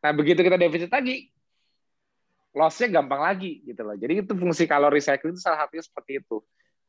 Nah, 0.00 0.12
begitu 0.12 0.40
kita 0.44 0.56
defisit 0.60 0.90
lagi, 0.92 1.30
loss-nya 2.56 2.88
gampang 3.00 3.20
lagi 3.20 3.60
gitu 3.64 3.84
loh. 3.84 3.96
Jadi 3.96 4.24
itu 4.24 4.32
fungsi 4.32 4.64
kalori 4.64 5.00
cycling 5.04 5.36
itu 5.36 5.42
salah 5.44 5.68
satunya 5.68 5.84
seperti 5.84 6.24
itu. 6.24 6.40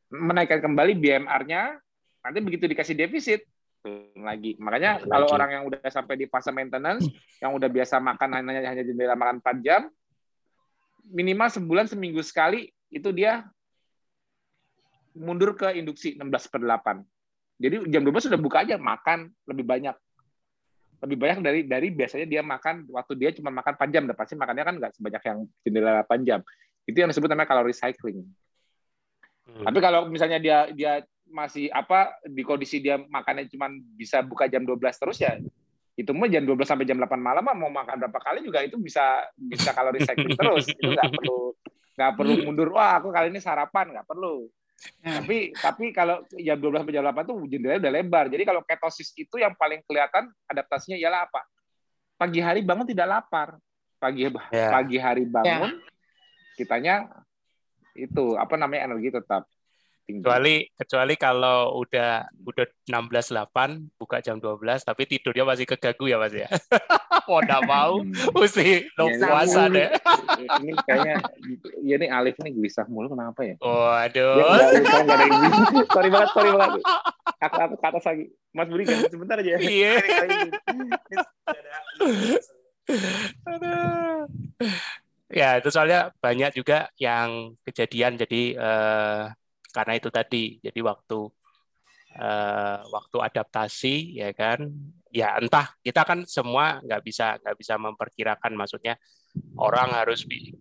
Menaikkan 0.08 0.64
kembali 0.64 0.96
BMR-nya, 0.96 1.76
nanti 2.24 2.38
begitu 2.40 2.64
dikasih 2.64 2.96
defisit, 2.96 3.44
lagi. 4.16 4.56
Makanya 4.56 5.04
lagi. 5.04 5.10
kalau 5.12 5.26
orang 5.28 5.50
yang 5.60 5.64
udah 5.68 5.80
sampai 5.92 6.16
di 6.16 6.26
fase 6.26 6.50
maintenance, 6.50 7.04
yang 7.38 7.52
udah 7.52 7.68
biasa 7.68 8.00
makan 8.00 8.28
hanya 8.40 8.64
hanya 8.64 8.84
jendela 8.84 9.14
makan 9.14 9.44
4 9.44 9.60
jam, 9.60 9.82
minimal 11.08 11.48
sebulan 11.52 11.86
seminggu 11.88 12.20
sekali 12.24 12.72
itu 12.88 13.12
dia 13.12 13.44
mundur 15.12 15.52
ke 15.52 15.76
induksi 15.76 16.16
16 16.16 16.52
per 16.52 16.60
8. 16.64 17.04
Jadi 17.58 17.90
jam 17.90 18.02
12 18.06 18.30
sudah 18.30 18.40
buka 18.40 18.62
aja 18.62 18.78
makan 18.78 19.28
lebih 19.50 19.66
banyak. 19.66 19.96
Lebih 20.98 21.16
banyak 21.16 21.38
dari 21.44 21.60
dari 21.66 21.88
biasanya 21.94 22.26
dia 22.26 22.42
makan 22.42 22.90
waktu 22.90 23.12
dia 23.14 23.30
cuma 23.34 23.54
makan 23.54 23.72
4 23.78 23.94
jam, 23.94 24.02
dan 24.06 24.16
pasti 24.18 24.34
makannya 24.34 24.64
kan 24.66 24.74
nggak 24.78 24.92
sebanyak 24.98 25.22
yang 25.22 25.38
jendela 25.62 25.90
8 26.04 26.26
jam. 26.26 26.40
Itu 26.88 26.96
yang 26.98 27.08
disebut 27.12 27.28
namanya 27.30 27.48
kalori 27.48 27.74
cycling. 27.74 28.26
Hmm. 29.46 29.64
Tapi 29.64 29.78
kalau 29.78 30.10
misalnya 30.10 30.38
dia 30.42 30.68
dia 30.74 31.04
masih 31.28 31.68
apa 31.68 32.16
di 32.24 32.40
kondisi 32.40 32.80
dia 32.80 32.96
makannya 32.96 33.46
cuma 33.52 33.68
bisa 33.96 34.24
buka 34.24 34.48
jam 34.48 34.64
12 34.64 34.80
terus 34.80 35.20
ya 35.20 35.36
itu 35.98 36.14
mah 36.14 36.30
jam 36.30 36.46
12 36.46 36.56
sampai 36.64 36.88
jam 36.88 36.96
8 36.96 37.20
malam 37.20 37.44
mau 37.44 37.68
makan 37.68 38.00
berapa 38.00 38.16
kali 38.22 38.40
juga 38.40 38.64
itu 38.64 38.80
bisa 38.80 39.28
bisa 39.36 39.76
kalori 39.76 40.00
cycling 40.00 40.32
terus 40.32 40.72
itu 40.72 40.88
nggak 40.88 41.10
perlu 41.20 41.52
nggak 41.98 42.12
perlu 42.14 42.34
mundur 42.46 42.70
wah 42.70 43.02
aku 43.02 43.10
kali 43.10 43.34
ini 43.34 43.42
sarapan 43.42 43.90
nggak 43.90 44.06
perlu. 44.06 44.46
Tapi 45.02 45.50
tapi 45.66 45.84
kalau 45.90 46.22
jam 46.38 46.58
12 46.58 46.82
sampai 46.82 46.94
jam 46.94 47.04
8 47.04 47.28
tuh 47.28 47.36
jendelanya 47.50 47.80
udah 47.86 47.92
lebar 47.92 48.24
jadi 48.30 48.42
kalau 48.46 48.60
ketosis 48.62 49.10
itu 49.18 49.36
yang 49.38 49.54
paling 49.58 49.82
kelihatan 49.84 50.30
adaptasinya 50.46 50.98
ialah 50.98 51.26
apa 51.26 51.42
pagi 52.18 52.40
hari 52.42 52.62
bangun 52.62 52.86
tidak 52.86 53.06
lapar 53.10 53.58
pagi 53.98 54.30
yeah. 54.30 54.70
pagi 54.70 54.96
hari 54.98 55.24
bangun 55.26 55.74
yeah. 55.74 56.54
kitanya 56.54 56.94
itu 57.98 58.38
apa 58.38 58.54
namanya 58.54 58.90
energi 58.90 59.10
tetap 59.10 59.46
tinggi. 60.08 60.24
Kecuali 60.24 60.56
kecuali 60.72 61.14
kalau 61.20 61.76
udah 61.84 62.24
udah 62.48 62.66
16.8 62.88 64.00
buka 64.00 64.24
jam 64.24 64.40
12 64.40 64.64
tapi 64.80 65.04
tidurnya 65.04 65.44
masih 65.44 65.68
kegagu 65.68 66.08
ya 66.08 66.16
Mas 66.16 66.32
ya. 66.32 66.48
Mau 67.28 67.44
enggak 67.44 67.60
mau 67.68 68.00
hmm. 68.00 68.32
mesti 68.32 68.88
no 68.96 69.12
ya, 69.12 69.28
puasa 69.28 69.68
deh. 69.68 69.92
Ini 70.64 70.72
kayaknya 70.80 71.20
ya 71.84 71.94
ini 72.00 72.06
Alif 72.08 72.40
ini 72.40 72.56
gelisah 72.56 72.88
mulu 72.88 73.12
kenapa 73.12 73.44
ya? 73.44 73.60
Oh, 73.60 73.92
aduh. 73.92 74.40
sorry 75.92 76.08
banget, 76.08 76.30
sorry 76.32 76.50
banget. 76.56 76.80
Aku 77.44 77.56
aku 77.60 77.74
ke 77.76 77.84
atas 77.84 78.04
lagi. 78.08 78.24
Mas 78.56 78.68
Budi 78.72 78.88
kan 78.88 79.04
sebentar 79.12 79.36
aja. 79.36 79.60
Iya. 79.60 79.92
ya 85.28 85.60
itu 85.60 85.68
soalnya 85.68 86.16
banyak 86.24 86.56
juga 86.56 86.88
yang 86.96 87.52
kejadian 87.68 88.16
jadi 88.16 88.42
uh, 88.56 89.22
karena 89.72 89.92
itu 89.96 90.08
tadi. 90.08 90.56
Jadi 90.60 90.80
waktu 90.80 91.18
uh, 92.18 92.78
waktu 92.88 93.16
adaptasi 93.20 94.18
ya 94.18 94.30
kan 94.32 94.68
ya 95.08 95.40
entah 95.40 95.72
kita 95.80 96.04
kan 96.04 96.28
semua 96.28 96.80
nggak 96.84 97.02
bisa 97.04 97.36
nggak 97.40 97.56
bisa 97.56 97.74
memperkirakan. 97.76 98.52
Maksudnya 98.56 98.94
orang 99.60 99.94
harus 99.94 100.24
di, 100.24 100.52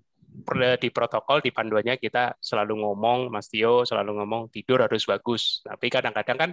di 0.80 0.90
protokol 0.92 1.42
di 1.44 1.52
panduannya 1.52 1.98
kita 2.00 2.38
selalu 2.40 2.84
ngomong 2.84 3.32
Mas 3.32 3.48
Tio 3.52 3.84
selalu 3.88 4.24
ngomong 4.24 4.52
tidur 4.52 4.84
harus 4.84 5.04
bagus. 5.08 5.64
Tapi 5.64 5.88
kadang-kadang 5.88 6.38
kan 6.38 6.52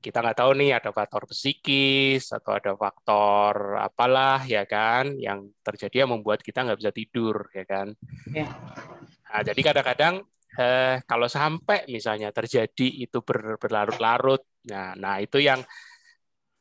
kita 0.00 0.24
nggak 0.24 0.38
tahu 0.40 0.56
nih 0.56 0.80
ada 0.80 0.96
faktor 0.96 1.28
psikis 1.28 2.32
atau 2.32 2.56
ada 2.56 2.72
faktor 2.72 3.76
apalah 3.76 4.40
ya 4.48 4.64
kan 4.64 5.12
yang 5.20 5.52
terjadi 5.60 6.08
yang 6.08 6.16
membuat 6.16 6.40
kita 6.40 6.64
nggak 6.64 6.80
bisa 6.80 6.92
tidur 6.92 7.52
ya 7.52 7.64
kan. 7.68 7.92
Ya. 8.32 8.48
Nah, 9.28 9.42
jadi 9.44 9.60
kadang-kadang 9.60 10.24
eh, 10.58 11.02
kalau 11.08 11.28
sampai 11.30 11.86
misalnya 11.90 12.30
terjadi 12.30 12.86
itu 13.04 13.18
ber, 13.24 13.58
berlarut-larut, 13.58 14.42
nah, 14.70 14.94
nah 14.94 15.18
itu 15.18 15.38
yang 15.42 15.60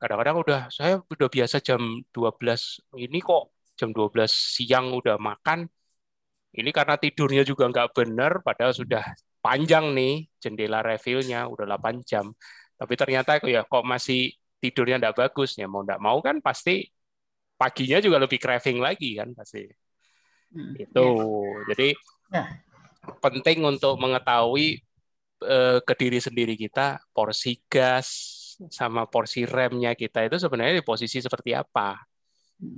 kadang-kadang 0.02 0.38
udah 0.44 0.61
saya 0.68 0.99
udah 0.99 1.30
biasa 1.32 1.64
jam 1.64 1.80
12 2.11 2.84
ini 2.99 3.24
kok 3.24 3.56
jam 3.80 3.90
12 3.95 4.30
siang 4.30 4.91
udah 4.94 5.15
makan, 5.18 5.65
ini 6.53 6.70
karena 6.70 6.95
tidurnya 6.99 7.44
juga 7.48 7.70
nggak 7.72 7.90
benar, 7.98 8.32
padahal 8.45 8.74
sudah 8.76 9.03
panjang 9.44 9.91
nih 9.95 10.28
jendela 10.40 10.80
refillnya 10.84 11.48
udah 11.48 11.65
8 11.65 12.03
jam, 12.03 12.30
tapi 12.78 12.94
ternyata 12.99 13.40
ya 13.45 13.64
kok 13.64 13.86
masih 13.86 14.34
tidurnya 14.64 14.95
nggak 14.95 15.18
bagus 15.20 15.60
ya 15.60 15.68
mau 15.68 15.84
nggak 15.84 15.99
mau 15.99 16.24
kan 16.24 16.40
pasti 16.40 16.88
paginya 17.60 17.99
juga 17.99 18.18
lebih 18.24 18.40
craving 18.40 18.80
lagi 18.80 19.20
kan 19.20 19.36
pasti 19.36 19.68
hmm, 20.56 20.74
itu 20.80 21.07
ya. 21.20 21.76
jadi 21.76 21.88
nah 22.32 22.48
penting 23.19 23.63
untuk 23.63 23.99
mengetahui 23.99 24.80
eh, 25.43 25.80
ke 25.84 25.93
diri 25.99 26.19
sendiri 26.23 26.55
kita 26.55 27.03
porsi 27.11 27.59
gas 27.67 28.07
sama 28.69 29.09
porsi 29.09 29.43
remnya 29.49 29.97
kita 29.97 30.23
itu 30.30 30.38
sebenarnya 30.39 30.80
di 30.80 30.85
posisi 30.85 31.19
seperti 31.19 31.51
apa 31.57 31.99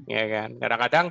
ya 0.10 0.24
kan? 0.26 0.50
Kadang-kadang 0.58 1.08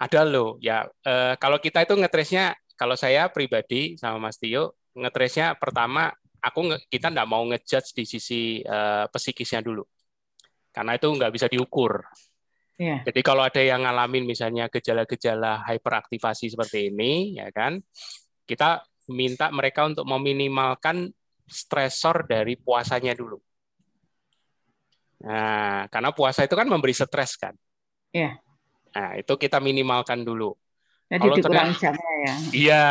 ada 0.00 0.20
loh 0.24 0.56
ya 0.62 0.88
eh, 1.04 1.34
kalau 1.36 1.60
kita 1.60 1.84
itu 1.84 1.94
ngetresnya 1.96 2.56
kalau 2.78 2.96
saya 2.96 3.28
pribadi 3.28 4.00
sama 4.00 4.30
Mas 4.30 4.40
Tio 4.40 4.80
ngetresnya 4.96 5.54
pertama 5.60 6.08
aku 6.40 6.72
kita 6.88 7.12
nggak 7.12 7.28
mau 7.28 7.44
ngejudge 7.44 7.92
di 7.92 8.04
sisi 8.08 8.42
eh, 8.64 9.04
psikisnya 9.12 9.60
dulu. 9.60 9.84
Karena 10.70 10.96
itu 10.96 11.10
nggak 11.10 11.32
bisa 11.34 11.46
diukur. 11.50 12.00
Yeah. 12.80 13.04
Jadi 13.04 13.20
kalau 13.20 13.44
ada 13.44 13.60
yang 13.60 13.84
ngalamin 13.84 14.24
misalnya 14.24 14.72
gejala-gejala 14.72 15.68
hyperaktivasi 15.68 16.48
seperti 16.48 16.88
ini, 16.88 17.36
ya 17.36 17.52
kan, 17.52 17.76
kita 18.50 18.82
minta 19.14 19.46
mereka 19.54 19.86
untuk 19.86 20.02
meminimalkan 20.02 21.06
stresor 21.46 22.26
dari 22.26 22.58
puasanya 22.58 23.14
dulu. 23.14 23.38
Nah, 25.22 25.86
karena 25.86 26.10
puasa 26.10 26.42
itu 26.42 26.58
kan 26.58 26.66
memberi 26.66 26.90
stres 26.90 27.38
kan. 27.38 27.54
Iya. 28.10 28.42
Nah, 28.90 29.10
itu 29.14 29.34
kita 29.38 29.62
minimalkan 29.62 30.26
dulu. 30.26 30.58
Jadi 31.10 31.26
Kalau 31.26 31.36
dikurangi 31.36 31.74
jamnya 31.78 32.12
ya. 32.22 32.34
Iya, 32.54 32.88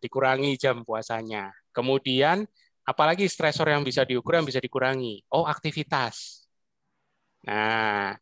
dikurangi 0.00 0.50
jam 0.60 0.76
puasanya. 0.84 1.52
Kemudian 1.72 2.44
apalagi 2.84 3.24
stresor 3.28 3.72
yang 3.72 3.84
bisa 3.84 4.04
diukur 4.04 4.36
yang 4.36 4.46
bisa 4.46 4.60
dikurangi? 4.60 5.24
Oh, 5.32 5.48
aktivitas. 5.48 6.44
Nah, 7.44 8.16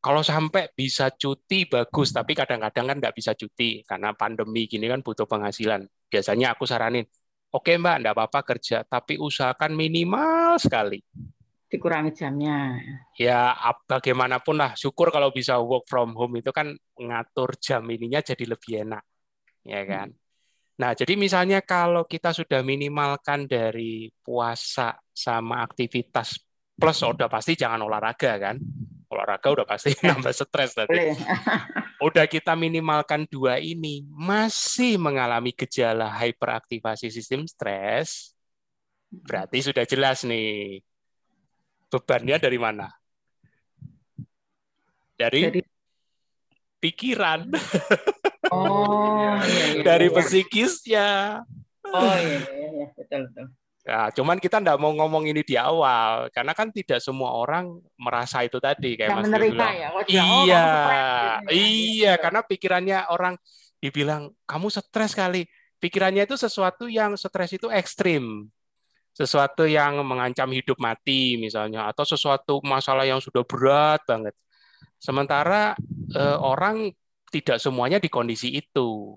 kalau 0.00 0.24
sampai 0.24 0.72
bisa 0.72 1.12
cuti 1.12 1.68
bagus, 1.68 2.12
tapi 2.12 2.32
kadang-kadang 2.32 2.84
kan 2.88 2.96
nggak 3.00 3.16
bisa 3.16 3.36
cuti 3.36 3.84
karena 3.84 4.16
pandemi 4.16 4.64
gini 4.64 4.88
kan 4.88 5.04
butuh 5.04 5.28
penghasilan. 5.28 5.84
Biasanya 6.06 6.54
aku 6.54 6.64
saranin, 6.64 7.04
oke 7.50 7.66
okay, 7.66 7.76
mbak, 7.76 8.02
nggak 8.02 8.14
apa-apa 8.14 8.40
kerja, 8.54 8.86
tapi 8.86 9.18
usahakan 9.18 9.74
minimal 9.74 10.56
sekali. 10.62 11.02
Dikurangi 11.66 12.14
jamnya. 12.14 12.78
Ya 13.18 13.58
bagaimanapun 13.90 14.54
lah, 14.54 14.78
syukur 14.78 15.10
kalau 15.10 15.34
bisa 15.34 15.58
work 15.58 15.90
from 15.90 16.14
home 16.14 16.38
itu 16.38 16.54
kan 16.54 16.70
ngatur 16.94 17.58
jam 17.58 17.82
ininya 17.90 18.22
jadi 18.22 18.44
lebih 18.46 18.86
enak, 18.86 19.02
ya 19.66 19.82
hmm. 19.82 19.90
kan. 19.90 20.08
Hmm. 20.14 20.24
Nah, 20.76 20.92
jadi 20.92 21.16
misalnya 21.16 21.64
kalau 21.64 22.04
kita 22.04 22.36
sudah 22.36 22.60
minimalkan 22.60 23.48
dari 23.48 24.12
puasa 24.20 25.00
sama 25.08 25.64
aktivitas 25.64 26.45
plus 26.76 26.98
udah 27.00 27.28
pasti 27.32 27.56
jangan 27.56 27.80
olahraga 27.88 28.36
kan 28.36 28.56
olahraga 29.16 29.48
udah 29.48 29.66
pasti 29.66 29.94
nambah 30.06 30.34
stres 30.34 30.74
tadi. 30.74 30.92
udah 32.06 32.26
kita 32.26 32.52
minimalkan 32.58 33.24
dua 33.30 33.56
ini, 33.62 34.04
masih 34.10 34.98
mengalami 34.98 35.54
gejala 35.54 36.10
hiperaktivasi 36.10 37.08
sistem 37.08 37.46
stres, 37.46 38.34
berarti 39.08 39.62
sudah 39.62 39.84
jelas 39.86 40.26
nih 40.26 40.82
bebannya 41.88 42.36
dari 42.36 42.58
mana? 42.58 42.90
Dari, 45.16 45.40
dari... 45.48 45.60
pikiran. 46.76 47.48
Oh, 48.52 49.32
iya, 49.42 49.80
iya, 49.80 49.82
dari 49.88 50.12
iya. 50.12 50.16
psikisnya. 50.20 51.08
Oh 51.88 52.14
iya, 52.20 52.42
iya, 52.52 52.68
iya. 52.84 52.86
betul 52.92 53.32
betul. 53.32 53.46
Ya, 53.86 54.10
cuman 54.10 54.42
kita 54.42 54.58
tidak 54.58 54.82
mau 54.82 54.90
ngomong 54.90 55.30
ini 55.30 55.46
di 55.46 55.54
awal 55.54 56.26
karena 56.34 56.58
kan 56.58 56.74
tidak 56.74 56.98
semua 56.98 57.38
orang 57.38 57.78
merasa 57.94 58.42
itu 58.42 58.58
tadi 58.58 58.98
kayak 58.98 59.14
Mas 59.14 59.30
bilang. 59.30 59.74
Ya? 59.78 59.88
Oh, 59.94 60.02
iya, 60.02 60.22
oh, 60.26 61.54
iya, 61.54 62.18
gitu. 62.18 62.22
karena 62.26 62.40
pikirannya 62.42 62.98
orang 63.14 63.38
dibilang 63.78 64.34
kamu 64.42 64.74
stres 64.74 65.14
kali. 65.14 65.46
Pikirannya 65.78 66.26
itu 66.26 66.34
sesuatu 66.34 66.90
yang 66.90 67.14
stres 67.14 67.54
itu 67.54 67.70
ekstrim. 67.70 68.50
sesuatu 69.16 69.64
yang 69.64 70.04
mengancam 70.04 70.52
hidup 70.52 70.76
mati 70.76 71.40
misalnya 71.40 71.88
atau 71.88 72.04
sesuatu 72.04 72.60
masalah 72.60 73.08
yang 73.08 73.16
sudah 73.16 73.48
berat 73.48 74.04
banget. 74.04 74.36
Sementara 75.00 75.72
eh, 76.12 76.36
orang 76.36 76.92
tidak 77.32 77.56
semuanya 77.56 77.96
di 77.96 78.12
kondisi 78.12 78.60
itu. 78.60 79.16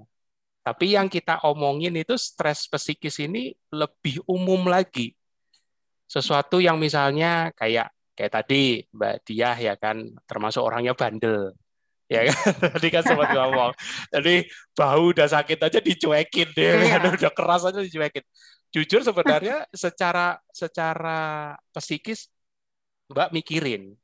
Tapi 0.59 0.93
yang 0.93 1.07
kita 1.07 1.41
omongin 1.47 1.95
itu 1.95 2.19
stres 2.19 2.67
psikis 2.67 3.17
ini 3.23 3.55
lebih 3.71 4.21
umum 4.27 4.67
lagi. 4.67 5.15
Sesuatu 6.05 6.59
yang 6.59 6.77
misalnya 6.77 7.53
kayak 7.55 7.89
kayak 8.13 8.33
tadi 8.33 8.83
Mbak 8.91 9.15
Diah 9.23 9.57
ya 9.57 9.73
kan 9.79 10.03
termasuk 10.27 10.61
orangnya 10.61 10.93
bandel. 10.93 11.55
Ya 12.09 12.27
kan 12.27 12.53
tadi 12.75 12.87
kan 12.91 13.03
sempat 13.05 13.31
ngomong. 13.31 13.71
Jadi 14.11 14.45
bahu 14.75 15.15
udah 15.15 15.27
sakit 15.29 15.57
aja 15.61 15.79
dicuekin 15.79 16.49
deh, 16.51 16.73
kan 16.89 17.01
udah 17.17 17.31
keras 17.31 17.63
aja 17.69 17.79
dicuekin 17.79 18.25
jujur 18.69 19.01
sebenarnya 19.01 19.65
secara 19.73 20.37
secara 20.53 21.53
psikis 21.73 22.29
Mbak 23.09 23.29
mikirin. 23.33 23.97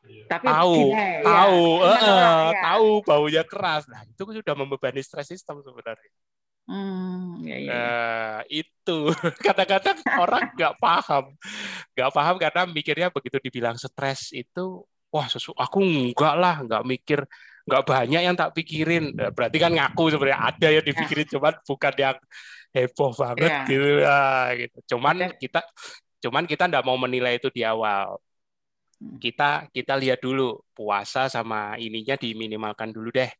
Tapi 0.00 0.46
tahu, 0.48 0.94
ya, 0.96 1.20
tahu, 1.22 1.62
ya. 1.84 1.92
uh, 1.92 2.48
ya. 2.50 2.60
tahu 2.64 2.88
baunya 3.04 3.42
keras. 3.44 3.84
Nah, 3.86 4.00
itu 4.08 4.22
sudah 4.22 4.54
membebani 4.56 5.04
stres 5.04 5.28
sistem 5.28 5.60
sebenarnya. 5.60 6.10
Hmm, 6.70 7.42
ya, 7.42 7.56
ya. 7.58 7.72
Nah, 7.72 8.38
itu 8.46 8.98
kadang-kadang 9.46 9.98
orang 10.16 10.54
nggak 10.54 10.74
paham, 10.78 11.24
nggak 11.98 12.10
paham 12.14 12.34
karena 12.38 12.62
mikirnya 12.70 13.08
begitu 13.10 13.36
dibilang 13.42 13.76
stres 13.76 14.30
itu, 14.30 14.86
wah 15.10 15.26
sesu, 15.26 15.50
aku 15.58 15.82
enggak 15.82 16.34
lah, 16.38 16.62
nggak 16.62 16.82
mikir, 16.86 17.20
nggak 17.66 17.82
banyak 17.84 18.22
yang 18.22 18.36
tak 18.38 18.54
pikirin. 18.54 19.12
Nah, 19.12 19.34
berarti 19.34 19.58
kan 19.58 19.74
ngaku 19.74 20.14
sebenarnya 20.14 20.40
ada 20.40 20.68
yang 20.70 20.84
dipikirin, 20.86 21.26
ya. 21.26 21.32
cuman 21.36 21.54
bukan 21.66 21.94
yang 21.98 22.16
heboh 22.70 23.10
banget 23.18 23.50
yeah. 23.50 23.66
gitu 23.66 23.88
ya 23.98 24.22
gitu. 24.56 24.78
Cuman 24.96 25.16
okay. 25.26 25.50
kita 25.50 25.60
cuman 26.20 26.44
kita 26.46 26.64
nggak 26.70 26.84
mau 26.86 26.94
menilai 26.94 27.42
itu 27.42 27.50
di 27.50 27.66
awal. 27.66 28.20
Hmm. 29.00 29.16
Kita 29.16 29.72
kita 29.72 29.94
lihat 29.96 30.20
dulu 30.20 30.60
puasa 30.76 31.26
sama 31.32 31.76
ininya 31.80 32.14
diminimalkan 32.20 32.92
dulu 32.92 33.08
deh. 33.10 33.30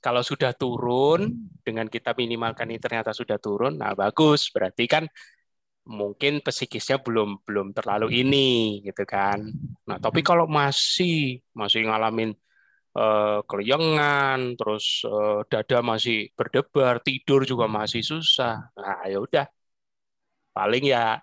Kalau 0.00 0.22
sudah 0.24 0.56
turun 0.56 1.20
dengan 1.60 1.84
kita 1.84 2.16
minimalkan 2.16 2.72
ini 2.72 2.80
ternyata 2.80 3.12
sudah 3.12 3.36
turun, 3.36 3.76
nah 3.76 3.92
bagus. 3.92 4.48
Berarti 4.48 4.88
kan 4.88 5.04
mungkin 5.84 6.40
psikisnya 6.40 7.02
belum 7.04 7.42
belum 7.44 7.76
terlalu 7.76 8.06
ini 8.22 8.80
gitu 8.86 9.02
kan. 9.04 9.44
Nah, 9.88 9.98
tapi 10.00 10.20
kalau 10.24 10.46
masih 10.48 11.42
masih 11.52 11.84
ngalamin 11.84 12.30
uh, 12.96 13.42
keleyengan, 13.48 14.56
terus 14.58 15.04
uh, 15.04 15.42
dada 15.50 15.78
masih 15.84 16.32
berdebar, 16.38 17.02
tidur 17.04 17.44
juga 17.44 17.66
masih 17.68 18.00
susah. 18.00 18.72
Nah, 18.78 19.04
ya 19.10 19.18
udah. 19.20 19.46
Paling 20.56 20.84
ya 20.92 21.18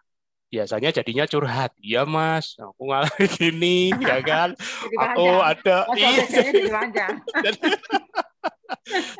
biasanya 0.47 0.95
jadinya 0.95 1.27
curhat. 1.27 1.75
Iya, 1.79 2.07
Mas, 2.07 2.55
aku 2.59 2.87
ngalamin 2.87 3.31
gini, 3.39 3.91
ya 3.99 4.23
kan? 4.23 4.55
aku 4.95 5.27
ada 5.43 5.83
iya. 5.99 6.23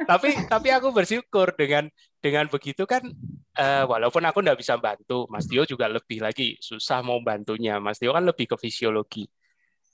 tapi 0.08 0.32
tapi 0.48 0.72
aku 0.72 0.95
bersyukur 0.95 1.52
dengan 1.56 1.91
dengan 2.24 2.48
begitu 2.48 2.88
kan 2.88 3.04
uh, 3.60 3.84
walaupun 3.88 4.24
aku 4.24 4.40
nggak 4.44 4.60
bisa 4.60 4.78
bantu 4.80 5.28
Mas 5.28 5.48
Tio 5.48 5.66
juga 5.68 5.88
lebih 5.91 6.24
lagi 6.24 6.56
susah 6.60 7.04
mau 7.04 7.20
bantunya 7.20 7.80
Mas 7.80 7.99
Tio 7.99 8.16
kan 8.16 8.24
lebih 8.24 8.48
ke 8.48 8.56
fisiologi 8.56 9.28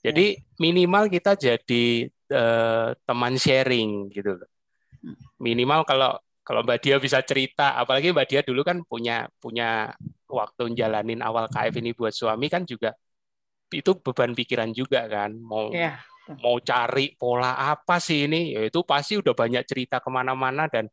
jadi 0.04 0.36
iya. 0.36 0.40
minimal 0.60 1.08
kita 1.08 1.32
jadi 1.32 2.12
uh, 2.28 2.92
teman 3.08 3.40
sharing 3.40 4.12
gitu 4.12 4.36
loh. 4.36 4.50
Minimal 5.40 5.88
kalau 5.88 6.20
kalau 6.44 6.60
Mbak 6.60 6.78
Dia 6.84 6.96
bisa 7.00 7.24
cerita, 7.24 7.72
apalagi 7.72 8.12
Mbak 8.12 8.26
Dia 8.28 8.40
dulu 8.44 8.60
kan 8.60 8.84
punya 8.84 9.32
punya 9.40 9.96
waktu 10.34 10.74
jalanin 10.74 11.22
awal 11.22 11.46
KF 11.46 11.74
ini 11.78 11.94
buat 11.94 12.10
suami 12.10 12.50
kan 12.50 12.66
juga 12.66 12.90
itu 13.70 13.90
beban 13.98 14.34
pikiran 14.34 14.70
juga 14.74 15.06
kan 15.06 15.34
mau 15.34 15.70
yeah. 15.70 15.98
mau 16.42 16.58
cari 16.62 17.14
pola 17.14 17.58
apa 17.58 17.98
sih 18.02 18.26
ini 18.26 18.54
ya 18.54 18.66
itu 18.66 18.82
pasti 18.82 19.18
udah 19.18 19.34
banyak 19.34 19.62
cerita 19.66 20.02
ke 20.02 20.10
mana-mana 20.10 20.66
dan 20.70 20.90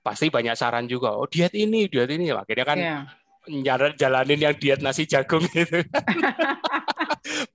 pasti 0.00 0.32
banyak 0.32 0.56
saran 0.56 0.88
juga 0.88 1.12
oh 1.14 1.28
diet 1.28 1.52
ini 1.52 1.88
diet 1.88 2.08
ini 2.08 2.32
akhirnya 2.32 2.66
kan 2.66 2.78
yeah. 2.80 3.92
jalanin 3.96 4.40
yang 4.40 4.56
diet 4.56 4.80
nasi 4.80 5.04
jagung 5.04 5.44
gitu 5.56 5.84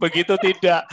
begitu 0.02 0.34
tidak 0.42 0.86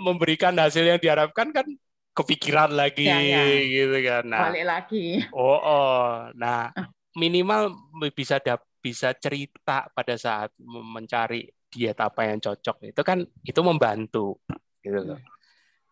memberikan 0.00 0.56
hasil 0.56 0.84
yang 0.84 1.00
diharapkan 1.00 1.52
kan 1.52 1.66
kepikiran 2.14 2.70
lagi 2.74 3.06
ya, 3.06 3.18
ya. 3.22 3.42
gitu 3.64 3.96
kan. 4.02 4.24
Nah, 4.26 4.50
balik 4.50 4.66
lagi. 4.66 5.04
Oh, 5.30 5.56
oh. 5.56 6.28
Nah, 6.34 6.74
minimal 7.14 7.74
bisa 8.12 8.42
bisa 8.80 9.12
cerita 9.14 9.86
pada 9.92 10.16
saat 10.16 10.50
mencari 10.64 11.46
diet 11.70 11.96
apa 12.00 12.26
yang 12.26 12.40
cocok. 12.40 12.90
Itu 12.90 13.02
kan 13.06 13.22
itu 13.44 13.60
membantu 13.62 14.40
gitu 14.80 15.14
loh. 15.14 15.20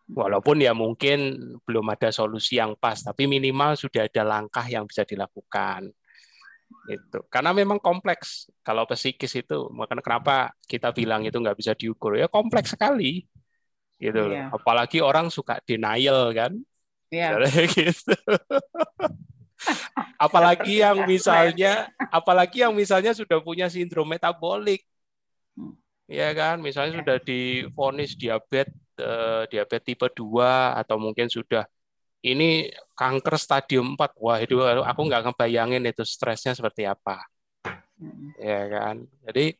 Walaupun 0.09 0.57
ya 0.57 0.73
mungkin 0.73 1.37
belum 1.69 1.85
ada 1.93 2.09
solusi 2.09 2.57
yang 2.57 2.73
pas, 2.73 2.97
tapi 2.97 3.29
minimal 3.29 3.77
sudah 3.77 4.09
ada 4.09 4.25
langkah 4.25 4.65
yang 4.65 4.89
bisa 4.89 5.05
dilakukan 5.05 5.93
itu 6.89 7.19
karena 7.29 7.53
memang 7.53 7.77
kompleks. 7.81 8.49
Kalau 8.65 8.85
psikis 8.89 9.33
itu 9.37 9.69
makanya 9.73 10.01
kenapa 10.01 10.35
kita 10.65 10.93
bilang 10.93 11.21
itu 11.25 11.37
nggak 11.37 11.57
bisa 11.57 11.73
diukur? 11.77 12.17
Ya 12.17 12.29
kompleks 12.29 12.73
sekali 12.73 13.25
gitu 13.99 14.31
yeah. 14.31 14.47
apalagi 14.55 15.03
orang 15.03 15.27
suka 15.29 15.59
denial 15.65 16.31
kan? 16.33 16.55
Yeah. 17.11 17.41
gitu 17.77 18.15
apalagi 20.25 20.81
yang 20.83 21.03
misalnya 21.03 21.91
apalagi 22.11 22.63
yang 22.63 22.73
misalnya 22.75 23.11
sudah 23.11 23.39
punya 23.43 23.67
sindrom 23.67 24.07
metabolik. 24.07 24.83
Ya 26.09 26.33
kan? 26.33 26.57
Misalnya 26.63 27.03
sudah 27.03 27.17
difonis 27.21 28.17
diabetes 28.17 28.73
eh, 28.97 29.43
diabetes 29.51 29.85
tipe 29.85 30.07
2 30.09 30.79
atau 30.79 30.97
mungkin 30.97 31.29
sudah 31.29 31.67
ini 32.19 32.67
kanker 32.99 33.35
stadium 33.39 33.95
4 33.95 34.11
wah 34.19 34.37
itu 34.43 34.59
aku 34.59 35.01
nggak 35.07 35.31
ngebayangin 35.31 35.87
itu 35.87 36.03
stresnya 36.03 36.51
seperti 36.57 36.83
apa. 36.83 37.23
Ya 38.39 38.67
kan? 38.67 39.07
Jadi 39.27 39.55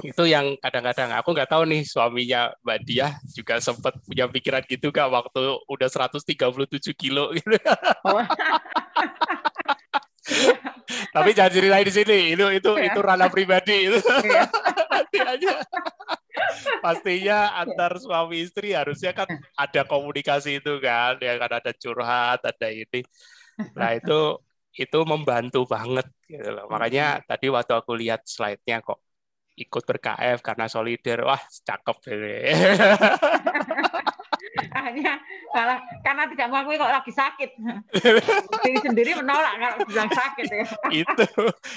itu 0.00 0.24
yang 0.24 0.56
kadang-kadang 0.56 1.12
aku 1.12 1.36
nggak 1.36 1.50
tahu 1.52 1.68
nih 1.68 1.84
suaminya 1.84 2.48
Mbak 2.64 2.78
Dia 2.88 3.12
juga 3.36 3.60
sempat 3.60 4.00
punya 4.08 4.24
pikiran 4.24 4.64
gitu 4.64 4.88
kak 4.88 5.12
waktu 5.12 5.60
udah 5.68 5.88
137 5.92 6.96
kilo 6.96 7.36
gitu. 7.36 7.60
Oh. 8.08 8.24
Tapi 11.12 11.36
jangan 11.36 11.52
ceritain 11.52 11.84
di 11.84 11.92
sini, 11.92 12.18
itu 12.32 12.46
itu 12.56 12.70
itu 12.78 12.98
ranah 13.04 13.28
pribadi 13.28 13.92
itu. 13.92 14.00
Iya. 14.00 14.48
Nanti 14.88 15.18
aja 15.20 15.60
pastinya 16.82 17.54
antar 17.60 17.96
suami 18.00 18.42
istri 18.42 18.74
harusnya 18.74 19.12
kan 19.14 19.28
ada 19.54 19.82
komunikasi 19.86 20.58
itu 20.60 20.82
kan 20.82 21.18
ya 21.22 21.38
kan 21.38 21.50
ada 21.62 21.72
curhat 21.76 22.40
ada 22.42 22.68
ini 22.68 23.00
nah 23.76 23.92
itu 23.94 24.40
itu 24.72 24.98
membantu 25.04 25.68
banget 25.68 26.08
gitu 26.24 26.48
loh. 26.48 26.66
makanya 26.72 27.20
tadi 27.28 27.52
waktu 27.52 27.72
aku 27.76 27.92
lihat 27.92 28.24
slide-nya 28.24 28.80
kok 28.80 28.98
ikut 29.56 29.82
ber-KF 29.84 30.38
karena 30.40 30.66
solider 30.68 31.28
wah 31.28 31.40
cakep 31.64 31.96
hanya 34.72 35.14
malah 35.54 35.78
karena 36.00 36.24
tidak 36.32 36.46
mengakui 36.48 36.76
kok 36.80 36.92
lagi 36.92 37.12
sakit 37.12 37.50
diri 38.64 38.78
sendiri 38.80 39.10
menolak 39.20 39.54
kalau 39.60 39.76
bilang 39.84 40.10
sakit 40.10 40.46
ya 40.48 40.66
itu 41.04 41.26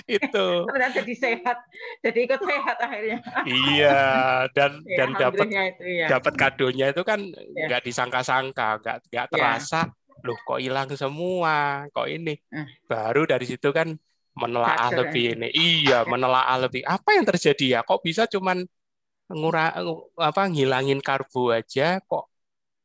itu 0.07 0.47
dan 0.71 0.91
jadi 0.95 1.13
sehat 1.13 1.57
jadi 1.99 2.19
ikut 2.23 2.41
sehat 2.41 2.77
akhirnya 2.79 3.17
iya 3.43 3.99
dan 4.55 4.79
ya, 4.87 4.95
dan 4.95 5.09
dapat 5.19 5.47
ya. 5.83 6.07
dapat 6.07 6.33
kadonya 6.39 6.95
itu 6.95 7.03
kan 7.03 7.19
ya. 7.19 7.67
nggak 7.67 7.81
ya. 7.83 7.85
disangka-sangka 7.85 8.79
nggak 8.79 8.97
nggak 9.11 9.25
iya. 9.27 9.31
terasa 9.31 9.91
ya. 9.91 10.23
loh 10.23 10.37
kok 10.47 10.59
hilang 10.63 10.87
semua 10.95 11.85
kok 11.91 12.07
ini 12.07 12.39
eh. 12.39 12.67
baru 12.87 13.27
dari 13.27 13.43
situ 13.43 13.69
kan 13.75 13.91
menelaah 14.35 14.91
lebih 14.91 15.25
ya. 15.31 15.35
ini 15.39 15.49
iya 15.55 15.99
menelaah 16.11 16.67
lebih 16.67 16.83
apa 16.83 17.15
yang 17.15 17.25
terjadi 17.25 17.65
ya 17.65 17.79
kok 17.87 18.03
bisa 18.03 18.27
cuman 18.27 18.67
ngurang 19.31 19.73
apa 20.21 20.41
ngilangin 20.51 21.01
karbo 21.01 21.49
aja 21.49 21.97
kok 22.03 22.29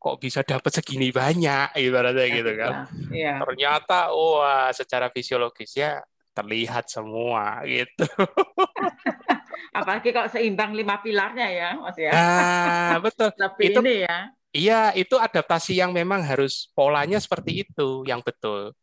kok 0.01 0.17
bisa 0.17 0.41
dapat 0.41 0.73
segini 0.73 1.13
banyak 1.13 1.77
ibaratnya 1.77 2.25
ya, 2.25 2.37
gitu 2.41 2.53
kan. 2.57 2.73
Ya. 3.13 3.37
Ternyata 3.37 4.17
wah 4.17 4.73
secara 4.73 5.13
fisiologis 5.13 5.77
ya 5.77 6.01
terlihat 6.33 6.89
semua 6.89 7.61
gitu. 7.69 8.09
Apalagi 9.77 10.11
kalau 10.11 10.33
seimbang 10.33 10.73
lima 10.73 11.05
pilarnya 11.05 11.47
ya, 11.53 11.69
Mas 11.77 11.99
ya. 12.01 12.13
Nah, 12.17 12.99
betul. 13.05 13.29
Tapi 13.45 13.63
itu, 13.69 13.81
ini 13.85 13.95
ya. 14.09 14.17
Iya, 14.51 14.81
itu 14.99 15.15
adaptasi 15.15 15.79
yang 15.79 15.95
memang 15.95 16.25
harus 16.27 16.73
polanya 16.75 17.21
seperti 17.21 17.69
itu 17.69 18.03
yang 18.09 18.25
betul. 18.25 18.75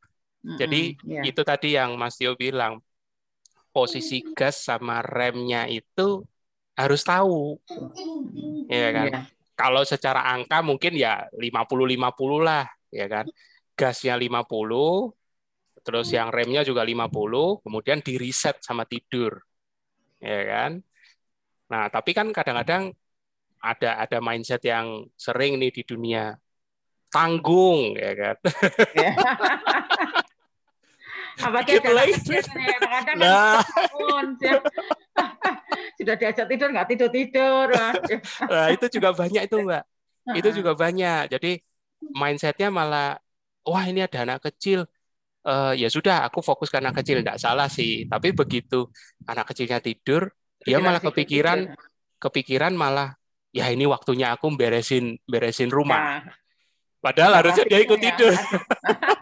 Jadi 0.56 0.96
mm 0.96 1.04
yeah. 1.04 1.24
itu 1.28 1.42
tadi 1.44 1.76
yang 1.76 2.00
Mas 2.00 2.16
Tio 2.16 2.40
bilang 2.40 2.80
posisi 3.76 4.24
gas 4.32 4.64
sama 4.64 5.04
remnya 5.04 5.68
itu 5.68 6.24
harus 6.80 7.04
tahu. 7.04 7.60
Iya 8.72 8.90
kan? 8.96 9.08
Yeah 9.12 9.26
kalau 9.58 9.82
secara 9.82 10.22
angka 10.38 10.62
mungkin 10.62 10.94
ya 10.94 11.26
50-50 11.34 12.46
lah, 12.46 12.70
ya 12.94 13.10
kan. 13.10 13.26
Gasnya 13.74 14.14
50, 14.14 15.10
terus 15.82 16.14
yang 16.14 16.30
remnya 16.30 16.62
juga 16.62 16.86
50, 16.86 17.66
kemudian 17.66 18.00
di 18.06 18.22
reset 18.22 18.62
sama 18.62 18.86
tidur. 18.86 19.42
ya 20.22 20.42
kan? 20.46 20.72
Nah, 21.74 21.90
tapi 21.94 22.14
kan 22.14 22.30
kadang-kadang 22.34 22.94
ada 23.62 24.02
ada 24.02 24.18
mindset 24.22 24.62
yang 24.66 25.10
sering 25.18 25.58
nih 25.58 25.74
di 25.74 25.82
dunia 25.82 26.38
tanggung 27.10 27.98
ya 27.98 28.14
kan. 28.14 28.38
Ya. 28.94 29.12
Apalagi 31.38 31.78
gitu 31.78 31.92
lagi. 31.94 32.14
kadang 32.18 33.18
nah. 33.22 33.62
sudah 35.98 36.16
diajak 36.18 36.46
tidur 36.50 36.70
nggak 36.74 36.88
tidur 36.90 37.10
tidur. 37.14 37.68
nah, 38.50 38.68
itu 38.74 38.86
juga 38.90 39.14
banyak 39.14 39.46
itu 39.46 39.58
mbak. 39.62 39.84
Itu 40.34 40.50
juga 40.54 40.74
banyak. 40.74 41.32
Jadi 41.32 41.62
mindsetnya 42.14 42.74
malah 42.74 43.18
wah 43.66 43.84
ini 43.86 44.06
ada 44.06 44.26
anak 44.26 44.50
kecil. 44.50 44.86
Uh, 45.48 45.72
ya 45.80 45.88
sudah, 45.88 46.28
aku 46.28 46.44
fokus 46.44 46.68
ke 46.68 46.76
anak 46.76 47.00
kecil, 47.00 47.24
tidak 47.24 47.40
salah 47.40 47.72
sih. 47.72 48.04
Tapi 48.04 48.36
begitu 48.36 48.92
anak 49.24 49.48
kecilnya 49.48 49.80
tidur, 49.80 50.28
dia 50.60 50.76
malah 50.84 51.00
kepikiran, 51.00 51.72
kepikiran 52.20 52.76
malah 52.76 53.16
ya 53.56 53.72
ini 53.72 53.88
waktunya 53.88 54.36
aku 54.36 54.52
beresin 54.60 55.16
beresin 55.24 55.72
rumah. 55.72 56.20
Nah, 56.20 56.36
Padahal 56.98 57.32
nah, 57.32 57.40
harusnya 57.40 57.64
dia 57.70 57.80
ikut 57.80 58.00
ya. 58.02 58.12
tidur. 58.12 58.34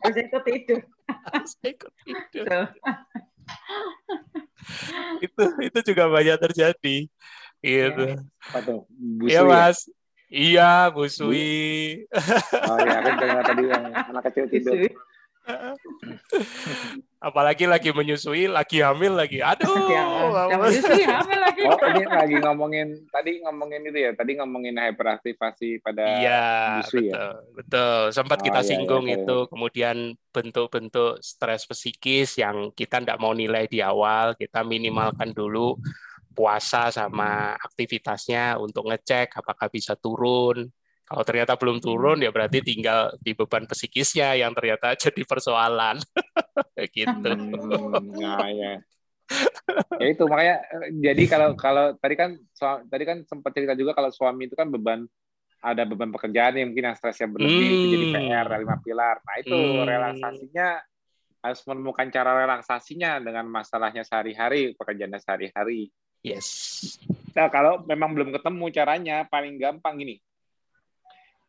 Harus 0.00 0.16
ikut 0.16 0.42
tidur. 0.44 0.80
Harus 1.08 1.52
ikut 1.60 1.92
tidur. 2.04 2.46
itu 5.24 5.44
itu 5.60 5.78
juga 5.92 6.04
banyak 6.08 6.36
terjadi. 6.48 6.96
Gitu. 7.60 8.04
Iya, 9.28 9.40
Mas. 9.44 9.88
Iya, 10.30 10.94
Bu 10.94 11.10
Sui. 11.10 12.06
Oh 12.54 12.78
iya, 12.86 12.98
kan 13.02 13.14
tadi 13.44 13.62
yang 13.66 13.84
anak 13.90 14.22
kecil 14.30 14.46
tidur. 14.46 14.78
Apalagi 17.20 17.68
lagi 17.68 17.92
menyusui, 17.92 18.48
lagi 18.48 18.80
hamil 18.80 19.12
lagi. 19.12 19.44
Aduh. 19.44 19.92
Ya, 19.92 20.56
menyusui 20.56 21.04
hamil 21.04 21.36
lagi. 21.36 21.62
Oh, 21.68 21.76
ini 21.76 22.04
lagi 22.08 22.36
ngomongin 22.40 22.88
tadi 23.12 23.44
ngomongin 23.44 23.82
itu 23.84 23.98
ya. 24.08 24.10
Tadi 24.16 24.40
ngomongin 24.40 24.80
hyperaktivasi 24.80 25.84
pada 25.84 26.04
Iya, 26.16 26.44
betul. 26.80 27.12
Ya? 27.12 27.24
Betul. 27.52 27.98
Sempat 28.16 28.38
oh, 28.40 28.44
kita 28.48 28.60
iya, 28.64 28.68
singgung 28.72 29.04
iya, 29.04 29.20
itu. 29.20 29.38
Kemudian 29.52 30.16
bentuk-bentuk 30.32 31.20
stres 31.20 31.68
psikis 31.68 32.40
yang 32.40 32.72
kita 32.72 33.04
tidak 33.04 33.20
mau 33.20 33.36
nilai 33.36 33.68
di 33.68 33.84
awal, 33.84 34.32
kita 34.40 34.64
minimalkan 34.64 35.36
dulu 35.36 35.76
puasa 36.32 36.88
sama 36.88 37.52
aktivitasnya 37.58 38.56
untuk 38.56 38.88
ngecek 38.88 39.34
apakah 39.34 39.68
bisa 39.68 39.92
turun 39.98 40.72
kalau 41.10 41.26
ternyata 41.26 41.58
belum 41.58 41.82
turun 41.82 42.22
ya 42.22 42.30
berarti 42.30 42.62
tinggal 42.62 43.10
di 43.18 43.34
beban 43.34 43.66
psikisnya 43.66 44.38
yang 44.38 44.54
ternyata 44.54 44.94
jadi 45.10 45.26
persoalan. 45.26 45.98
gitu. 46.94 47.30
Hmm, 47.34 48.14
nah, 48.14 48.46
ya. 48.46 48.78
ya 49.98 50.06
itu 50.06 50.22
makanya 50.26 50.62
jadi 51.02 51.22
kalau 51.26 51.58
kalau 51.58 51.94
tadi 51.98 52.14
kan 52.14 52.38
tadi 52.86 53.04
kan 53.06 53.18
sempat 53.26 53.50
cerita 53.54 53.74
juga 53.74 53.94
kalau 53.94 54.10
suami 54.14 54.46
itu 54.46 54.54
kan 54.54 54.70
beban 54.70 55.06
ada 55.60 55.82
beban 55.84 56.14
pekerjaan 56.14 56.56
yang 56.56 56.72
mungkin 56.72 56.90
yang 56.90 56.96
stresnya 56.96 57.28
berlebih 57.28 57.58
hmm. 57.58 57.74
itu 57.74 57.86
jadi 57.90 58.06
hmm. 58.06 58.14
PR 58.14 58.46
lima 58.62 58.76
pilar. 58.78 59.16
Nah 59.26 59.36
itu 59.42 59.58
hmm. 59.58 59.86
relaksasinya 59.86 60.68
harus 61.40 61.60
menemukan 61.66 62.06
cara 62.14 62.30
relaksasinya 62.38 63.10
dengan 63.18 63.50
masalahnya 63.50 64.06
sehari-hari 64.06 64.78
pekerjaannya 64.78 65.18
sehari-hari. 65.18 65.90
Yes. 66.22 66.46
Nah 67.34 67.50
kalau 67.50 67.82
memang 67.82 68.14
belum 68.14 68.30
ketemu 68.30 68.64
caranya 68.70 69.16
paling 69.26 69.58
gampang 69.58 69.98
gini 69.98 70.16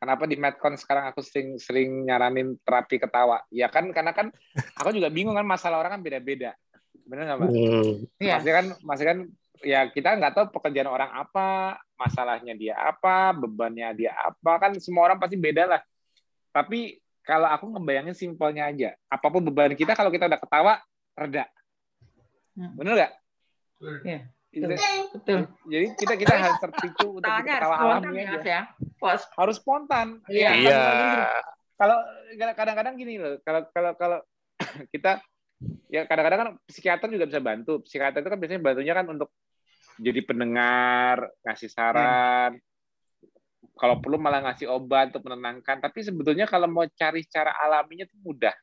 Kenapa 0.01 0.25
di 0.25 0.33
Medcon 0.33 0.73
sekarang 0.81 1.13
aku 1.13 1.21
sering 1.21 1.61
sering 1.61 2.09
nyaranin 2.09 2.57
terapi 2.65 2.97
ketawa? 2.97 3.45
Ya 3.53 3.69
kan 3.69 3.85
karena 3.93 4.17
kan 4.17 4.33
aku 4.73 4.97
juga 4.97 5.13
bingung 5.13 5.37
kan 5.37 5.45
masalah 5.45 5.77
orang 5.77 5.93
kan 5.93 6.01
beda-beda. 6.01 6.57
Benar 7.05 7.29
nggak, 7.29 7.37
Mbak? 7.37 7.49
Hmm. 7.53 7.91
Iya. 8.17 8.35
Masih 8.41 8.51
kan 8.51 8.65
masih 8.81 9.05
kan 9.05 9.17
ya 9.61 9.85
kita 9.93 10.17
nggak 10.17 10.33
tahu 10.33 10.45
pekerjaan 10.57 10.89
orang 10.89 11.13
apa, 11.13 11.77
masalahnya 11.93 12.57
dia 12.57 12.73
apa, 12.81 13.29
bebannya 13.37 13.93
dia 13.93 14.17
apa, 14.17 14.57
kan 14.57 14.73
semua 14.81 15.05
orang 15.05 15.21
pasti 15.21 15.37
beda 15.37 15.69
lah. 15.69 15.81
Tapi 16.49 16.97
kalau 17.21 17.45
aku 17.45 17.69
ngebayangin 17.77 18.17
simpelnya 18.17 18.73
aja, 18.73 18.97
apa 19.05 19.29
pun 19.29 19.45
beban 19.45 19.77
kita 19.77 19.93
kalau 19.93 20.09
kita 20.09 20.25
udah 20.25 20.41
ketawa 20.41 20.73
reda. 21.13 21.45
Hmm. 22.57 22.73
Bener 22.73 22.93
nggak? 22.97 23.11
Iya. 24.01 24.19
Betul. 24.51 25.47
Jadi 25.71 25.85
kita 25.95 26.13
kita 26.19 26.33
harus 26.35 26.59
terpicu 26.59 27.07
untuk 27.23 27.31
ketawa 27.47 27.75
alami 27.79 28.27
ya. 28.27 28.39
ya. 28.43 28.61
Harus 29.39 29.55
spontan. 29.63 30.19
Iya. 30.27 30.49
iya. 30.59 30.83
Kalau 31.79 31.97
kadang-kadang 32.37 32.93
gini 32.99 33.15
loh, 33.17 33.39
kalau 33.47 33.65
kalau 33.71 33.91
kalau 33.95 34.19
kita 34.93 35.23
ya 35.87 36.03
kadang-kadang 36.03 36.39
kan 36.39 36.49
psikiater 36.67 37.07
juga 37.07 37.25
bisa 37.31 37.39
bantu. 37.39 37.79
Psikiater 37.87 38.19
itu 38.19 38.29
kan 38.29 38.39
biasanya 38.39 38.61
bantunya 38.61 38.93
kan 38.93 39.07
untuk 39.07 39.29
jadi 40.01 40.19
pendengar, 40.27 41.31
ngasih 41.47 41.69
saran. 41.71 42.59
Hmm. 42.59 42.69
Kalau 43.79 43.97
perlu 44.03 44.19
malah 44.19 44.43
ngasih 44.51 44.67
obat 44.67 45.15
untuk 45.15 45.31
menenangkan. 45.31 45.79
Tapi 45.79 46.03
sebetulnya 46.03 46.45
kalau 46.45 46.67
mau 46.67 46.83
cari 46.91 47.23
cara 47.25 47.55
alaminya 47.55 48.03
itu 48.03 48.17
mudah. 48.19 48.53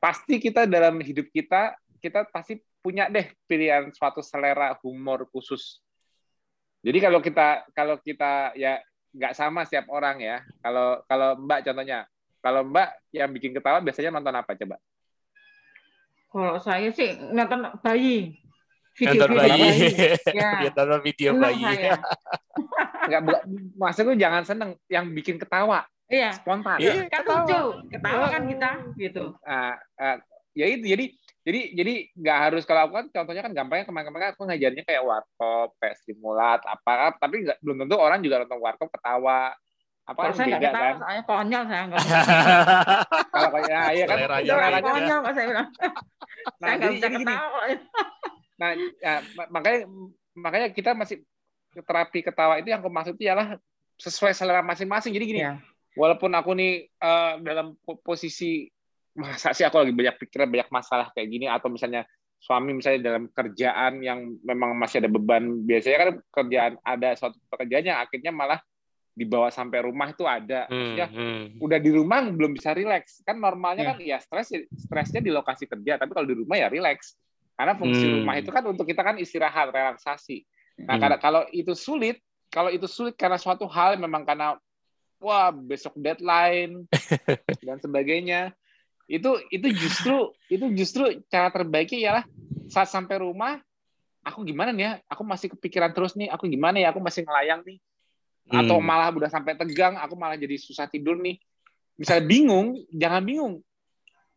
Pasti 0.00 0.40
kita 0.40 0.64
dalam 0.64 0.96
hidup 1.04 1.28
kita 1.28 1.76
kita 2.00 2.24
pasti 2.32 2.56
punya 2.80 3.12
deh 3.12 3.28
pilihan 3.44 3.92
suatu 3.92 4.24
selera 4.24 4.76
humor 4.80 5.28
khusus. 5.28 5.80
Jadi 6.80 6.98
kalau 6.98 7.20
kita 7.20 7.68
kalau 7.76 8.00
kita 8.00 8.56
ya 8.56 8.80
nggak 9.12 9.36
sama 9.36 9.68
setiap 9.68 9.92
orang 9.92 10.20
ya. 10.20 10.40
Kalau 10.64 11.04
kalau 11.04 11.36
Mbak 11.36 11.60
contohnya, 11.68 12.08
kalau 12.40 12.64
Mbak 12.64 12.88
yang 13.12 13.30
bikin 13.36 13.52
ketawa 13.52 13.84
biasanya 13.84 14.10
nonton 14.16 14.34
apa 14.34 14.52
coba? 14.56 14.76
Kalau 16.30 16.56
saya 16.62 16.88
sih 16.94 17.18
nonton 17.34 17.68
bayi. 17.84 18.38
Video, 18.96 19.28
nonton 19.28 19.30
bayi. 19.36 19.60
bayi. 19.60 19.88
Ya. 20.32 20.52
nonton 20.72 21.00
video 21.04 21.30
Belum 21.36 21.42
bayi. 21.44 21.64
Enggak, 23.06 23.22
maksudku 23.80 24.12
jangan 24.16 24.42
seneng 24.48 24.70
yang 24.88 25.10
bikin 25.12 25.36
ketawa. 25.36 25.84
Iya. 26.10 26.34
Spontan. 26.38 26.78
Iya, 26.82 27.06
kan 27.06 27.22
lucu. 27.22 27.62
Ketawa 27.92 28.26
kan 28.30 28.42
kita 28.48 28.70
gitu. 28.98 29.24
Uh, 29.46 29.74
uh, 30.00 30.16
ya 30.58 30.66
itu 30.66 30.86
jadi 30.86 31.04
jadi 31.50 31.74
jadi 31.74 31.94
nggak 32.14 32.38
harus 32.46 32.62
kalau 32.62 32.86
aku 32.86 32.94
kan 32.94 33.06
contohnya 33.10 33.42
kan 33.42 33.50
gampangnya 33.50 33.86
kemarin-kemarin 33.90 34.30
aku 34.30 34.46
ngajarnya 34.46 34.86
kayak 34.86 35.02
warkop 35.02 35.74
kayak 35.82 35.98
stimulat 35.98 36.62
apa 36.62 37.18
tapi 37.18 37.42
nggak 37.42 37.58
belum 37.58 37.76
tentu 37.82 37.98
orang 37.98 38.22
juga 38.22 38.46
nonton 38.46 38.62
warkop 38.62 38.86
ketawa. 38.94 39.50
Apa 40.06 40.30
kalau 40.30 40.34
saya 40.38 40.46
nggak 40.46 40.62
ketawa 40.62 40.92
saya 41.02 41.20
konyol 41.26 41.62
saya 41.66 41.82
nggak 41.90 42.04
kalau 43.34 43.48
kayak 43.58 43.84
ya 43.98 44.04
kan? 44.06 44.16
Konyol 44.78 45.18
nggak 45.26 45.34
saya 45.34 45.46
bilang. 45.50 45.68
Nah, 46.62 46.66
saya 46.70 46.74
nggak 46.78 46.92
bisa 46.94 47.08
ketawa. 47.18 47.60
Nah 48.54 48.70
ya, 48.78 49.14
makanya 49.50 49.78
makanya 50.38 50.68
kita 50.70 50.90
masih 50.94 51.16
terapi 51.82 52.22
ketawa 52.22 52.62
itu 52.62 52.70
yang 52.70 52.78
aku 52.78 52.94
maksud 52.94 53.18
ialah 53.18 53.58
sesuai 53.98 54.38
selera 54.38 54.62
masing-masing. 54.62 55.10
Jadi 55.18 55.26
gini 55.26 55.42
ya. 55.42 55.58
walaupun 55.98 56.30
aku 56.30 56.54
nih 56.54 56.86
uh, 57.02 57.42
dalam 57.42 57.74
posisi 58.06 58.70
masa 59.14 59.50
sih 59.50 59.66
aku 59.66 59.82
lagi 59.82 59.94
banyak 59.94 60.16
pikiran 60.22 60.48
banyak 60.48 60.70
masalah 60.70 61.06
kayak 61.10 61.28
gini 61.28 61.46
atau 61.50 61.66
misalnya 61.66 62.06
suami 62.40 62.72
misalnya 62.72 63.00
dalam 63.04 63.28
kerjaan 63.28 64.00
yang 64.00 64.40
memang 64.40 64.72
masih 64.72 65.04
ada 65.04 65.10
beban 65.12 65.60
biasanya 65.66 65.96
kan 65.98 66.10
kerjaan 66.32 66.72
ada 66.80 67.08
suatu 67.18 67.36
pekerjaan 67.52 67.84
yang 67.92 67.98
akhirnya 68.00 68.32
malah 68.32 68.60
dibawa 69.12 69.52
sampai 69.52 69.84
rumah 69.84 70.08
itu 70.08 70.24
ada 70.24 70.64
hmm, 70.64 70.72
maksudnya 70.72 71.08
hmm, 71.12 71.20
hmm. 71.20 71.46
udah 71.60 71.78
di 71.82 71.90
rumah 71.92 72.24
belum 72.24 72.56
bisa 72.56 72.72
rileks 72.72 73.20
kan 73.26 73.36
normalnya 73.36 73.92
kan 73.92 73.98
hmm. 74.00 74.08
ya 74.08 74.18
stres 74.22 74.56
stresnya 74.72 75.20
di 75.20 75.28
lokasi 75.28 75.68
kerja 75.68 76.00
tapi 76.00 76.16
kalau 76.16 76.24
di 76.24 76.36
rumah 76.40 76.56
ya 76.56 76.72
rileks 76.72 77.20
karena 77.58 77.76
fungsi 77.76 78.08
hmm. 78.08 78.14
rumah 78.22 78.34
itu 78.40 78.50
kan 78.54 78.64
untuk 78.64 78.88
kita 78.88 79.02
kan 79.04 79.20
istirahat 79.20 79.68
relaksasi 79.68 80.46
nah 80.80 80.96
hmm. 80.96 81.20
kalau 81.20 81.44
itu 81.52 81.76
sulit 81.76 82.22
kalau 82.48 82.72
itu 82.72 82.88
sulit 82.88 83.12
karena 83.20 83.36
suatu 83.36 83.68
hal 83.68 84.00
memang 84.00 84.24
karena 84.24 84.56
wah 85.20 85.52
besok 85.52 85.92
deadline 86.00 86.88
dan 87.66 87.76
sebagainya 87.76 88.56
itu 89.10 89.30
itu 89.50 89.66
justru 89.74 90.30
itu 90.46 90.70
justru 90.78 91.04
cara 91.26 91.50
terbaiknya 91.50 91.98
ialah 91.98 92.24
saat 92.70 92.86
sampai 92.86 93.18
rumah 93.18 93.58
aku 94.22 94.46
gimana 94.46 94.70
nih 94.70 94.84
ya 94.86 94.92
aku 95.10 95.26
masih 95.26 95.50
kepikiran 95.58 95.90
terus 95.90 96.14
nih 96.14 96.30
aku 96.30 96.46
gimana 96.46 96.78
ya 96.78 96.94
aku 96.94 97.02
masih 97.02 97.26
ngelayang 97.26 97.66
nih 97.66 97.82
atau 98.50 98.78
hmm. 98.78 98.86
malah 98.86 99.10
udah 99.10 99.26
sampai 99.26 99.58
tegang 99.58 99.98
aku 99.98 100.14
malah 100.14 100.38
jadi 100.38 100.54
susah 100.62 100.86
tidur 100.86 101.18
nih 101.18 101.42
misalnya 101.98 102.24
bingung 102.30 102.78
jangan 102.94 103.22
bingung 103.26 103.54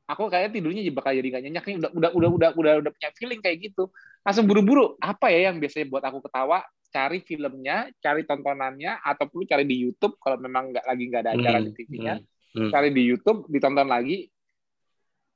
aku 0.10 0.28
kayak 0.34 0.52
tidurnya 0.52 0.82
bakal 0.90 1.14
jadi 1.14 1.28
gak 1.38 1.44
nyenyak 1.46 1.64
nih 1.70 1.76
udah 1.78 1.92
udah 1.94 2.10
udah 2.12 2.30
udah 2.34 2.50
udah 2.58 2.74
udah 2.82 2.92
punya 2.92 3.10
feeling 3.14 3.42
kayak 3.46 3.70
gitu 3.70 3.94
langsung 4.26 4.50
buru-buru 4.50 4.98
apa 4.98 5.30
ya 5.30 5.54
yang 5.54 5.62
biasanya 5.62 5.86
buat 5.86 6.04
aku 6.04 6.20
ketawa 6.26 6.66
cari 6.94 7.22
filmnya 7.22 7.90
cari 8.02 8.26
tontonannya 8.26 9.02
atau 9.02 9.26
perlu 9.30 9.46
cari 9.46 9.66
di 9.70 9.86
YouTube 9.86 10.18
kalau 10.18 10.38
memang 10.42 10.74
nggak 10.74 10.86
lagi 10.86 11.04
nggak 11.10 11.22
ada 11.26 11.32
acara 11.38 11.58
hmm. 11.62 11.66
di 11.66 11.72
TV-nya 11.74 12.16
hmm. 12.18 12.58
hmm. 12.58 12.70
cari 12.74 12.90
di 12.90 13.04
YouTube 13.06 13.40
ditonton 13.50 13.90
lagi 13.90 14.33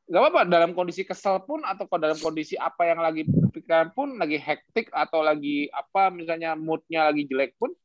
nggak 0.08 0.22
apa-apa 0.24 0.42
dalam 0.48 0.72
kondisi 0.72 1.04
kesel 1.04 1.44
pun 1.44 1.60
atau 1.68 1.84
dalam 2.00 2.16
kondisi 2.16 2.56
apa 2.56 2.88
yang 2.88 3.04
lagi 3.04 3.28
pikiran 3.52 3.92
pun 3.92 4.16
lagi 4.16 4.40
hektik 4.40 4.88
atau 4.90 5.20
lagi 5.20 5.68
apa 5.70 6.08
misalnya 6.10 6.56
moodnya 6.56 7.12
lagi 7.12 7.28
jelek 7.28 7.60
pun 7.60 7.76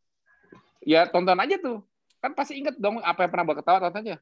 ya 0.81 1.11
tonton 1.11 1.35
aja 1.35 1.59
tuh 1.59 1.83
kan 2.23 2.31
pasti 2.31 2.63
inget 2.63 2.79
dong 2.79 3.03
apa 3.03 3.27
yang 3.27 3.31
pernah 3.35 3.47
buat 3.51 3.59
ketawa 3.59 3.79
tonton 3.83 4.03
aja 4.07 4.17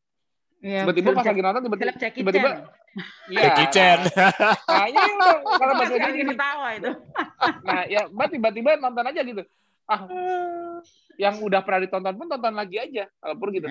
Iya, 0.60 0.84
Tiba-tiba 0.84 1.16
pas 1.16 1.24
lagi 1.24 1.40
nonton 1.40 1.62
tiba-tiba 1.64 1.92
Jackie 1.96 2.20
tiba-tiba 2.20 2.50
iya. 3.32 3.40
Jackie 3.48 3.68
Chan. 3.72 4.00
Nah, 4.68 4.86
iya 4.92 5.12
loh, 5.16 5.56
kalau 5.56 5.72
bahasa 5.72 5.96
gini. 5.96 6.36
ketawa 6.36 6.68
itu. 6.76 6.90
Nah, 7.64 7.82
ya 7.88 8.00
Mbak 8.12 8.28
tiba-tiba 8.28 8.70
nonton 8.76 9.08
aja 9.08 9.20
gitu. 9.24 9.40
Ah, 9.88 10.04
yang 11.16 11.40
udah 11.40 11.64
pernah 11.64 11.80
ditonton 11.80 12.12
pun 12.12 12.28
tonton 12.28 12.52
lagi 12.52 12.76
aja, 12.76 13.08
walaupun 13.24 13.48
gitu. 13.56 13.68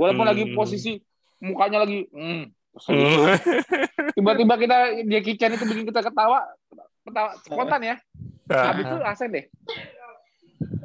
Walaupun 0.00 0.24
lagi 0.24 0.44
Hmm. 0.48 0.56
posisi 0.56 0.92
mukanya 1.36 1.84
lagi 1.84 2.08
Hmm. 2.08 2.48
tiba-tiba 4.16 4.54
kita 4.60 4.76
Jackie 5.08 5.36
Chan 5.40 5.56
itu 5.56 5.64
bikin 5.64 5.84
kita 5.88 6.04
ketawa, 6.04 6.44
ketawa 7.04 7.30
spontan 7.42 7.82
ya. 7.82 7.96
Habis 8.48 8.84
itu 8.86 8.96
asen 9.02 9.28
deh. 9.32 9.44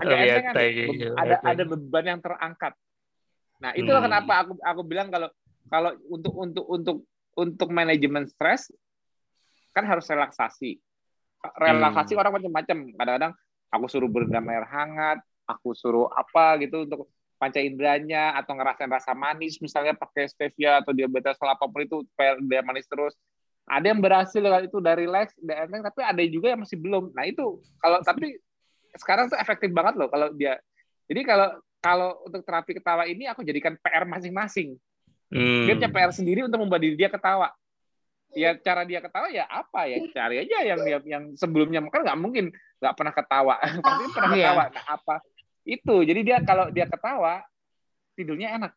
Agak 0.02 0.18
Lihat 0.18 0.26
enteng 0.26 0.46
kan? 0.50 0.56
lagi, 0.58 0.84
Be- 0.88 1.14
ada 1.14 1.36
ada 1.46 1.64
beban 1.64 2.06
yang 2.08 2.20
terangkat. 2.20 2.74
Nah, 3.62 3.72
itulah 3.78 4.02
Hmm. 4.02 4.10
kenapa 4.10 4.34
aku 4.42 4.54
aku 4.58 4.82
bilang 4.82 5.08
kalau 5.14 5.30
kalau 5.70 5.92
untuk 6.10 6.34
untuk 6.34 6.66
untuk 6.66 6.98
untuk 7.38 7.70
manajemen 7.70 8.26
stres 8.26 8.74
kan 9.72 9.86
harus 9.86 10.10
relaksasi. 10.10 10.82
Relaksasi 11.42 12.14
Hmm. 12.18 12.22
orang 12.26 12.34
macam-macam. 12.42 12.78
Kadang-kadang 12.98 13.34
aku 13.72 13.86
suruh 13.88 14.10
berendam 14.10 14.46
air 14.52 14.66
hangat, 14.68 15.22
aku 15.48 15.72
suruh 15.78 16.10
apa 16.12 16.60
gitu 16.60 16.84
untuk 16.90 17.08
panca 17.42 17.58
inderanya 17.58 18.38
atau 18.38 18.54
ngerasain 18.54 18.86
rasa 18.86 19.18
manis 19.18 19.58
misalnya 19.58 19.98
pakai 19.98 20.30
stevia 20.30 20.78
atau 20.86 20.94
diabetes 20.94 21.42
atau 21.42 21.50
apa 21.50 21.66
pun 21.66 21.82
itu 21.82 22.06
supaya 22.14 22.38
dia 22.38 22.62
manis 22.62 22.86
terus. 22.86 23.18
Ada 23.66 23.90
yang 23.90 23.98
berhasil 23.98 24.38
dengan 24.38 24.62
itu 24.62 24.78
dari 24.78 25.10
relax, 25.10 25.34
udah 25.42 25.58
enteng, 25.66 25.82
tapi 25.82 26.06
ada 26.06 26.22
juga 26.30 26.54
yang 26.54 26.62
masih 26.62 26.78
belum. 26.78 27.10
Nah 27.18 27.26
itu 27.26 27.58
kalau 27.82 27.98
tapi 28.06 28.38
sekarang 28.94 29.34
tuh 29.34 29.42
efektif 29.42 29.74
banget 29.74 29.98
loh 29.98 30.06
kalau 30.14 30.30
dia. 30.38 30.62
Jadi 31.10 31.22
kalau 31.26 31.50
kalau 31.82 32.22
untuk 32.30 32.46
terapi 32.46 32.78
ketawa 32.78 33.10
ini 33.10 33.26
aku 33.26 33.42
jadikan 33.42 33.74
PR 33.82 34.06
masing-masing. 34.06 34.78
Hmm. 35.34 35.66
Dia 35.66 35.74
punya 35.74 35.90
PR 35.90 36.14
sendiri 36.14 36.46
untuk 36.46 36.62
membuat 36.62 36.86
diri 36.86 36.94
dia 36.94 37.10
ketawa. 37.10 37.50
Ya 38.38 38.54
cara 38.56 38.86
dia 38.86 39.02
ketawa 39.02 39.28
ya 39.34 39.44
apa 39.50 39.90
ya 39.90 39.98
cari 40.14 40.46
aja 40.46 40.58
yang 40.64 40.80
yang 41.04 41.24
sebelumnya 41.36 41.84
kan 41.90 42.06
nggak 42.06 42.20
mungkin 42.22 42.54
nggak 42.80 42.96
pernah 42.96 43.14
ketawa 43.18 43.56
pasti 43.84 44.06
pernah 44.14 44.30
Iya. 44.32 44.46
ketawa. 44.46 44.64
Nah 44.72 44.86
apa 44.88 45.16
itu 45.72 45.96
jadi 46.04 46.20
dia 46.20 46.38
kalau 46.44 46.68
dia 46.68 46.84
ketawa 46.84 47.40
tidurnya 48.20 48.60
enak. 48.60 48.74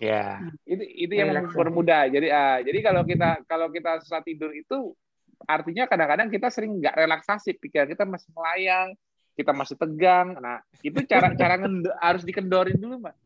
Ya. 0.00 0.40
itu 0.64 0.80
itu 0.80 1.12
yang 1.12 1.28
Relaksasi. 1.28 1.52
mempermudah 1.52 2.02
jadi 2.08 2.28
ah, 2.32 2.58
jadi 2.64 2.78
kalau 2.80 3.02
kita 3.04 3.44
kalau 3.44 3.68
kita 3.68 4.00
susah 4.00 4.24
tidur 4.24 4.48
itu 4.56 4.96
artinya 5.44 5.84
kadang-kadang 5.84 6.32
kita 6.32 6.48
sering 6.48 6.80
nggak 6.80 6.96
relaksasi. 6.96 7.60
Pikiran 7.60 7.88
kita 7.92 8.08
masih 8.08 8.32
melayang 8.32 8.88
kita 9.36 9.52
masih 9.52 9.76
tegang. 9.76 10.40
Nah 10.40 10.64
itu 10.80 11.04
cara 11.04 11.32
cara 11.40 11.60
harus 12.00 12.22
dikendorin 12.24 12.80
dulu 12.80 13.04
mbak. 13.04 13.16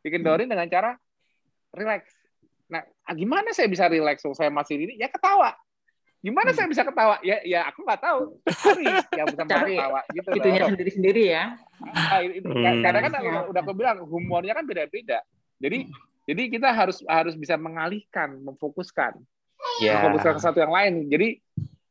Dikendorin 0.00 0.48
dengan 0.48 0.64
cara 0.68 0.96
relax. 1.76 2.08
Nah 2.72 2.80
ah, 3.04 3.12
gimana 3.12 3.52
saya 3.52 3.68
bisa 3.68 3.84
relax? 3.84 4.24
Kalau 4.24 4.36
saya 4.36 4.48
masih 4.48 4.80
ini 4.80 4.96
ya 4.96 5.12
ketawa 5.12 5.52
gimana 6.24 6.50
Hmm. 6.50 6.56
saya 6.56 6.66
bisa 6.66 6.82
ketawa 6.82 7.20
ya 7.20 7.36
ya 7.44 7.68
aku 7.68 7.84
nggak 7.84 8.00
tahu 8.00 8.20
cari 8.48 8.84
yang 9.12 9.26
bisa 9.28 9.44
Cari 9.44 9.76
ketawa 9.76 10.00
gitu 10.08 10.28
Itunya 10.32 10.60
loh. 10.64 10.68
sendiri-sendiri 10.72 11.22
ya. 11.28 11.44
Ah, 11.84 12.20
ini- 12.24 12.40
Hmm. 12.40 12.80
karena 12.80 12.98
kan 13.04 13.12
Iya. 13.20 13.44
udah, 13.44 13.60
aku 13.60 13.72
bilang 13.76 13.98
humornya 14.02 14.56
kan 14.56 14.64
beda-beda 14.64 15.20
jadi 15.60 15.84
jadi 16.24 16.42
kita 16.48 16.72
harus 16.72 17.04
harus 17.04 17.36
bisa 17.36 17.60
mengalihkan 17.60 18.40
memfokuskan 18.40 19.20
Ya. 19.84 20.00
memfokuskan 20.00 20.32
ke 20.34 20.42
satu 20.42 20.58
yang 20.58 20.72
lain 20.72 21.12
jadi 21.12 21.36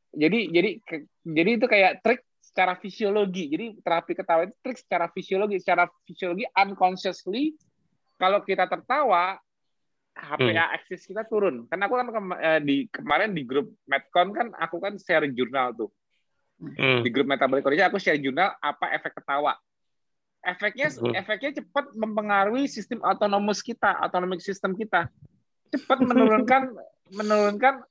jadi 0.10 0.39
jadi 0.49 0.69
ke- 0.81 1.05
jadi 1.23 1.49
itu 1.53 1.65
kayak 1.65 2.01
trik 2.01 2.22
secara 2.41 2.73
fisiologi 2.76 3.49
jadi 3.49 3.77
terapi 3.80 4.14
ketawa 4.14 4.45
itu 4.45 4.55
trik 4.60 4.77
secara 4.81 5.05
fisiologi 5.10 5.57
secara 5.57 5.85
fisiologi 6.03 6.49
unconsciously 6.53 7.53
kalau 8.18 8.41
kita 8.41 8.65
tertawa 8.65 9.38
HPA 10.14 10.41
axis 10.72 11.03
kita 11.03 11.26
turun 11.26 11.65
karena 11.65 11.85
aku 11.85 11.95
kan 11.95 12.07
kema- 12.07 12.40
eh, 12.40 12.61
di 12.61 12.76
kemarin 12.88 13.34
di 13.34 13.41
grup 13.41 13.73
Medcon 13.84 14.30
kan 14.30 14.48
aku 14.53 14.77
kan 14.77 14.94
share 14.95 15.26
jurnal 15.27 15.73
tuh 15.73 15.90
Hmm. 16.61 17.02
di 17.02 17.10
grup 17.10 17.27
Metabolic 17.27 17.65
Indonesia 17.65 17.90
aku 17.90 17.98
share 17.98 18.15
jurnal 18.15 18.56
apa 18.56 18.94
efek 18.94 19.19
ketawa. 19.19 19.57
Efeknya 20.40 20.88
Hmm. 20.91 21.11
efeknya 21.11 21.60
cepat 21.60 21.91
mempengaruhi 21.91 22.68
sistem 22.68 23.02
autonomous 23.02 23.60
kita, 23.60 23.91
autonomic 23.98 24.40
system 24.40 24.72
kita. 24.72 25.10
Cepat 25.68 25.98
menurunkan 25.99 26.72
menurunkan 27.19 27.84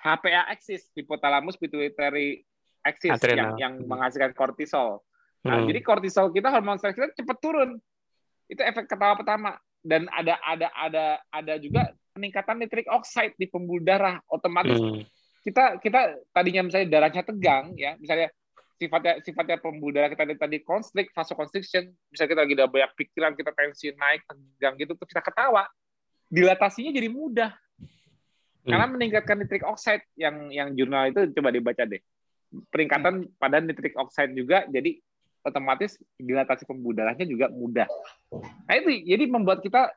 HPA 0.00 0.48
axis, 0.48 0.86
hypothalamus 0.94 1.58
pituitary 1.58 2.46
axis 2.80 3.10
Adrenal. 3.10 3.58
yang 3.58 3.74
yang 3.76 3.84
menghasilkan 3.84 4.32
kortisol. 4.32 5.02
Nah, 5.42 5.60
Hmm. 5.60 5.68
jadi 5.68 5.82
kortisol 5.82 6.30
kita 6.30 6.48
hormon 6.48 6.78
stres 6.78 6.94
kita 6.94 7.10
cepat 7.12 7.36
turun. 7.42 7.76
Itu 8.46 8.62
efek 8.62 8.86
ketawa 8.86 9.18
pertama 9.18 9.58
dan 9.86 10.10
ada 10.10 10.34
ada 10.42 10.68
ada 10.74 11.04
ada 11.30 11.54
juga 11.62 11.94
peningkatan 12.12 12.58
nitric 12.58 12.90
oxide 12.90 13.38
di 13.38 13.46
pembuluh 13.46 13.86
darah 13.86 14.18
otomatis 14.26 14.76
Hmm. 14.76 15.06
kita 15.46 15.78
kita 15.78 16.18
tadinya 16.34 16.66
misalnya 16.66 16.88
darahnya 16.90 17.22
tegang 17.22 17.70
ya 17.78 17.94
misalnya 18.02 18.34
sifatnya 18.76 19.24
sifatnya 19.24 19.56
pembuluh 19.56 19.96
darah 19.96 20.12
kita 20.12 20.36
tadi, 20.36 20.60
konstrik 20.60 21.08
vasoconstriction 21.16 21.88
bisa 22.12 22.28
kita 22.28 22.44
lagi 22.44 22.54
ada 22.58 22.68
banyak 22.68 22.92
pikiran 22.92 23.32
kita 23.32 23.50
tensi 23.56 23.88
naik 23.96 24.26
tegang 24.28 24.74
gitu 24.76 24.92
terus 24.92 25.08
kita 25.08 25.22
ketawa 25.24 25.64
dilatasinya 26.28 26.92
jadi 26.92 27.08
mudah. 27.08 27.52
Karena 28.66 28.90
meningkatkan 28.90 29.38
nitric 29.38 29.62
oxide 29.62 30.02
yang 30.18 30.50
yang 30.50 30.74
jurnal 30.74 31.06
itu 31.06 31.30
coba 31.38 31.54
dibaca 31.54 31.86
deh. 31.86 32.02
Peningkatan 32.74 33.30
pada 33.38 33.62
nitric 33.62 33.94
oxide 33.94 34.34
juga 34.34 34.66
jadi 34.66 34.98
otomatis 35.46 35.94
dilatasi 36.18 36.66
pembuluh 36.66 36.98
darahnya 36.98 37.22
juga 37.22 37.46
mudah. 37.46 37.86
Nah 38.66 38.74
itu 38.74 39.06
jadi 39.06 39.24
membuat 39.30 39.62
kita 39.62 39.94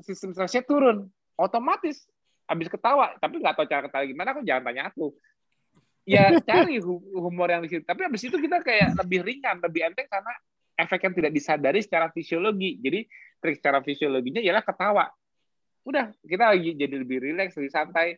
sistem 0.00 0.32
stresnya 0.32 0.64
turun. 0.64 1.12
Otomatis 1.36 2.08
habis 2.48 2.72
ketawa 2.72 3.12
tapi 3.20 3.44
nggak 3.44 3.54
tahu 3.60 3.66
cara 3.68 3.82
ketawa 3.84 4.04
gimana 4.08 4.32
aku 4.32 4.40
jangan 4.40 4.72
tanya 4.72 4.88
aku. 4.88 5.12
Ya 6.08 6.32
cari 6.48 6.80
hu- 6.80 7.04
humor 7.20 7.52
yang 7.52 7.60
di 7.60 7.76
situ. 7.76 7.84
Tapi 7.84 8.08
habis 8.08 8.24
itu 8.24 8.36
kita 8.40 8.64
kayak 8.64 8.96
lebih 8.96 9.20
ringan 9.20 9.60
lebih 9.60 9.92
enteng 9.92 10.08
karena 10.08 10.32
efek 10.80 11.04
yang 11.04 11.14
tidak 11.14 11.32
disadari 11.36 11.80
secara 11.84 12.08
fisiologi. 12.08 12.80
Jadi 12.80 13.04
trik 13.44 13.60
secara 13.60 13.84
fisiologinya 13.84 14.40
ialah 14.40 14.64
ketawa. 14.64 15.12
Udah 15.84 16.08
kita 16.24 16.56
lagi 16.56 16.72
jadi 16.72 16.96
lebih 16.96 17.20
rileks 17.20 17.52
lebih 17.60 17.68
santai. 17.68 18.16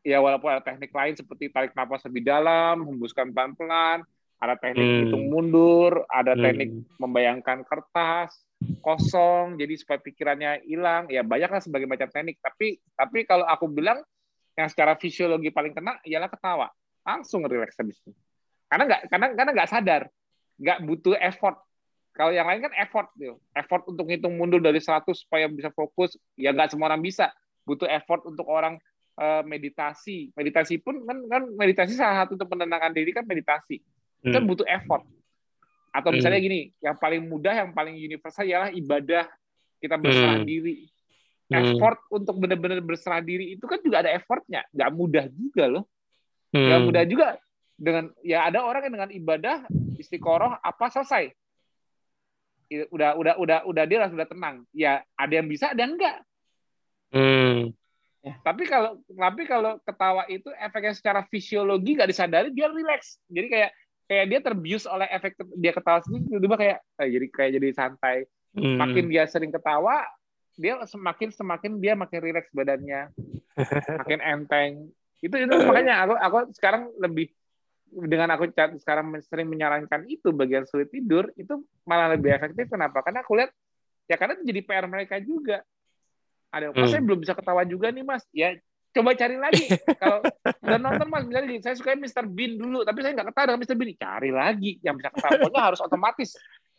Ya 0.00 0.16
walaupun 0.16 0.48
ada 0.48 0.64
teknik 0.64 0.96
lain 0.96 1.12
seperti 1.12 1.52
tarik 1.52 1.76
nafas 1.76 2.00
lebih 2.08 2.24
dalam 2.24 2.88
hembuskan 2.88 3.36
pelan-pelan 3.36 4.00
ada 4.40 4.56
teknik 4.56 4.80
Hmm. 4.88 5.00
hitung 5.04 5.24
mundur 5.28 5.92
ada 6.08 6.32
Hmm. 6.32 6.42
teknik 6.42 6.70
membayangkan 6.96 7.60
kertas 7.68 8.32
kosong 8.80 9.56
jadi 9.60 9.72
supaya 9.76 10.00
pikirannya 10.00 10.64
hilang. 10.64 11.08
Ya 11.12 11.20
banyak 11.24 11.48
lah 11.48 11.60
sebagai 11.60 11.88
macam 11.88 12.08
teknik. 12.08 12.40
Tapi 12.40 12.80
tapi 12.96 13.24
kalau 13.28 13.44
aku 13.44 13.68
bilang 13.68 14.00
yang 14.56 14.68
secara 14.68 14.96
fisiologi 14.96 15.52
paling 15.52 15.72
kena 15.72 16.00
ialah 16.04 16.28
ketawa. 16.28 16.68
Langsung 17.04 17.44
relax 17.48 17.76
habis 17.76 18.00
itu. 18.00 18.12
Karena 18.68 18.84
nggak 18.88 19.00
karena 19.12 19.26
karena 19.36 19.50
nggak 19.56 19.70
sadar. 19.70 20.02
Nggak 20.60 20.78
butuh 20.84 21.16
effort. 21.20 21.56
Kalau 22.12 22.32
yang 22.34 22.48
lain 22.48 22.64
kan 22.64 22.74
effort 22.76 23.08
tuh. 23.16 23.40
Effort 23.56 23.88
untuk 23.88 24.08
ngitung 24.08 24.36
mundur 24.36 24.60
dari 24.60 24.80
100 24.80 25.24
supaya 25.24 25.48
bisa 25.48 25.72
fokus 25.72 26.16
ya 26.36 26.52
nggak 26.52 26.72
semua 26.76 26.92
orang 26.92 27.00
bisa. 27.00 27.32
Butuh 27.64 27.88
effort 27.88 28.24
untuk 28.28 28.44
orang 28.48 28.76
eh, 29.20 29.42
meditasi. 29.44 30.32
Meditasi 30.36 30.80
pun 30.80 31.00
kan 31.04 31.16
kan 31.28 31.42
meditasi 31.56 31.96
salah 31.96 32.24
satu 32.24 32.36
untuk 32.40 32.48
menenangkan 32.56 32.92
diri 32.92 33.12
kan 33.12 33.24
meditasi 33.24 33.80
itu 34.20 34.30
kan 34.30 34.42
Hmm. 34.44 34.50
butuh 34.50 34.68
effort 34.68 35.04
atau 35.90 36.08
Hmm. 36.12 36.16
misalnya 36.20 36.40
gini 36.40 36.60
yang 36.78 36.96
paling 36.96 37.22
mudah 37.26 37.54
yang 37.56 37.70
paling 37.72 37.96
universal 37.96 38.46
ialah 38.46 38.70
ibadah 38.70 39.26
kita 39.80 39.96
berserah 39.96 40.38
Hmm. 40.38 40.46
diri 40.46 40.86
Hmm. 41.50 41.56
effort 41.66 41.98
untuk 42.12 42.38
benar-benar 42.38 42.78
berserah 42.84 43.18
diri 43.24 43.58
itu 43.58 43.64
kan 43.66 43.80
juga 43.82 44.06
ada 44.06 44.12
effortnya 44.14 44.62
nggak 44.70 44.90
mudah 44.94 45.24
juga 45.32 45.64
loh 45.66 45.84
nggak 46.54 46.78
Hmm. 46.78 46.86
mudah 46.86 47.04
juga 47.08 47.26
dengan 47.80 48.04
ya 48.20 48.44
ada 48.44 48.60
orang 48.62 48.86
yang 48.86 48.94
dengan 49.00 49.10
ibadah 49.10 49.56
istiqoroh 49.96 50.60
apa 50.60 50.86
selesai 50.92 51.32
udah 52.70 53.18
udah 53.18 53.34
udah 53.40 53.58
udah 53.66 53.84
dia 53.88 54.06
sudah 54.06 54.28
tenang 54.30 54.62
ya 54.70 55.02
ada 55.18 55.32
yang 55.32 55.48
bisa 55.50 55.74
ada 55.74 55.80
yang 55.82 55.98
enggak 55.98 56.16
Hmm. 57.10 57.74
tapi 58.46 58.62
kalau 58.70 59.02
tapi 59.10 59.42
kalau 59.50 59.82
ketawa 59.82 60.22
itu 60.30 60.46
efeknya 60.54 60.94
secara 60.94 61.26
fisiologi 61.26 61.98
nggak 61.98 62.14
disadari 62.14 62.54
dia 62.54 62.70
relax 62.70 63.18
jadi 63.26 63.46
kayak 63.50 63.70
kayak 64.10 64.26
dia 64.26 64.40
terbius 64.42 64.90
oleh 64.90 65.06
efek 65.06 65.38
dia 65.54 65.70
ketawa 65.70 66.02
sendiri 66.02 66.26
tiba-tiba 66.26 66.56
kayak 66.58 66.78
eh, 66.98 67.08
jadi 67.14 67.26
kayak 67.30 67.50
jadi 67.62 67.68
santai. 67.70 68.16
Hmm. 68.50 68.82
makin 68.82 69.06
dia 69.06 69.22
sering 69.30 69.54
ketawa 69.54 70.02
dia 70.58 70.82
semakin 70.82 71.30
semakin 71.30 71.78
dia 71.78 71.94
makin 71.94 72.18
rileks 72.18 72.50
badannya. 72.50 73.14
Makin 74.02 74.18
enteng. 74.18 74.72
Itu 75.22 75.36
itu 75.38 75.54
makanya 75.62 76.02
aku 76.02 76.14
aku 76.18 76.38
sekarang 76.58 76.90
lebih 76.98 77.30
dengan 77.90 78.34
aku 78.34 78.50
sekarang 78.82 79.14
sering 79.22 79.46
menyarankan 79.46 80.06
itu 80.10 80.34
bagian 80.34 80.66
sulit 80.66 80.90
tidur 80.90 81.30
itu 81.38 81.62
malah 81.86 82.12
lebih 82.12 82.34
efektif. 82.34 82.66
Kenapa? 82.66 83.00
Karena 83.06 83.22
aku 83.22 83.38
lihat 83.38 83.54
ya 84.10 84.18
karena 84.18 84.34
itu 84.38 84.44
jadi 84.50 84.60
PR 84.66 84.86
mereka 84.90 85.16
juga. 85.22 85.62
Ada 86.50 86.74
mas 86.74 86.90
Hmm. 86.90 86.98
saya 86.98 87.02
belum 87.06 87.18
bisa 87.22 87.34
ketawa 87.38 87.62
juga 87.62 87.94
nih 87.94 88.02
mas. 88.02 88.26
Ya 88.34 88.58
coba 88.90 89.10
cari 89.14 89.36
lagi. 89.38 89.64
Kalau 90.02 90.20
udah 90.44 90.78
nonton 90.78 91.06
mas 91.06 91.24
misalnya 91.26 91.48
gini, 91.50 91.62
saya 91.62 91.74
suka 91.78 91.94
Mr. 91.94 92.26
Bean 92.26 92.58
dulu 92.58 92.82
tapi 92.82 93.02
saya 93.02 93.14
nggak 93.14 93.28
ketawa 93.32 93.44
dengan 93.54 93.60
Mr. 93.62 93.76
Bean. 93.78 93.90
Cari 93.96 94.30
lagi 94.34 94.70
yang 94.82 94.94
bisa 94.98 95.10
ketawa 95.14 95.32
pokoknya 95.38 95.62
harus 95.62 95.80
otomatis. 95.80 96.30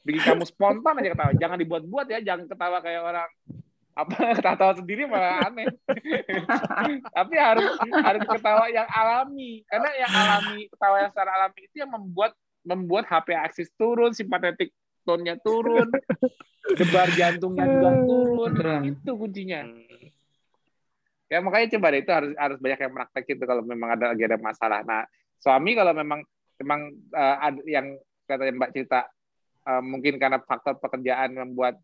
Bikin 0.02 0.22
kamu 0.26 0.44
spontan 0.50 0.98
aja 0.98 1.10
ketawa 1.14 1.32
jangan 1.38 1.58
dibuat-buat 1.62 2.08
ya 2.10 2.20
jangan 2.26 2.46
ketawa 2.50 2.78
kayak 2.82 3.02
orang 3.06 3.30
apa 3.92 4.16
ketawa 4.40 4.74
sendiri 4.76 5.04
malah 5.08 5.46
aneh. 5.48 5.68
Tapi 7.18 7.36
harus 7.38 7.72
harus 7.80 8.24
ketawa 8.28 8.66
yang 8.68 8.88
alami. 8.88 9.64
Karena 9.68 9.90
yang 9.96 10.12
alami 10.12 10.68
ketawa 10.72 10.96
yang 11.06 11.12
secara 11.12 11.32
alami 11.40 11.60
itu 11.68 11.76
yang 11.80 11.92
membuat 11.92 12.32
membuat 12.62 13.10
HP 13.10 13.34
aksis 13.34 13.70
turun 13.74 14.14
simpatetik 14.14 14.70
tone-nya 15.02 15.34
turun 15.42 15.90
debar 16.78 17.10
jantungnya 17.18 17.66
juga 17.66 17.90
turun. 18.06 18.82
Itu 18.86 19.12
kuncinya 19.18 19.66
ya 21.32 21.40
makanya 21.40 21.80
coba 21.80 21.88
deh 21.96 22.02
itu 22.04 22.12
harus 22.12 22.32
harus 22.36 22.58
banyak 22.60 22.80
yang 22.84 22.94
praktek 22.94 23.26
itu 23.40 23.44
kalau 23.48 23.64
memang 23.64 23.96
ada 23.96 24.12
lagi 24.12 24.24
ada 24.28 24.36
masalah 24.36 24.84
nah 24.84 25.08
suami 25.40 25.72
kalau 25.74 25.96
memang 25.96 26.20
memang 26.60 26.92
uh, 27.16 27.36
ada 27.40 27.62
yang 27.64 27.96
kata 28.28 28.52
Mbak 28.52 28.72
cerita 28.76 29.08
uh, 29.66 29.82
mungkin 29.82 30.20
karena 30.20 30.38
faktor 30.44 30.78
pekerjaan 30.78 31.34
membuat 31.34 31.80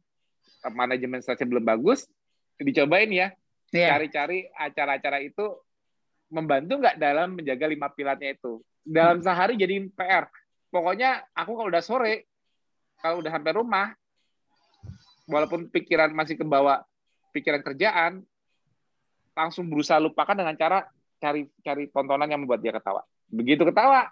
manajemen 0.71 1.21
stresnya 1.21 1.49
belum 1.49 1.65
bagus, 1.65 2.07
dicobain 2.57 3.11
ya. 3.11 3.33
Yeah. 3.75 3.91
Cari-cari 3.93 4.47
acara-acara 4.55 5.19
itu 5.21 5.45
membantu 6.31 6.79
nggak 6.79 6.97
dalam 6.99 7.35
menjaga 7.35 7.65
lima 7.67 7.91
pilarnya 7.91 8.35
itu. 8.35 8.63
Dalam 8.87 9.19
sehari 9.19 9.59
jadi 9.59 9.83
PR. 9.91 10.31
Pokoknya 10.71 11.23
aku 11.35 11.55
kalau 11.55 11.69
udah 11.71 11.83
sore, 11.83 12.27
kalau 12.99 13.19
udah 13.23 13.31
sampai 13.31 13.51
rumah, 13.55 13.87
walaupun 15.27 15.67
pikiran 15.71 16.11
masih 16.11 16.39
kebawa 16.39 16.83
pikiran 17.31 17.63
kerjaan, 17.63 18.23
langsung 19.37 19.69
berusaha 19.69 20.01
lupakan 20.01 20.33
dengan 20.33 20.57
cara 20.57 20.81
cari 21.21 21.45
cari 21.61 21.93
tontonan 21.93 22.25
yang 22.25 22.41
membuat 22.41 22.65
dia 22.65 22.73
ketawa. 22.73 23.05
Begitu 23.29 23.61
ketawa, 23.69 24.09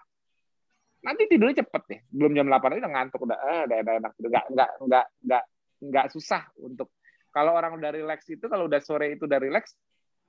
nanti 1.02 1.26
tidurnya 1.26 1.66
cepet 1.66 1.82
nih. 1.90 2.00
Belum 2.14 2.32
jam 2.38 2.46
8 2.46 2.78
udah 2.78 2.92
ngantuk 2.94 3.26
udah 3.26 3.38
eh, 3.42 3.62
udah 3.66 3.94
enak 3.98 4.12
gitu. 4.14 4.28
Nggak 4.30 4.46
nggak 4.54 4.70
nggak 4.86 5.06
nggak 5.26 5.44
nggak 5.82 6.06
susah 6.14 6.42
untuk 6.62 6.94
kalau 7.34 7.52
orang 7.52 7.76
udah 7.76 7.92
relax 7.92 8.24
itu 8.32 8.48
kalau 8.48 8.64
udah 8.64 8.80
sore 8.80 9.12
itu 9.12 9.28
udah 9.28 9.36
relax 9.36 9.76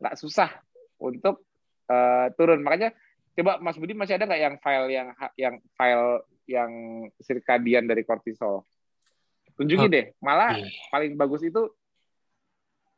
nggak 0.03 0.15
susah 0.19 0.52
untuk 0.99 1.48
uh, 1.88 2.28
turun 2.36 2.60
makanya 2.60 2.91
coba 3.38 3.64
Mas 3.64 3.80
Budi 3.80 3.95
masih 3.95 4.19
ada 4.19 4.28
nggak 4.28 4.41
yang 4.44 4.56
file 4.60 4.88
yang 4.91 5.07
yang 5.40 5.56
file 5.78 6.26
yang 6.49 6.72
sirkadian 7.24 7.88
dari 7.88 8.03
kortisol 8.03 8.68
tunjukin 9.56 9.88
oh. 9.88 9.94
deh 9.94 10.06
malah 10.19 10.57
paling 10.91 11.15
bagus 11.15 11.48
itu 11.48 11.72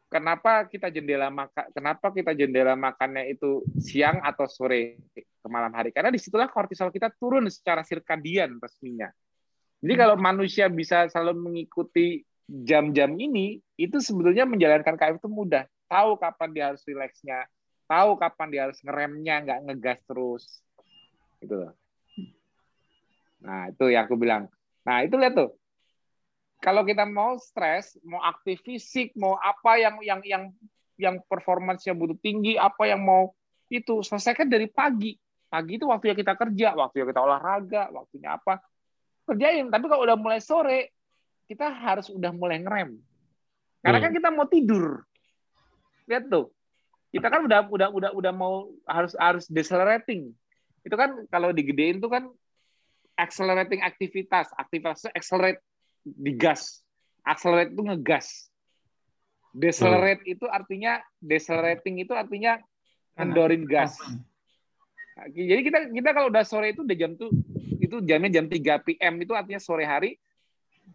kenapa 0.10 0.66
kita 0.66 0.90
jendela 0.90 1.30
makan 1.30 1.66
kenapa 1.72 2.10
kita 2.12 2.34
jendela 2.34 2.74
makannya 2.74 3.30
itu 3.30 3.62
siang 3.78 4.20
atau 4.26 4.50
sore 4.50 5.00
ke 5.16 5.48
malam 5.48 5.72
hari 5.72 5.94
karena 5.94 6.10
di 6.10 6.20
situlah 6.20 6.50
kortisol 6.50 6.90
kita 6.90 7.14
turun 7.16 7.46
secara 7.48 7.86
sirkadian 7.86 8.58
resminya 8.58 9.14
jadi 9.80 9.94
kalau 9.96 10.16
manusia 10.20 10.68
bisa 10.68 11.08
selalu 11.08 11.40
mengikuti 11.40 12.28
jam-jam 12.50 13.14
ini 13.16 13.62
itu 13.78 14.02
sebetulnya 14.02 14.44
menjalankan 14.44 14.98
KF 14.98 15.22
itu 15.22 15.30
mudah. 15.30 15.70
Tahu 15.86 16.18
kapan 16.18 16.50
dia 16.54 16.64
harus 16.74 16.82
rileksnya, 16.86 17.46
tahu 17.86 18.18
kapan 18.18 18.48
dia 18.50 18.62
harus 18.70 18.80
ngeremnya, 18.82 19.36
nggak 19.46 19.60
ngegas 19.70 20.00
terus. 20.06 20.44
Gitu 21.40 21.56
loh. 21.56 21.74
Nah, 23.40 23.72
itu 23.72 23.86
yang 23.88 24.04
aku 24.06 24.20
bilang. 24.20 24.52
Nah, 24.84 25.06
itu 25.06 25.16
lihat 25.16 25.34
tuh. 25.38 25.56
Kalau 26.60 26.84
kita 26.84 27.08
mau 27.08 27.40
stres, 27.40 27.96
mau 28.04 28.20
aktif 28.20 28.60
fisik, 28.68 29.16
mau 29.16 29.40
apa 29.40 29.80
yang 29.80 29.96
yang 30.04 30.20
yang 30.28 30.44
yang 31.00 31.16
performance-nya 31.24 31.96
butuh 31.96 32.20
tinggi, 32.20 32.60
apa 32.60 32.92
yang 32.92 33.00
mau 33.00 33.32
itu 33.72 34.04
selesaikan 34.04 34.52
dari 34.52 34.68
pagi. 34.68 35.16
Pagi 35.50 35.80
itu 35.80 35.88
waktu 35.88 36.14
yang 36.14 36.20
kita 36.20 36.36
kerja, 36.36 36.68
waktu 36.76 36.96
yang 37.02 37.08
kita 37.16 37.22
olahraga, 37.24 37.84
waktunya 37.96 38.36
apa. 38.36 38.60
Kerjain. 39.24 39.72
Tapi 39.72 39.86
kalau 39.88 40.04
udah 40.04 40.18
mulai 40.20 40.44
sore, 40.44 40.94
kita 41.48 41.72
harus 41.72 42.12
udah 42.12 42.30
mulai 42.36 42.60
ngerem. 42.60 43.00
Karena 43.80 43.98
hmm. 43.98 44.06
kan 44.06 44.12
kita 44.14 44.30
mau 44.30 44.46
tidur. 44.46 45.02
Lihat 46.12 46.28
tuh. 46.28 46.52
Kita 47.10 47.32
kan 47.32 47.42
udah 47.48 47.66
udah 47.72 47.90
udah 47.90 48.12
udah 48.14 48.34
mau 48.36 48.70
harus 48.86 49.16
harus 49.18 49.48
decelerating. 49.50 50.30
Itu 50.86 50.94
kan 50.94 51.26
kalau 51.32 51.50
digedein 51.56 51.98
tuh 51.98 52.12
kan 52.12 52.30
accelerating 53.18 53.82
aktivitas. 53.82 54.54
Aktivitas 54.54 55.10
accelerate 55.10 55.64
digas. 56.06 56.84
Accelerate 57.24 57.76
itu 57.76 57.84
ngegas. 57.84 58.50
Decelerate 59.50 60.24
hmm. 60.26 60.34
itu 60.38 60.46
artinya 60.46 61.02
decelerating 61.18 62.06
itu 62.06 62.14
artinya 62.14 62.62
mendorin 63.18 63.66
gas. 63.66 63.98
Jadi 65.28 65.62
kita 65.68 65.80
kita 65.92 66.10
kalau 66.16 66.32
udah 66.32 66.46
sore 66.48 66.72
itu 66.72 66.86
udah 66.86 66.96
jam 66.96 67.12
tuh 67.20 67.28
itu 67.82 68.00
jamnya 68.08 68.40
jam 68.40 68.48
3 68.48 68.86
PM 68.88 69.14
itu 69.20 69.34
artinya 69.36 69.60
sore 69.60 69.84
hari 69.84 70.16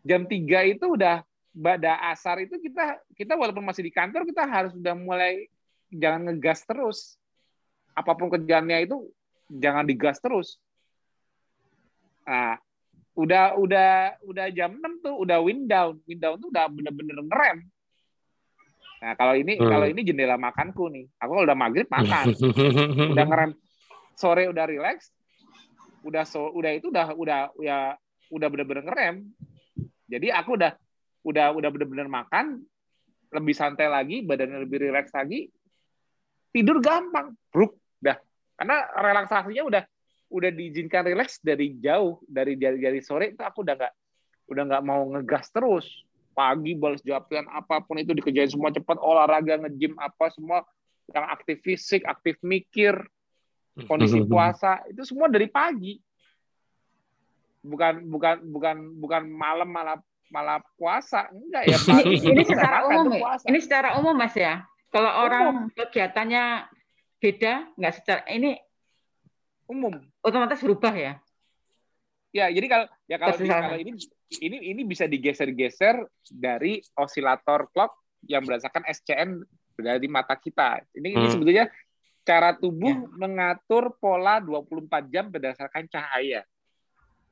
jam 0.00 0.24
3 0.24 0.72
itu 0.72 0.86
udah 0.96 1.20
pada 1.54 2.10
asar 2.10 2.40
itu 2.40 2.56
kita 2.58 2.98
kita 3.14 3.36
walaupun 3.36 3.62
masih 3.62 3.84
di 3.84 3.92
kantor 3.92 4.24
kita 4.24 4.48
harus 4.48 4.72
udah 4.72 4.96
mulai 4.96 5.50
jangan 5.92 6.30
ngegas 6.30 6.64
terus. 6.64 7.20
Apa 7.94 8.16
pun 8.16 8.32
kerjaannya 8.32 8.88
itu 8.88 9.06
jangan 9.52 9.84
digas 9.86 10.18
terus. 10.18 10.58
Nah, 12.24 12.56
udah 13.14 13.54
udah 13.54 14.18
udah 14.26 14.46
jam 14.50 14.74
6 14.74 15.04
tuh 15.06 15.14
udah 15.14 15.38
wind 15.38 15.70
down. 15.70 15.98
Wind 16.06 16.20
down 16.20 16.36
tuh 16.42 16.50
udah 16.50 16.66
bener-bener 16.66 17.18
ngerem. 17.22 17.58
Nah, 19.04 19.12
kalau 19.14 19.34
ini 19.36 19.60
hmm. 19.60 19.68
kalau 19.70 19.86
ini 19.86 20.00
jendela 20.02 20.34
makanku 20.34 20.90
nih. 20.90 21.06
Aku 21.22 21.46
udah 21.46 21.56
maghrib 21.56 21.86
makan. 21.86 22.34
udah 23.14 23.24
ngerem. 23.26 23.50
Sore 24.18 24.50
udah 24.50 24.64
relax. 24.66 25.14
Udah 26.04 26.26
so, 26.26 26.52
udah 26.52 26.70
itu 26.74 26.92
udah 26.92 27.16
udah 27.16 27.38
ya 27.62 27.96
udah 28.34 28.48
bener-bener 28.50 28.84
ngerem. 28.84 29.14
Jadi 30.10 30.28
aku 30.34 30.58
udah 30.58 30.72
udah 31.24 31.46
udah 31.56 31.70
benar-benar 31.72 32.08
makan, 32.12 32.60
lebih 33.32 33.54
santai 33.56 33.88
lagi, 33.88 34.20
badannya 34.20 34.68
lebih 34.68 34.84
rileks 34.84 35.16
lagi, 35.16 35.48
tidur 36.52 36.84
gampang, 36.84 37.32
bruk, 37.48 37.80
dah. 37.98 38.20
Karena 38.54 38.76
relaksasinya 39.00 39.64
udah 39.64 39.82
udah 40.34 40.50
diizinkan 40.50 41.06
rileks 41.06 41.38
dari 41.38 41.78
jauh, 41.78 42.18
dari 42.26 42.58
dari, 42.58 42.82
dari 42.82 42.98
sore 42.98 43.30
itu 43.30 43.42
aku 43.42 43.62
udah 43.62 43.74
nggak 43.78 43.94
udah 44.50 44.62
nggak 44.66 44.82
mau 44.82 45.02
ngegas 45.14 45.54
terus. 45.54 45.86
Pagi 46.34 46.74
balas 46.74 46.98
jawaban 47.06 47.46
apa 47.46 47.78
pun 47.78 47.94
itu 48.02 48.10
dikerjain 48.10 48.50
semua 48.50 48.74
cepat, 48.74 48.98
olahraga, 48.98 49.54
ngejim 49.54 49.94
apa 50.02 50.34
semua 50.34 50.66
yang 51.14 51.30
aktif 51.30 51.62
fisik, 51.62 52.02
aktif 52.02 52.34
mikir, 52.42 52.98
kondisi 53.86 54.18
puasa 54.30 54.82
itu 54.90 55.02
semua 55.02 55.26
dari 55.26 55.46
pagi 55.46 55.98
bukan 57.64 58.04
bukan 58.06 58.36
bukan 58.52 58.76
bukan 59.00 59.22
malam 59.26 59.68
malah 59.72 59.98
malah 60.28 60.60
puasa 60.76 61.32
enggak 61.32 61.64
ya 61.64 61.78
ini, 62.04 62.20
ini 62.20 62.42
secara 62.44 62.84
umum 62.86 63.12
ya? 63.16 63.36
ini 63.48 63.58
secara 63.58 63.88
umum 63.96 64.14
mas 64.14 64.36
ya 64.36 64.62
kalau 64.92 65.10
umum. 65.10 65.24
orang 65.24 65.46
kegiatannya 65.72 66.68
beda 67.18 67.52
nggak 67.80 67.94
secara 67.96 68.22
ini 68.28 68.60
umum 69.68 69.94
otomatis 70.20 70.60
berubah 70.60 70.94
ya 70.94 71.12
ya 72.34 72.50
jadi 72.50 72.66
kalau 72.66 72.86
ya 73.06 73.16
kalau, 73.16 73.36
di, 73.38 73.48
kalau 73.48 73.78
ini 73.78 73.92
ini 74.42 74.56
ini 74.74 74.82
bisa 74.82 75.06
digeser-geser 75.06 76.02
dari 76.26 76.82
osilator 76.98 77.70
clock 77.70 77.94
yang 78.26 78.42
berdasarkan 78.42 78.82
SCN 78.90 79.40
dari 79.78 80.08
mata 80.10 80.34
kita 80.34 80.82
ini 80.96 81.14
hmm. 81.14 81.18
ini 81.20 81.26
sebetulnya 81.30 81.66
cara 82.24 82.56
tubuh 82.56 82.90
ya. 82.90 83.10
mengatur 83.20 83.94
pola 84.00 84.40
24 84.40 85.12
jam 85.12 85.28
berdasarkan 85.28 85.86
cahaya 85.92 86.42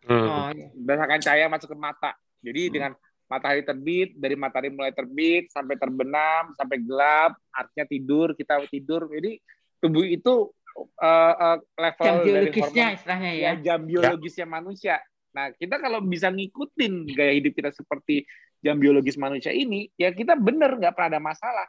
Hmm. 0.03 0.27
Oh, 0.27 0.51
iya. 0.51 0.69
Berdasarkan 0.75 1.21
cahaya 1.23 1.47
masuk 1.47 1.69
ke 1.75 1.79
mata. 1.79 2.13
Jadi 2.43 2.63
hmm. 2.69 2.73
dengan 2.75 2.93
matahari 3.31 3.63
terbit, 3.65 4.09
dari 4.19 4.37
matahari 4.37 4.71
mulai 4.75 4.93
terbit 4.93 5.49
sampai 5.49 5.79
terbenam, 5.79 6.53
sampai 6.59 6.77
gelap, 6.83 7.33
artinya 7.55 7.87
tidur, 7.87 8.35
kita 8.35 8.61
tidur. 8.69 9.09
Jadi 9.09 9.39
tubuh 9.79 10.05
itu 10.05 10.51
uh, 10.77 11.35
uh, 11.35 11.59
level 11.79 12.05
jam 12.05 12.17
biologisnya 12.25 12.87
dari 12.87 12.97
istilahnya 12.99 13.33
ya. 13.33 13.43
ya 13.43 13.53
jam 13.61 13.81
biologisnya 13.85 14.47
ya. 14.47 14.51
manusia. 14.51 14.97
Nah, 15.33 15.49
kita 15.57 15.81
kalau 15.81 16.05
bisa 16.05 16.29
ngikutin 16.29 17.09
gaya 17.17 17.33
hidup 17.37 17.53
kita 17.57 17.71
seperti 17.73 18.29
jam 18.63 18.79
biologis 18.79 19.17
manusia 19.19 19.51
ini, 19.51 19.89
ya 19.97 20.13
kita 20.13 20.37
bener 20.37 20.77
nggak 20.79 20.93
pernah 20.95 21.19
ada 21.19 21.21
masalah. 21.21 21.69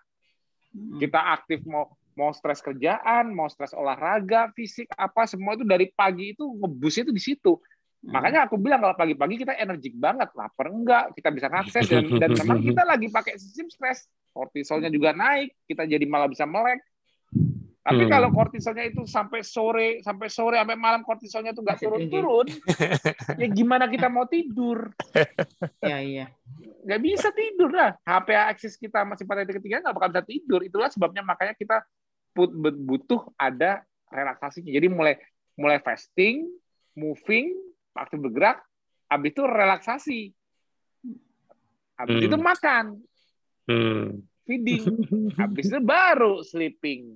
Hmm. 0.73 0.99
Kita 0.99 1.19
aktif 1.34 1.63
mau 1.65 1.89
mau 2.13 2.30
stres 2.30 2.61
kerjaan, 2.61 3.34
mau 3.34 3.49
stres 3.49 3.73
olahraga, 3.73 4.53
fisik 4.53 4.85
apa 4.93 5.25
semua 5.25 5.57
itu 5.57 5.65
dari 5.65 5.89
pagi 5.89 6.38
itu 6.38 6.45
ngebusnya 6.45 7.09
itu 7.09 7.13
di 7.15 7.23
situ. 7.23 7.53
Hmm. 8.03 8.19
Makanya 8.19 8.45
aku 8.45 8.59
bilang 8.59 8.84
kalau 8.84 8.93
pagi-pagi 8.93 9.41
kita 9.41 9.55
energik 9.57 9.95
banget, 9.97 10.30
lapar 10.38 10.69
enggak, 10.69 11.15
kita 11.17 11.30
bisa 11.34 11.47
ngakses 11.49 11.88
dan, 11.89 12.05
dan 12.21 12.30
memang 12.35 12.59
kita 12.61 12.84
lagi 12.84 13.07
pakai 13.09 13.34
sistem 13.39 13.71
stres, 13.71 14.05
kortisolnya 14.35 14.91
juga 14.91 15.15
naik, 15.15 15.55
kita 15.65 15.88
jadi 15.88 16.05
malah 16.05 16.30
bisa 16.30 16.43
melek. 16.43 16.84
Tapi 17.84 18.07
hmm. 18.07 18.11
kalau 18.15 18.31
kortisolnya 18.31 18.88
itu 18.88 19.03
sampai 19.03 19.43
sore, 19.43 19.99
sampai 19.99 20.31
sore, 20.31 20.55
sampai 20.55 20.80
malam 20.80 21.03
kortisolnya 21.03 21.51
itu 21.51 21.60
nggak 21.60 21.84
turun-turun, 21.84 22.47
ya 23.43 23.47
gimana 23.51 23.91
kita 23.91 24.07
mau 24.07 24.23
tidur? 24.23 24.88
Ya 25.84 25.99
iya. 25.99 26.26
Nggak 26.88 27.01
bisa 27.03 27.27
tidur 27.35 27.76
lah. 27.76 27.99
HP 28.07 28.31
akses 28.31 28.80
kita 28.80 29.03
masih 29.03 29.27
pada 29.27 29.43
titik 29.43 29.60
ketiga 29.60 29.84
nggak 29.84 29.95
bakal 29.99 30.10
bisa 30.15 30.23
tidur. 30.23 30.60
Itulah 30.64 30.88
sebabnya 30.88 31.19
makanya 31.19 31.51
kita 31.60 31.84
butuh 32.88 33.27
ada 33.35 33.84
relaksasinya. 34.07 34.72
Jadi 34.72 34.88
mulai 34.88 35.19
mulai 35.60 35.84
fasting, 35.84 36.47
moving, 36.95 37.51
waktu 37.91 38.15
bergerak, 38.15 38.64
habis 39.11 39.35
itu 39.35 39.43
relaksasi. 39.43 40.22
Habis 41.99 42.15
hmm. 42.15 42.27
itu 42.31 42.38
makan. 42.39 42.85
Hmm. 43.68 44.23
feeding. 44.43 44.84
Habis 45.39 45.72
itu 45.72 45.80
baru 45.80 46.43
sleeping. 46.43 47.15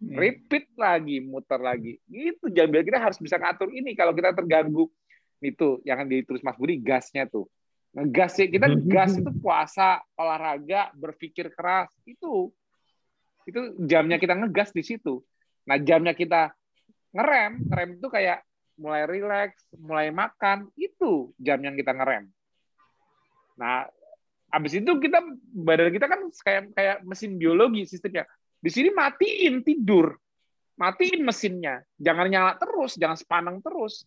Iya. 0.00 0.16
Repeat 0.16 0.72
lagi, 0.80 1.16
muter 1.20 1.60
lagi. 1.60 2.00
Itu 2.08 2.48
jam 2.48 2.72
biologis 2.72 2.88
kita 2.88 3.00
harus 3.00 3.20
bisa 3.20 3.36
ngatur 3.36 3.68
ini. 3.68 3.92
Kalau 3.92 4.16
kita 4.16 4.32
terganggu, 4.32 4.88
itu 5.44 5.80
yang 5.84 6.08
ditulis 6.08 6.40
Mas 6.40 6.56
Budi, 6.56 6.80
gasnya 6.80 7.28
tuh. 7.28 7.44
Ngegas 7.92 8.38
ya, 8.40 8.46
kita 8.48 8.66
gas 8.88 9.12
itu 9.20 9.30
puasa, 9.44 10.00
olahraga, 10.16 10.88
berpikir 10.96 11.52
keras. 11.52 11.92
Itu 12.08 12.48
itu 13.44 13.76
jamnya 13.84 14.16
kita 14.16 14.32
ngegas 14.40 14.72
di 14.72 14.80
situ. 14.80 15.20
Nah, 15.68 15.76
jamnya 15.76 16.16
kita 16.16 16.56
ngerem, 17.12 17.60
ngerem 17.68 17.90
itu 18.00 18.08
kayak 18.08 18.40
mulai 18.80 19.04
rileks, 19.04 19.60
mulai 19.76 20.08
makan, 20.08 20.72
itu 20.80 21.36
jam 21.36 21.60
yang 21.60 21.76
kita 21.76 21.92
ngerem. 21.92 22.32
Nah, 23.60 23.84
habis 24.48 24.72
itu 24.80 24.88
kita 24.96 25.20
badan 25.52 25.92
kita 25.92 26.06
kan 26.08 26.20
kayak 26.40 26.62
kayak 26.72 26.96
mesin 27.04 27.36
biologi 27.36 27.84
sistemnya. 27.84 28.24
Di 28.60 28.68
sini 28.68 28.92
matiin 28.92 29.64
tidur. 29.64 30.12
Matiin 30.76 31.24
mesinnya. 31.24 31.84
Jangan 31.96 32.28
nyala 32.28 32.52
terus, 32.56 32.96
jangan 32.96 33.16
sepanang 33.16 33.60
terus. 33.60 34.04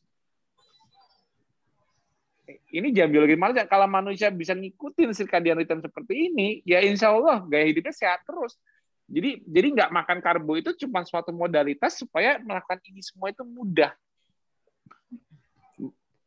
Ini 2.74 2.90
jam 2.94 3.10
biologi 3.10 3.38
manusia. 3.38 3.66
Kalau 3.70 3.86
manusia 3.90 4.30
bisa 4.34 4.54
ngikutin 4.54 5.14
circadian 5.14 5.58
rhythm 5.58 5.82
seperti 5.82 6.34
ini, 6.34 6.62
ya 6.66 6.82
insya 6.82 7.14
Allah 7.14 7.46
gaya 7.46 7.66
hidupnya 7.70 7.94
sehat 7.94 8.26
terus. 8.26 8.58
Jadi 9.10 9.46
jadi 9.46 9.68
nggak 9.78 9.90
makan 9.94 10.18
karbo 10.24 10.58
itu 10.58 10.74
cuma 10.86 11.06
suatu 11.06 11.30
modalitas 11.30 12.00
supaya 12.00 12.42
melakukan 12.42 12.82
ini 12.90 13.06
semua 13.06 13.30
itu 13.30 13.46
mudah. 13.46 13.94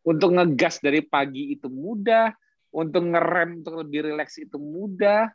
Untuk 0.07 0.39
ngegas 0.39 0.78
dari 0.78 1.03
pagi 1.03 1.59
itu 1.59 1.66
mudah, 1.66 2.31
untuk 2.70 3.03
ngerem 3.11 3.66
untuk 3.66 3.82
lebih 3.82 4.07
rileks 4.07 4.39
itu 4.39 4.55
mudah, 4.55 5.27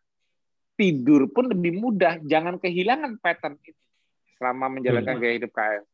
tidur 0.76 1.30
pun 1.31 1.49
lebih 1.52 1.77
mudah. 1.77 2.19
Jangan 2.23 2.57
kehilangan 2.57 3.18
pattern 3.22 3.57
itu 3.64 3.77
selama 4.38 4.73
menjalankan 4.73 5.22
gaya 5.22 5.38
hidup 5.38 5.53
KF. 5.53 5.85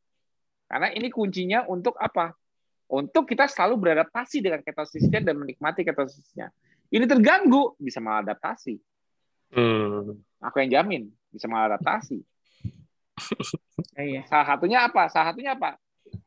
Karena 0.68 0.88
ini 0.96 1.08
kuncinya 1.12 1.64
untuk 1.68 1.96
apa? 2.00 2.36
Untuk 2.88 3.28
kita 3.28 3.52
selalu 3.52 3.84
beradaptasi 3.84 4.40
dengan 4.40 4.64
ketosisnya 4.64 5.20
dan 5.20 5.36
menikmati 5.36 5.84
ketosisnya. 5.84 6.52
Ini 6.88 7.04
terganggu, 7.04 7.76
bisa 7.76 8.00
maladaptasi. 8.00 8.80
Hmm. 9.52 10.16
Aku 10.40 10.56
yang 10.64 10.72
jamin, 10.72 11.12
bisa 11.32 11.48
maladaptasi. 11.48 12.20
Iya. 13.98 14.26
Salah 14.30 14.46
satunya 14.46 14.86
apa? 14.86 15.10
Salah 15.10 15.34
satunya 15.34 15.58
apa? 15.58 15.78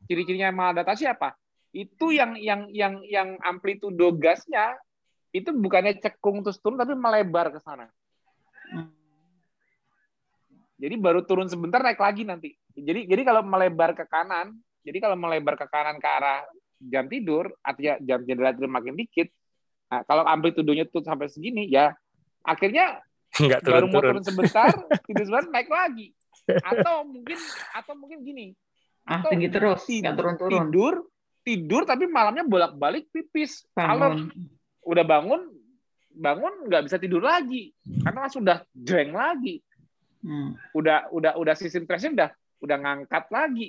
Ciri-cirinya 0.07 0.51
maladaptasi 0.51 1.07
apa? 1.07 1.35
itu 1.71 2.11
yang 2.11 2.35
yang 2.35 2.67
yang 2.71 2.99
yang 3.07 3.39
amplitudo 3.39 4.11
gasnya 4.19 4.75
itu 5.31 5.55
bukannya 5.55 5.95
cekung 6.03 6.43
terus 6.43 6.59
turun 6.59 6.75
tapi 6.75 6.91
melebar 6.91 7.55
ke 7.55 7.59
sana. 7.63 7.87
Jadi 10.81 10.95
baru 10.97 11.21
turun 11.21 11.45
sebentar 11.45 11.77
naik 11.77 12.01
lagi 12.01 12.25
nanti. 12.25 12.57
Jadi 12.73 13.05
jadi 13.05 13.21
kalau 13.21 13.45
melebar 13.45 13.93
ke 13.93 14.09
kanan, 14.09 14.57
jadi 14.81 14.97
kalau 14.97 15.13
melebar 15.13 15.53
ke 15.53 15.69
kanan 15.69 16.01
ke 16.01 16.09
arah 16.09 16.41
jam 16.81 17.05
tidur, 17.05 17.53
artinya 17.61 18.01
jam 18.01 18.25
jendela 18.25 18.49
tidur 18.57 18.73
makin 18.73 18.97
dikit. 18.97 19.29
Nah, 19.93 20.01
kalau 20.09 20.25
amplitudonya 20.25 20.89
tuh 20.89 21.05
sampai 21.05 21.29
segini 21.29 21.69
ya 21.69 21.93
akhirnya 22.41 22.97
Nggak 23.47 23.61
turun, 23.63 23.75
baru 23.77 23.85
mau 23.87 24.01
turun 24.03 24.23
sebentar, 24.27 24.67
tidur 25.07 25.23
sebentar 25.23 25.47
naik 25.47 25.69
lagi. 25.71 26.11
Atau 26.51 27.07
mungkin 27.07 27.39
atau 27.71 27.93
mungkin 27.95 28.17
gini. 28.27 28.51
Ah, 29.07 29.23
tinggi 29.23 29.47
terus, 29.47 29.87
nggak 29.87 30.15
turun-turun. 30.19 30.51
Tidur, 30.51 30.93
tidur 31.47 31.81
tapi 31.87 32.11
malamnya 32.11 32.43
bolak-balik 32.43 33.07
pipis. 33.09 33.63
Kalau 33.71 34.27
udah 34.83 35.05
bangun 35.07 35.41
bangun 36.11 36.67
nggak 36.67 36.91
bisa 36.91 36.99
tidur 36.99 37.23
lagi 37.23 37.71
karena 38.03 38.27
sudah 38.27 38.57
jeng 38.75 39.15
lagi. 39.15 39.63
Hmm. 40.21 40.53
Udah 40.77 41.09
udah 41.09 41.33
udah 41.37 41.55
sistem 41.57 41.85
stresnya 41.85 42.11
udah 42.13 42.29
udah 42.61 42.77
ngangkat 42.77 43.25
lagi. 43.33 43.67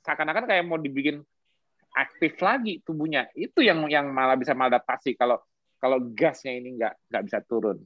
Seakan-akan 0.00 0.46
kayak 0.46 0.64
mau 0.66 0.78
dibikin 0.78 1.22
aktif 1.94 2.38
lagi 2.38 2.78
tubuhnya. 2.86 3.26
Itu 3.34 3.60
yang 3.60 3.90
yang 3.90 4.10
malah 4.14 4.38
bisa 4.38 4.54
maladaptasi 4.54 5.18
kalau 5.18 5.42
kalau 5.82 5.98
gasnya 6.14 6.54
ini 6.54 6.78
nggak 6.78 6.94
nggak 7.10 7.22
bisa 7.26 7.38
turun. 7.42 7.82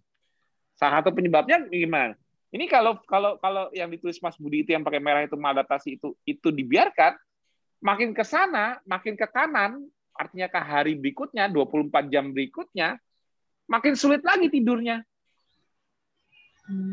Salah 0.76 1.00
satu 1.00 1.14
penyebabnya 1.14 1.64
gimana? 1.70 2.14
Ini 2.54 2.70
kalau 2.70 3.02
kalau 3.08 3.34
kalau 3.42 3.66
yang 3.74 3.90
ditulis 3.90 4.20
Mas 4.22 4.38
Budi 4.38 4.62
itu 4.62 4.70
yang 4.76 4.86
pakai 4.86 5.02
merah 5.02 5.26
itu 5.26 5.34
maladaptasi 5.34 5.98
itu 5.98 6.14
itu 6.22 6.48
dibiarkan, 6.54 7.18
makin 7.82 8.14
ke 8.14 8.22
sana, 8.22 8.78
makin 8.86 9.18
ke 9.18 9.26
kanan, 9.26 9.82
artinya 10.14 10.46
ke 10.46 10.60
hari 10.62 10.94
berikutnya, 10.94 11.50
24 11.50 12.06
jam 12.14 12.30
berikutnya, 12.30 12.94
makin 13.66 13.98
sulit 13.98 14.22
lagi 14.22 14.46
tidurnya. 14.46 15.02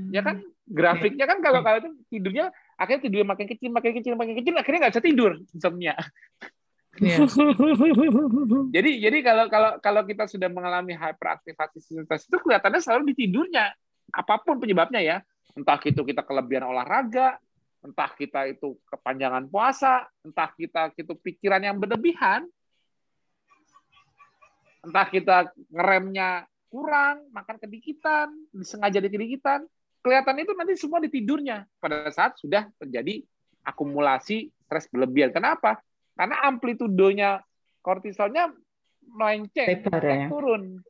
Ya 0.10 0.22
kan? 0.26 0.42
Grafiknya 0.68 1.26
kan 1.28 1.42
kalau 1.42 1.66
kalau 1.66 1.78
itu 1.82 1.90
tidurnya 2.08 2.54
akhirnya 2.78 3.02
tidurnya 3.08 3.28
makin 3.28 3.48
kecil, 3.50 3.70
makin 3.74 3.92
kecil, 3.98 4.14
makin 4.16 4.36
kecil, 4.38 4.54
akhirnya 4.56 4.80
nggak 4.88 4.94
bisa 4.94 5.04
tidur 5.04 5.32
insomnia. 5.52 5.96
Yeah. 7.00 7.24
jadi 8.76 8.92
jadi 9.00 9.18
kalau 9.24 9.46
kalau 9.48 9.72
kalau 9.80 10.02
kita 10.04 10.28
sudah 10.28 10.52
mengalami 10.52 10.92
hyperaktivasi 10.92 11.80
sintesis 11.80 12.28
itu 12.28 12.36
kelihatannya 12.36 12.84
selalu 12.84 13.16
di 13.16 13.26
tidurnya 13.26 13.72
apa 14.12 14.44
pun 14.44 14.60
penyebabnya 14.60 15.00
ya 15.00 15.18
entah 15.56 15.80
itu 15.80 16.04
kita 16.04 16.20
kelebihan 16.28 16.68
olahraga 16.68 17.40
entah 17.82 18.12
kita 18.14 18.46
itu 18.50 18.78
kepanjangan 18.88 19.50
puasa, 19.50 20.06
entah 20.22 20.50
kita 20.54 20.94
itu 20.94 21.14
pikiran 21.18 21.62
yang 21.66 21.78
berlebihan, 21.82 22.46
entah 24.86 25.08
kita 25.10 25.50
ngeremnya 25.74 26.46
kurang, 26.70 27.26
makan 27.34 27.58
kedikitan, 27.58 28.30
disengaja 28.54 29.02
dikedikitan, 29.02 29.66
kelihatan 30.02 30.42
itu 30.42 30.52
nanti 30.58 30.74
semua 30.76 31.00
di 31.00 31.10
tidurnya 31.10 31.66
pada 31.78 32.10
saat 32.10 32.36
sudah 32.42 32.68
terjadi 32.82 33.22
akumulasi 33.62 34.50
stres 34.66 34.90
berlebihan. 34.90 35.30
Kenapa? 35.30 35.78
Karena 36.18 36.42
amplitudonya 36.50 37.42
kortisolnya 37.86 38.50
melenceng, 39.06 39.82
ya. 39.86 40.28
turun. 40.30 40.82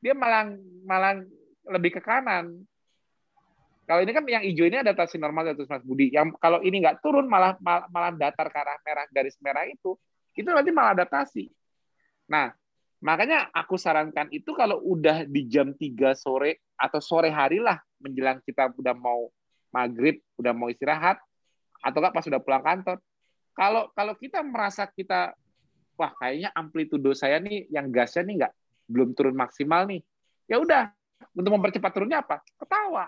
Dia 0.00 0.16
malah 0.16 0.52
malah 0.84 1.20
lebih 1.68 1.96
ke 1.96 2.00
kanan. 2.00 2.64
Kalau 3.84 4.00
ini 4.06 4.12
kan 4.14 4.22
yang 4.22 4.44
hijau 4.46 4.70
ini 4.70 4.78
adaptasi 4.80 5.18
normal 5.18 5.50
dari 5.50 5.66
Mas 5.66 5.82
Budi. 5.82 6.14
Yang 6.14 6.38
kalau 6.38 6.62
ini 6.62 6.78
nggak 6.78 7.02
turun 7.02 7.26
malah 7.26 7.58
malah 7.64 8.14
datar 8.14 8.46
ke 8.46 8.58
arah 8.60 8.78
merah 8.86 9.06
garis 9.10 9.34
merah 9.42 9.66
itu, 9.66 9.98
itu 10.38 10.46
nanti 10.46 10.70
malah 10.70 10.94
adaptasi. 10.94 11.50
Nah, 12.30 12.54
makanya 13.02 13.50
aku 13.50 13.74
sarankan 13.74 14.30
itu 14.30 14.54
kalau 14.54 14.78
udah 14.78 15.26
di 15.26 15.50
jam 15.50 15.74
3 15.74 16.14
sore 16.14 16.62
atau 16.78 17.02
sore 17.02 17.34
hari 17.34 17.58
lah 17.58 17.82
menjelang 18.00 18.40
kita 18.42 18.72
udah 18.74 18.96
mau 18.96 19.28
maghrib, 19.70 20.18
udah 20.40 20.52
mau 20.56 20.68
istirahat, 20.72 21.20
atau 21.80 21.98
nggak 22.02 22.14
pas 22.16 22.24
sudah 22.24 22.40
pulang 22.42 22.64
kantor. 22.64 22.96
Kalau 23.54 23.92
kalau 23.94 24.14
kita 24.16 24.40
merasa 24.42 24.88
kita 24.88 25.36
wah 25.94 26.12
kayaknya 26.16 26.50
amplitudo 26.56 27.12
saya 27.12 27.36
nih 27.38 27.68
yang 27.68 27.92
gasnya 27.92 28.24
nih 28.24 28.34
nggak 28.44 28.52
belum 28.90 29.12
turun 29.14 29.36
maksimal 29.36 29.86
nih, 29.86 30.00
ya 30.50 30.58
udah 30.58 30.90
untuk 31.36 31.52
mempercepat 31.54 31.90
turunnya 31.92 32.24
apa? 32.24 32.42
Ketawa 32.56 33.06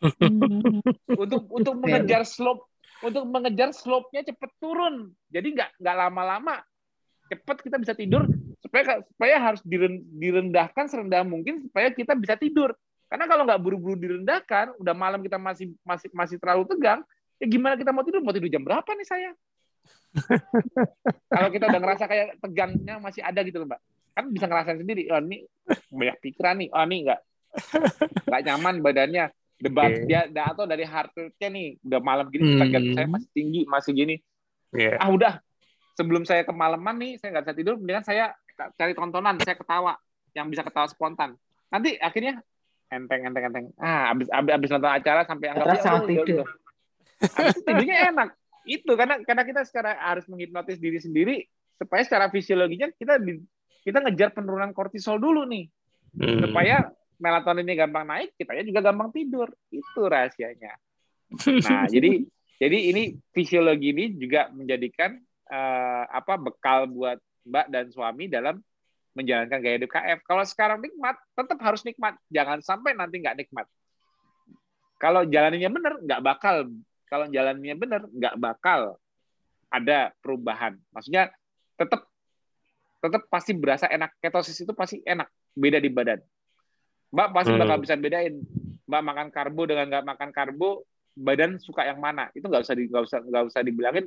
untuk 1.22 1.44
untuk 1.52 1.74
mengejar 1.76 2.24
slope 2.24 2.64
untuk 3.00 3.24
mengejar 3.28 3.72
slope-nya 3.72 4.24
cepat 4.24 4.50
turun. 4.60 5.12
Jadi 5.32 5.56
nggak 5.56 5.80
nggak 5.80 5.96
lama-lama 5.96 6.60
cepat 7.30 7.62
kita 7.62 7.76
bisa 7.78 7.94
tidur 7.94 8.26
supaya 8.58 9.00
supaya 9.06 9.36
harus 9.38 9.62
direndahkan 10.10 10.90
serendah 10.90 11.22
mungkin 11.24 11.64
supaya 11.64 11.92
kita 11.92 12.16
bisa 12.16 12.36
tidur. 12.36 12.76
Karena 13.10 13.26
kalau 13.26 13.42
nggak 13.42 13.60
buru-buru 13.60 13.98
direndahkan, 13.98 14.78
udah 14.78 14.94
malam 14.94 15.18
kita 15.20 15.34
masih 15.36 15.74
masih 15.82 16.08
masih 16.14 16.36
terlalu 16.38 16.62
tegang, 16.70 17.02
ya 17.42 17.46
gimana 17.50 17.74
kita 17.74 17.90
mau 17.90 18.06
tidur? 18.06 18.22
Mau 18.22 18.30
tidur 18.30 18.46
jam 18.46 18.62
berapa 18.62 18.86
nih 18.86 19.08
saya? 19.08 19.30
kalau 21.26 21.48
kita 21.50 21.66
udah 21.66 21.80
ngerasa 21.82 22.04
kayak 22.06 22.38
tegangnya 22.38 23.02
masih 23.02 23.22
ada 23.26 23.42
gitu 23.42 23.58
loh, 23.62 23.68
Mbak. 23.74 23.80
Kan 24.14 24.24
bisa 24.30 24.46
ngerasain 24.46 24.78
sendiri, 24.78 25.10
oh 25.10 25.18
ini 25.18 25.42
banyak 25.90 26.16
pikiran 26.22 26.54
nih, 26.62 26.68
oh 26.70 26.82
ini 26.86 26.96
nggak 27.10 27.20
nggak 28.30 28.42
nyaman 28.46 28.74
badannya 28.78 29.24
debat 29.60 29.92
okay. 29.92 30.08
dia 30.08 30.42
atau 30.46 30.64
dari 30.64 30.88
heart 30.88 31.12
rate-nya 31.12 31.48
nih 31.52 31.68
udah 31.84 32.00
malam 32.00 32.26
gini 32.32 32.56
hmm. 32.56 32.96
saya 32.96 33.06
masih 33.06 33.30
tinggi 33.36 33.60
masih 33.68 33.92
gini 33.92 34.16
yeah. 34.72 34.96
ah 34.96 35.12
udah 35.12 35.36
sebelum 36.00 36.24
saya 36.24 36.48
kemalaman 36.48 36.96
nih 36.96 37.12
saya 37.20 37.36
nggak 37.36 37.44
bisa 37.44 37.54
tidur 37.54 37.74
mendingan 37.76 38.04
saya 38.06 38.32
cari 38.56 38.96
tontonan 38.96 39.36
saya 39.44 39.56
ketawa 39.56 40.00
yang 40.32 40.48
bisa 40.48 40.64
ketawa 40.64 40.88
spontan 40.88 41.36
nanti 41.68 42.00
akhirnya 42.00 42.40
enteng 42.90 43.22
enteng 43.24 43.44
enteng 43.48 43.66
ah 43.78 44.10
abis 44.12 44.26
abis, 44.28 44.52
abis 44.58 44.68
nonton 44.74 44.90
acara 44.90 45.20
sampai 45.24 45.46
anggap 45.54 45.66
ya, 45.78 45.92
oh, 45.94 46.06
tidur 46.06 46.48
tidurnya 47.64 47.96
enak 48.10 48.28
itu 48.68 48.92
karena 48.92 49.22
karena 49.24 49.42
kita 49.46 49.60
sekarang 49.64 49.96
harus 49.96 50.24
menghipnotis 50.28 50.76
diri 50.76 50.98
sendiri 51.00 51.36
supaya 51.80 52.02
secara 52.04 52.26
fisiologinya 52.28 52.92
kita 52.98 53.16
kita 53.80 53.98
ngejar 54.04 54.36
penurunan 54.36 54.76
kortisol 54.76 55.16
dulu 55.16 55.48
nih 55.48 55.70
hmm. 56.20 56.44
supaya 56.44 56.92
melatoninnya 57.20 57.76
gampang 57.86 58.08
naik, 58.08 58.32
kita 58.34 58.64
juga 58.64 58.80
gampang 58.80 59.12
tidur. 59.12 59.52
Itu 59.68 60.08
rahasianya. 60.08 60.72
Nah, 61.46 61.86
jadi 61.86 62.26
jadi 62.58 62.78
ini 62.90 63.02
fisiologi 63.30 63.92
ini 63.94 64.04
juga 64.16 64.48
menjadikan 64.50 65.14
uh, 65.46 66.04
apa 66.10 66.40
bekal 66.40 66.90
buat 66.90 67.20
Mbak 67.46 67.66
dan 67.70 67.84
suami 67.92 68.26
dalam 68.26 68.58
menjalankan 69.20 69.60
gaya 69.60 69.76
hidup 69.76 69.90
KF. 69.92 70.18
Kalau 70.24 70.44
sekarang 70.48 70.78
nikmat, 70.80 71.16
tetap 71.36 71.58
harus 71.60 71.84
nikmat. 71.84 72.16
Jangan 72.32 72.64
sampai 72.64 72.96
nanti 72.96 73.20
nggak 73.20 73.36
nikmat. 73.36 73.68
kalau 75.00 75.24
jalannya 75.24 75.64
benar 75.72 75.96
nggak 75.96 76.20
bakal 76.20 76.68
kalau 77.08 77.24
jalannya 77.32 77.72
benar 77.72 78.04
nggak 78.04 78.36
bakal 78.36 79.00
ada 79.72 80.12
perubahan. 80.20 80.76
Maksudnya 80.92 81.32
tetap 81.80 82.04
tetap 83.00 83.22
pasti 83.32 83.56
berasa 83.56 83.88
enak. 83.88 84.12
Ketosis 84.20 84.60
itu 84.60 84.76
pasti 84.76 85.00
enak, 85.02 85.26
beda 85.56 85.80
di 85.80 85.88
badan. 85.88 86.20
Mbak 87.10 87.28
pasti 87.32 87.52
bakal 87.56 87.76
hmm. 87.80 87.84
bisa 87.88 87.94
bedain. 87.96 88.34
Mbak 88.86 89.02
makan 89.02 89.28
karbo 89.32 89.62
dengan 89.66 89.86
nggak 89.88 90.04
makan 90.04 90.30
karbo, 90.30 90.84
badan 91.16 91.58
suka 91.58 91.86
yang 91.86 91.98
mana? 91.98 92.28
Itu 92.36 92.46
nggak 92.46 92.62
usah 92.62 92.74
di, 92.76 92.86
nggak 92.86 93.02
usah 93.08 93.18
nggak 93.24 93.44
usah 93.50 93.60
dibilangin. 93.64 94.06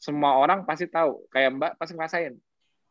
Semua 0.00 0.40
orang 0.40 0.64
pasti 0.64 0.88
tahu. 0.88 1.26
Kayak 1.28 1.50
Mbak 1.58 1.72
pasti 1.76 1.92
ngerasain. 1.98 2.34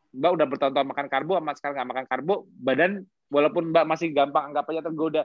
Mbak 0.10 0.32
udah 0.36 0.46
bertahun-tahun 0.50 0.88
makan 0.90 1.08
karbo, 1.08 1.38
sama 1.38 1.54
sekarang 1.54 1.76
nggak 1.82 1.90
makan 1.94 2.06
karbo, 2.10 2.36
badan 2.58 2.92
walaupun 3.30 3.64
Mbak 3.70 3.86
masih 3.86 4.08
gampang 4.10 4.50
anggap 4.50 4.66
aja 4.70 4.82
tergoda, 4.82 5.24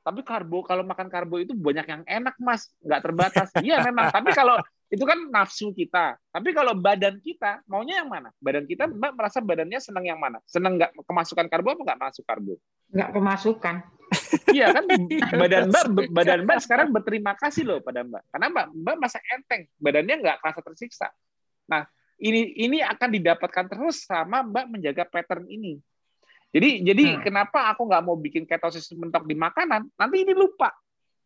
tapi 0.00 0.24
karbo 0.24 0.64
kalau 0.64 0.80
makan 0.80 1.12
karbo 1.12 1.36
itu 1.36 1.52
banyak 1.52 1.84
yang 1.84 2.02
enak 2.08 2.36
mas. 2.40 2.72
Nggak 2.80 3.00
terbatas. 3.04 3.48
Iya 3.66 3.84
memang. 3.84 4.08
Tapi 4.08 4.32
kalau 4.32 4.56
itu 4.88 5.04
kan 5.04 5.18
nafsu 5.28 5.76
kita. 5.76 6.16
Tapi 6.32 6.56
kalau 6.56 6.72
badan 6.72 7.20
kita 7.20 7.60
maunya 7.68 8.00
yang 8.00 8.08
mana? 8.08 8.32
Badan 8.40 8.64
kita 8.64 8.88
mbak 8.88 9.12
merasa 9.12 9.44
badannya 9.44 9.76
senang 9.78 10.08
yang 10.08 10.16
mana? 10.16 10.40
Senang 10.48 10.80
nggak 10.80 10.96
kemasukan 11.04 11.46
karbo 11.52 11.76
apa 11.76 11.82
nggak 11.92 12.00
masuk 12.00 12.24
karbo? 12.24 12.56
Nggak 12.92 13.10
kemasukan. 13.14 13.76
Iya 14.50 14.74
kan? 14.74 14.84
Badan 15.38 15.70
mbak 15.70 15.84
badan 16.10 16.40
mbak 16.42 16.58
sekarang 16.66 16.90
berterima 16.96 17.38
kasih 17.38 17.62
loh 17.62 17.78
pada 17.84 18.02
mbak. 18.02 18.24
Karena 18.32 18.46
mbak 18.50 18.66
mbak 18.72 18.96
masa 18.98 19.22
enteng. 19.30 19.68
Badannya 19.78 20.16
nggak 20.16 20.36
merasa 20.42 20.60
tersiksa. 20.64 21.06
Nah 21.70 21.86
ini 22.20 22.54
ini 22.60 22.78
akan 22.84 23.08
didapatkan 23.16 23.64
terus 23.66 24.04
sama 24.04 24.44
mbak 24.44 24.68
menjaga 24.68 25.08
pattern 25.08 25.48
ini 25.48 25.80
jadi 26.50 26.82
jadi 26.82 27.04
hmm. 27.14 27.22
kenapa 27.22 27.70
aku 27.70 27.86
nggak 27.86 28.02
mau 28.02 28.18
bikin 28.18 28.42
ketosis 28.42 28.90
mentok 28.98 29.22
di 29.26 29.38
makanan? 29.38 29.86
Nanti 29.94 30.16
ini 30.26 30.34
lupa. 30.34 30.74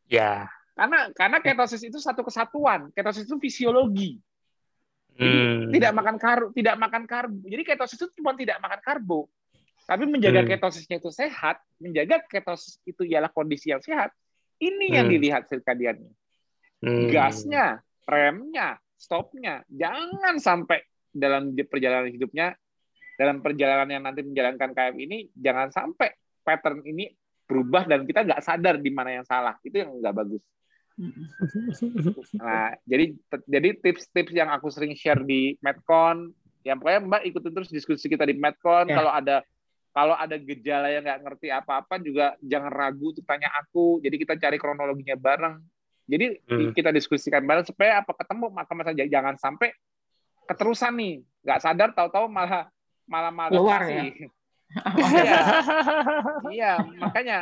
Ya. 0.05 0.53
Karena 0.77 1.09
karena 1.17 1.39
ketosis 1.41 1.81
itu 1.81 1.97
satu 1.97 2.21
kesatuan. 2.21 2.93
Ketosis 2.93 3.25
itu 3.25 3.41
fisiologi. 3.41 4.21
Jadi 5.15 5.25
hmm. 5.25 5.73
tidak 5.73 5.93
makan 5.95 6.17
karbo, 6.21 6.47
tidak 6.53 6.77
makan 6.77 7.03
karbo. 7.09 7.41
Jadi 7.47 7.63
ketosis 7.65 7.97
itu 7.97 8.07
cuma 8.21 8.37
tidak 8.37 8.61
makan 8.61 8.81
karbo. 8.85 9.21
Tapi 9.85 10.05
menjaga 10.09 10.45
hmm. 10.45 10.51
ketosisnya 10.57 10.97
itu 10.97 11.13
sehat, 11.13 11.61
menjaga 11.77 12.25
ketosis 12.25 12.81
itu 12.85 13.05
ialah 13.05 13.29
kondisi 13.33 13.73
yang 13.73 13.81
sehat. 13.81 14.13
Ini 14.61 14.87
hmm. 14.91 14.97
yang 14.97 15.07
dilihat 15.09 15.43
sirkadiannya. 15.49 16.13
Hmm. 16.85 17.09
Gasnya, 17.09 17.81
remnya, 18.05 18.77
stopnya, 19.05 19.61
jangan 19.69 20.41
sampai 20.41 20.81
dalam 21.13 21.53
perjalanan 21.53 22.09
hidupnya 22.09 22.57
dalam 23.15 23.39
perjalanan 23.39 23.87
yang 23.87 24.03
nanti 24.03 24.27
menjalankan 24.27 24.75
KM 24.75 24.97
ini 24.99 25.31
jangan 25.39 25.71
sampai 25.71 26.11
pattern 26.43 26.83
ini 26.83 27.15
berubah 27.47 27.87
dan 27.87 28.03
kita 28.03 28.27
nggak 28.27 28.43
sadar 28.43 28.83
di 28.83 28.91
mana 28.91 29.21
yang 29.21 29.27
salah 29.27 29.55
itu 29.63 29.79
yang 29.79 29.95
nggak 30.01 30.15
bagus. 30.15 30.43
Nah, 32.39 32.71
jadi 32.87 33.19
jadi 33.51 33.69
tips-tips 33.83 34.31
yang 34.31 34.47
aku 34.55 34.71
sering 34.71 34.95
share 34.95 35.27
di 35.27 35.59
Medcon, 35.59 36.31
yang 36.63 36.79
pokoknya 36.79 37.01
Mbak 37.03 37.23
ikutin 37.35 37.53
terus 37.55 37.71
diskusi 37.71 38.07
kita 38.07 38.23
di 38.23 38.39
Medcon. 38.39 38.87
Ya. 38.87 39.03
Kalau 39.03 39.11
ada 39.11 39.37
kalau 39.95 40.15
ada 40.15 40.39
gejala 40.39 40.91
yang 40.91 41.03
nggak 41.03 41.23
ngerti 41.23 41.49
apa-apa 41.51 41.99
juga 41.99 42.39
jangan 42.43 42.71
ragu 42.71 43.11
untuk 43.11 43.27
tanya 43.27 43.51
aku. 43.59 43.99
Jadi 44.07 44.17
kita 44.23 44.35
cari 44.39 44.55
kronologinya 44.59 45.19
bareng. 45.19 45.59
Jadi 46.05 46.27
hmm. 46.45 46.77
kita 46.77 46.93
diskusikan 46.93 47.45
bareng 47.49 47.65
supaya 47.65 48.05
apa 48.05 48.13
ketemu 48.13 48.53
maka 48.53 48.73
masa 48.77 48.93
jangan 48.93 49.41
sampai 49.41 49.73
keterusan 50.45 50.93
nih 51.01 51.15
nggak 51.41 51.61
sadar 51.65 51.89
tahu-tahu 51.97 52.29
malah 52.29 52.69
malah 53.09 53.33
malah 53.33 53.53
keluar 53.53 53.83
ya. 53.89 54.05
iya. 54.99 55.41
iya, 56.51 56.73
makanya 56.99 57.39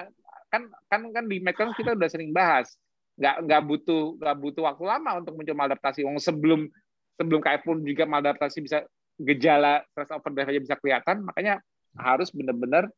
kan 0.53 0.69
kan 0.87 1.01
kan 1.11 1.25
di 1.27 1.41
Medcon 1.41 1.73
kita 1.75 1.97
udah 1.97 2.09
sering 2.11 2.31
bahas 2.31 2.77
nggak 3.17 3.37
nggak 3.45 3.63
butuh 3.67 4.03
nggak 4.19 4.37
butuh 4.41 4.63
waktu 4.67 4.85
lama 4.89 5.11
untuk 5.21 5.33
muncul 5.37 5.57
maladaptasi. 5.57 6.07
Wong 6.07 6.19
sebelum 6.23 6.71
sebelum 7.19 7.41
KF 7.43 7.63
pun 7.67 7.79
juga 7.85 8.05
maladaptasi 8.09 8.59
bisa 8.65 8.85
gejala 9.21 9.85
stress 9.93 10.11
overdrive 10.15 10.49
aja 10.49 10.61
bisa 10.61 10.77
kelihatan, 10.81 11.23
makanya 11.23 11.61
harus 11.95 12.33
benar-benar 12.33 12.89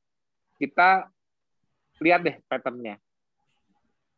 kita 0.57 1.11
lihat 1.99 2.23
deh 2.23 2.37
patternnya. 2.47 2.97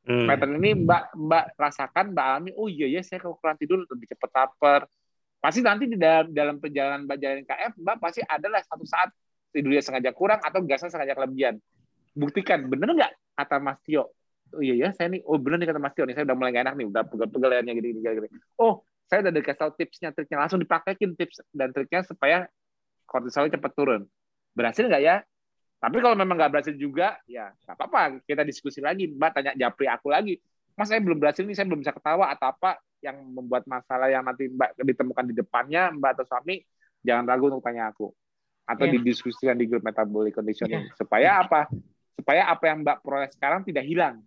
Hmm. 0.07 0.31
Pattern 0.31 0.63
ini 0.63 0.87
Mbak 0.87 1.19
Mbak 1.19 1.45
rasakan, 1.59 2.15
Mbak 2.15 2.25
alami, 2.31 2.51
oh 2.55 2.71
iya 2.71 2.87
ya 2.87 3.03
saya 3.03 3.19
kekurangan 3.19 3.59
tidur 3.59 3.83
lebih 3.91 4.07
cepat 4.15 4.31
lapar, 4.39 4.81
pasti 5.43 5.61
nanti 5.67 5.91
di 5.91 5.99
dalam, 5.99 6.31
dalam 6.31 6.63
perjalanan 6.63 7.07
mbak 7.11 7.19
jalan 7.19 7.43
KF 7.43 7.73
mbak 7.75 7.97
pasti 7.99 8.23
adalah 8.23 8.63
satu 8.63 8.87
saat 8.87 9.11
tidurnya 9.51 9.83
sengaja 9.83 10.11
kurang 10.15 10.39
atau 10.39 10.63
gasnya 10.63 10.95
sengaja 10.95 11.19
kelebihan. 11.19 11.59
Buktikan 12.15 12.71
bener 12.71 12.95
nggak? 12.95 13.13
Kata 13.35 13.59
Mas 13.59 13.83
Tio. 13.83 14.15
Oh 14.55 14.63
iya 14.63 14.79
ya 14.79 14.89
saya 14.95 15.11
nih 15.11 15.27
oh 15.27 15.43
bener 15.43 15.59
nih 15.59 15.69
kata 15.75 15.83
Mas 15.83 15.95
Tio 15.99 16.07
nih 16.07 16.15
saya 16.15 16.23
udah 16.23 16.37
mulai 16.39 16.55
gak 16.55 16.65
enak 16.71 16.75
nih 16.79 16.87
udah 16.87 17.03
pegel-pegel 17.11 17.51
ya 17.51 17.61
gini, 17.67 17.79
gini 17.99 17.99
gini 17.99 18.29
oh 18.63 18.87
saya 19.11 19.27
udah 19.27 19.33
dikasih 19.35 19.59
tahu 19.59 19.71
tipsnya 19.75 20.11
triknya 20.15 20.39
langsung 20.39 20.59
dipraktekin 20.63 21.19
tips 21.19 21.43
dan 21.51 21.75
triknya 21.75 22.07
supaya 22.07 22.47
kortisolnya 23.07 23.59
cepat 23.59 23.73
turun. 23.75 24.03
Berhasil 24.55 24.87
nggak 24.87 25.03
ya 25.03 25.23
tapi 25.77 26.01
kalau 26.01 26.17
memang 26.17 26.37
nggak 26.41 26.53
berhasil 26.53 26.75
juga 26.75 27.21
ya 27.29 27.53
nggak 27.65 27.77
apa-apa 27.77 28.21
kita 28.25 28.43
diskusi 28.43 28.81
lagi 28.81 29.11
mbak 29.13 29.31
tanya 29.37 29.53
japri 29.55 29.87
aku 29.87 30.09
lagi 30.09 30.41
mas 30.77 30.93
saya 30.93 31.01
belum 31.01 31.17
berhasil 31.17 31.45
nih 31.45 31.57
saya 31.57 31.67
belum 31.69 31.81
bisa 31.81 31.93
ketawa 31.97 32.29
atau 32.33 32.53
apa 32.53 32.81
yang 33.05 33.17
membuat 33.33 33.65
masalah 33.69 34.09
yang 34.09 34.25
nanti 34.25 34.49
Mbak 34.49 34.83
ditemukan 34.83 35.25
di 35.31 35.35
depannya, 35.37 35.93
Mbak 35.95 36.11
atau 36.19 36.25
suami, 36.27 36.59
jangan 37.07 37.25
ragu 37.29 37.49
untuk 37.53 37.63
tanya 37.63 37.93
aku. 37.93 38.11
Atau 38.67 38.91
yeah. 38.91 38.99
didiskusikan 38.99 39.55
di 39.55 39.71
grup 39.71 39.87
metabolic 39.87 40.35
conditioning. 40.35 40.91
Yeah. 40.91 40.97
Supaya 40.99 41.29
apa? 41.45 41.71
Supaya 42.19 42.51
apa 42.51 42.65
yang 42.67 42.83
Mbak 42.83 42.99
proses 43.05 43.31
sekarang 43.39 43.63
tidak 43.63 43.85
hilang. 43.87 44.25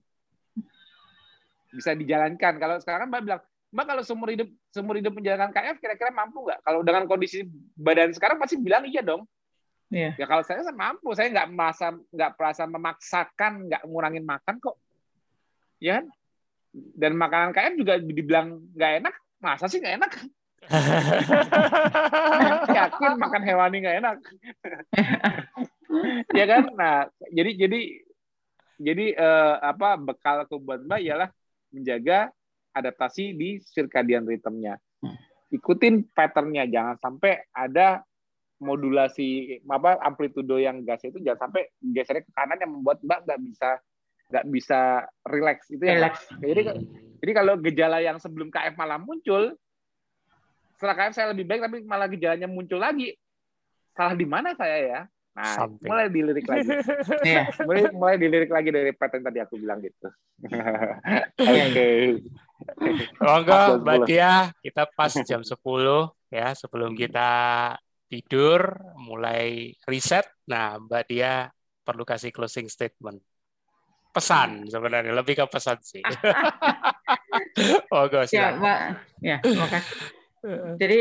Bisa 1.76 1.94
dijalankan. 1.94 2.56
Kalau 2.56 2.80
sekarang 2.80 3.12
Mbak 3.12 3.22
bilang, 3.26 3.42
Mbak 3.70 3.86
kalau 3.86 4.02
seumur 4.02 4.30
hidup 4.34 4.50
seumur 4.74 4.98
hidup 4.98 5.14
menjalankan 5.14 5.54
KF 5.54 5.78
kira-kira 5.78 6.10
mampu 6.10 6.42
nggak? 6.48 6.64
Kalau 6.64 6.82
dengan 6.82 7.04
kondisi 7.06 7.46
badan 7.78 8.16
sekarang 8.16 8.40
pasti 8.42 8.58
bilang 8.58 8.88
iya 8.88 9.04
dong. 9.04 9.28
Yeah. 9.90 10.14
Ya 10.22 10.30
kalau 10.30 10.46
saya, 10.46 10.62
saya 10.62 10.78
mampu, 10.78 11.18
saya 11.18 11.34
nggak 11.34 11.50
merasa 11.50 11.98
nggak 12.14 12.32
merasa 12.38 12.64
memaksakan, 12.70 13.66
nggak 13.66 13.84
ngurangin 13.90 14.26
makan 14.26 14.62
kok. 14.62 14.78
Ya 15.82 16.02
kan? 16.02 16.14
dan 16.74 17.18
makanan 17.18 17.50
KM 17.50 17.82
juga 17.82 17.98
dibilang 17.98 18.62
nggak 18.78 19.02
enak 19.02 19.16
masa 19.42 19.66
sih 19.66 19.82
nggak 19.82 19.98
enak? 19.98 20.12
Yakin 22.78 23.18
makan 23.18 23.42
hewani 23.42 23.82
nggak 23.82 23.98
enak. 24.06 24.18
Ya 26.38 26.46
kan? 26.46 26.70
Nah 26.78 27.10
jadi 27.34 27.66
jadi 27.66 27.80
jadi 28.78 29.06
eh, 29.18 29.56
apa 29.58 29.98
bekal 29.98 30.46
ke 30.46 30.54
buat 30.62 30.86
mbak 30.86 31.02
ialah 31.02 31.34
menjaga 31.74 32.30
adaptasi 32.78 33.34
di 33.34 33.58
circadian 33.58 34.30
rhythmnya 34.30 34.78
ikutin 35.50 36.06
patternnya. 36.14 36.70
Jangan 36.70 37.02
sampai 37.02 37.42
ada 37.50 38.06
modulasi 38.60 39.60
apa 39.66 39.98
amplitudo 40.04 40.60
yang 40.60 40.84
gas 40.84 41.04
itu 41.08 41.18
jangan 41.24 41.50
sampai 41.50 41.72
gesernya 41.80 42.28
ke 42.28 42.32
kanan 42.36 42.60
yang 42.60 42.72
membuat 42.76 43.00
mbak 43.02 43.24
nggak 43.24 43.40
bisa 43.42 43.70
nggak 44.30 44.46
bisa 44.54 44.80
relax 45.26 45.58
itu 45.74 45.84
ya 45.84 45.96
relax. 45.98 46.16
jadi 46.38 46.62
jadi 47.20 47.32
kalau 47.34 47.54
gejala 47.58 47.98
yang 48.04 48.22
sebelum 48.22 48.54
KF 48.54 48.78
malah 48.78 49.02
muncul 49.02 49.58
setelah 50.78 50.96
KF 50.96 51.14
saya 51.16 51.28
lebih 51.34 51.50
baik 51.50 51.66
tapi 51.66 51.78
malah 51.84 52.08
gejalanya 52.08 52.46
muncul 52.46 52.78
lagi 52.78 53.18
salah 53.98 54.14
di 54.14 54.28
mana 54.28 54.54
saya 54.54 54.78
ya 54.80 55.02
nah 55.34 55.56
Something. 55.56 55.88
mulai 55.88 56.08
dilirik 56.12 56.46
lagi 56.46 56.68
yeah. 57.28 57.48
mulai 57.64 57.82
mulai 57.96 58.16
dilirik 58.20 58.52
lagi 58.52 58.70
dari 58.76 58.92
pattern 58.92 59.24
tadi 59.24 59.40
aku 59.40 59.56
bilang 59.56 59.80
gitu 59.80 60.08
oke 60.44 61.34
okay. 61.40 62.20
Monggo 63.24 63.80
Mbak 63.80 63.98
Tia, 64.04 64.52
kita 64.60 64.84
pas 64.92 65.16
jam 65.24 65.40
10 65.40 65.56
ya 66.28 66.48
sebelum 66.54 66.92
kita 66.92 67.30
tidur 68.10 68.74
mulai 68.98 69.72
riset. 69.86 70.26
Nah, 70.50 70.82
Mbak 70.82 71.04
Dia 71.08 71.48
perlu 71.86 72.04
kasih 72.04 72.34
closing 72.34 72.66
statement 72.66 73.22
pesan 74.10 74.66
sebenarnya 74.66 75.14
lebih 75.14 75.38
ke 75.38 75.46
pesan 75.46 75.78
sih. 75.86 76.02
oh, 77.94 78.10
gue 78.10 78.26
ya, 78.34 78.58
Mbak. 78.58 78.80
Ya, 79.22 79.38
makasih. 79.46 79.98
Jadi 80.82 81.00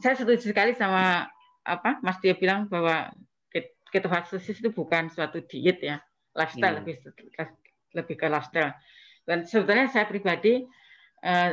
saya 0.00 0.14
setuju 0.16 0.50
sekali 0.50 0.72
sama 0.72 1.28
apa 1.66 2.00
Mas 2.00 2.16
Dia 2.24 2.32
bilang 2.38 2.70
bahwa 2.70 3.12
ketofastosis 3.92 4.60
itu 4.60 4.70
bukan 4.72 5.12
suatu 5.12 5.42
diet 5.46 5.78
ya, 5.84 6.00
lifestyle 6.34 6.80
hmm. 6.80 6.80
lebih 6.82 6.94
lebih 7.94 8.14
ke 8.18 8.26
lifestyle. 8.26 8.72
Dan 9.26 9.44
sebetulnya 9.44 9.90
saya 9.90 10.06
pribadi 10.06 10.64
eh, 11.22 11.52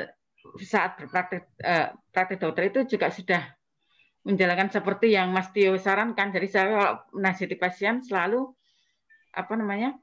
saat 0.62 1.00
berpraktek 1.00 1.44
eh, 1.62 1.88
praktek 2.12 2.40
dokter 2.42 2.64
itu 2.70 2.80
juga 2.96 3.10
sudah 3.10 3.42
menjalankan 4.24 4.72
seperti 4.72 5.16
yang 5.16 5.32
Mas 5.36 5.52
Tio 5.52 5.76
sarankan. 5.76 6.32
Jadi 6.32 6.48
saya 6.48 6.66
kalau 6.72 6.94
menasihati 7.16 7.56
pasien 7.60 8.00
selalu 8.00 8.48
apa 9.36 9.54
namanya 9.60 10.00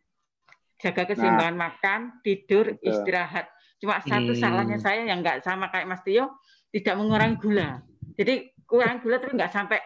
jaga 0.81 1.05
keseimbangan 1.09 1.57
nah, 1.57 1.63
makan, 1.73 2.01
tidur, 2.25 2.77
betul. 2.77 2.89
istirahat. 2.89 3.49
Cuma 3.81 4.01
satu 4.05 4.33
hmm. 4.33 4.41
salahnya 4.41 4.79
saya 4.81 5.05
yang 5.09 5.25
nggak 5.25 5.45
sama 5.45 5.69
kayak 5.73 5.89
Mas 5.89 6.05
Tio, 6.05 6.41
tidak 6.73 6.95
mengurangi 7.01 7.37
gula. 7.41 7.81
Jadi 8.17 8.53
kurang 8.69 9.01
gula 9.01 9.21
tapi 9.21 9.37
nggak 9.37 9.53
sampai 9.53 9.79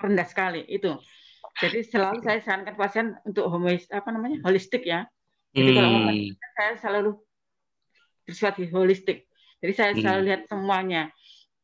rendah 0.00 0.26
sekali 0.28 0.64
itu. 0.68 0.96
Jadi 1.60 1.84
selalu 1.84 2.24
saya 2.24 2.40
sarankan 2.40 2.76
pasien 2.80 3.06
untuk 3.28 3.48
homois 3.52 3.84
apa 3.92 4.08
namanya 4.08 4.40
holistik 4.44 4.88
ya. 4.88 5.04
Jadi 5.52 5.70
hmm. 5.72 5.76
kalau 5.76 5.90
saya 6.56 6.72
selalu 6.80 7.10
bersifat 8.24 8.54
holistik. 8.72 9.28
Jadi 9.60 9.72
saya 9.76 9.92
selalu 9.94 10.20
Hmm. 10.24 10.28
lihat 10.32 10.42
semuanya. 10.48 11.02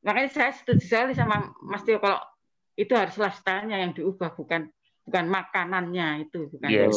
Makanya 0.09 0.31
saya 0.33 0.51
setuju 0.57 0.81
sekali 0.81 1.13
sama 1.13 1.53
Mas 1.61 1.85
Tio 1.85 2.01
kalau 2.01 2.17
itu 2.81 2.97
harus 2.97 3.13
lifestyle-nya 3.21 3.77
yang 3.85 3.93
diubah 3.93 4.33
bukan 4.33 4.73
bukan 5.05 5.25
makanannya 5.29 6.25
itu 6.25 6.49
bukan 6.49 6.69
Yes. 6.73 6.97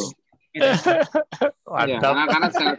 Gitu. 0.52 0.64
Iya, 1.72 2.04
karena 2.04 2.28
karena 2.28 2.48
self, 2.52 2.76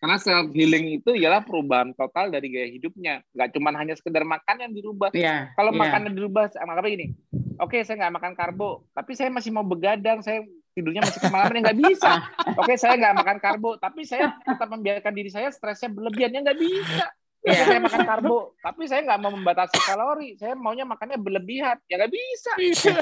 karena 0.00 0.16
self 0.16 0.48
healing 0.56 0.96
itu 0.96 1.12
ialah 1.12 1.44
perubahan 1.44 1.92
total 1.92 2.32
dari 2.32 2.48
gaya 2.48 2.72
hidupnya. 2.72 3.20
Nggak 3.36 3.52
cuma 3.52 3.68
hanya 3.76 3.92
sekedar 3.92 4.24
makan 4.24 4.64
yang 4.64 4.72
dirubah. 4.72 5.12
Iya. 5.12 5.52
Kalau 5.52 5.76
iya. 5.76 5.80
makannya 5.84 6.10
dirubah, 6.16 6.48
apa 6.56 6.88
gini? 6.88 7.12
Oke, 7.60 7.84
saya 7.84 8.00
nggak 8.00 8.16
makan 8.16 8.32
karbo, 8.32 8.88
tapi 8.96 9.12
saya 9.12 9.28
masih 9.28 9.52
mau 9.52 9.60
begadang, 9.60 10.24
saya 10.24 10.40
tidurnya 10.72 11.04
masih 11.04 11.20
kemalaman, 11.20 11.60
ya 11.60 11.60
nggak 11.68 11.80
bisa. 11.84 12.12
Oke, 12.64 12.74
saya 12.80 12.96
nggak 12.96 13.16
makan 13.20 13.38
karbo, 13.44 13.76
tapi 13.76 14.08
saya 14.08 14.32
tetap 14.40 14.68
membiarkan 14.72 15.12
diri 15.12 15.28
saya 15.28 15.52
stresnya 15.52 15.92
berlebihan, 15.92 16.32
ya 16.32 16.40
nggak 16.40 16.56
bisa. 16.64 17.04
Iya. 17.40 17.64
saya 17.64 17.80
makan 17.80 18.04
karbo, 18.04 18.52
tapi 18.60 18.84
saya 18.84 19.00
nggak 19.00 19.20
mau 19.24 19.32
membatasi 19.32 19.76
kalori, 19.80 20.36
saya 20.36 20.52
maunya 20.52 20.84
makannya 20.84 21.16
berlebihan, 21.16 21.80
ya 21.88 21.96
nggak 21.96 22.12
bisa. 22.12 22.52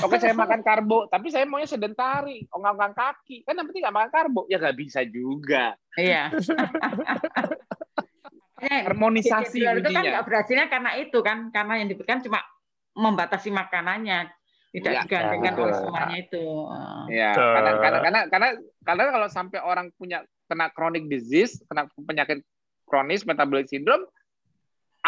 Oke, 0.06 0.22
saya 0.22 0.30
makan 0.30 0.62
karbo, 0.62 1.10
tapi 1.10 1.26
saya 1.34 1.42
maunya 1.42 1.66
sedentari, 1.66 2.46
ongkang-ongkang 2.54 2.94
kaki, 2.94 3.42
kan 3.42 3.58
yang 3.58 3.66
penting 3.66 3.82
nggak 3.82 3.96
makan 3.98 4.10
karbo, 4.14 4.46
ya 4.46 4.62
nggak 4.62 4.78
bisa 4.78 5.02
juga. 5.02 5.74
Iya. 5.98 6.30
Harmonisasi 8.58 9.58
Itu 9.58 9.90
kan 9.90 10.02
nggak 10.06 10.26
berhasilnya 10.26 10.66
karena 10.70 10.90
itu 11.02 11.18
kan, 11.18 11.50
karena 11.50 11.82
yang 11.82 11.90
diberikan 11.90 12.22
cuma 12.22 12.38
membatasi 12.94 13.50
makanannya, 13.50 14.30
tidak 14.70 14.92
Iya, 14.92 15.00
digantikan 15.02 15.52
oleh 15.58 15.74
semuanya 15.74 16.16
itu. 16.18 16.46
Ya, 17.10 17.32
karena 17.34 17.70
karena 17.82 17.98
karena 18.02 18.20
karena 18.30 18.48
karena 18.86 19.02
kalau 19.14 19.28
sampai 19.30 19.58
orang 19.62 19.90
punya 19.98 20.22
kena 20.46 20.70
chronic 20.70 21.10
disease, 21.10 21.58
kena 21.66 21.90
penyakit 22.06 22.42
kronis 22.88 23.22
metabolic 23.28 23.68
syndrome, 23.68 24.08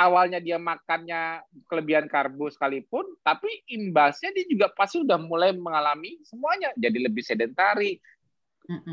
awalnya 0.01 0.41
dia 0.41 0.57
makannya 0.57 1.45
kelebihan 1.69 2.09
karbo 2.09 2.49
sekalipun, 2.49 3.05
tapi 3.21 3.53
imbasnya 3.69 4.33
dia 4.33 4.49
juga 4.49 4.73
pasti 4.73 5.05
udah 5.05 5.21
mulai 5.21 5.53
mengalami 5.53 6.17
semuanya, 6.25 6.73
jadi 6.73 7.05
lebih 7.05 7.21
sedentari, 7.21 8.01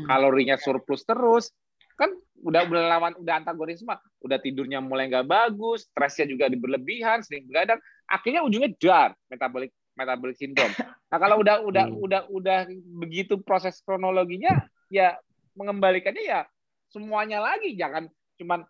kalorinya 0.04 0.60
surplus 0.60 1.08
terus, 1.08 1.48
kan 1.96 2.12
udah 2.44 2.68
udah 2.68 2.82
lawan 2.92 3.12
udah 3.16 3.34
antagonis 3.40 3.80
semua, 3.80 3.96
udah 4.20 4.36
tidurnya 4.36 4.84
mulai 4.84 5.08
nggak 5.08 5.24
bagus, 5.24 5.88
stresnya 5.88 6.28
juga 6.28 6.52
berlebihan, 6.52 7.24
sering 7.24 7.48
begadang, 7.48 7.80
akhirnya 8.04 8.44
ujungnya 8.44 8.70
dar 8.76 9.16
metabolic 9.32 9.72
metabolic 9.96 10.36
syndrome. 10.36 10.76
Nah 11.08 11.18
kalau 11.18 11.40
udah 11.40 11.64
udah 11.64 11.84
Hmm. 11.88 12.04
udah 12.04 12.22
udah 12.28 12.58
begitu 13.00 13.40
proses 13.40 13.80
kronologinya, 13.80 14.60
ya 14.92 15.16
mengembalikannya 15.56 16.22
ya 16.22 16.40
semuanya 16.92 17.40
lagi, 17.40 17.74
jangan 17.74 18.06
cuman 18.38 18.62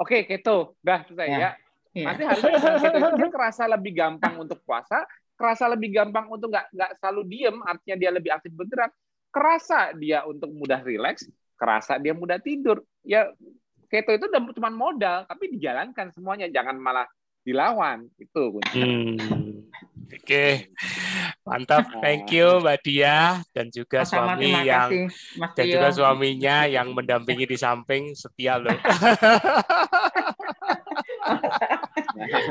oke 0.00 0.24
keto, 0.24 0.78
dah 0.80 1.04
selesai 1.04 1.28
Ya. 1.28 1.38
ya. 1.38 1.50
Iya. 1.90 2.06
Nanti 2.06 2.22
harusnya 2.22 2.90
itu 2.94 3.08
dia 3.18 3.30
kerasa 3.34 3.62
lebih 3.66 3.92
gampang 3.98 4.34
untuk 4.38 4.62
puasa, 4.62 5.02
kerasa 5.34 5.66
lebih 5.66 5.90
gampang 5.90 6.30
untuk 6.30 6.54
nggak 6.54 6.70
nggak 6.70 6.90
selalu 7.02 7.22
diem, 7.26 7.56
artinya 7.66 7.96
dia 7.98 8.10
lebih 8.14 8.30
aktif 8.30 8.52
bergerak, 8.54 8.94
kerasa 9.34 9.90
dia 9.98 10.22
untuk 10.22 10.54
mudah 10.54 10.78
rileks, 10.86 11.26
kerasa 11.58 11.98
dia 11.98 12.14
mudah 12.14 12.38
tidur. 12.38 12.86
Ya 13.02 13.26
keto 13.90 14.14
itu 14.14 14.30
udah 14.30 14.40
cuma 14.54 14.70
modal, 14.70 15.26
tapi 15.26 15.50
dijalankan 15.50 16.14
semuanya, 16.14 16.46
jangan 16.46 16.78
malah 16.78 17.10
dilawan. 17.42 18.06
Itu 18.14 18.54
kunci. 18.54 18.78
Hmm. 18.78 19.66
Oke, 20.10 20.74
mantap. 21.46 21.86
Thank 22.02 22.34
you 22.34 22.58
Mbak 22.58 22.78
Dia 22.82 23.38
dan 23.54 23.70
juga 23.70 24.02
Sama-sama, 24.02 24.34
suami 24.34 24.42
terima 24.42 24.62
yang 24.66 24.90
kasih, 24.90 25.02
Mas 25.38 25.50
dan 25.54 25.64
Tio. 25.66 25.74
juga 25.78 25.88
suaminya 25.94 26.56
yang 26.66 26.90
mendampingi 26.90 27.46
di 27.46 27.54
samping 27.54 28.14
setia 28.18 28.58
loh. 28.58 28.74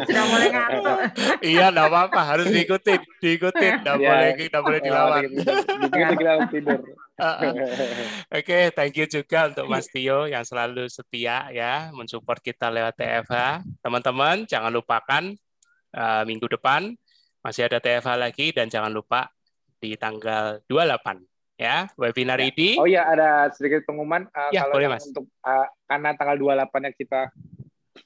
Sudah 0.03 0.23
mulai 0.25 0.47
ngantuk. 0.49 0.97
iya, 1.41 1.69
enggak 1.69 1.87
apa-apa, 1.87 2.21
harus 2.25 2.47
diikutin, 2.47 2.99
diikutin, 3.17 3.73
enggak 3.81 3.97
Iya. 3.97 4.09
boleh 4.09 4.29
enggak 4.35 4.63
boleh 4.63 4.79
dilawan. 4.81 5.21
Gitu 5.25 5.51
kita 6.17 6.29
harus 6.29 6.49
tidur. 6.49 6.79
Oke, 8.29 8.59
thank 8.71 8.95
you 8.95 9.05
juga 9.05 9.49
untuk 9.49 9.65
Mas 9.67 9.87
Tio 9.87 10.25
yang 10.25 10.41
selalu 10.41 10.87
setia 10.87 11.49
ya 11.51 11.91
mensupport 11.91 12.39
kita 12.39 12.69
lewat 12.69 12.95
TFH. 12.95 13.35
Teman-teman, 13.79 14.45
jangan 14.45 14.71
lupakan 14.71 15.23
eh, 15.89 16.23
minggu 16.23 16.47
depan 16.49 16.93
masih 17.39 17.65
ada 17.65 17.79
TFH 17.79 18.09
lagi 18.15 18.51
dan 18.51 18.67
jangan 18.67 18.91
lupa 18.91 19.31
di 19.79 19.95
tanggal 19.95 20.59
28 20.67 21.23
ya 21.55 21.87
webinar 21.95 22.35
Ya. 22.37 22.47
ini. 22.47 22.69
Oh 22.75 22.83
iya 22.83 23.03
ada 23.03 23.47
sedikit 23.49 23.83
pengumuman 23.83 24.27
uh, 24.29 24.51
Ya, 24.51 24.63
kalau 24.63 24.75
boleh, 24.75 24.85
yang 24.87 24.95
Mas. 24.95 25.07
untuk 25.07 25.27
uh, 25.41 25.67
karena 25.85 26.09
tanggal 26.15 26.35
28 26.35 26.83
nya 26.83 26.91
kita 26.93 27.21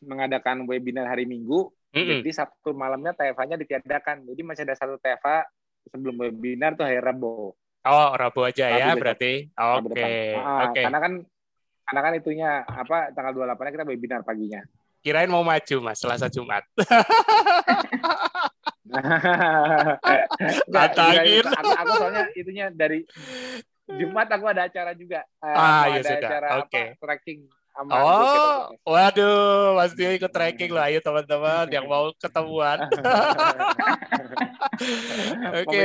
mengadakan 0.01 0.65
webinar 0.65 1.05
hari 1.05 1.23
Minggu, 1.23 1.69
Mm-mm. 1.91 2.23
jadi 2.23 2.31
Sabtu 2.33 2.73
malamnya 2.73 3.13
TFA-nya 3.13 3.59
ditiadakan. 3.59 4.25
Jadi 4.25 4.41
masih 4.41 4.63
ada 4.65 4.73
satu 4.73 4.97
TFA 4.97 5.45
sebelum 5.91 6.15
webinar 6.17 6.73
tuh 6.73 6.87
hari 6.87 6.97
Rabu. 6.97 7.53
Oh, 7.83 8.09
Rabu 8.15 8.41
aja 8.41 8.71
Rabu 8.71 8.79
ya 8.79 8.87
besok. 8.89 9.01
berarti. 9.03 9.33
Oke. 9.51 9.89
depan. 9.91 10.09
Ah, 10.39 10.59
Oke. 10.65 10.81
Karena 10.81 10.99
kan 10.99 11.13
karena 11.83 11.99
kan 12.01 12.13
itunya 12.15 12.49
apa 12.63 12.97
tanggal 13.11 13.33
28 13.35 13.59
nya 13.59 13.71
kita 13.75 13.85
webinar 13.85 14.21
paginya. 14.23 14.61
Kirain 15.03 15.27
mau 15.27 15.43
maju, 15.43 15.75
Mas, 15.83 15.99
Selasa 15.99 16.31
Jumat. 16.31 16.63
Juga, 20.63 21.51
aku, 21.51 21.69
aku 21.75 21.91
soalnya 21.97 22.23
itunya 22.33 22.65
dari 22.71 23.03
Jumat 23.83 24.31
aku 24.31 24.45
ada 24.47 24.63
acara 24.63 24.95
juga. 24.95 25.27
Eh, 25.43 25.51
Ah, 25.51 25.91
ya 25.91 25.99
ada 25.99 26.07
sudah. 26.07 26.19
acara 26.23 26.47
Oke. 26.63 26.81
apa 26.87 26.95
tracking 26.99 27.39
sama 27.73 27.89
Oh, 27.91 28.57
waduh, 28.85 29.73
Mas 29.75 29.93
Tio 29.93 30.07
ikut 30.07 30.29
tracking 30.29 30.69
loh. 30.69 30.79
Ayo 30.79 31.01
teman-teman 31.01 31.65
yang 31.67 31.85
mau 31.85 32.13
ketemuan. 32.15 32.85
Oke. 35.59 35.83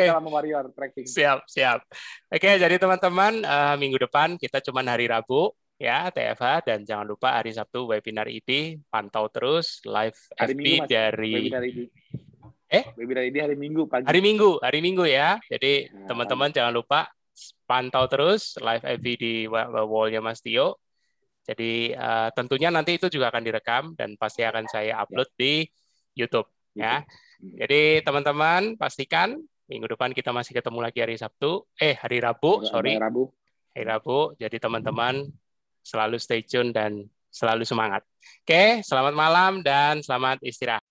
Tracking. 0.74 1.06
Siap, 1.06 1.38
siap. 1.46 1.80
Oke, 2.28 2.50
jadi 2.54 2.76
teman-teman, 2.76 3.40
eh, 3.40 3.74
minggu 3.76 3.98
depan 3.98 4.36
kita 4.36 4.60
cuma 4.60 4.84
hari 4.84 5.08
Rabu 5.08 5.48
ya 5.76 6.10
TFH 6.10 6.66
dan 6.66 6.78
jangan 6.82 7.06
lupa 7.06 7.38
hari 7.38 7.54
Sabtu 7.54 7.86
webinar 7.86 8.26
ID 8.26 8.82
pantau 8.88 9.30
terus 9.30 9.78
live 9.84 10.18
Hari 10.34 10.50
FB 10.50 10.58
Minggu, 10.58 10.82
Mas. 10.82 10.90
dari 10.90 11.32
Webinar. 11.32 11.62
Eh? 12.68 12.84
Webinar 12.94 13.24
ini 13.24 13.38
hari 13.38 13.56
Minggu 13.56 13.82
pagi. 13.86 14.04
hari 14.04 14.20
Minggu, 14.20 14.58
hari 14.60 14.78
Minggu 14.82 15.04
ya. 15.06 15.38
Jadi 15.46 15.88
Nah, 15.88 16.04
teman-teman 16.04 16.50
jangan 16.50 16.74
lupa 16.74 17.06
pantau 17.64 18.04
terus 18.10 18.58
live 18.58 18.82
FB 18.82 19.06
di 19.14 19.34
wa- 19.46 19.70
wa- 19.70 19.86
wall-nya 19.86 20.18
Mas 20.18 20.42
Tio. 20.42 20.76
Jadi 21.48 21.96
eh, 21.96 22.28
tentunya 22.36 22.68
nanti 22.68 23.00
itu 23.00 23.08
juga 23.08 23.32
akan 23.32 23.40
direkam 23.40 23.96
dan 23.96 24.20
pasti 24.20 24.44
akan 24.44 24.68
saya 24.68 25.00
upload 25.00 25.32
di 25.32 25.64
YouTube 26.12 26.44
ya. 26.76 27.00
Jadi 27.40 28.04
teman-teman 28.04 28.76
pastikan 28.76 29.38
minggu 29.68 29.88
depan 29.96 30.12
kita 30.12 30.28
masih 30.34 30.52
ketemu 30.56 30.78
lagi 30.84 30.98
hari 31.00 31.16
Sabtu, 31.16 31.64
eh 31.80 31.96
hari 31.96 32.20
Rabu, 32.20 32.64
sorry, 32.66 32.96
Rabu. 33.00 33.32
hari 33.72 33.84
Rabu. 33.88 34.18
Jadi 34.36 34.56
teman-teman 34.60 35.24
selalu 35.84 36.16
stay 36.20 36.44
tune 36.44 36.74
dan 36.74 37.04
selalu 37.28 37.64
semangat. 37.64 38.04
Oke, 38.44 38.84
selamat 38.84 39.14
malam 39.14 39.52
dan 39.64 40.00
selamat 40.04 40.42
istirahat. 40.44 40.84